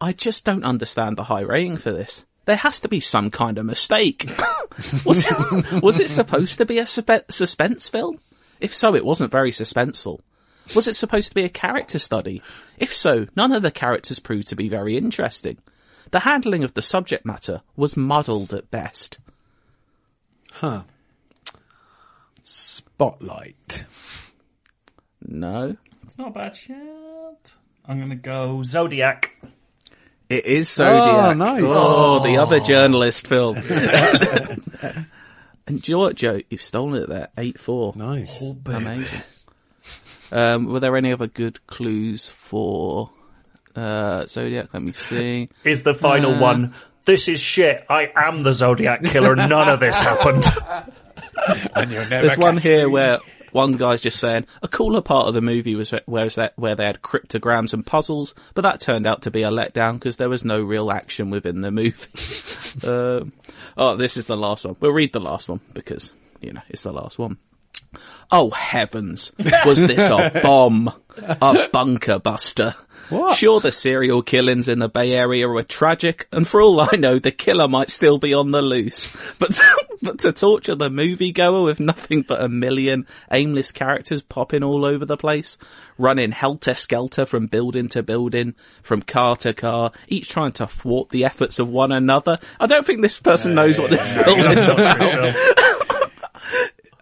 I 0.00 0.12
just 0.12 0.44
don't 0.44 0.64
understand 0.64 1.16
the 1.16 1.22
high 1.24 1.40
rating 1.42 1.76
for 1.78 1.92
this. 1.92 2.26
There 2.44 2.56
has 2.56 2.80
to 2.80 2.88
be 2.88 3.00
some 3.00 3.30
kind 3.30 3.56
of 3.56 3.64
mistake. 3.64 4.28
was, 5.06 5.24
it, 5.26 5.82
was 5.82 6.00
it 6.00 6.10
supposed 6.10 6.58
to 6.58 6.66
be 6.66 6.78
a 6.80 6.86
suspense 6.86 7.88
film? 7.88 8.18
If 8.60 8.74
so, 8.74 8.94
it 8.94 9.04
wasn't 9.04 9.30
very 9.30 9.52
suspenseful. 9.52 10.20
Was 10.74 10.88
it 10.88 10.96
supposed 10.96 11.28
to 11.28 11.34
be 11.34 11.44
a 11.44 11.48
character 11.48 11.98
study? 11.98 12.42
If 12.78 12.94
so, 12.94 13.26
none 13.36 13.52
of 13.52 13.62
the 13.62 13.70
characters 13.70 14.18
proved 14.18 14.48
to 14.48 14.56
be 14.56 14.68
very 14.68 14.96
interesting. 14.96 15.58
The 16.10 16.20
handling 16.20 16.64
of 16.64 16.74
the 16.74 16.82
subject 16.82 17.26
matter 17.26 17.62
was 17.76 17.96
muddled 17.96 18.54
at 18.54 18.70
best. 18.70 19.18
Huh. 20.52 20.82
Spotlight. 22.42 23.84
No. 25.20 25.76
It's 26.04 26.18
not 26.18 26.28
a 26.28 26.32
bad 26.32 26.56
shout. 26.56 27.52
I'm 27.86 27.98
going 27.98 28.10
to 28.10 28.16
go 28.16 28.62
Zodiac. 28.62 29.36
It 30.28 30.46
is 30.46 30.70
Zodiac. 30.70 30.96
Oh, 30.96 31.32
nice. 31.32 31.62
Oh, 31.64 32.22
the 32.22 32.38
oh. 32.38 32.42
other 32.42 32.60
journalist 32.60 33.26
film. 33.26 33.56
and 33.66 35.06
do 35.66 35.90
you 35.90 35.96
know 35.96 35.98
what, 35.98 36.16
Joe? 36.16 36.40
You've 36.48 36.62
stolen 36.62 37.02
it 37.02 37.08
there. 37.08 37.28
8-4. 37.36 37.96
Nice. 37.96 38.54
Amazing. 38.66 39.20
Um, 40.32 40.66
were 40.66 40.80
there 40.80 40.96
any 40.96 41.12
other 41.12 41.26
good 41.26 41.66
clues 41.66 42.28
for 42.28 43.10
uh, 43.76 44.26
Zodiac? 44.26 44.72
Let 44.72 44.82
me 44.82 44.92
see. 44.92 45.48
Is 45.64 45.82
the 45.82 45.94
final 45.94 46.38
one. 46.38 46.74
This 47.04 47.28
is 47.28 47.40
shit. 47.40 47.84
I 47.90 48.10
am 48.16 48.42
the 48.42 48.52
Zodiac 48.52 49.02
killer. 49.02 49.36
None 49.36 49.52
of 49.68 49.80
this 49.80 50.00
happened. 50.00 50.44
And 51.74 51.90
you'll 51.90 52.08
never 52.08 52.28
There's 52.28 52.38
one 52.38 52.56
here 52.56 52.86
me. 52.86 52.92
where 52.92 53.18
one 53.52 53.76
guy's 53.76 54.00
just 54.00 54.18
saying 54.18 54.46
a 54.62 54.68
cooler 54.68 55.00
part 55.00 55.28
of 55.28 55.34
the 55.34 55.40
movie 55.40 55.74
was 55.74 55.92
where, 56.06 56.28
that, 56.28 56.54
where 56.56 56.74
they 56.74 56.86
had 56.86 57.02
cryptograms 57.02 57.72
and 57.72 57.86
puzzles, 57.86 58.34
but 58.54 58.62
that 58.62 58.80
turned 58.80 59.06
out 59.06 59.22
to 59.22 59.30
be 59.30 59.42
a 59.42 59.50
letdown 59.50 59.94
because 59.94 60.16
there 60.16 60.28
was 60.28 60.44
no 60.44 60.60
real 60.60 60.90
action 60.90 61.30
within 61.30 61.60
the 61.60 61.70
movie. 61.70 61.94
um, 62.86 63.32
oh, 63.76 63.96
this 63.96 64.16
is 64.16 64.24
the 64.24 64.36
last 64.36 64.64
one. 64.64 64.76
We'll 64.80 64.92
read 64.92 65.12
the 65.12 65.20
last 65.20 65.48
one 65.48 65.60
because 65.72 66.12
you 66.40 66.52
know 66.52 66.62
it's 66.68 66.82
the 66.82 66.92
last 66.92 67.18
one. 67.18 67.38
Oh 68.30 68.50
heavens! 68.50 69.32
Was 69.64 69.80
this 69.80 70.10
a 70.10 70.40
bomb? 70.42 70.92
A 71.16 71.68
bunker 71.72 72.18
buster? 72.18 72.74
What? 73.10 73.36
Sure, 73.36 73.60
the 73.60 73.70
serial 73.70 74.22
killings 74.22 74.66
in 74.66 74.78
the 74.78 74.88
Bay 74.88 75.12
Area 75.12 75.46
were 75.46 75.62
tragic, 75.62 76.26
and 76.32 76.48
for 76.48 76.60
all 76.60 76.80
I 76.80 76.96
know, 76.96 77.18
the 77.18 77.30
killer 77.30 77.68
might 77.68 77.90
still 77.90 78.18
be 78.18 78.32
on 78.32 78.50
the 78.50 78.62
loose. 78.62 79.10
But 79.38 79.60
but 80.02 80.20
to 80.20 80.32
torture 80.32 80.74
the 80.74 80.88
moviegoer 80.88 81.64
with 81.64 81.80
nothing 81.80 82.22
but 82.22 82.42
a 82.42 82.48
million 82.48 83.06
aimless 83.30 83.72
characters 83.72 84.22
popping 84.22 84.62
all 84.62 84.84
over 84.84 85.04
the 85.04 85.18
place, 85.18 85.58
running 85.98 86.32
helter 86.32 86.74
skelter 86.74 87.26
from 87.26 87.46
building 87.46 87.88
to 87.90 88.02
building, 88.02 88.54
from 88.82 89.02
car 89.02 89.36
to 89.36 89.52
car, 89.52 89.92
each 90.08 90.30
trying 90.30 90.52
to 90.52 90.66
thwart 90.66 91.10
the 91.10 91.24
efforts 91.26 91.58
of 91.58 91.68
one 91.68 91.92
another. 91.92 92.38
I 92.58 92.66
don't 92.66 92.86
think 92.86 93.02
this 93.02 93.20
person 93.20 93.54
knows 93.54 93.78
what 93.78 93.90
this 93.90 94.12
film 94.12 94.40
is 94.40 94.66
about. 94.66 95.34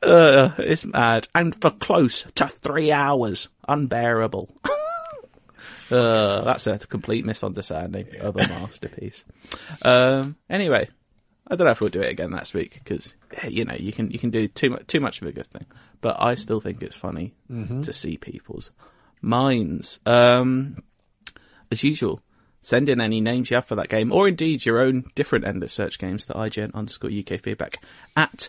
Uh, 0.02 0.50
it's 0.58 0.84
mad. 0.84 1.28
And 1.34 1.58
for 1.60 1.70
close 1.70 2.26
to 2.34 2.48
three 2.48 2.90
hours. 2.92 3.48
Unbearable. 3.68 4.50
uh, 5.90 6.42
that's 6.42 6.66
a 6.66 6.78
complete 6.78 7.24
misunderstanding 7.24 8.08
of 8.20 8.36
a 8.36 8.40
masterpiece. 8.40 9.24
Um, 9.82 10.36
anyway, 10.50 10.88
I 11.46 11.56
don't 11.56 11.66
know 11.66 11.72
if 11.72 11.80
we'll 11.80 11.90
do 11.90 12.00
it 12.02 12.10
again 12.10 12.30
next 12.30 12.54
week 12.54 12.80
because, 12.82 13.14
you 13.48 13.64
know, 13.64 13.74
you 13.74 13.92
can, 13.92 14.10
you 14.10 14.18
can 14.18 14.30
do 14.30 14.48
too 14.48 14.70
much, 14.70 14.86
too 14.86 15.00
much 15.00 15.22
of 15.22 15.28
a 15.28 15.32
good 15.32 15.46
thing. 15.46 15.66
But 16.00 16.20
I 16.20 16.34
still 16.34 16.60
think 16.60 16.82
it's 16.82 16.96
funny 16.96 17.34
to 17.82 17.92
see 17.92 18.16
people's 18.16 18.72
minds. 19.20 20.00
Um, 20.04 20.82
as 21.70 21.84
usual, 21.84 22.20
send 22.60 22.88
in 22.88 23.00
any 23.00 23.20
names 23.20 23.50
you 23.50 23.54
have 23.54 23.66
for 23.66 23.76
that 23.76 23.88
game, 23.88 24.12
or 24.12 24.28
indeed 24.28 24.64
your 24.64 24.80
own 24.80 25.04
different 25.14 25.46
endless 25.46 25.72
search 25.72 25.98
games 25.98 26.26
to 26.26 26.34
IGN 26.34 26.74
underscore 26.74 27.10
UK 27.10 27.40
feedback 27.40 27.82
at 28.16 28.48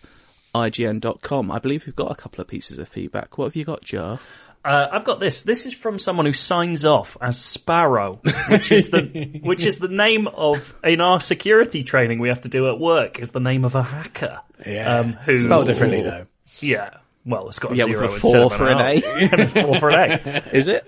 IGN.com. 0.54 1.52
I 1.52 1.60
believe 1.60 1.86
we've 1.86 1.96
got 1.96 2.12
a 2.12 2.16
couple 2.16 2.42
of 2.42 2.48
pieces 2.48 2.78
of 2.80 2.88
feedback. 2.88 3.38
What 3.38 3.46
have 3.46 3.56
you 3.56 3.66
got, 3.66 3.84
Joe? 3.84 4.20
Uh, 4.66 4.88
I've 4.92 5.04
got 5.04 5.20
this. 5.20 5.42
This 5.42 5.66
is 5.66 5.74
from 5.74 6.00
someone 6.00 6.26
who 6.26 6.32
signs 6.32 6.86
off 6.86 7.18
as 7.20 7.38
Sparrow, 7.38 8.22
which 8.50 8.72
is 8.72 8.92
the 8.92 9.40
which 9.44 9.66
is 9.66 9.80
the 9.80 9.90
name 9.90 10.28
of 10.28 10.80
in 10.86 11.02
our 11.02 11.20
security 11.20 11.84
training 11.84 12.20
we 12.20 12.30
have 12.30 12.42
to 12.42 12.50
do 12.50 12.70
at 12.70 12.80
work. 12.80 13.20
Is 13.20 13.32
the 13.32 13.42
name 13.42 13.66
of 13.66 13.76
a 13.76 13.84
hacker. 13.84 14.40
Yeah. 14.66 15.00
Um, 15.00 15.14
who 15.14 15.38
Spelled 15.38 15.66
differently 15.66 16.02
though. 16.02 16.28
Yeah. 16.60 16.92
Well, 17.26 17.50
it's 17.50 17.60
got 17.60 17.74
a 17.74 17.76
Yeah, 17.76 17.86
with 17.86 17.98
zero 17.98 18.14
a 18.14 18.20
four 18.20 18.50
for 18.50 18.68
an 18.70 18.80
an 18.80 19.04
A. 19.04 19.48
four 19.64 19.80
for 19.80 19.90
an 19.90 20.12
A. 20.26 20.44
Is 20.54 20.68
it? 20.68 20.86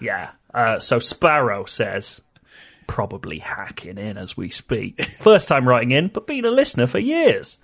Yeah. 0.00 0.30
Uh, 0.52 0.78
so 0.78 0.98
Sparrow 0.98 1.64
says, 1.64 2.20
probably 2.86 3.38
hacking 3.38 3.96
in 3.96 4.18
as 4.18 4.36
we 4.36 4.50
speak. 4.50 5.02
First 5.04 5.48
time 5.48 5.66
writing 5.66 5.92
in, 5.92 6.08
but 6.08 6.26
been 6.26 6.44
a 6.44 6.50
listener 6.50 6.86
for 6.86 6.98
years. 6.98 7.56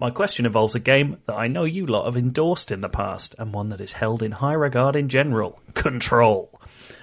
My 0.00 0.10
question 0.10 0.46
involves 0.46 0.74
a 0.74 0.80
game 0.80 1.18
that 1.26 1.34
I 1.34 1.46
know 1.46 1.64
you 1.64 1.86
lot 1.86 2.04
have 2.04 2.16
endorsed 2.16 2.70
in 2.70 2.80
the 2.80 2.88
past, 2.88 3.34
and 3.38 3.52
one 3.52 3.70
that 3.70 3.80
is 3.80 3.92
held 3.92 4.22
in 4.22 4.32
high 4.32 4.52
regard 4.52 4.96
in 4.96 5.08
general 5.08 5.60
Control. 5.74 6.50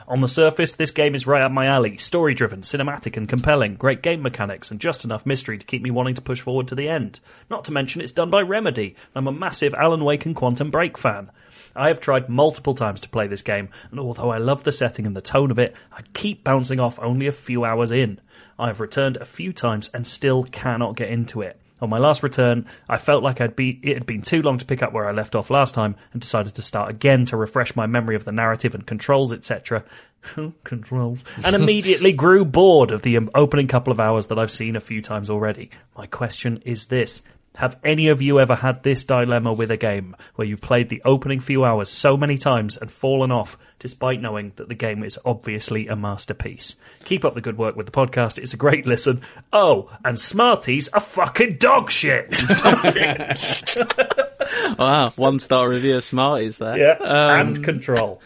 On 0.07 0.21
the 0.21 0.27
surface, 0.27 0.73
this 0.73 0.89
game 0.89 1.13
is 1.13 1.27
right 1.27 1.43
up 1.43 1.51
my 1.51 1.67
alley. 1.67 1.97
Story 1.97 2.33
driven, 2.33 2.61
cinematic, 2.61 3.15
and 3.15 3.29
compelling. 3.29 3.75
Great 3.75 4.01
game 4.01 4.23
mechanics, 4.23 4.71
and 4.71 4.79
just 4.79 5.05
enough 5.05 5.25
mystery 5.25 5.57
to 5.57 5.65
keep 5.65 5.83
me 5.83 5.91
wanting 5.91 6.15
to 6.15 6.21
push 6.21 6.41
forward 6.41 6.67
to 6.69 6.75
the 6.75 6.89
end. 6.89 7.19
Not 7.49 7.65
to 7.65 7.71
mention, 7.71 8.01
it's 8.01 8.11
done 8.11 8.31
by 8.31 8.41
Remedy. 8.41 8.95
I'm 9.13 9.27
a 9.27 9.31
massive 9.31 9.75
Alan 9.75 10.03
Wake 10.03 10.25
and 10.25 10.35
Quantum 10.35 10.71
Break 10.71 10.97
fan. 10.97 11.29
I 11.75 11.89
have 11.89 11.99
tried 11.99 12.27
multiple 12.27 12.73
times 12.73 13.01
to 13.01 13.09
play 13.09 13.27
this 13.27 13.43
game, 13.43 13.69
and 13.91 13.99
although 13.99 14.31
I 14.31 14.39
love 14.39 14.63
the 14.63 14.71
setting 14.71 15.05
and 15.05 15.15
the 15.15 15.21
tone 15.21 15.51
of 15.51 15.59
it, 15.59 15.75
I 15.91 16.01
keep 16.13 16.43
bouncing 16.43 16.79
off 16.79 16.99
only 16.99 17.27
a 17.27 17.31
few 17.31 17.63
hours 17.63 17.91
in. 17.91 18.19
I 18.57 18.67
have 18.67 18.79
returned 18.79 19.17
a 19.17 19.25
few 19.25 19.53
times 19.53 19.91
and 19.93 20.07
still 20.07 20.43
cannot 20.43 20.95
get 20.95 21.09
into 21.09 21.41
it. 21.41 21.59
On 21.81 21.89
my 21.89 21.97
last 21.97 22.23
return, 22.23 22.65
I 22.87 22.97
felt 22.97 23.23
like 23.23 23.41
I'd 23.41 23.55
be, 23.55 23.79
it 23.83 23.95
had 23.95 24.05
been 24.05 24.21
too 24.21 24.41
long 24.41 24.57
to 24.57 24.65
pick 24.65 24.83
up 24.83 24.93
where 24.93 25.07
I 25.07 25.11
left 25.11 25.35
off 25.35 25.49
last 25.49 25.73
time 25.73 25.95
and 26.11 26.21
decided 26.21 26.55
to 26.55 26.61
start 26.61 26.89
again 26.89 27.25
to 27.25 27.37
refresh 27.37 27.75
my 27.75 27.87
memory 27.87 28.15
of 28.15 28.25
the 28.25 28.31
narrative 28.31 28.75
and 28.75 28.85
controls, 28.85 29.31
etc. 29.31 29.83
controls. 30.63 31.23
And 31.43 31.55
immediately 31.55 32.13
grew 32.13 32.45
bored 32.45 32.91
of 32.91 33.01
the 33.01 33.17
um, 33.17 33.29
opening 33.33 33.67
couple 33.67 33.91
of 33.91 33.99
hours 33.99 34.27
that 34.27 34.39
I've 34.39 34.51
seen 34.51 34.75
a 34.75 34.81
few 34.81 35.01
times 35.01 35.29
already. 35.29 35.69
My 35.97 36.05
question 36.05 36.61
is 36.65 36.85
this. 36.85 37.21
Have 37.59 37.77
any 37.83 38.07
of 38.07 38.21
you 38.21 38.39
ever 38.39 38.55
had 38.55 38.83
this 38.83 39.03
dilemma 39.03 39.51
with 39.51 39.69
a 39.69 39.75
game 39.75 40.15
where 40.35 40.47
you've 40.47 40.61
played 40.61 40.87
the 40.87 41.01
opening 41.03 41.41
few 41.41 41.65
hours 41.65 41.89
so 41.89 42.15
many 42.15 42.37
times 42.37 42.77
and 42.77 42.89
fallen 42.89 43.33
off 43.33 43.57
despite 43.79 44.21
knowing 44.21 44.53
that 44.55 44.69
the 44.69 44.75
game 44.75 45.03
is 45.03 45.19
obviously 45.25 45.87
a 45.87 45.95
masterpiece? 45.97 46.77
Keep 47.03 47.25
up 47.25 47.35
the 47.35 47.41
good 47.41 47.57
work 47.57 47.75
with 47.75 47.85
the 47.85 47.91
podcast. 47.91 48.37
It's 48.37 48.53
a 48.53 48.57
great 48.57 48.85
listen. 48.85 49.23
Oh, 49.51 49.91
and 50.05 50.17
Smarties 50.17 50.87
are 50.87 51.01
fucking 51.01 51.57
dog 51.57 51.91
shit. 51.91 52.33
Wow, 54.79 55.11
one 55.17 55.39
star 55.39 55.67
review 55.67 55.97
of 55.97 56.03
Smarties 56.05 56.57
there. 56.57 56.77
yeah. 56.77 56.93
Um, 56.93 57.47
and 57.47 57.63
control. 57.63 58.21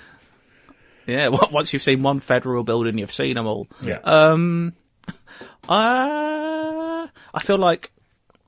yeah, 1.07 1.29
once 1.29 1.73
you've 1.73 1.81
seen 1.81 2.03
one 2.03 2.19
federal 2.19 2.63
building, 2.63 2.99
you've 2.99 3.11
seen 3.11 3.35
them 3.35 3.47
all. 3.47 3.67
Yeah. 3.81 3.99
Um, 4.03 4.73
uh, 5.67 7.07
I 7.33 7.39
feel 7.41 7.57
like 7.57 7.91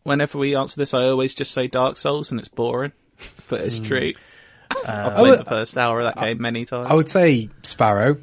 whenever 0.06 0.38
we 0.38 0.56
answer 0.56 0.77
this, 0.77 0.94
I 0.94 1.03
always 1.10 1.34
just 1.34 1.52
say 1.52 1.68
Dark 1.68 1.98
Souls 1.98 2.32
and 2.32 2.40
it's 2.40 2.48
boring, 2.48 2.94
but 3.49 3.60
it's 3.61 3.80
hmm. 3.80 3.84
true. 3.84 4.14
Uh, 4.72 4.76
I've 4.88 5.15
played 5.15 5.34
Oh, 5.34 5.36
the 5.36 5.45
first 5.45 5.77
hour 5.77 5.99
of 5.99 6.06
that 6.06 6.18
game 6.23 6.41
many 6.41 6.64
times. 6.65 6.88
I 6.88 6.94
would 6.94 7.10
say 7.10 7.49
Sparrow. 7.64 8.18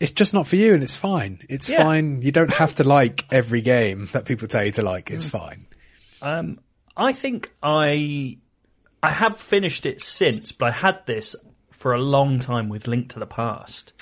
It's 0.00 0.10
just 0.12 0.34
not 0.34 0.46
for 0.46 0.56
you, 0.56 0.74
and 0.74 0.82
it's 0.82 0.96
fine. 0.96 1.40
It's 1.48 1.68
Yeah. 1.68 1.84
fine. 1.84 2.22
You 2.22 2.32
don't 2.32 2.52
have 2.52 2.76
to 2.76 2.84
like 2.84 3.24
every 3.30 3.60
game 3.60 4.08
that 4.12 4.24
people 4.24 4.48
tell 4.48 4.64
you 4.64 4.72
to 4.72 4.82
like. 4.82 5.10
It's 5.10 5.26
hmm. 5.26 5.38
fine. 5.38 5.66
Um, 6.22 6.60
I 6.96 7.12
think 7.12 7.52
I 7.62 8.38
I 9.02 9.10
have 9.10 9.38
finished 9.38 9.84
it 9.84 10.00
since, 10.00 10.52
but 10.52 10.66
I 10.66 10.70
had 10.72 11.06
this 11.06 11.36
for 11.70 11.92
a 11.92 11.98
long 11.98 12.38
time 12.38 12.68
with 12.68 12.88
Link 12.88 13.10
to 13.10 13.18
the 13.18 13.26
Past. 13.26 13.92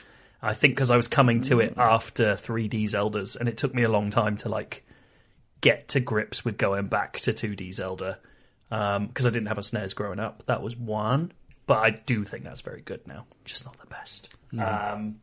I 0.40 0.54
think 0.54 0.74
because 0.74 0.90
I 0.90 0.96
was 0.96 1.08
coming 1.08 1.40
to 1.42 1.60
it 1.60 1.74
hmm. 1.74 1.80
after 1.80 2.34
3D 2.34 2.84
Zeldas, 2.84 3.36
and 3.36 3.48
it 3.48 3.56
took 3.56 3.74
me 3.74 3.82
a 3.82 3.88
long 3.88 4.10
time 4.10 4.36
to 4.38 4.48
like 4.48 4.84
get 5.62 5.88
to 5.88 6.00
grips 6.00 6.44
with 6.44 6.58
going 6.58 6.88
back 6.88 7.18
to 7.20 7.32
2D 7.32 7.72
Zelda 7.72 8.18
because 8.68 9.24
I 9.26 9.30
didn't 9.30 9.46
have 9.46 9.58
a 9.58 9.62
SNES 9.62 9.94
growing 9.94 10.18
up. 10.20 10.44
That 10.46 10.62
was 10.62 10.76
one, 10.76 11.32
but 11.66 11.78
I 11.78 11.90
do 11.90 12.24
think 12.24 12.44
that's 12.44 12.60
very 12.60 12.82
good 12.82 13.06
now. 13.06 13.24
Just 13.46 13.64
not 13.64 13.78
the 13.80 13.86
best. 13.86 14.28
Um, 14.58 15.16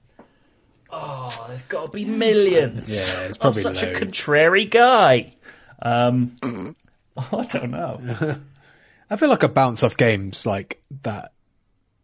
oh, 0.91 1.45
there's 1.48 1.64
got 1.64 1.86
to 1.88 1.91
be 1.91 2.06
millions. 2.06 2.90
Yeah, 2.90 3.22
it's 3.22 3.38
I'm 3.38 3.41
probably 3.41 3.61
such 3.61 3.84
a 3.84 3.94
contrary 3.94 4.66
guy. 4.66 5.34
Um, 5.82 6.38
I 7.18 7.44
don't 7.45 7.72
know. 7.72 7.99
I 9.10 9.16
feel 9.16 9.30
like 9.30 9.44
I 9.44 9.48
bounce 9.48 9.84
off 9.84 9.98
games 9.98 10.45
like 10.45 10.82
that 11.03 11.34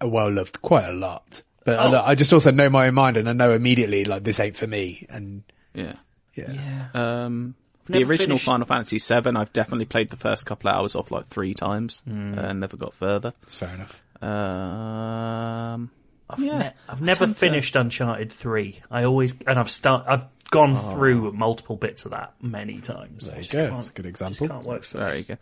are 0.02 0.08
well 0.08 0.32
loved 0.32 0.62
quite 0.62 0.86
a 0.86 0.94
lot. 0.94 1.42
But 1.64 1.80
Oh. 1.80 1.96
I, 1.98 2.10
I 2.12 2.16
just 2.16 2.34
also 2.34 2.52
know 2.52 2.70
my 2.70 2.88
own 2.88 2.94
mind 2.96 3.18
and 3.18 3.30
I 3.30 3.34
know 3.34 3.52
immediately 3.52 4.06
like 4.06 4.24
this 4.24 4.40
ain't 4.40 4.56
for 4.58 4.68
me. 4.68 5.06
And 5.10 5.44
Yeah. 5.74 5.94
yeah, 6.36 6.88
Um, 6.94 7.56
the 7.86 8.04
original 8.04 8.38
finished- 8.38 8.46
Final 8.46 8.66
Fantasy 8.68 8.98
VII, 9.00 9.36
I've 9.38 9.54
definitely 9.54 9.86
played 9.86 10.10
the 10.10 10.18
first 10.18 10.46
couple 10.46 10.70
of 10.70 10.76
hours 10.76 10.96
off 10.96 11.12
like 11.12 11.28
three 11.28 11.54
times 11.54 12.02
and 12.06 12.60
never 12.60 12.78
got 12.78 12.94
further. 12.94 13.34
it's 13.44 13.56
fair 13.56 13.74
enough. 13.74 14.02
Um, 14.22 15.92
I've, 16.30 16.40
Yeah. 16.40 16.58
ne- 16.60 16.74
I've 16.90 17.02
never 17.02 17.26
tend 17.26 17.34
to- 17.36 17.40
finished 17.40 17.76
Uncharted 17.76 18.32
three. 18.32 18.82
I 18.90 19.04
always 19.04 19.36
and 19.46 19.60
I've 19.60 19.70
start 19.70 20.06
I've 20.08 20.26
gone 20.52 20.76
Oh. 20.78 20.80
through 20.96 21.32
multiple 21.34 21.76
bits 21.76 22.06
of 22.06 22.12
that 22.12 22.34
many 22.42 22.80
times. 22.82 23.28
There 23.30 23.40
you 23.40 23.44
go. 23.50 23.70
can't- 23.70 23.90
a 23.90 23.94
good 23.94 24.06
just 24.16 24.22
example. 24.32 24.48
can't 24.48 24.66
work 24.68 24.86
Very 24.86 25.24
good. 25.24 25.38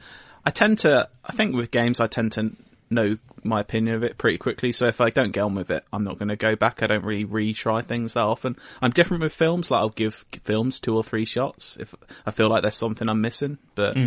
I 0.45 0.49
tend 0.51 0.79
to, 0.79 1.07
I 1.23 1.31
think 1.33 1.55
with 1.55 1.71
games, 1.71 1.99
I 2.01 2.07
tend 2.07 2.33
to 2.33 2.51
know 2.93 3.17
my 3.43 3.59
opinion 3.59 3.95
of 3.95 4.03
it 4.03 4.17
pretty 4.17 4.37
quickly. 4.37 4.71
So 4.71 4.87
if 4.87 5.01
I 5.01 5.09
don't 5.09 5.31
get 5.31 5.41
on 5.41 5.55
with 5.55 5.69
it, 5.69 5.83
I'm 5.91 6.03
not 6.03 6.17
going 6.17 6.29
to 6.29 6.35
go 6.35 6.55
back. 6.55 6.81
I 6.81 6.87
don't 6.87 7.03
really 7.03 7.25
retry 7.25 7.83
things 7.85 8.13
that 8.13 8.21
often. 8.21 8.55
I'm 8.81 8.91
different 8.91 9.23
with 9.23 9.33
films. 9.33 9.69
Like 9.69 9.79
I'll 9.79 9.89
give 9.89 10.25
films 10.43 10.79
two 10.79 10.95
or 10.95 11.03
three 11.03 11.25
shots 11.25 11.77
if 11.79 11.93
I 12.25 12.31
feel 12.31 12.49
like 12.49 12.61
there's 12.61 12.75
something 12.75 13.09
I'm 13.09 13.21
missing. 13.21 13.57
But 13.75 13.97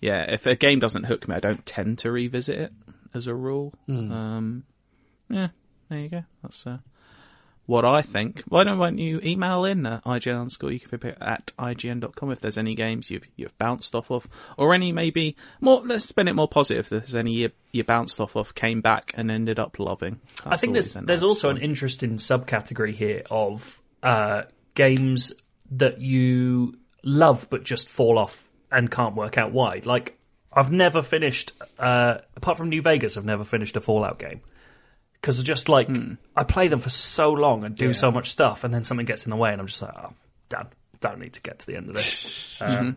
yeah, 0.00 0.22
if 0.30 0.46
a 0.46 0.54
game 0.54 0.78
doesn't 0.78 1.04
hook 1.04 1.26
me, 1.28 1.34
I 1.34 1.40
don't 1.40 1.64
tend 1.66 1.98
to 2.00 2.12
revisit 2.12 2.58
it 2.58 2.72
as 3.12 3.26
a 3.26 3.34
rule. 3.34 3.74
Um, 4.12 4.64
yeah, 5.28 5.48
there 5.88 5.98
you 5.98 6.08
go. 6.08 6.24
That's 6.42 6.66
uh, 6.66 6.78
what 7.66 7.84
I 7.84 8.02
think. 8.02 8.42
Why 8.48 8.64
don't, 8.64 8.78
why 8.78 8.90
don't 8.90 8.98
you 8.98 9.20
email 9.22 9.64
in 9.64 9.86
at 9.86 10.04
IGN 10.04 10.38
underscore 10.38 10.70
UKPP 10.70 11.16
at 11.20 11.52
IGN.com 11.58 12.30
if 12.30 12.40
there's 12.40 12.58
any 12.58 12.74
games 12.74 13.10
you've, 13.10 13.24
you've 13.36 13.56
bounced 13.58 13.94
off 13.94 14.10
of, 14.10 14.28
or 14.56 14.74
any 14.74 14.92
maybe 14.92 15.36
more, 15.60 15.82
let's 15.84 16.04
spin 16.04 16.28
it 16.28 16.34
more 16.34 16.48
positive. 16.48 16.86
If 16.86 16.90
there's 16.90 17.14
any 17.14 17.32
you, 17.32 17.50
you 17.72 17.84
bounced 17.84 18.20
off 18.20 18.36
of, 18.36 18.54
came 18.54 18.80
back 18.80 19.12
and 19.16 19.30
ended 19.30 19.58
up 19.58 19.78
loving. 19.78 20.20
I 20.44 20.56
think 20.56 20.74
there's 20.74 20.94
there's 20.94 21.22
also 21.22 21.50
an 21.50 21.58
interesting 21.58 22.16
subcategory 22.16 22.94
here 22.94 23.22
of 23.30 23.80
uh, 24.02 24.42
games 24.74 25.32
that 25.70 26.00
you 26.00 26.78
love 27.02 27.48
but 27.50 27.64
just 27.64 27.88
fall 27.88 28.18
off 28.18 28.48
and 28.70 28.90
can't 28.90 29.14
work 29.14 29.38
out 29.38 29.52
why. 29.52 29.80
Like 29.84 30.18
I've 30.52 30.70
never 30.70 31.02
finished, 31.02 31.52
uh, 31.78 32.18
apart 32.36 32.58
from 32.58 32.68
New 32.68 32.82
Vegas, 32.82 33.16
I've 33.16 33.24
never 33.24 33.44
finished 33.44 33.76
a 33.76 33.80
Fallout 33.80 34.18
game 34.18 34.42
because 35.24 35.42
just 35.42 35.70
like 35.70 35.88
Hmm. 35.88 36.14
I 36.36 36.44
play 36.44 36.68
them 36.68 36.80
for 36.80 36.90
so 36.90 37.32
long 37.32 37.64
and 37.64 37.74
do 37.74 37.94
so 37.94 38.10
much 38.10 38.30
stuff, 38.30 38.62
and 38.62 38.74
then 38.74 38.84
something 38.84 39.06
gets 39.06 39.24
in 39.24 39.30
the 39.30 39.36
way, 39.36 39.52
and 39.52 39.60
I'm 39.60 39.66
just 39.66 39.80
like, 39.80 39.94
oh, 39.96 40.12
done. 40.50 40.68
Don't 41.00 41.18
need 41.18 41.32
to 41.34 41.40
get 41.40 41.58
to 41.60 41.66
the 41.66 41.76
end 41.76 41.88
of 41.88 41.96
this. 41.96 42.58
Um, 42.60 42.96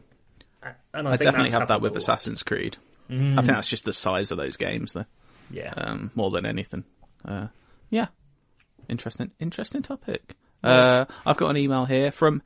and 0.93 1.07
I, 1.07 1.13
I 1.13 1.17
think 1.17 1.23
definitely 1.23 1.51
have 1.51 1.69
that 1.69 1.79
with. 1.81 1.95
Assassin's 1.95 2.43
Creed. 2.43 2.75
I 3.09 3.13
think 3.13 3.45
that's 3.47 3.69
just 3.69 3.85
the 3.85 3.93
size 3.93 4.31
of 4.31 4.37
those 4.37 4.57
games, 4.57 4.91
though, 4.93 5.05
Yeah. 5.49 5.73
um, 5.77 6.11
more 6.15 6.29
than 6.31 6.45
anything. 6.45 6.83
Uh, 7.23 7.47
yeah, 7.89 8.07
interesting, 8.89 9.31
interesting 9.39 9.81
topic. 9.81 10.35
Uh, 10.63 11.05
I've 11.25 11.37
got 11.37 11.49
an 11.49 11.57
email 11.57 11.85
here 11.85 12.11
from 12.11 12.41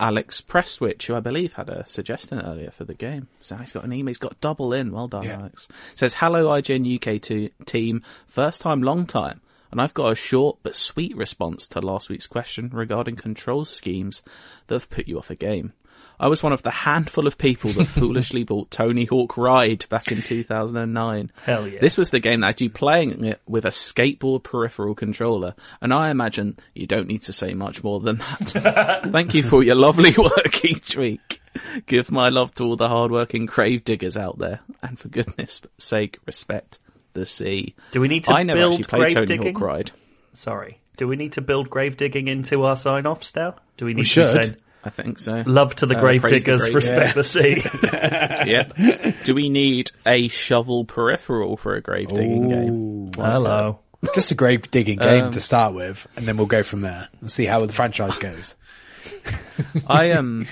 Alex 0.00 0.40
Presswitch, 0.40 1.06
who 1.06 1.14
I 1.14 1.20
believe 1.20 1.52
had 1.52 1.68
a 1.68 1.86
suggestion 1.86 2.40
earlier 2.40 2.70
for 2.70 2.84
the 2.84 2.94
game. 2.94 3.28
So 3.40 3.56
he's 3.56 3.72
got 3.72 3.84
an 3.84 3.92
email. 3.92 4.10
He's 4.10 4.18
got 4.18 4.40
double 4.40 4.72
in. 4.72 4.92
Well 4.92 5.08
done, 5.08 5.24
Yeah. 5.24 5.38
Alex. 5.38 5.68
Says, 5.94 6.14
"Hello, 6.14 6.48
IGN 6.48 6.84
UK 6.84 7.18
to 7.22 7.50
team. 7.66 8.02
First 8.26 8.60
time, 8.60 8.82
long 8.82 9.06
time." 9.06 9.40
And 9.70 9.80
I've 9.80 9.94
got 9.94 10.12
a 10.12 10.14
short 10.14 10.58
but 10.62 10.74
sweet 10.74 11.16
response 11.16 11.66
to 11.68 11.80
last 11.80 12.10
week's 12.10 12.26
question 12.26 12.68
regarding 12.72 13.16
control 13.16 13.64
schemes 13.64 14.22
that 14.66 14.74
have 14.74 14.90
put 14.90 15.08
you 15.08 15.18
off 15.18 15.30
a 15.30 15.34
game. 15.34 15.72
I 16.22 16.28
was 16.28 16.40
one 16.40 16.52
of 16.52 16.62
the 16.62 16.70
handful 16.70 17.26
of 17.26 17.36
people 17.36 17.72
that 17.72 17.84
foolishly 17.88 18.44
bought 18.44 18.70
Tony 18.70 19.06
Hawk 19.06 19.36
Ride 19.36 19.86
back 19.88 20.12
in 20.12 20.22
2009. 20.22 21.32
Hell 21.44 21.66
yeah. 21.66 21.80
This 21.80 21.98
was 21.98 22.10
the 22.10 22.20
game 22.20 22.40
that 22.40 22.46
had 22.46 22.60
you 22.60 22.70
playing 22.70 23.24
it 23.24 23.42
with 23.44 23.64
a 23.64 23.70
skateboard 23.70 24.44
peripheral 24.44 24.94
controller, 24.94 25.56
and 25.80 25.92
I 25.92 26.10
imagine 26.10 26.60
you 26.74 26.86
don't 26.86 27.08
need 27.08 27.22
to 27.22 27.32
say 27.32 27.54
much 27.54 27.82
more 27.82 27.98
than 27.98 28.18
that. 28.18 29.02
Thank 29.10 29.34
you 29.34 29.42
for 29.42 29.64
your 29.64 29.74
lovely 29.74 30.12
work 30.16 30.64
each 30.64 30.96
week. 30.96 31.40
Give 31.86 32.08
my 32.12 32.28
love 32.28 32.54
to 32.54 32.62
all 32.62 32.76
the 32.76 32.88
hardworking 32.88 33.46
grave 33.46 33.82
diggers 33.82 34.16
out 34.16 34.38
there, 34.38 34.60
and 34.80 34.96
for 34.96 35.08
goodness 35.08 35.60
sake, 35.78 36.20
respect 36.24 36.78
the 37.14 37.26
sea. 37.26 37.74
Do 37.90 38.00
we 38.00 38.06
need 38.06 38.24
to 38.24 38.32
I 38.32 38.44
never 38.44 38.60
build 38.60 38.74
actually 38.74 38.84
played 38.84 39.14
Tony 39.14 39.26
digging? 39.26 39.54
Hawk 39.54 39.60
Ride. 39.60 39.90
Sorry. 40.34 40.78
Do 40.96 41.08
we 41.08 41.16
need 41.16 41.32
to 41.32 41.40
build 41.40 41.68
grave 41.68 41.96
digging 41.96 42.28
into 42.28 42.62
our 42.62 42.76
sign 42.76 43.06
offs 43.06 43.34
now? 43.34 43.56
Do 43.76 43.86
we 43.86 43.94
need 43.94 44.04
to 44.04 44.08
should. 44.08 44.24
be 44.24 44.28
saying 44.28 44.56
I 44.84 44.90
think 44.90 45.18
so. 45.20 45.44
love 45.46 45.74
to 45.76 45.86
the 45.86 45.96
Uh, 45.96 46.00
grave 46.00 46.22
praise 46.22 46.32
the 46.32 46.38
diggers, 46.38 46.62
grave- 46.64 46.74
respect 46.74 47.14
the 47.14 47.22
sea? 47.24 47.62
yep. 48.50 48.74
Do 49.24 49.34
we 49.34 49.48
need 49.48 49.90
a 50.04 50.26
shovel 50.28 50.84
peripheral 50.84 51.56
for 51.56 51.76
a 51.76 51.80
grave 51.80 52.08
digging 52.08 52.48
game? 52.48 53.10
Hello. 53.14 53.78
Just 54.14 54.32
a 54.32 54.34
grave 54.34 54.68
digging 54.72 54.98
game 54.98 55.26
Um, 55.26 55.30
to 55.30 55.40
start 55.40 55.74
with, 55.74 56.08
and 56.16 56.26
then 56.26 56.36
we'll 56.36 56.46
go 56.46 56.64
from 56.64 56.80
there 56.80 57.08
and 57.20 57.30
see 57.30 57.44
how 57.44 57.64
the 57.64 57.72
franchise 57.72 58.18
goes. 58.18 58.56
I 59.86 60.12
um, 60.12 60.46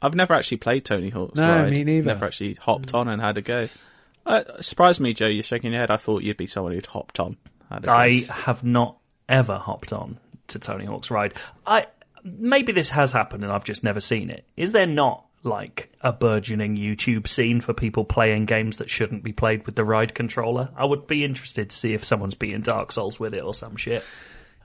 I've 0.00 0.14
never 0.14 0.34
actually 0.34 0.58
played 0.58 0.84
Tony 0.84 1.08
Hawk's 1.08 1.34
No, 1.34 1.48
Ride. 1.62 1.70
me 1.70 1.84
neither. 1.84 2.08
Never 2.08 2.26
actually 2.26 2.54
hopped 2.54 2.92
on 2.94 3.08
and 3.08 3.20
had 3.22 3.38
a 3.38 3.42
go. 3.42 3.68
Uh, 4.26 4.42
surprised 4.60 5.00
me, 5.00 5.14
Joe. 5.14 5.26
You're 5.26 5.42
shaking 5.42 5.72
your 5.72 5.80
head. 5.80 5.90
I 5.90 5.96
thought 5.96 6.22
you'd 6.22 6.36
be 6.36 6.46
someone 6.46 6.72
who'd 6.72 6.86
hopped 6.86 7.18
on. 7.20 7.36
Had 7.70 7.86
a 7.86 7.90
I. 7.90 8.04
I 8.30 8.32
have 8.44 8.62
not 8.62 8.98
ever 9.28 9.56
hopped 9.58 9.92
on 9.92 10.18
to 10.48 10.58
Tony 10.58 10.84
Hawk's 10.84 11.10
Ride. 11.10 11.34
I 11.66 11.86
maybe 12.24 12.72
this 12.72 12.90
has 12.90 13.12
happened 13.12 13.44
and 13.44 13.52
I've 13.52 13.64
just 13.64 13.84
never 13.84 14.00
seen 14.00 14.30
it. 14.30 14.44
Is 14.56 14.72
there 14.72 14.86
not 14.86 15.24
like 15.44 15.92
a 16.00 16.12
burgeoning 16.12 16.76
YouTube 16.76 17.26
scene 17.26 17.60
for 17.60 17.74
people 17.74 18.04
playing 18.04 18.44
games 18.46 18.76
that 18.76 18.88
shouldn't 18.90 19.24
be 19.24 19.32
played 19.32 19.66
with 19.66 19.74
the 19.74 19.84
ride 19.84 20.14
controller? 20.14 20.68
I 20.76 20.84
would 20.84 21.06
be 21.06 21.24
interested 21.24 21.70
to 21.70 21.76
see 21.76 21.94
if 21.94 22.04
someone's 22.04 22.34
beating 22.36 22.60
Dark 22.60 22.92
Souls 22.92 23.18
with 23.18 23.34
it 23.34 23.42
or 23.42 23.54
some 23.54 23.76
shit. 23.76 24.04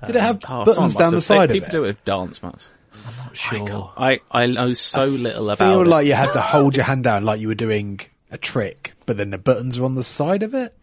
Did 0.06 0.16
it 0.16 0.22
have 0.22 0.40
Oh, 0.48 0.66
buttons 0.66 0.96
down 0.96 1.14
the 1.16 1.22
side 1.22 1.50
People 1.50 1.66
of 1.68 1.72
do 1.72 1.78
it? 1.84 1.86
it 1.86 1.88
with 1.88 2.06
dance 2.06 2.44
mats. 2.44 2.70
I'm 2.94 3.18
not 3.26 3.36
Sure. 3.38 3.94
I, 3.98 4.20
I 4.32 4.46
know 4.48 4.74
so 4.76 5.06
little 5.06 5.50
I 5.50 5.54
about 5.54 5.72
feel 5.72 5.82
it. 5.82 5.88
like 5.88 6.06
you 6.08 6.14
had 6.14 6.34
to 6.34 6.42
hold 6.42 6.76
your 6.76 6.86
hand 6.86 7.04
down 7.04 7.24
like 7.24 7.40
you 7.40 7.48
were 7.48 7.56
doing 7.56 8.00
a 8.32 8.38
trick, 8.38 8.94
but 9.08 9.18
then 9.18 9.30
the 9.32 9.38
buttons 9.38 9.80
were 9.80 9.86
on 9.86 9.96
the 9.96 10.04
side 10.04 10.44
of 10.44 10.54
it. 10.54 10.76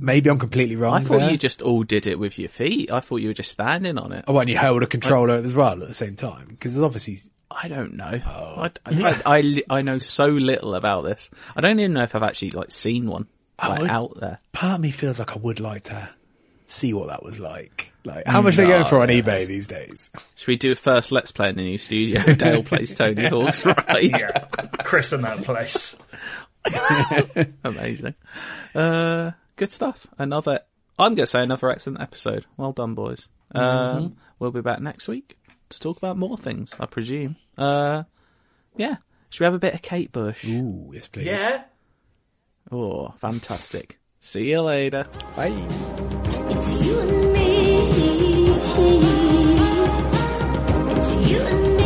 Maybe 0.00 0.30
I'm 0.30 0.38
completely 0.38 0.76
wrong. 0.76 0.94
I 0.94 1.00
thought 1.00 1.18
there. 1.18 1.30
you 1.30 1.38
just 1.38 1.62
all 1.62 1.82
did 1.82 2.06
it 2.06 2.18
with 2.18 2.38
your 2.38 2.48
feet. 2.48 2.90
I 2.90 3.00
thought 3.00 3.16
you 3.16 3.28
were 3.28 3.34
just 3.34 3.50
standing 3.50 3.98
on 3.98 4.12
it. 4.12 4.24
Oh, 4.28 4.38
and 4.38 4.48
you 4.48 4.56
held 4.56 4.82
a 4.82 4.86
controller 4.86 5.36
as 5.36 5.54
well 5.54 5.82
at 5.82 5.88
the 5.88 5.94
same 5.94 6.16
time 6.16 6.46
because 6.48 6.80
obviously 6.80 7.18
I 7.50 7.68
don't 7.68 7.94
know. 7.94 8.20
Oh. 8.26 8.62
I, 8.62 8.70
I, 8.84 9.22
I, 9.24 9.62
I 9.70 9.82
know 9.82 9.98
so 9.98 10.26
little 10.26 10.74
about 10.74 11.02
this. 11.02 11.30
I 11.54 11.60
don't 11.60 11.78
even 11.78 11.94
know 11.94 12.02
if 12.02 12.14
I've 12.14 12.22
actually 12.22 12.50
like 12.50 12.70
seen 12.70 13.06
one 13.06 13.26
like, 13.62 13.88
out 13.88 14.18
there. 14.20 14.38
part 14.52 14.74
of 14.74 14.80
me 14.80 14.90
feels 14.90 15.18
like 15.18 15.32
I 15.32 15.38
would 15.38 15.60
like 15.60 15.84
to 15.84 16.08
see 16.66 16.92
what 16.92 17.08
that 17.08 17.22
was 17.22 17.40
like. 17.40 17.92
Like 18.04 18.26
how 18.26 18.42
much 18.42 18.58
are 18.58 18.62
they 18.62 18.68
going 18.68 18.84
for 18.84 19.00
on 19.00 19.08
eBay 19.08 19.46
these 19.46 19.66
days? 19.66 20.10
Should 20.36 20.48
we 20.48 20.56
do 20.56 20.72
a 20.72 20.74
first 20.74 21.10
Let's 21.10 21.32
Play 21.32 21.48
in 21.48 21.56
the 21.56 21.62
new 21.62 21.78
studio? 21.78 22.22
Dale 22.34 22.62
plays 22.64 22.94
Tony 22.94 23.26
Hawk's 23.26 23.64
Ride. 23.64 24.10
Yeah. 24.20 24.44
Chris 24.84 25.12
in 25.12 25.22
that 25.22 25.42
place. 25.42 25.98
Amazing. 27.64 28.14
Uh, 28.74 29.32
good 29.56 29.72
stuff. 29.72 30.06
Another, 30.18 30.60
I'm 30.98 31.14
going 31.14 31.24
to 31.24 31.26
say 31.26 31.42
another 31.42 31.70
excellent 31.70 32.00
episode. 32.00 32.46
Well 32.56 32.72
done, 32.72 32.94
boys. 32.94 33.26
Um, 33.52 34.16
we'll 34.38 34.50
be 34.50 34.60
back 34.60 34.80
next 34.80 35.08
week 35.08 35.38
to 35.70 35.80
talk 35.80 35.96
about 35.96 36.16
more 36.16 36.36
things, 36.36 36.74
I 36.78 36.86
presume. 36.86 37.36
Uh, 37.56 38.04
yeah. 38.76 38.96
Should 39.30 39.40
we 39.40 39.44
have 39.46 39.54
a 39.54 39.58
bit 39.58 39.74
of 39.74 39.82
Kate 39.82 40.12
Bush? 40.12 40.44
Ooh, 40.44 40.90
yes, 40.92 41.08
please. 41.08 41.26
Yeah. 41.26 41.64
Oh, 42.70 43.14
fantastic. 43.18 43.98
See 44.20 44.50
you 44.50 44.60
later. 44.60 45.06
Bye. 45.34 45.48
It's 45.48 46.72
you 46.84 47.00
and 47.00 47.32
me. 47.32 47.76
It's 50.96 51.30
you 51.30 51.40
and 51.40 51.76
me. 51.76 51.85